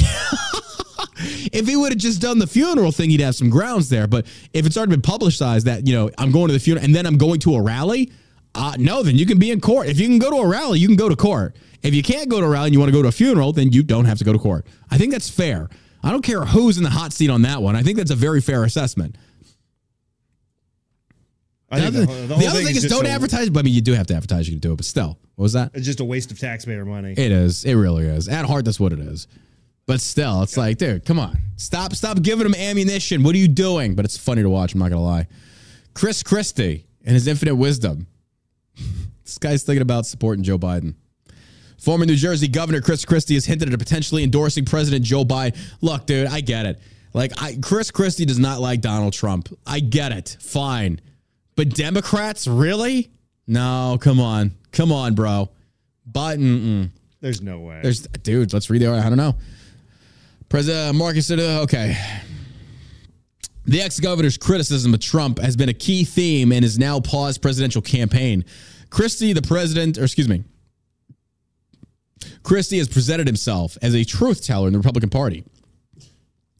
if 1.51 1.67
he 1.67 1.75
would 1.75 1.91
have 1.91 1.99
just 1.99 2.21
done 2.21 2.39
the 2.39 2.47
funeral 2.47 2.91
thing, 2.91 3.09
he'd 3.09 3.19
have 3.19 3.35
some 3.35 3.49
grounds 3.49 3.89
there. 3.89 4.07
But 4.07 4.25
if 4.53 4.65
it's 4.65 4.77
already 4.77 4.91
been 4.91 5.01
publicized 5.01 5.65
that 5.67 5.85
you 5.87 5.93
know 5.93 6.09
I'm 6.17 6.31
going 6.31 6.47
to 6.47 6.53
the 6.53 6.59
funeral 6.59 6.83
and 6.85 6.95
then 6.95 7.05
I'm 7.05 7.17
going 7.17 7.39
to 7.41 7.55
a 7.55 7.61
rally, 7.61 8.11
Uh, 8.55 8.73
no, 8.79 9.03
then 9.03 9.15
you 9.15 9.25
can 9.25 9.37
be 9.37 9.51
in 9.51 9.61
court. 9.61 9.87
If 9.87 9.99
you 9.99 10.07
can 10.07 10.17
go 10.17 10.31
to 10.31 10.37
a 10.37 10.47
rally, 10.47 10.79
you 10.79 10.87
can 10.87 10.95
go 10.97 11.09
to 11.09 11.15
court. 11.15 11.55
If 11.83 11.93
you 11.93 12.01
can't 12.01 12.27
go 12.29 12.39
to 12.39 12.45
a 12.45 12.49
rally 12.49 12.67
and 12.67 12.73
you 12.73 12.79
want 12.79 12.89
to 12.89 12.97
go 12.97 13.03
to 13.03 13.07
a 13.09 13.11
funeral, 13.11 13.53
then 13.53 13.71
you 13.71 13.83
don't 13.83 14.05
have 14.05 14.17
to 14.17 14.23
go 14.23 14.33
to 14.33 14.39
court. 14.39 14.65
I 14.89 14.97
think 14.97 15.11
that's 15.11 15.29
fair. 15.29 15.69
I 16.03 16.09
don't 16.11 16.23
care 16.23 16.43
who's 16.45 16.77
in 16.77 16.83
the 16.83 16.89
hot 16.89 17.13
seat 17.13 17.29
on 17.29 17.43
that 17.43 17.61
one. 17.61 17.75
I 17.75 17.83
think 17.83 17.97
that's 17.97 18.11
a 18.11 18.15
very 18.15 18.41
fair 18.41 18.63
assessment. 18.63 19.15
The 21.71 21.85
other, 21.85 22.05
the, 22.05 22.05
the 22.05 22.35
the 22.35 22.47
other 22.47 22.63
thing 22.63 22.75
is 22.75 22.81
just 22.81 22.89
don't 22.89 23.05
a- 23.05 23.09
advertise. 23.09 23.49
But 23.49 23.59
I 23.59 23.63
mean, 23.63 23.73
you 23.73 23.81
do 23.81 23.93
have 23.93 24.07
to 24.07 24.15
advertise. 24.15 24.47
You 24.47 24.53
can 24.53 24.59
do 24.59 24.73
it, 24.73 24.77
but 24.77 24.85
still, 24.85 25.19
what 25.35 25.43
was 25.43 25.53
that? 25.53 25.71
It's 25.73 25.85
just 25.85 25.99
a 25.99 26.05
waste 26.05 26.31
of 26.31 26.39
taxpayer 26.39 26.83
money. 26.85 27.11
It 27.11 27.31
is. 27.31 27.63
It 27.63 27.75
really 27.75 28.05
is. 28.05 28.27
At 28.27 28.45
heart, 28.45 28.65
that's 28.65 28.79
what 28.79 28.91
it 28.91 28.99
is. 28.99 29.27
But 29.85 30.01
still, 30.01 30.43
it's 30.43 30.55
like, 30.55 30.77
dude, 30.77 31.03
come 31.03 31.19
on, 31.19 31.39
stop, 31.57 31.95
stop 31.95 32.21
giving 32.21 32.43
them 32.43 32.53
ammunition. 32.53 33.23
What 33.23 33.33
are 33.33 33.39
you 33.39 33.47
doing? 33.47 33.95
But 33.95 34.05
it's 34.05 34.17
funny 34.17 34.43
to 34.43 34.49
watch. 34.49 34.73
I'm 34.73 34.79
not 34.79 34.89
gonna 34.89 35.01
lie. 35.01 35.27
Chris 35.95 36.21
Christie 36.21 36.85
and 37.03 37.13
his 37.15 37.27
infinite 37.27 37.55
wisdom. 37.55 38.07
this 39.23 39.37
guy's 39.39 39.63
thinking 39.63 39.81
about 39.81 40.05
supporting 40.05 40.43
Joe 40.43 40.59
Biden. 40.59 40.93
Former 41.79 42.05
New 42.05 42.15
Jersey 42.15 42.47
Governor 42.47 42.81
Chris 42.81 43.05
Christie 43.05 43.35
has 43.35 43.45
hinted 43.45 43.71
at 43.71 43.79
potentially 43.79 44.23
endorsing 44.23 44.65
President 44.65 45.03
Joe 45.03 45.23
Biden. 45.23 45.57
Look, 45.81 46.05
dude, 46.05 46.27
I 46.27 46.41
get 46.41 46.65
it. 46.65 46.79
Like, 47.13 47.31
I, 47.41 47.57
Chris 47.61 47.89
Christie 47.89 48.25
does 48.25 48.37
not 48.37 48.59
like 48.59 48.81
Donald 48.81 49.13
Trump. 49.13 49.49
I 49.65 49.79
get 49.79 50.11
it. 50.11 50.37
Fine. 50.39 51.01
But 51.59 51.75
Democrats, 51.75 52.47
really? 52.47 53.11
No, 53.45 53.97
come 53.99 54.21
on. 54.21 54.53
Come 54.71 54.93
on, 54.93 55.13
bro. 55.13 55.49
Mm. 56.09 56.89
There's 57.19 57.41
no 57.41 57.59
way. 57.59 57.81
There's, 57.83 58.03
dude, 58.23 58.53
let's 58.53 58.69
read 58.69 58.81
the, 58.81 58.85
article. 58.85 59.05
I 59.05 59.09
don't 59.09 59.17
know. 59.17 59.35
President 60.47 60.95
Marcus, 60.95 61.27
said, 61.27 61.41
okay. 61.41 61.97
The 63.65 63.81
ex 63.81 63.99
governor's 63.99 64.37
criticism 64.37 64.93
of 64.93 65.01
Trump 65.01 65.37
has 65.39 65.57
been 65.57 65.67
a 65.67 65.73
key 65.73 66.05
theme 66.05 66.53
in 66.53 66.63
his 66.63 66.79
now 66.79 67.01
paused 67.01 67.41
presidential 67.41 67.81
campaign. 67.81 68.45
Christie, 68.89 69.33
the 69.33 69.41
president, 69.41 69.97
or 69.97 70.05
excuse 70.05 70.29
me, 70.29 70.45
Christie 72.41 72.77
has 72.77 72.87
presented 72.87 73.27
himself 73.27 73.77
as 73.81 73.95
a 73.95 74.05
truth 74.05 74.45
teller 74.45 74.67
in 74.67 74.71
the 74.71 74.79
Republican 74.79 75.09
Party. 75.09 75.43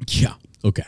Yeah, 0.09 0.33
okay. 0.65 0.83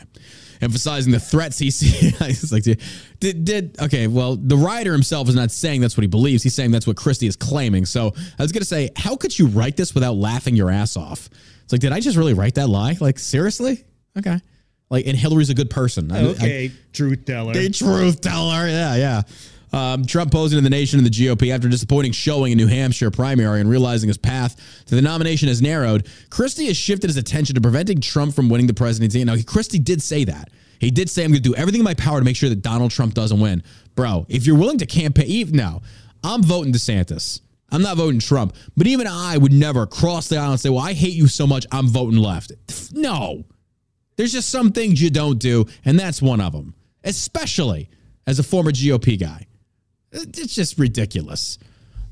Emphasizing 0.62 1.12
the 1.12 1.18
threats 1.20 1.58
he 1.58 1.70
sees. 1.72 2.14
it's 2.20 2.52
like, 2.52 2.62
did, 2.62 3.44
did, 3.44 3.76
okay, 3.82 4.06
well, 4.06 4.36
the 4.36 4.56
writer 4.56 4.92
himself 4.92 5.28
is 5.28 5.34
not 5.34 5.50
saying 5.50 5.80
that's 5.80 5.96
what 5.96 6.02
he 6.02 6.08
believes. 6.08 6.42
He's 6.42 6.54
saying 6.54 6.70
that's 6.70 6.86
what 6.86 6.96
Christie 6.96 7.26
is 7.26 7.36
claiming. 7.36 7.84
So 7.84 8.14
I 8.38 8.42
was 8.42 8.52
going 8.52 8.60
to 8.62 8.66
say, 8.66 8.90
how 8.96 9.16
could 9.16 9.36
you 9.38 9.48
write 9.48 9.76
this 9.76 9.92
without 9.94 10.14
laughing 10.14 10.54
your 10.56 10.70
ass 10.70 10.96
off? 10.96 11.28
It's 11.64 11.72
like, 11.72 11.80
did 11.80 11.92
I 11.92 12.00
just 12.00 12.16
really 12.16 12.34
write 12.34 12.54
that 12.54 12.68
lie? 12.68 12.96
Like, 13.00 13.18
seriously? 13.18 13.84
Okay. 14.16 14.38
Like, 14.88 15.06
and 15.06 15.16
Hillary's 15.16 15.50
a 15.50 15.54
good 15.54 15.70
person. 15.70 16.12
I- 16.12 16.18
I- 16.20 16.24
okay, 16.28 16.72
truth 16.92 17.24
teller. 17.24 17.54
the 17.54 17.68
truth 17.70 18.20
teller. 18.20 18.68
Yeah, 18.68 18.94
yeah. 18.96 19.22
Um, 19.72 20.04
Trump 20.04 20.30
posing 20.30 20.58
to 20.58 20.62
the 20.62 20.70
nation 20.70 20.98
and 20.98 21.06
the 21.06 21.10
GOP 21.10 21.52
after 21.52 21.68
disappointing 21.68 22.12
showing 22.12 22.52
in 22.52 22.58
New 22.58 22.66
Hampshire 22.66 23.10
primary 23.10 23.60
and 23.60 23.70
realizing 23.70 24.08
his 24.08 24.18
path 24.18 24.84
to 24.86 24.94
the 24.94 25.00
nomination 25.00 25.48
has 25.48 25.62
narrowed. 25.62 26.08
Christie 26.28 26.66
has 26.66 26.76
shifted 26.76 27.08
his 27.08 27.16
attention 27.16 27.54
to 27.54 27.60
preventing 27.60 28.00
Trump 28.00 28.34
from 28.34 28.50
winning 28.50 28.66
the 28.66 28.74
presidency. 28.74 29.24
Now, 29.24 29.36
Christie 29.46 29.78
did 29.78 30.02
say 30.02 30.24
that. 30.24 30.50
He 30.78 30.90
did 30.90 31.08
say, 31.08 31.24
I'm 31.24 31.30
going 31.30 31.42
to 31.42 31.48
do 31.48 31.54
everything 31.54 31.80
in 31.80 31.84
my 31.84 31.94
power 31.94 32.18
to 32.18 32.24
make 32.24 32.36
sure 32.36 32.48
that 32.48 32.60
Donald 32.60 32.90
Trump 32.90 33.14
doesn't 33.14 33.38
win. 33.38 33.62
Bro, 33.94 34.26
if 34.28 34.46
you're 34.46 34.58
willing 34.58 34.78
to 34.78 34.86
campaign, 34.86 35.48
now, 35.52 35.80
I'm 36.24 36.42
voting 36.42 36.72
DeSantis. 36.72 37.40
I'm 37.70 37.82
not 37.82 37.96
voting 37.96 38.20
Trump. 38.20 38.54
But 38.76 38.86
even 38.86 39.06
I 39.06 39.38
would 39.38 39.52
never 39.52 39.86
cross 39.86 40.28
the 40.28 40.36
aisle 40.36 40.50
and 40.50 40.60
say, 40.60 40.68
well, 40.68 40.80
I 40.80 40.92
hate 40.92 41.14
you 41.14 41.28
so 41.28 41.46
much, 41.46 41.66
I'm 41.72 41.86
voting 41.86 42.18
left. 42.18 42.52
No. 42.92 43.44
There's 44.16 44.32
just 44.32 44.50
some 44.50 44.72
things 44.72 45.00
you 45.00 45.08
don't 45.08 45.38
do, 45.38 45.66
and 45.84 45.98
that's 45.98 46.20
one 46.20 46.40
of 46.40 46.52
them, 46.52 46.74
especially 47.04 47.88
as 48.26 48.38
a 48.38 48.42
former 48.42 48.70
GOP 48.70 49.18
guy. 49.18 49.46
It's 50.12 50.54
just 50.54 50.78
ridiculous. 50.78 51.58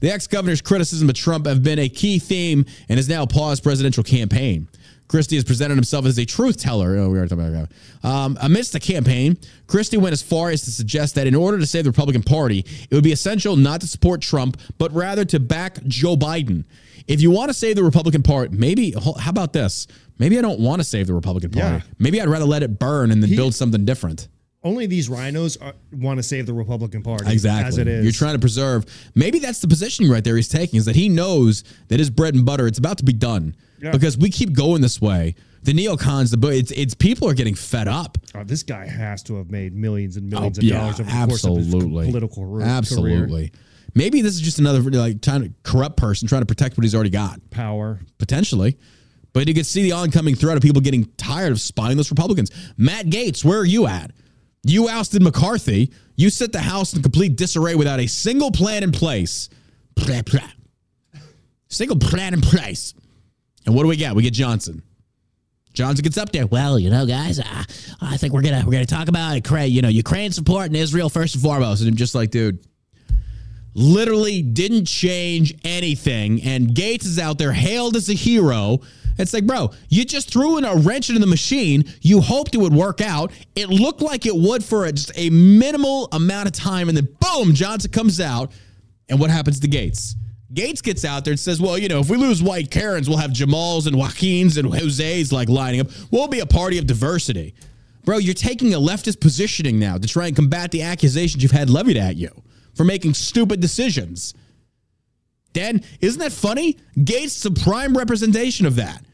The 0.00 0.10
ex 0.10 0.26
governor's 0.26 0.62
criticism 0.62 1.08
of 1.08 1.14
Trump 1.14 1.46
have 1.46 1.62
been 1.62 1.78
a 1.78 1.88
key 1.88 2.18
theme 2.18 2.64
and 2.88 2.98
has 2.98 3.08
now 3.08 3.26
paused 3.26 3.62
presidential 3.62 4.02
campaign. 4.02 4.68
Christie 5.08 5.34
has 5.34 5.44
presented 5.44 5.74
himself 5.74 6.06
as 6.06 6.16
a 6.18 6.24
truth 6.24 6.56
teller. 6.56 6.96
Oh, 6.96 7.10
we 7.10 7.18
already 7.18 7.30
talked 7.34 7.42
about 7.42 7.68
that. 8.02 8.08
Um, 8.08 8.38
amidst 8.40 8.72
the 8.72 8.78
campaign, 8.80 9.36
Christie 9.66 9.96
went 9.96 10.12
as 10.12 10.22
far 10.22 10.50
as 10.50 10.62
to 10.62 10.70
suggest 10.70 11.16
that 11.16 11.26
in 11.26 11.34
order 11.34 11.58
to 11.58 11.66
save 11.66 11.82
the 11.84 11.90
Republican 11.90 12.22
Party, 12.22 12.60
it 12.88 12.94
would 12.94 13.02
be 13.02 13.10
essential 13.10 13.56
not 13.56 13.80
to 13.80 13.88
support 13.88 14.20
Trump, 14.22 14.56
but 14.78 14.92
rather 14.92 15.24
to 15.24 15.40
back 15.40 15.82
Joe 15.88 16.16
Biden. 16.16 16.64
If 17.08 17.20
you 17.20 17.32
want 17.32 17.48
to 17.48 17.54
save 17.54 17.74
the 17.74 17.82
Republican 17.82 18.22
Party, 18.22 18.56
maybe, 18.56 18.92
how 18.92 19.14
about 19.30 19.52
this? 19.52 19.88
Maybe 20.20 20.38
I 20.38 20.42
don't 20.42 20.60
want 20.60 20.80
to 20.80 20.84
save 20.84 21.08
the 21.08 21.14
Republican 21.14 21.50
Party. 21.50 21.76
Yeah. 21.84 21.92
Maybe 21.98 22.20
I'd 22.20 22.28
rather 22.28 22.44
let 22.44 22.62
it 22.62 22.78
burn 22.78 23.10
and 23.10 23.20
then 23.20 23.30
He- 23.30 23.36
build 23.36 23.54
something 23.54 23.84
different. 23.84 24.28
Only 24.62 24.86
these 24.86 25.08
RINOs 25.08 25.60
uh, 25.60 25.66
are, 25.66 25.74
want 25.92 26.18
to 26.18 26.22
save 26.22 26.44
the 26.46 26.52
Republican 26.52 27.02
Party. 27.02 27.30
Exactly. 27.32 27.68
As 27.68 27.78
it 27.78 27.88
is. 27.88 28.04
You're 28.04 28.12
trying 28.12 28.34
to 28.34 28.38
preserve. 28.38 28.84
Maybe 29.14 29.38
that's 29.38 29.60
the 29.60 29.68
positioning 29.68 30.10
right 30.10 30.22
there 30.22 30.36
he's 30.36 30.48
taking 30.48 30.78
is 30.78 30.84
that 30.84 30.96
he 30.96 31.08
knows 31.08 31.64
that 31.88 31.98
his 31.98 32.10
bread 32.10 32.34
and 32.34 32.44
butter, 32.44 32.66
it's 32.66 32.78
about 32.78 32.98
to 32.98 33.04
be 33.04 33.12
done. 33.14 33.54
Yeah. 33.80 33.90
Because 33.92 34.18
we 34.18 34.28
keep 34.30 34.52
going 34.52 34.82
this 34.82 35.00
way. 35.00 35.34
The 35.62 35.72
neocons, 35.72 36.38
the 36.38 36.48
it's 36.48 36.70
it's 36.72 36.94
people 36.94 37.28
are 37.28 37.34
getting 37.34 37.54
fed 37.54 37.86
up. 37.88 38.16
Oh, 38.34 38.44
this 38.44 38.62
guy 38.62 38.86
has 38.86 39.22
to 39.24 39.36
have 39.36 39.50
made 39.50 39.74
millions 39.74 40.16
and 40.16 40.28
millions 40.28 40.58
Oh, 40.58 40.60
of 40.60 40.64
yeah, 40.64 40.78
dollars 40.80 41.00
over 41.00 41.10
the 41.10 41.26
course 41.26 41.44
of 41.44 41.56
his 41.56 41.66
absolutely. 41.66 42.06
political 42.06 42.44
ru- 42.46 42.62
Absolutely. 42.62 43.48
career. 43.48 43.60
Maybe 43.94 44.22
this 44.22 44.34
is 44.34 44.40
just 44.40 44.58
another 44.58 44.80
like 44.82 45.20
trying 45.20 45.42
to 45.42 45.52
corrupt 45.62 45.96
person 45.98 46.28
trying 46.28 46.42
to 46.42 46.46
protect 46.46 46.76
what 46.78 46.84
he's 46.84 46.94
already 46.94 47.10
got. 47.10 47.40
Power. 47.50 48.00
Potentially. 48.18 48.78
But 49.32 49.48
you 49.48 49.54
can 49.54 49.64
see 49.64 49.82
the 49.82 49.92
oncoming 49.92 50.34
threat 50.34 50.56
of 50.56 50.62
people 50.62 50.80
getting 50.80 51.04
tired 51.16 51.52
of 51.52 51.60
spineless 51.60 52.10
Republicans. 52.10 52.50
Matt 52.76 53.06
Gaetz, 53.06 53.44
where 53.44 53.58
are 53.58 53.64
you 53.64 53.86
at? 53.86 54.12
You 54.62 54.88
ousted 54.88 55.22
McCarthy. 55.22 55.90
You 56.16 56.30
set 56.30 56.52
the 56.52 56.60
House 56.60 56.92
in 56.94 57.02
complete 57.02 57.36
disarray 57.36 57.74
without 57.74 57.98
a 58.00 58.06
single 58.06 58.50
plan 58.50 58.82
in 58.82 58.92
place. 58.92 59.48
Blah, 59.94 60.22
blah. 60.22 60.40
Single 61.68 61.98
plan 61.98 62.34
in 62.34 62.40
place. 62.40 62.94
And 63.64 63.74
what 63.74 63.82
do 63.82 63.88
we 63.88 63.96
get? 63.96 64.14
We 64.14 64.22
get 64.22 64.34
Johnson. 64.34 64.82
Johnson 65.72 66.02
gets 66.02 66.18
up 66.18 66.32
there. 66.32 66.46
Well, 66.46 66.78
you 66.78 66.90
know, 66.90 67.06
guys, 67.06 67.38
uh, 67.38 67.64
I 68.00 68.16
think 68.16 68.32
we're 68.32 68.42
gonna 68.42 68.62
we're 68.66 68.72
gonna 68.72 68.86
talk 68.86 69.08
about 69.08 69.34
Ukraine. 69.36 69.70
You 69.70 69.82
know, 69.82 69.88
Ukraine 69.88 70.32
support 70.32 70.66
and 70.66 70.76
Israel 70.76 71.08
first 71.08 71.36
and 71.36 71.44
foremost. 71.44 71.80
And 71.80 71.88
I'm 71.88 71.96
just 71.96 72.14
like, 72.14 72.30
dude, 72.30 72.58
literally 73.74 74.42
didn't 74.42 74.86
change 74.86 75.54
anything. 75.64 76.42
And 76.42 76.68
Gaetz 76.70 77.04
is 77.04 77.18
out 77.18 77.38
there 77.38 77.52
hailed 77.52 77.96
as 77.96 78.08
a 78.08 78.14
hero. 78.14 78.80
It's 79.18 79.32
like, 79.32 79.46
bro, 79.46 79.70
you 79.88 80.04
just 80.04 80.30
threw 80.32 80.58
in 80.58 80.64
a 80.64 80.74
wrench 80.74 81.08
into 81.08 81.20
the 81.20 81.26
machine. 81.26 81.84
You 82.00 82.20
hoped 82.20 82.54
it 82.54 82.58
would 82.58 82.72
work 82.72 83.00
out. 83.00 83.32
It 83.54 83.68
looked 83.68 84.00
like 84.02 84.26
it 84.26 84.34
would 84.34 84.64
for 84.64 84.86
a, 84.86 84.92
just 84.92 85.12
a 85.14 85.30
minimal 85.30 86.08
amount 86.12 86.48
of 86.48 86.52
time. 86.52 86.88
And 86.88 86.96
then, 86.96 87.08
boom, 87.20 87.54
Johnson 87.54 87.90
comes 87.90 88.20
out. 88.20 88.52
And 89.08 89.18
what 89.18 89.30
happens 89.30 89.60
to 89.60 89.68
Gaetz? 89.68 90.14
Gaetz 90.52 90.82
gets 90.82 91.04
out 91.04 91.24
there 91.24 91.32
and 91.32 91.40
says, 91.40 91.60
well, 91.60 91.78
you 91.78 91.88
know, 91.88 92.00
if 92.00 92.10
we 92.10 92.16
lose 92.16 92.42
white 92.42 92.70
Karens, 92.70 93.08
we'll 93.08 93.18
have 93.18 93.30
Jamals 93.30 93.86
and 93.86 93.96
Joaquins 93.96 94.56
and 94.56 94.72
Jose's 94.72 95.32
like 95.32 95.48
lining 95.48 95.80
up. 95.80 95.88
We'll 96.10 96.28
be 96.28 96.40
a 96.40 96.46
party 96.46 96.78
of 96.78 96.86
diversity. 96.86 97.54
Bro, 98.04 98.18
you're 98.18 98.34
taking 98.34 98.74
a 98.74 98.78
leftist 98.78 99.20
positioning 99.20 99.78
now 99.78 99.98
to 99.98 100.08
try 100.08 100.26
and 100.26 100.34
combat 100.34 100.70
the 100.70 100.82
accusations 100.82 101.42
you've 101.42 101.52
had 101.52 101.70
levied 101.70 101.96
at 101.96 102.16
you 102.16 102.30
for 102.74 102.84
making 102.84 103.14
stupid 103.14 103.60
decisions. 103.60 104.34
Dan, 105.52 105.82
isn't 106.00 106.20
that 106.20 106.32
funny? 106.32 106.78
Gaetz 106.96 107.24
is 107.36 107.46
a 107.46 107.50
prime 107.50 107.96
representation 107.96 108.66
of 108.66 108.76
that. 108.76 109.04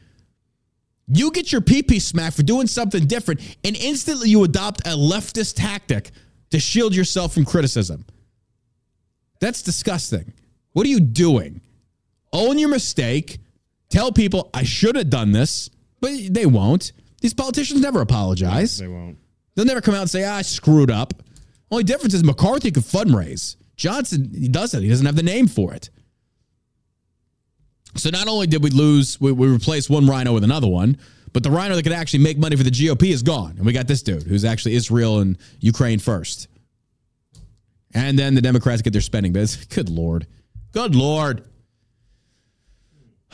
You 1.07 1.31
get 1.31 1.51
your 1.51 1.61
PP 1.61 2.01
smacked 2.01 2.35
for 2.35 2.43
doing 2.43 2.67
something 2.67 3.05
different, 3.07 3.41
and 3.63 3.75
instantly 3.77 4.29
you 4.29 4.43
adopt 4.43 4.81
a 4.81 4.91
leftist 4.91 5.55
tactic 5.55 6.11
to 6.51 6.59
shield 6.59 6.95
yourself 6.95 7.33
from 7.33 7.45
criticism. 7.45 8.05
That's 9.39 9.61
disgusting. 9.61 10.33
What 10.73 10.85
are 10.85 10.89
you 10.89 10.99
doing? 10.99 11.61
Own 12.33 12.59
your 12.59 12.69
mistake. 12.69 13.39
Tell 13.89 14.11
people 14.11 14.49
I 14.53 14.63
should 14.63 14.95
have 14.95 15.09
done 15.09 15.31
this, 15.31 15.69
but 16.01 16.11
they 16.29 16.45
won't. 16.45 16.91
These 17.21 17.33
politicians 17.33 17.81
never 17.81 18.01
apologize. 18.01 18.77
They 18.77 18.87
won't. 18.87 19.17
They'll 19.55 19.65
never 19.65 19.81
come 19.81 19.95
out 19.95 20.01
and 20.01 20.09
say, 20.09 20.23
ah, 20.23 20.35
I 20.35 20.41
screwed 20.41 20.91
up. 20.91 21.13
Only 21.71 21.83
difference 21.83 22.13
is 22.13 22.23
McCarthy 22.23 22.69
could 22.71 22.83
fundraise. 22.83 23.55
Johnson, 23.75 24.31
he 24.33 24.47
doesn't. 24.47 24.83
He 24.83 24.89
doesn't 24.89 25.05
have 25.05 25.15
the 25.15 25.23
name 25.23 25.47
for 25.47 25.73
it. 25.73 25.89
So 27.97 28.09
not 28.09 28.27
only 28.27 28.47
did 28.47 28.63
we 28.63 28.69
lose, 28.69 29.19
we, 29.19 29.31
we 29.31 29.47
replaced 29.47 29.89
one 29.89 30.07
RINO 30.07 30.33
with 30.33 30.43
another 30.43 30.67
one, 30.67 30.97
but 31.33 31.43
the 31.43 31.51
RINO 31.51 31.75
that 31.75 31.83
could 31.83 31.91
actually 31.91 32.19
make 32.19 32.37
money 32.37 32.55
for 32.55 32.63
the 32.63 32.71
GOP 32.71 33.11
is 33.11 33.23
gone. 33.23 33.55
And 33.57 33.65
we 33.65 33.73
got 33.73 33.87
this 33.87 34.01
dude 34.01 34.23
who's 34.23 34.45
actually 34.45 34.75
Israel 34.75 35.19
and 35.19 35.37
Ukraine 35.59 35.99
first. 35.99 36.47
And 37.93 38.17
then 38.17 38.35
the 38.35 38.41
Democrats 38.41 38.81
get 38.81 38.93
their 38.93 39.01
spending 39.01 39.33
bits. 39.33 39.55
Good 39.65 39.89
Lord. 39.89 40.27
Good 40.71 40.95
Lord. 40.95 41.43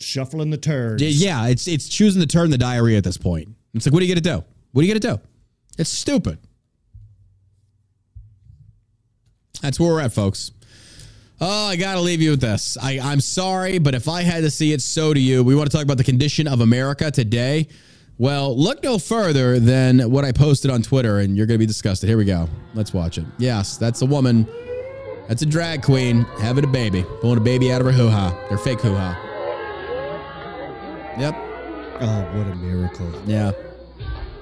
Shuffling 0.00 0.50
the 0.50 0.58
turds. 0.58 1.02
Yeah, 1.02 1.46
it's 1.46 1.66
it's 1.66 1.88
choosing 1.88 2.20
to 2.20 2.26
turn 2.28 2.50
the 2.50 2.58
diarrhea 2.58 2.98
at 2.98 3.04
this 3.04 3.16
point. 3.16 3.48
It's 3.72 3.86
like, 3.86 3.92
what 3.92 4.02
are 4.02 4.06
you 4.06 4.14
gonna 4.14 4.20
do? 4.20 4.44
What 4.72 4.82
are 4.82 4.86
you 4.86 4.94
gonna 4.94 5.16
do? 5.16 5.20
It's 5.78 5.90
stupid. 5.90 6.38
That's 9.60 9.80
where 9.80 9.90
we're 9.90 10.00
at, 10.00 10.12
folks. 10.12 10.52
Oh, 11.46 11.66
I 11.66 11.76
gotta 11.76 12.00
leave 12.00 12.22
you 12.22 12.30
with 12.30 12.40
this. 12.40 12.78
I, 12.80 12.98
I'm 12.98 13.20
sorry, 13.20 13.78
but 13.78 13.94
if 13.94 14.08
I 14.08 14.22
had 14.22 14.44
to 14.44 14.50
see 14.50 14.72
it, 14.72 14.80
so 14.80 15.12
do 15.12 15.20
you. 15.20 15.44
We 15.44 15.54
want 15.54 15.70
to 15.70 15.76
talk 15.76 15.84
about 15.84 15.98
the 15.98 16.04
condition 16.04 16.48
of 16.48 16.62
America 16.62 17.10
today. 17.10 17.68
Well, 18.16 18.56
look 18.56 18.82
no 18.82 18.96
further 18.96 19.60
than 19.60 20.10
what 20.10 20.24
I 20.24 20.32
posted 20.32 20.70
on 20.70 20.80
Twitter, 20.80 21.18
and 21.18 21.36
you're 21.36 21.44
going 21.44 21.56
to 21.56 21.62
be 21.62 21.66
disgusted. 21.66 22.08
Here 22.08 22.16
we 22.16 22.24
go. 22.24 22.48
Let's 22.72 22.94
watch 22.94 23.18
it. 23.18 23.26
Yes, 23.36 23.76
that's 23.76 24.00
a 24.00 24.06
woman. 24.06 24.48
That's 25.28 25.42
a 25.42 25.46
drag 25.46 25.82
queen 25.82 26.22
having 26.40 26.64
a 26.64 26.66
baby, 26.66 27.04
pulling 27.20 27.36
a 27.36 27.42
baby 27.42 27.70
out 27.70 27.82
of 27.82 27.88
her 27.88 27.92
hoo 27.92 28.08
ha, 28.08 28.34
their 28.48 28.56
fake 28.56 28.80
hoo 28.80 28.94
ha. 28.94 29.14
Yep. 31.18 31.34
Oh, 32.00 32.38
what 32.38 32.46
a 32.46 32.54
miracle. 32.54 33.12
Yeah. 33.26 33.52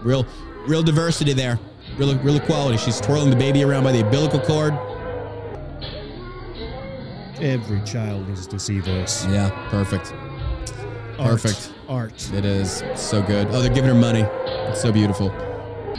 Real, 0.03 0.24
real 0.69 0.85
diversity 0.85 1.33
there. 1.33 1.59
Real, 1.99 2.16
real 2.19 2.37
equality. 2.37 2.79
She's 2.79 3.01
twirling 3.01 3.31
the 3.31 3.37
baby 3.37 3.65
around 3.65 3.83
by 3.83 3.91
the 3.91 4.05
umbilical 4.05 4.39
cord. 4.39 4.79
Every 7.43 7.82
child 7.82 8.28
needs 8.28 8.47
to 8.47 8.59
see 8.59 8.78
this. 8.81 9.27
Yeah, 9.28 9.51
perfect. 9.69 10.12
Art. 11.19 11.31
Perfect. 11.43 11.73
Art. 11.89 12.32
It 12.32 12.44
is 12.44 12.82
so 12.94 13.20
good. 13.20 13.48
Oh, 13.51 13.60
they're 13.60 13.73
giving 13.74 13.90
her 13.90 13.94
money. 13.94 14.20
It's 14.23 14.81
so 14.81 14.93
beautiful. 14.93 15.28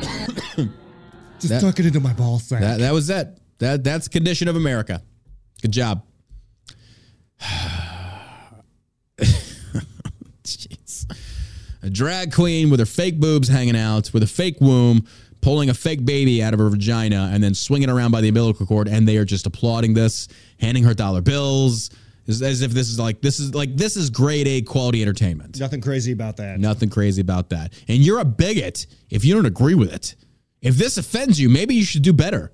Just 1.39 1.49
That- 1.49 1.61
tuck 1.61 1.79
it 1.79 1.85
into 1.85 1.99
my 1.99 2.13
ball 2.13 2.39
sack. 2.39 2.61
That 2.61 2.79
that 2.79 2.93
was 2.93 3.09
it. 3.09 3.37
That 3.59 3.83
that's 3.83 4.05
the 4.07 4.11
condition 4.11 4.47
of 4.47 4.55
America. 4.55 5.01
Good 5.61 5.71
job. 5.71 6.03
Jeez. 10.43 11.05
A 11.81 11.89
drag 11.89 12.33
queen 12.33 12.69
with 12.69 12.79
her 12.79 12.85
fake 12.85 13.19
boobs 13.19 13.49
hanging 13.49 13.75
out, 13.75 14.13
with 14.13 14.23
a 14.23 14.27
fake 14.27 14.61
womb, 14.61 15.05
pulling 15.43 15.69
a 15.69 15.73
fake 15.73 16.05
baby 16.05 16.41
out 16.41 16.53
of 16.53 16.59
her 16.59 16.69
vagina, 16.69 17.29
and 17.33 17.43
then 17.43 17.53
swinging 17.53 17.89
around 17.89 18.11
by 18.11 18.21
the 18.21 18.29
umbilical 18.29 18.65
cord, 18.65 18.87
and 18.87 19.07
they 19.07 19.17
are 19.17 19.25
just 19.25 19.45
applauding 19.45 19.93
this, 19.93 20.29
handing 20.59 20.83
her 20.85 20.93
dollar 20.93 21.21
bills, 21.21 21.89
as, 22.27 22.41
as 22.41 22.61
if 22.61 22.71
this 22.71 22.89
is 22.89 22.97
like 22.97 23.21
this 23.21 23.39
is 23.39 23.53
like 23.53 23.75
this 23.75 23.97
is 23.97 24.09
grade 24.09 24.47
A 24.47 24.61
quality 24.61 25.01
entertainment. 25.01 25.59
Nothing 25.59 25.81
crazy 25.81 26.13
about 26.13 26.37
that. 26.37 26.59
Nothing 26.59 26.89
crazy 26.89 27.21
about 27.21 27.49
that. 27.49 27.73
And 27.89 27.99
you're 27.99 28.19
a 28.19 28.25
bigot 28.25 28.87
if 29.09 29.25
you 29.25 29.35
don't 29.35 29.45
agree 29.45 29.75
with 29.75 29.93
it. 29.93 30.15
If 30.61 30.75
this 30.75 30.97
offends 30.97 31.39
you, 31.39 31.49
maybe 31.49 31.75
you 31.75 31.83
should 31.83 32.03
do 32.03 32.13
better. 32.13 32.53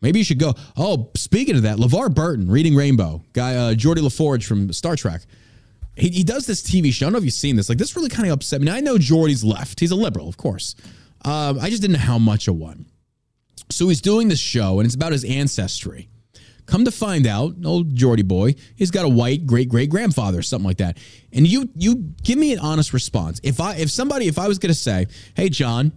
Maybe 0.00 0.20
you 0.20 0.24
should 0.24 0.38
go. 0.38 0.54
Oh, 0.76 1.10
speaking 1.16 1.56
of 1.56 1.62
that, 1.62 1.78
LeVar 1.78 2.14
Burton, 2.14 2.48
Reading 2.48 2.76
Rainbow, 2.76 3.22
guy, 3.32 3.56
uh, 3.56 3.74
Geordi 3.74 3.98
LaForge 3.98 4.46
from 4.46 4.72
Star 4.72 4.94
Trek. 4.94 5.22
He, 5.96 6.08
he 6.08 6.24
does 6.24 6.46
this 6.46 6.62
TV 6.62 6.92
show. 6.92 7.04
I 7.04 7.08
don't 7.08 7.14
know 7.14 7.18
if 7.18 7.24
you've 7.24 7.34
seen 7.34 7.56
this. 7.56 7.68
Like, 7.68 7.76
this 7.76 7.96
really 7.96 8.08
kind 8.08 8.26
of 8.28 8.32
upset 8.32 8.60
me. 8.60 8.66
Now, 8.66 8.76
I 8.76 8.80
know 8.80 8.96
Geordi's 8.96 9.44
left. 9.44 9.80
He's 9.80 9.90
a 9.90 9.96
liberal, 9.96 10.28
of 10.28 10.38
course. 10.38 10.74
Um, 11.24 11.58
I 11.60 11.70
just 11.70 11.82
didn't 11.82 11.94
know 11.94 12.00
how 12.00 12.18
much 12.18 12.48
of 12.48 12.56
one. 12.56 12.86
So 13.70 13.88
he's 13.88 14.00
doing 14.00 14.28
this 14.28 14.38
show, 14.38 14.80
and 14.80 14.86
it's 14.86 14.94
about 14.94 15.12
his 15.12 15.24
ancestry. 15.24 16.08
Come 16.66 16.84
to 16.84 16.90
find 16.90 17.26
out, 17.26 17.54
old 17.64 17.94
Geordi 17.96 18.26
boy, 18.26 18.54
he's 18.76 18.90
got 18.90 19.04
a 19.04 19.08
white 19.08 19.44
great 19.44 19.68
great 19.68 19.90
grandfather 19.90 20.38
or 20.38 20.42
something 20.42 20.66
like 20.66 20.78
that. 20.78 20.98
And 21.32 21.46
you 21.46 21.68
you 21.74 21.96
give 22.22 22.38
me 22.38 22.52
an 22.52 22.60
honest 22.60 22.92
response. 22.92 23.40
If 23.42 23.60
I 23.60 23.74
if 23.74 23.90
somebody 23.90 24.28
if 24.28 24.38
I 24.38 24.46
was 24.46 24.58
gonna 24.58 24.74
say, 24.74 25.06
hey 25.34 25.48
John, 25.48 25.90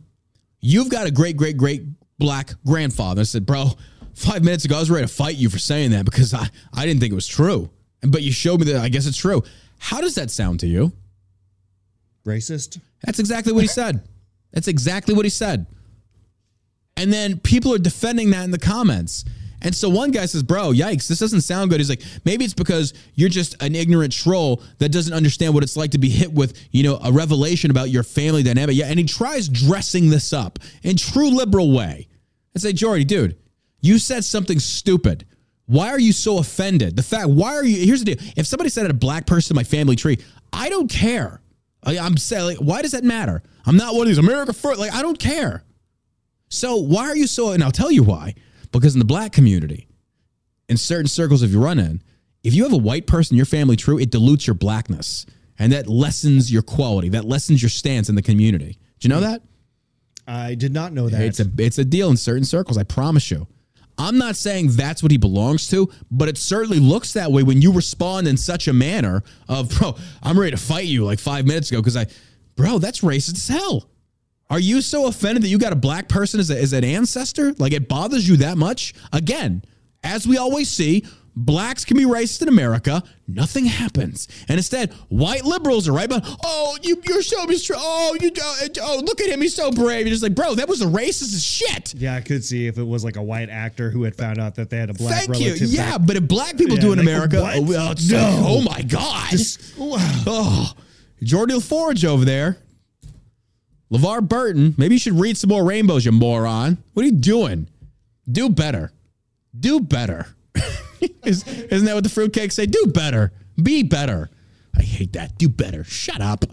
you've 0.62 0.90
got 0.90 1.06
a 1.06 1.12
great 1.12 1.38
great 1.38 1.58
great 1.58 1.84
black 2.18 2.54
grandfather, 2.66 3.22
I 3.22 3.26
said, 3.26 3.46
bro, 3.46 3.68
five 4.16 4.44
minutes 4.44 4.66
ago 4.66 4.78
I 4.78 4.80
was 4.80 4.90
ready 4.90 5.06
to 5.06 5.14
fight 5.14 5.36
you 5.36 5.50
for 5.50 5.60
saying 5.60 5.92
that 5.92 6.06
because 6.06 6.34
I 6.34 6.48
I 6.74 6.88
didn't 6.88 7.02
think 7.02 7.12
it 7.12 7.16
was 7.16 7.28
true. 7.28 7.70
And 8.02 8.12
but 8.12 8.24
you 8.24 8.32
showed 8.32 8.60
me 8.60 8.72
that 8.72 8.82
I 8.82 8.90
guess 8.90 9.06
it's 9.06 9.18
true. 9.18 9.44
How 9.78 10.02
does 10.02 10.16
that 10.16 10.32
sound 10.32 10.62
to 10.62 10.68
you? 10.68 10.92
Racist? 12.26 12.80
That's 13.04 13.20
exactly 13.20 13.54
what 13.54 13.62
he 13.62 13.68
said. 13.68 14.08
That's 14.54 14.68
exactly 14.68 15.14
what 15.14 15.26
he 15.26 15.30
said. 15.30 15.66
And 16.96 17.12
then 17.12 17.40
people 17.40 17.74
are 17.74 17.80
defending 17.80 18.30
that 18.32 18.44
in 18.46 18.52
the 18.52 18.60
comments. 18.60 19.26
And 19.64 19.74
so 19.74 19.90
one 19.90 20.12
guy 20.12 20.26
says, 20.26 20.44
Bro, 20.44 20.74
yikes, 20.74 21.08
this 21.08 21.20
doesn't 21.20 21.42
sound 21.42 21.72
good. 21.72 21.80
He's 21.80 21.90
like, 21.90 22.04
Maybe 22.26 22.46
it's 22.46 22.54
because 22.54 22.94
you're 23.16 23.30
just 23.30 23.62
an 23.64 23.76
ignorant 23.76 24.14
troll 24.14 24.62
that 24.80 24.90
doesn't 24.90 25.14
understand 25.14 25.54
what 25.54 25.64
it's 25.64 25.78
like 25.78 25.92
to 25.92 25.98
be 25.98 26.10
hit 26.10 26.32
with, 26.32 26.58
you 26.72 26.84
know, 26.84 27.00
a 27.04 27.12
revelation 27.12 27.72
about 27.72 27.90
your 27.90 28.04
family 28.04 28.44
dynamic. 28.44 28.76
Yeah. 28.76 28.88
And 28.88 29.00
he 29.00 29.06
tries 29.06 29.48
dressing 29.48 30.10
this 30.10 30.34
up 30.34 30.60
in 30.84 30.98
true 30.98 31.30
liberal 31.30 31.74
way. 31.76 32.08
I 32.56 32.60
say, 32.60 32.74
Geordi, 32.74 33.08
dude, 33.08 33.38
you 33.82 33.98
said 33.98 34.24
something 34.24 34.60
stupid. 34.60 35.26
Why 35.66 35.90
are 35.90 36.00
you 36.00 36.12
so 36.12 36.40
offended? 36.40 36.96
The 36.98 37.04
fact, 37.04 37.30
why 37.30 37.56
are 37.56 37.66
you? 37.66 37.86
Here's 37.86 38.04
the 38.04 38.16
deal. 38.16 38.34
If 38.36 38.46
somebody 38.46 38.70
said 38.70 38.90
a 38.90 38.94
black 38.94 39.26
person 39.26 39.54
in 39.54 39.56
my 39.56 39.64
family 39.64 39.96
tree, 39.96 40.20
I 40.52 40.70
don't 40.70 40.90
care. 40.90 41.42
I, 41.84 41.98
I'm 41.98 42.18
saying, 42.18 42.46
like, 42.46 42.58
why 42.58 42.82
does 42.82 42.92
that 42.92 43.04
matter? 43.04 43.44
I'm 43.66 43.78
not 43.78 43.94
one 43.94 44.02
of 44.02 44.08
these 44.08 44.18
America 44.18 44.54
first. 44.54 44.80
Like, 44.80 44.94
I 44.94 45.02
don't 45.02 45.20
care. 45.20 45.64
So 46.50 46.76
why 46.76 47.10
are 47.10 47.16
you 47.16 47.28
so? 47.28 47.52
And 47.52 47.64
I'll 47.64 47.72
tell 47.72 47.92
you 47.92 48.04
why. 48.04 48.36
Because 48.72 48.96
in 48.96 49.00
the 49.00 49.06
black 49.06 49.32
community, 49.32 49.88
in 50.68 50.78
certain 50.78 51.08
circles, 51.08 51.44
if 51.44 51.52
you 51.52 51.64
run 51.64 51.80
in, 51.80 52.02
if 52.44 52.54
you 52.54 52.64
have 52.64 52.74
a 52.74 52.78
white 52.78 53.08
person 53.08 53.36
in 53.36 53.38
your 53.38 53.46
family 53.46 53.76
true, 53.76 53.98
it 53.98 54.12
dilutes 54.12 54.48
your 54.48 54.54
blackness, 54.54 55.26
and 55.58 55.72
that 55.72 55.88
lessens 55.88 56.52
your 56.52 56.62
quality. 56.62 57.10
That 57.10 57.26
lessens 57.26 57.62
your 57.62 57.70
stance 57.70 58.10
in 58.10 58.16
the 58.16 58.22
community. 58.22 58.78
Do 59.00 59.08
you 59.08 59.10
know 59.10 59.22
that? 59.22 59.42
I 60.28 60.56
did 60.56 60.74
not 60.74 60.94
know 60.94 61.10
that. 61.10 61.22
It's 61.22 61.40
a 61.40 61.50
it's 61.58 61.78
a 61.78 61.86
deal 61.86 62.10
in 62.10 62.18
certain 62.18 62.46
circles. 62.46 62.78
I 62.78 62.84
promise 62.84 63.30
you. 63.32 63.48
I'm 63.98 64.18
not 64.18 64.36
saying 64.36 64.70
that's 64.72 65.04
what 65.04 65.12
he 65.12 65.18
belongs 65.18 65.68
to, 65.70 65.90
but 66.10 66.28
it 66.28 66.38
certainly 66.38 66.80
looks 66.80 67.14
that 67.14 67.32
way 67.32 67.44
when 67.44 67.62
you 67.62 67.72
respond 67.72 68.28
in 68.28 68.38
such 68.38 68.68
a 68.68 68.74
manner 68.74 69.22
of, 69.48 69.70
bro, 69.78 69.96
I'm 70.24 70.38
ready 70.40 70.52
to 70.52 70.58
fight 70.58 70.86
you 70.86 71.06
like 71.06 71.20
five 71.20 71.46
minutes 71.46 71.70
ago 71.70 71.80
because 71.80 71.96
I, 71.96 72.08
bro, 72.56 72.80
that's 72.80 73.02
racist 73.02 73.36
as 73.36 73.48
hell. 73.48 73.90
Are 74.50 74.60
you 74.60 74.82
so 74.82 75.08
offended 75.08 75.44
that 75.44 75.48
you 75.48 75.58
got 75.58 75.74
a 75.74 75.78
black 75.78 76.08
person 76.08 76.40
as, 76.40 76.52
a, 76.52 76.60
as 76.62 76.74
an 76.74 76.84
ancestor? 76.84 77.54
Like 77.58 77.74
it 77.74 77.88
bothers 77.88 78.28
you 78.28 78.38
that 78.38 78.58
much? 78.58 78.94
Again, 79.12 79.64
as 80.04 80.28
we 80.28 80.38
always 80.38 80.70
see, 80.70 81.06
blacks 81.36 81.84
can 81.86 81.98
be 81.98 82.04
racist 82.04 82.44
in 82.44 82.50
America. 82.50 83.02
Nothing 83.28 83.66
happens. 83.66 84.28
And 84.48 84.58
instead, 84.58 84.94
white 85.10 85.44
liberals 85.46 85.88
are 85.88 85.94
right 85.94 86.10
but 86.10 86.24
oh, 86.44 86.78
you, 86.84 87.02
you're 87.08 87.24
so 87.24 87.46
true. 87.48 87.76
Oh, 87.80 88.16
you 88.22 88.30
uh, 88.40 88.68
oh, 88.82 89.02
look 89.04 89.22
at 89.22 89.30
him. 89.30 89.42
He's 89.42 89.56
so 89.56 89.72
brave. 89.72 90.02
You're 90.06 90.12
just 90.14 90.22
like, 90.22 90.36
bro, 90.36 90.56
that 90.56 90.68
was 90.68 90.82
a 90.82 90.86
racist 90.86 91.34
as 91.34 91.44
shit. 91.44 91.96
yeah, 91.96 92.16
I 92.16 92.22
could 92.22 92.44
see 92.44 92.68
if 92.68 92.78
it 92.78 92.84
was 92.84 93.04
like 93.04 93.16
a 93.16 93.24
white 93.24 93.50
actor 93.50 93.90
who 93.90 94.04
had 94.04 94.16
found 94.16 94.40
out 94.40 94.56
that 94.56 94.70
they 94.70 94.78
had 94.78 94.90
a 94.90 94.94
black 94.94 95.26
Thank 95.26 95.40
you. 95.40 95.46
relative. 95.48 95.70
Yeah, 95.70 95.98
back- 95.98 96.08
but 96.08 96.16
if 96.18 96.28
black 96.28 96.58
people 96.58 96.76
Yeah, 96.76 96.82
do 96.82 96.94
in 96.94 97.00
America, 97.00 97.40
oh, 97.42 97.94
No. 98.08 98.44
oh 98.46 98.62
my 98.62 98.82
God. 98.84 99.30
Just- 99.32 99.78
wow. 99.78 99.98
oh, 100.28 100.74
Geordi 101.24 101.52
LaForge 101.52 102.06
over 102.06 102.26
there. 102.26 102.58
LeVar 103.92 104.28
Burton, 104.28 104.74
maybe 104.78 104.96
you 104.96 105.00
should 105.00 105.20
read 105.20 105.38
some 105.38 105.50
more 105.50 105.64
rainbows, 105.64 106.04
you 106.04 106.12
moron. 106.12 106.78
What 106.94 107.04
are 107.04 107.06
you 107.06 107.12
doing? 107.12 107.70
Do 108.30 108.50
better. 108.50 108.92
Do 109.58 109.80
better. 109.80 110.28
Is, 111.24 111.48
isn't 111.48 111.86
that 111.86 111.94
what 111.94 112.04
the 112.04 112.10
fruitcakes 112.10 112.54
say? 112.54 112.66
Do 112.66 112.88
better. 112.88 113.32
Be 113.62 113.84
better. 113.84 114.30
I 114.76 114.82
hate 114.82 115.14
that. 115.14 115.38
Do 115.38 115.48
better. 115.48 115.84
Shut 115.84 116.22
up. 116.22 116.46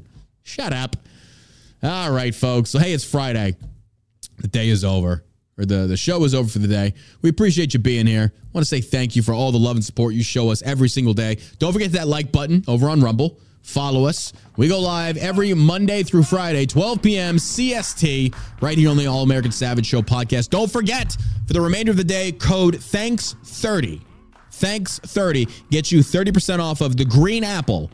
Shut 0.43 0.73
up. 0.73 0.97
All 1.83 2.11
right, 2.11 2.35
folks. 2.35 2.71
So, 2.71 2.79
hey, 2.79 2.93
it's 2.93 3.05
Friday. 3.05 3.57
The 4.39 4.49
day 4.49 4.69
is 4.69 4.85
over, 4.85 5.25
or 5.57 5.65
the, 5.65 5.87
the 5.87 5.97
show 5.97 6.23
is 6.25 6.35
over 6.35 6.49
for 6.49 6.59
the 6.59 6.69
day. 6.69 6.95
We 7.23 7.31
appreciate 7.31 7.73
you 7.73 7.81
being 7.81 8.07
here. 8.07 8.33
I 8.35 8.49
want 8.53 8.67
to 8.67 8.69
say 8.69 8.81
thank 8.81 9.17
you 9.17 9.23
for 9.23 9.33
all 9.33 9.53
the 9.53 9.59
love 9.59 9.77
and 9.77 9.85
support 9.85 10.15
you 10.15 10.23
show 10.23 10.51
us 10.51 10.63
every 10.63 10.89
single 10.89 11.15
day. 11.15 11.39
Don't 11.59 11.73
forget 11.73 11.93
that 11.93 12.09
like 12.09 12.33
button 12.33 12.65
over 12.69 12.89
on 12.89 13.01
Rumble. 13.01 13.39
Follow 13.63 14.07
us. 14.07 14.33
We 14.57 14.69
go 14.69 14.81
live 14.81 15.17
every 15.17 15.55
Monday 15.55 16.03
through 16.03 16.25
Friday, 16.25 16.67
12 16.67 17.03
p.m. 17.03 17.37
CST, 17.37 18.35
right 18.61 18.77
here 18.77 18.91
on 18.91 18.97
the 18.97 19.07
All 19.07 19.23
American 19.23 19.53
Savage 19.53 19.87
Show 19.87 20.03
podcast. 20.03 20.51
Don't 20.51 20.71
forget, 20.71 21.17
for 21.47 21.53
the 21.53 21.61
remainder 21.61 21.91
of 21.91 21.97
the 21.97 22.05
day, 22.05 22.33
code 22.33 22.75
THANKS30. 22.77 24.01
Thanks30 24.51 25.71
gets 25.71 25.93
you 25.93 26.01
30% 26.01 26.59
off 26.59 26.81
of 26.81 26.97
the 26.97 27.05
Green 27.05 27.45
Apple 27.45 27.91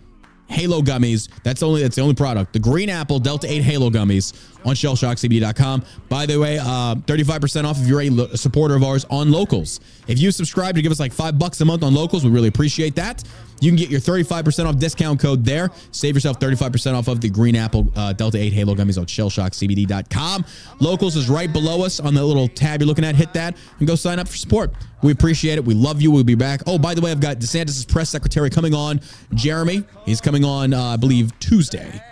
Halo 0.48 0.80
gummies. 0.80 1.28
That's 1.42 1.62
only 1.62 1.82
that's 1.82 1.96
the 1.96 2.02
only 2.02 2.14
product. 2.14 2.52
The 2.52 2.58
Green 2.58 2.88
Apple 2.88 3.18
Delta 3.18 3.50
8 3.50 3.62
Halo 3.62 3.90
gummies 3.90 4.32
on 4.64 4.74
shellshockcbd.com. 4.74 5.84
By 6.08 6.26
the 6.26 6.38
way, 6.38 6.58
uh, 6.58 6.94
35% 6.94 7.64
off 7.64 7.80
if 7.80 7.88
you're 7.88 8.02
a 8.02 8.10
lo- 8.10 8.28
supporter 8.34 8.76
of 8.76 8.84
ours 8.84 9.04
on 9.10 9.30
locals. 9.32 9.80
If 10.06 10.20
you 10.20 10.30
subscribe 10.30 10.76
to 10.76 10.82
give 10.82 10.92
us 10.92 11.00
like 11.00 11.12
five 11.12 11.38
bucks 11.38 11.60
a 11.60 11.64
month 11.64 11.82
on 11.82 11.94
locals, 11.94 12.24
we 12.24 12.30
really 12.30 12.48
appreciate 12.48 12.94
that. 12.96 13.24
You 13.60 13.70
can 13.70 13.76
get 13.76 13.88
your 13.88 14.00
35% 14.00 14.66
off 14.66 14.78
discount 14.78 15.20
code 15.20 15.44
there. 15.44 15.70
Save 15.90 16.14
yourself 16.14 16.38
35% 16.38 16.94
off 16.94 17.08
of 17.08 17.20
the 17.20 17.28
Green 17.28 17.56
Apple 17.56 17.90
uh, 17.96 18.12
Delta 18.12 18.38
8 18.38 18.52
Halo 18.52 18.74
gummies 18.74 18.98
on 18.98 19.06
shellshockcbd.com. 19.06 20.44
Locals 20.80 21.16
is 21.16 21.28
right 21.28 21.52
below 21.52 21.84
us 21.84 22.00
on 22.00 22.14
the 22.14 22.24
little 22.24 22.48
tab 22.48 22.80
you're 22.80 22.86
looking 22.86 23.04
at. 23.04 23.14
Hit 23.14 23.32
that 23.34 23.56
and 23.78 23.88
go 23.88 23.94
sign 23.94 24.18
up 24.18 24.28
for 24.28 24.36
support. 24.36 24.72
We 25.02 25.12
appreciate 25.12 25.56
it. 25.56 25.64
We 25.64 25.74
love 25.74 26.02
you. 26.02 26.10
We'll 26.10 26.24
be 26.24 26.34
back. 26.34 26.62
Oh, 26.66 26.78
by 26.78 26.94
the 26.94 27.00
way, 27.00 27.10
I've 27.10 27.20
got 27.20 27.38
DeSantis' 27.38 27.86
press 27.86 28.10
secretary 28.10 28.50
coming 28.50 28.74
on, 28.74 29.00
Jeremy. 29.34 29.84
He's 30.04 30.20
coming 30.20 30.44
on, 30.44 30.74
uh, 30.74 30.82
I 30.82 30.96
believe, 30.96 31.38
Tuesday. 31.38 32.02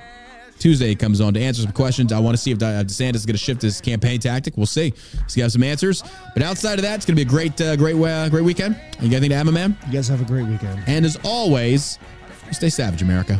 Tuesday 0.64 0.94
comes 0.94 1.20
on 1.20 1.34
to 1.34 1.40
answer 1.40 1.60
some 1.60 1.72
questions. 1.72 2.10
I 2.10 2.18
want 2.18 2.34
to 2.34 2.42
see 2.42 2.50
if 2.50 2.56
uh, 2.62 2.82
DeSantis 2.82 3.16
is 3.16 3.26
going 3.26 3.34
to 3.34 3.38
shift 3.38 3.60
his 3.60 3.82
campaign 3.82 4.18
tactic. 4.18 4.56
We'll 4.56 4.64
see. 4.64 4.94
He's 5.24 5.34
have 5.34 5.52
some 5.52 5.62
answers. 5.62 6.02
But 6.32 6.42
outside 6.42 6.78
of 6.78 6.84
that, 6.84 6.94
it's 6.94 7.04
going 7.04 7.18
to 7.18 7.22
be 7.22 7.28
a 7.28 7.30
great, 7.30 7.60
uh, 7.60 7.76
great, 7.76 7.96
uh, 7.96 8.30
great 8.30 8.44
weekend. 8.44 8.80
You 8.98 9.10
got 9.10 9.16
anything 9.16 9.28
to 9.28 9.36
add, 9.36 9.44
my 9.44 9.52
man? 9.52 9.76
You 9.86 9.92
guys 9.92 10.08
have 10.08 10.22
a 10.22 10.24
great 10.24 10.46
weekend. 10.46 10.82
And 10.86 11.04
as 11.04 11.18
always, 11.22 11.98
stay 12.50 12.70
savage, 12.70 13.02
America. 13.02 13.38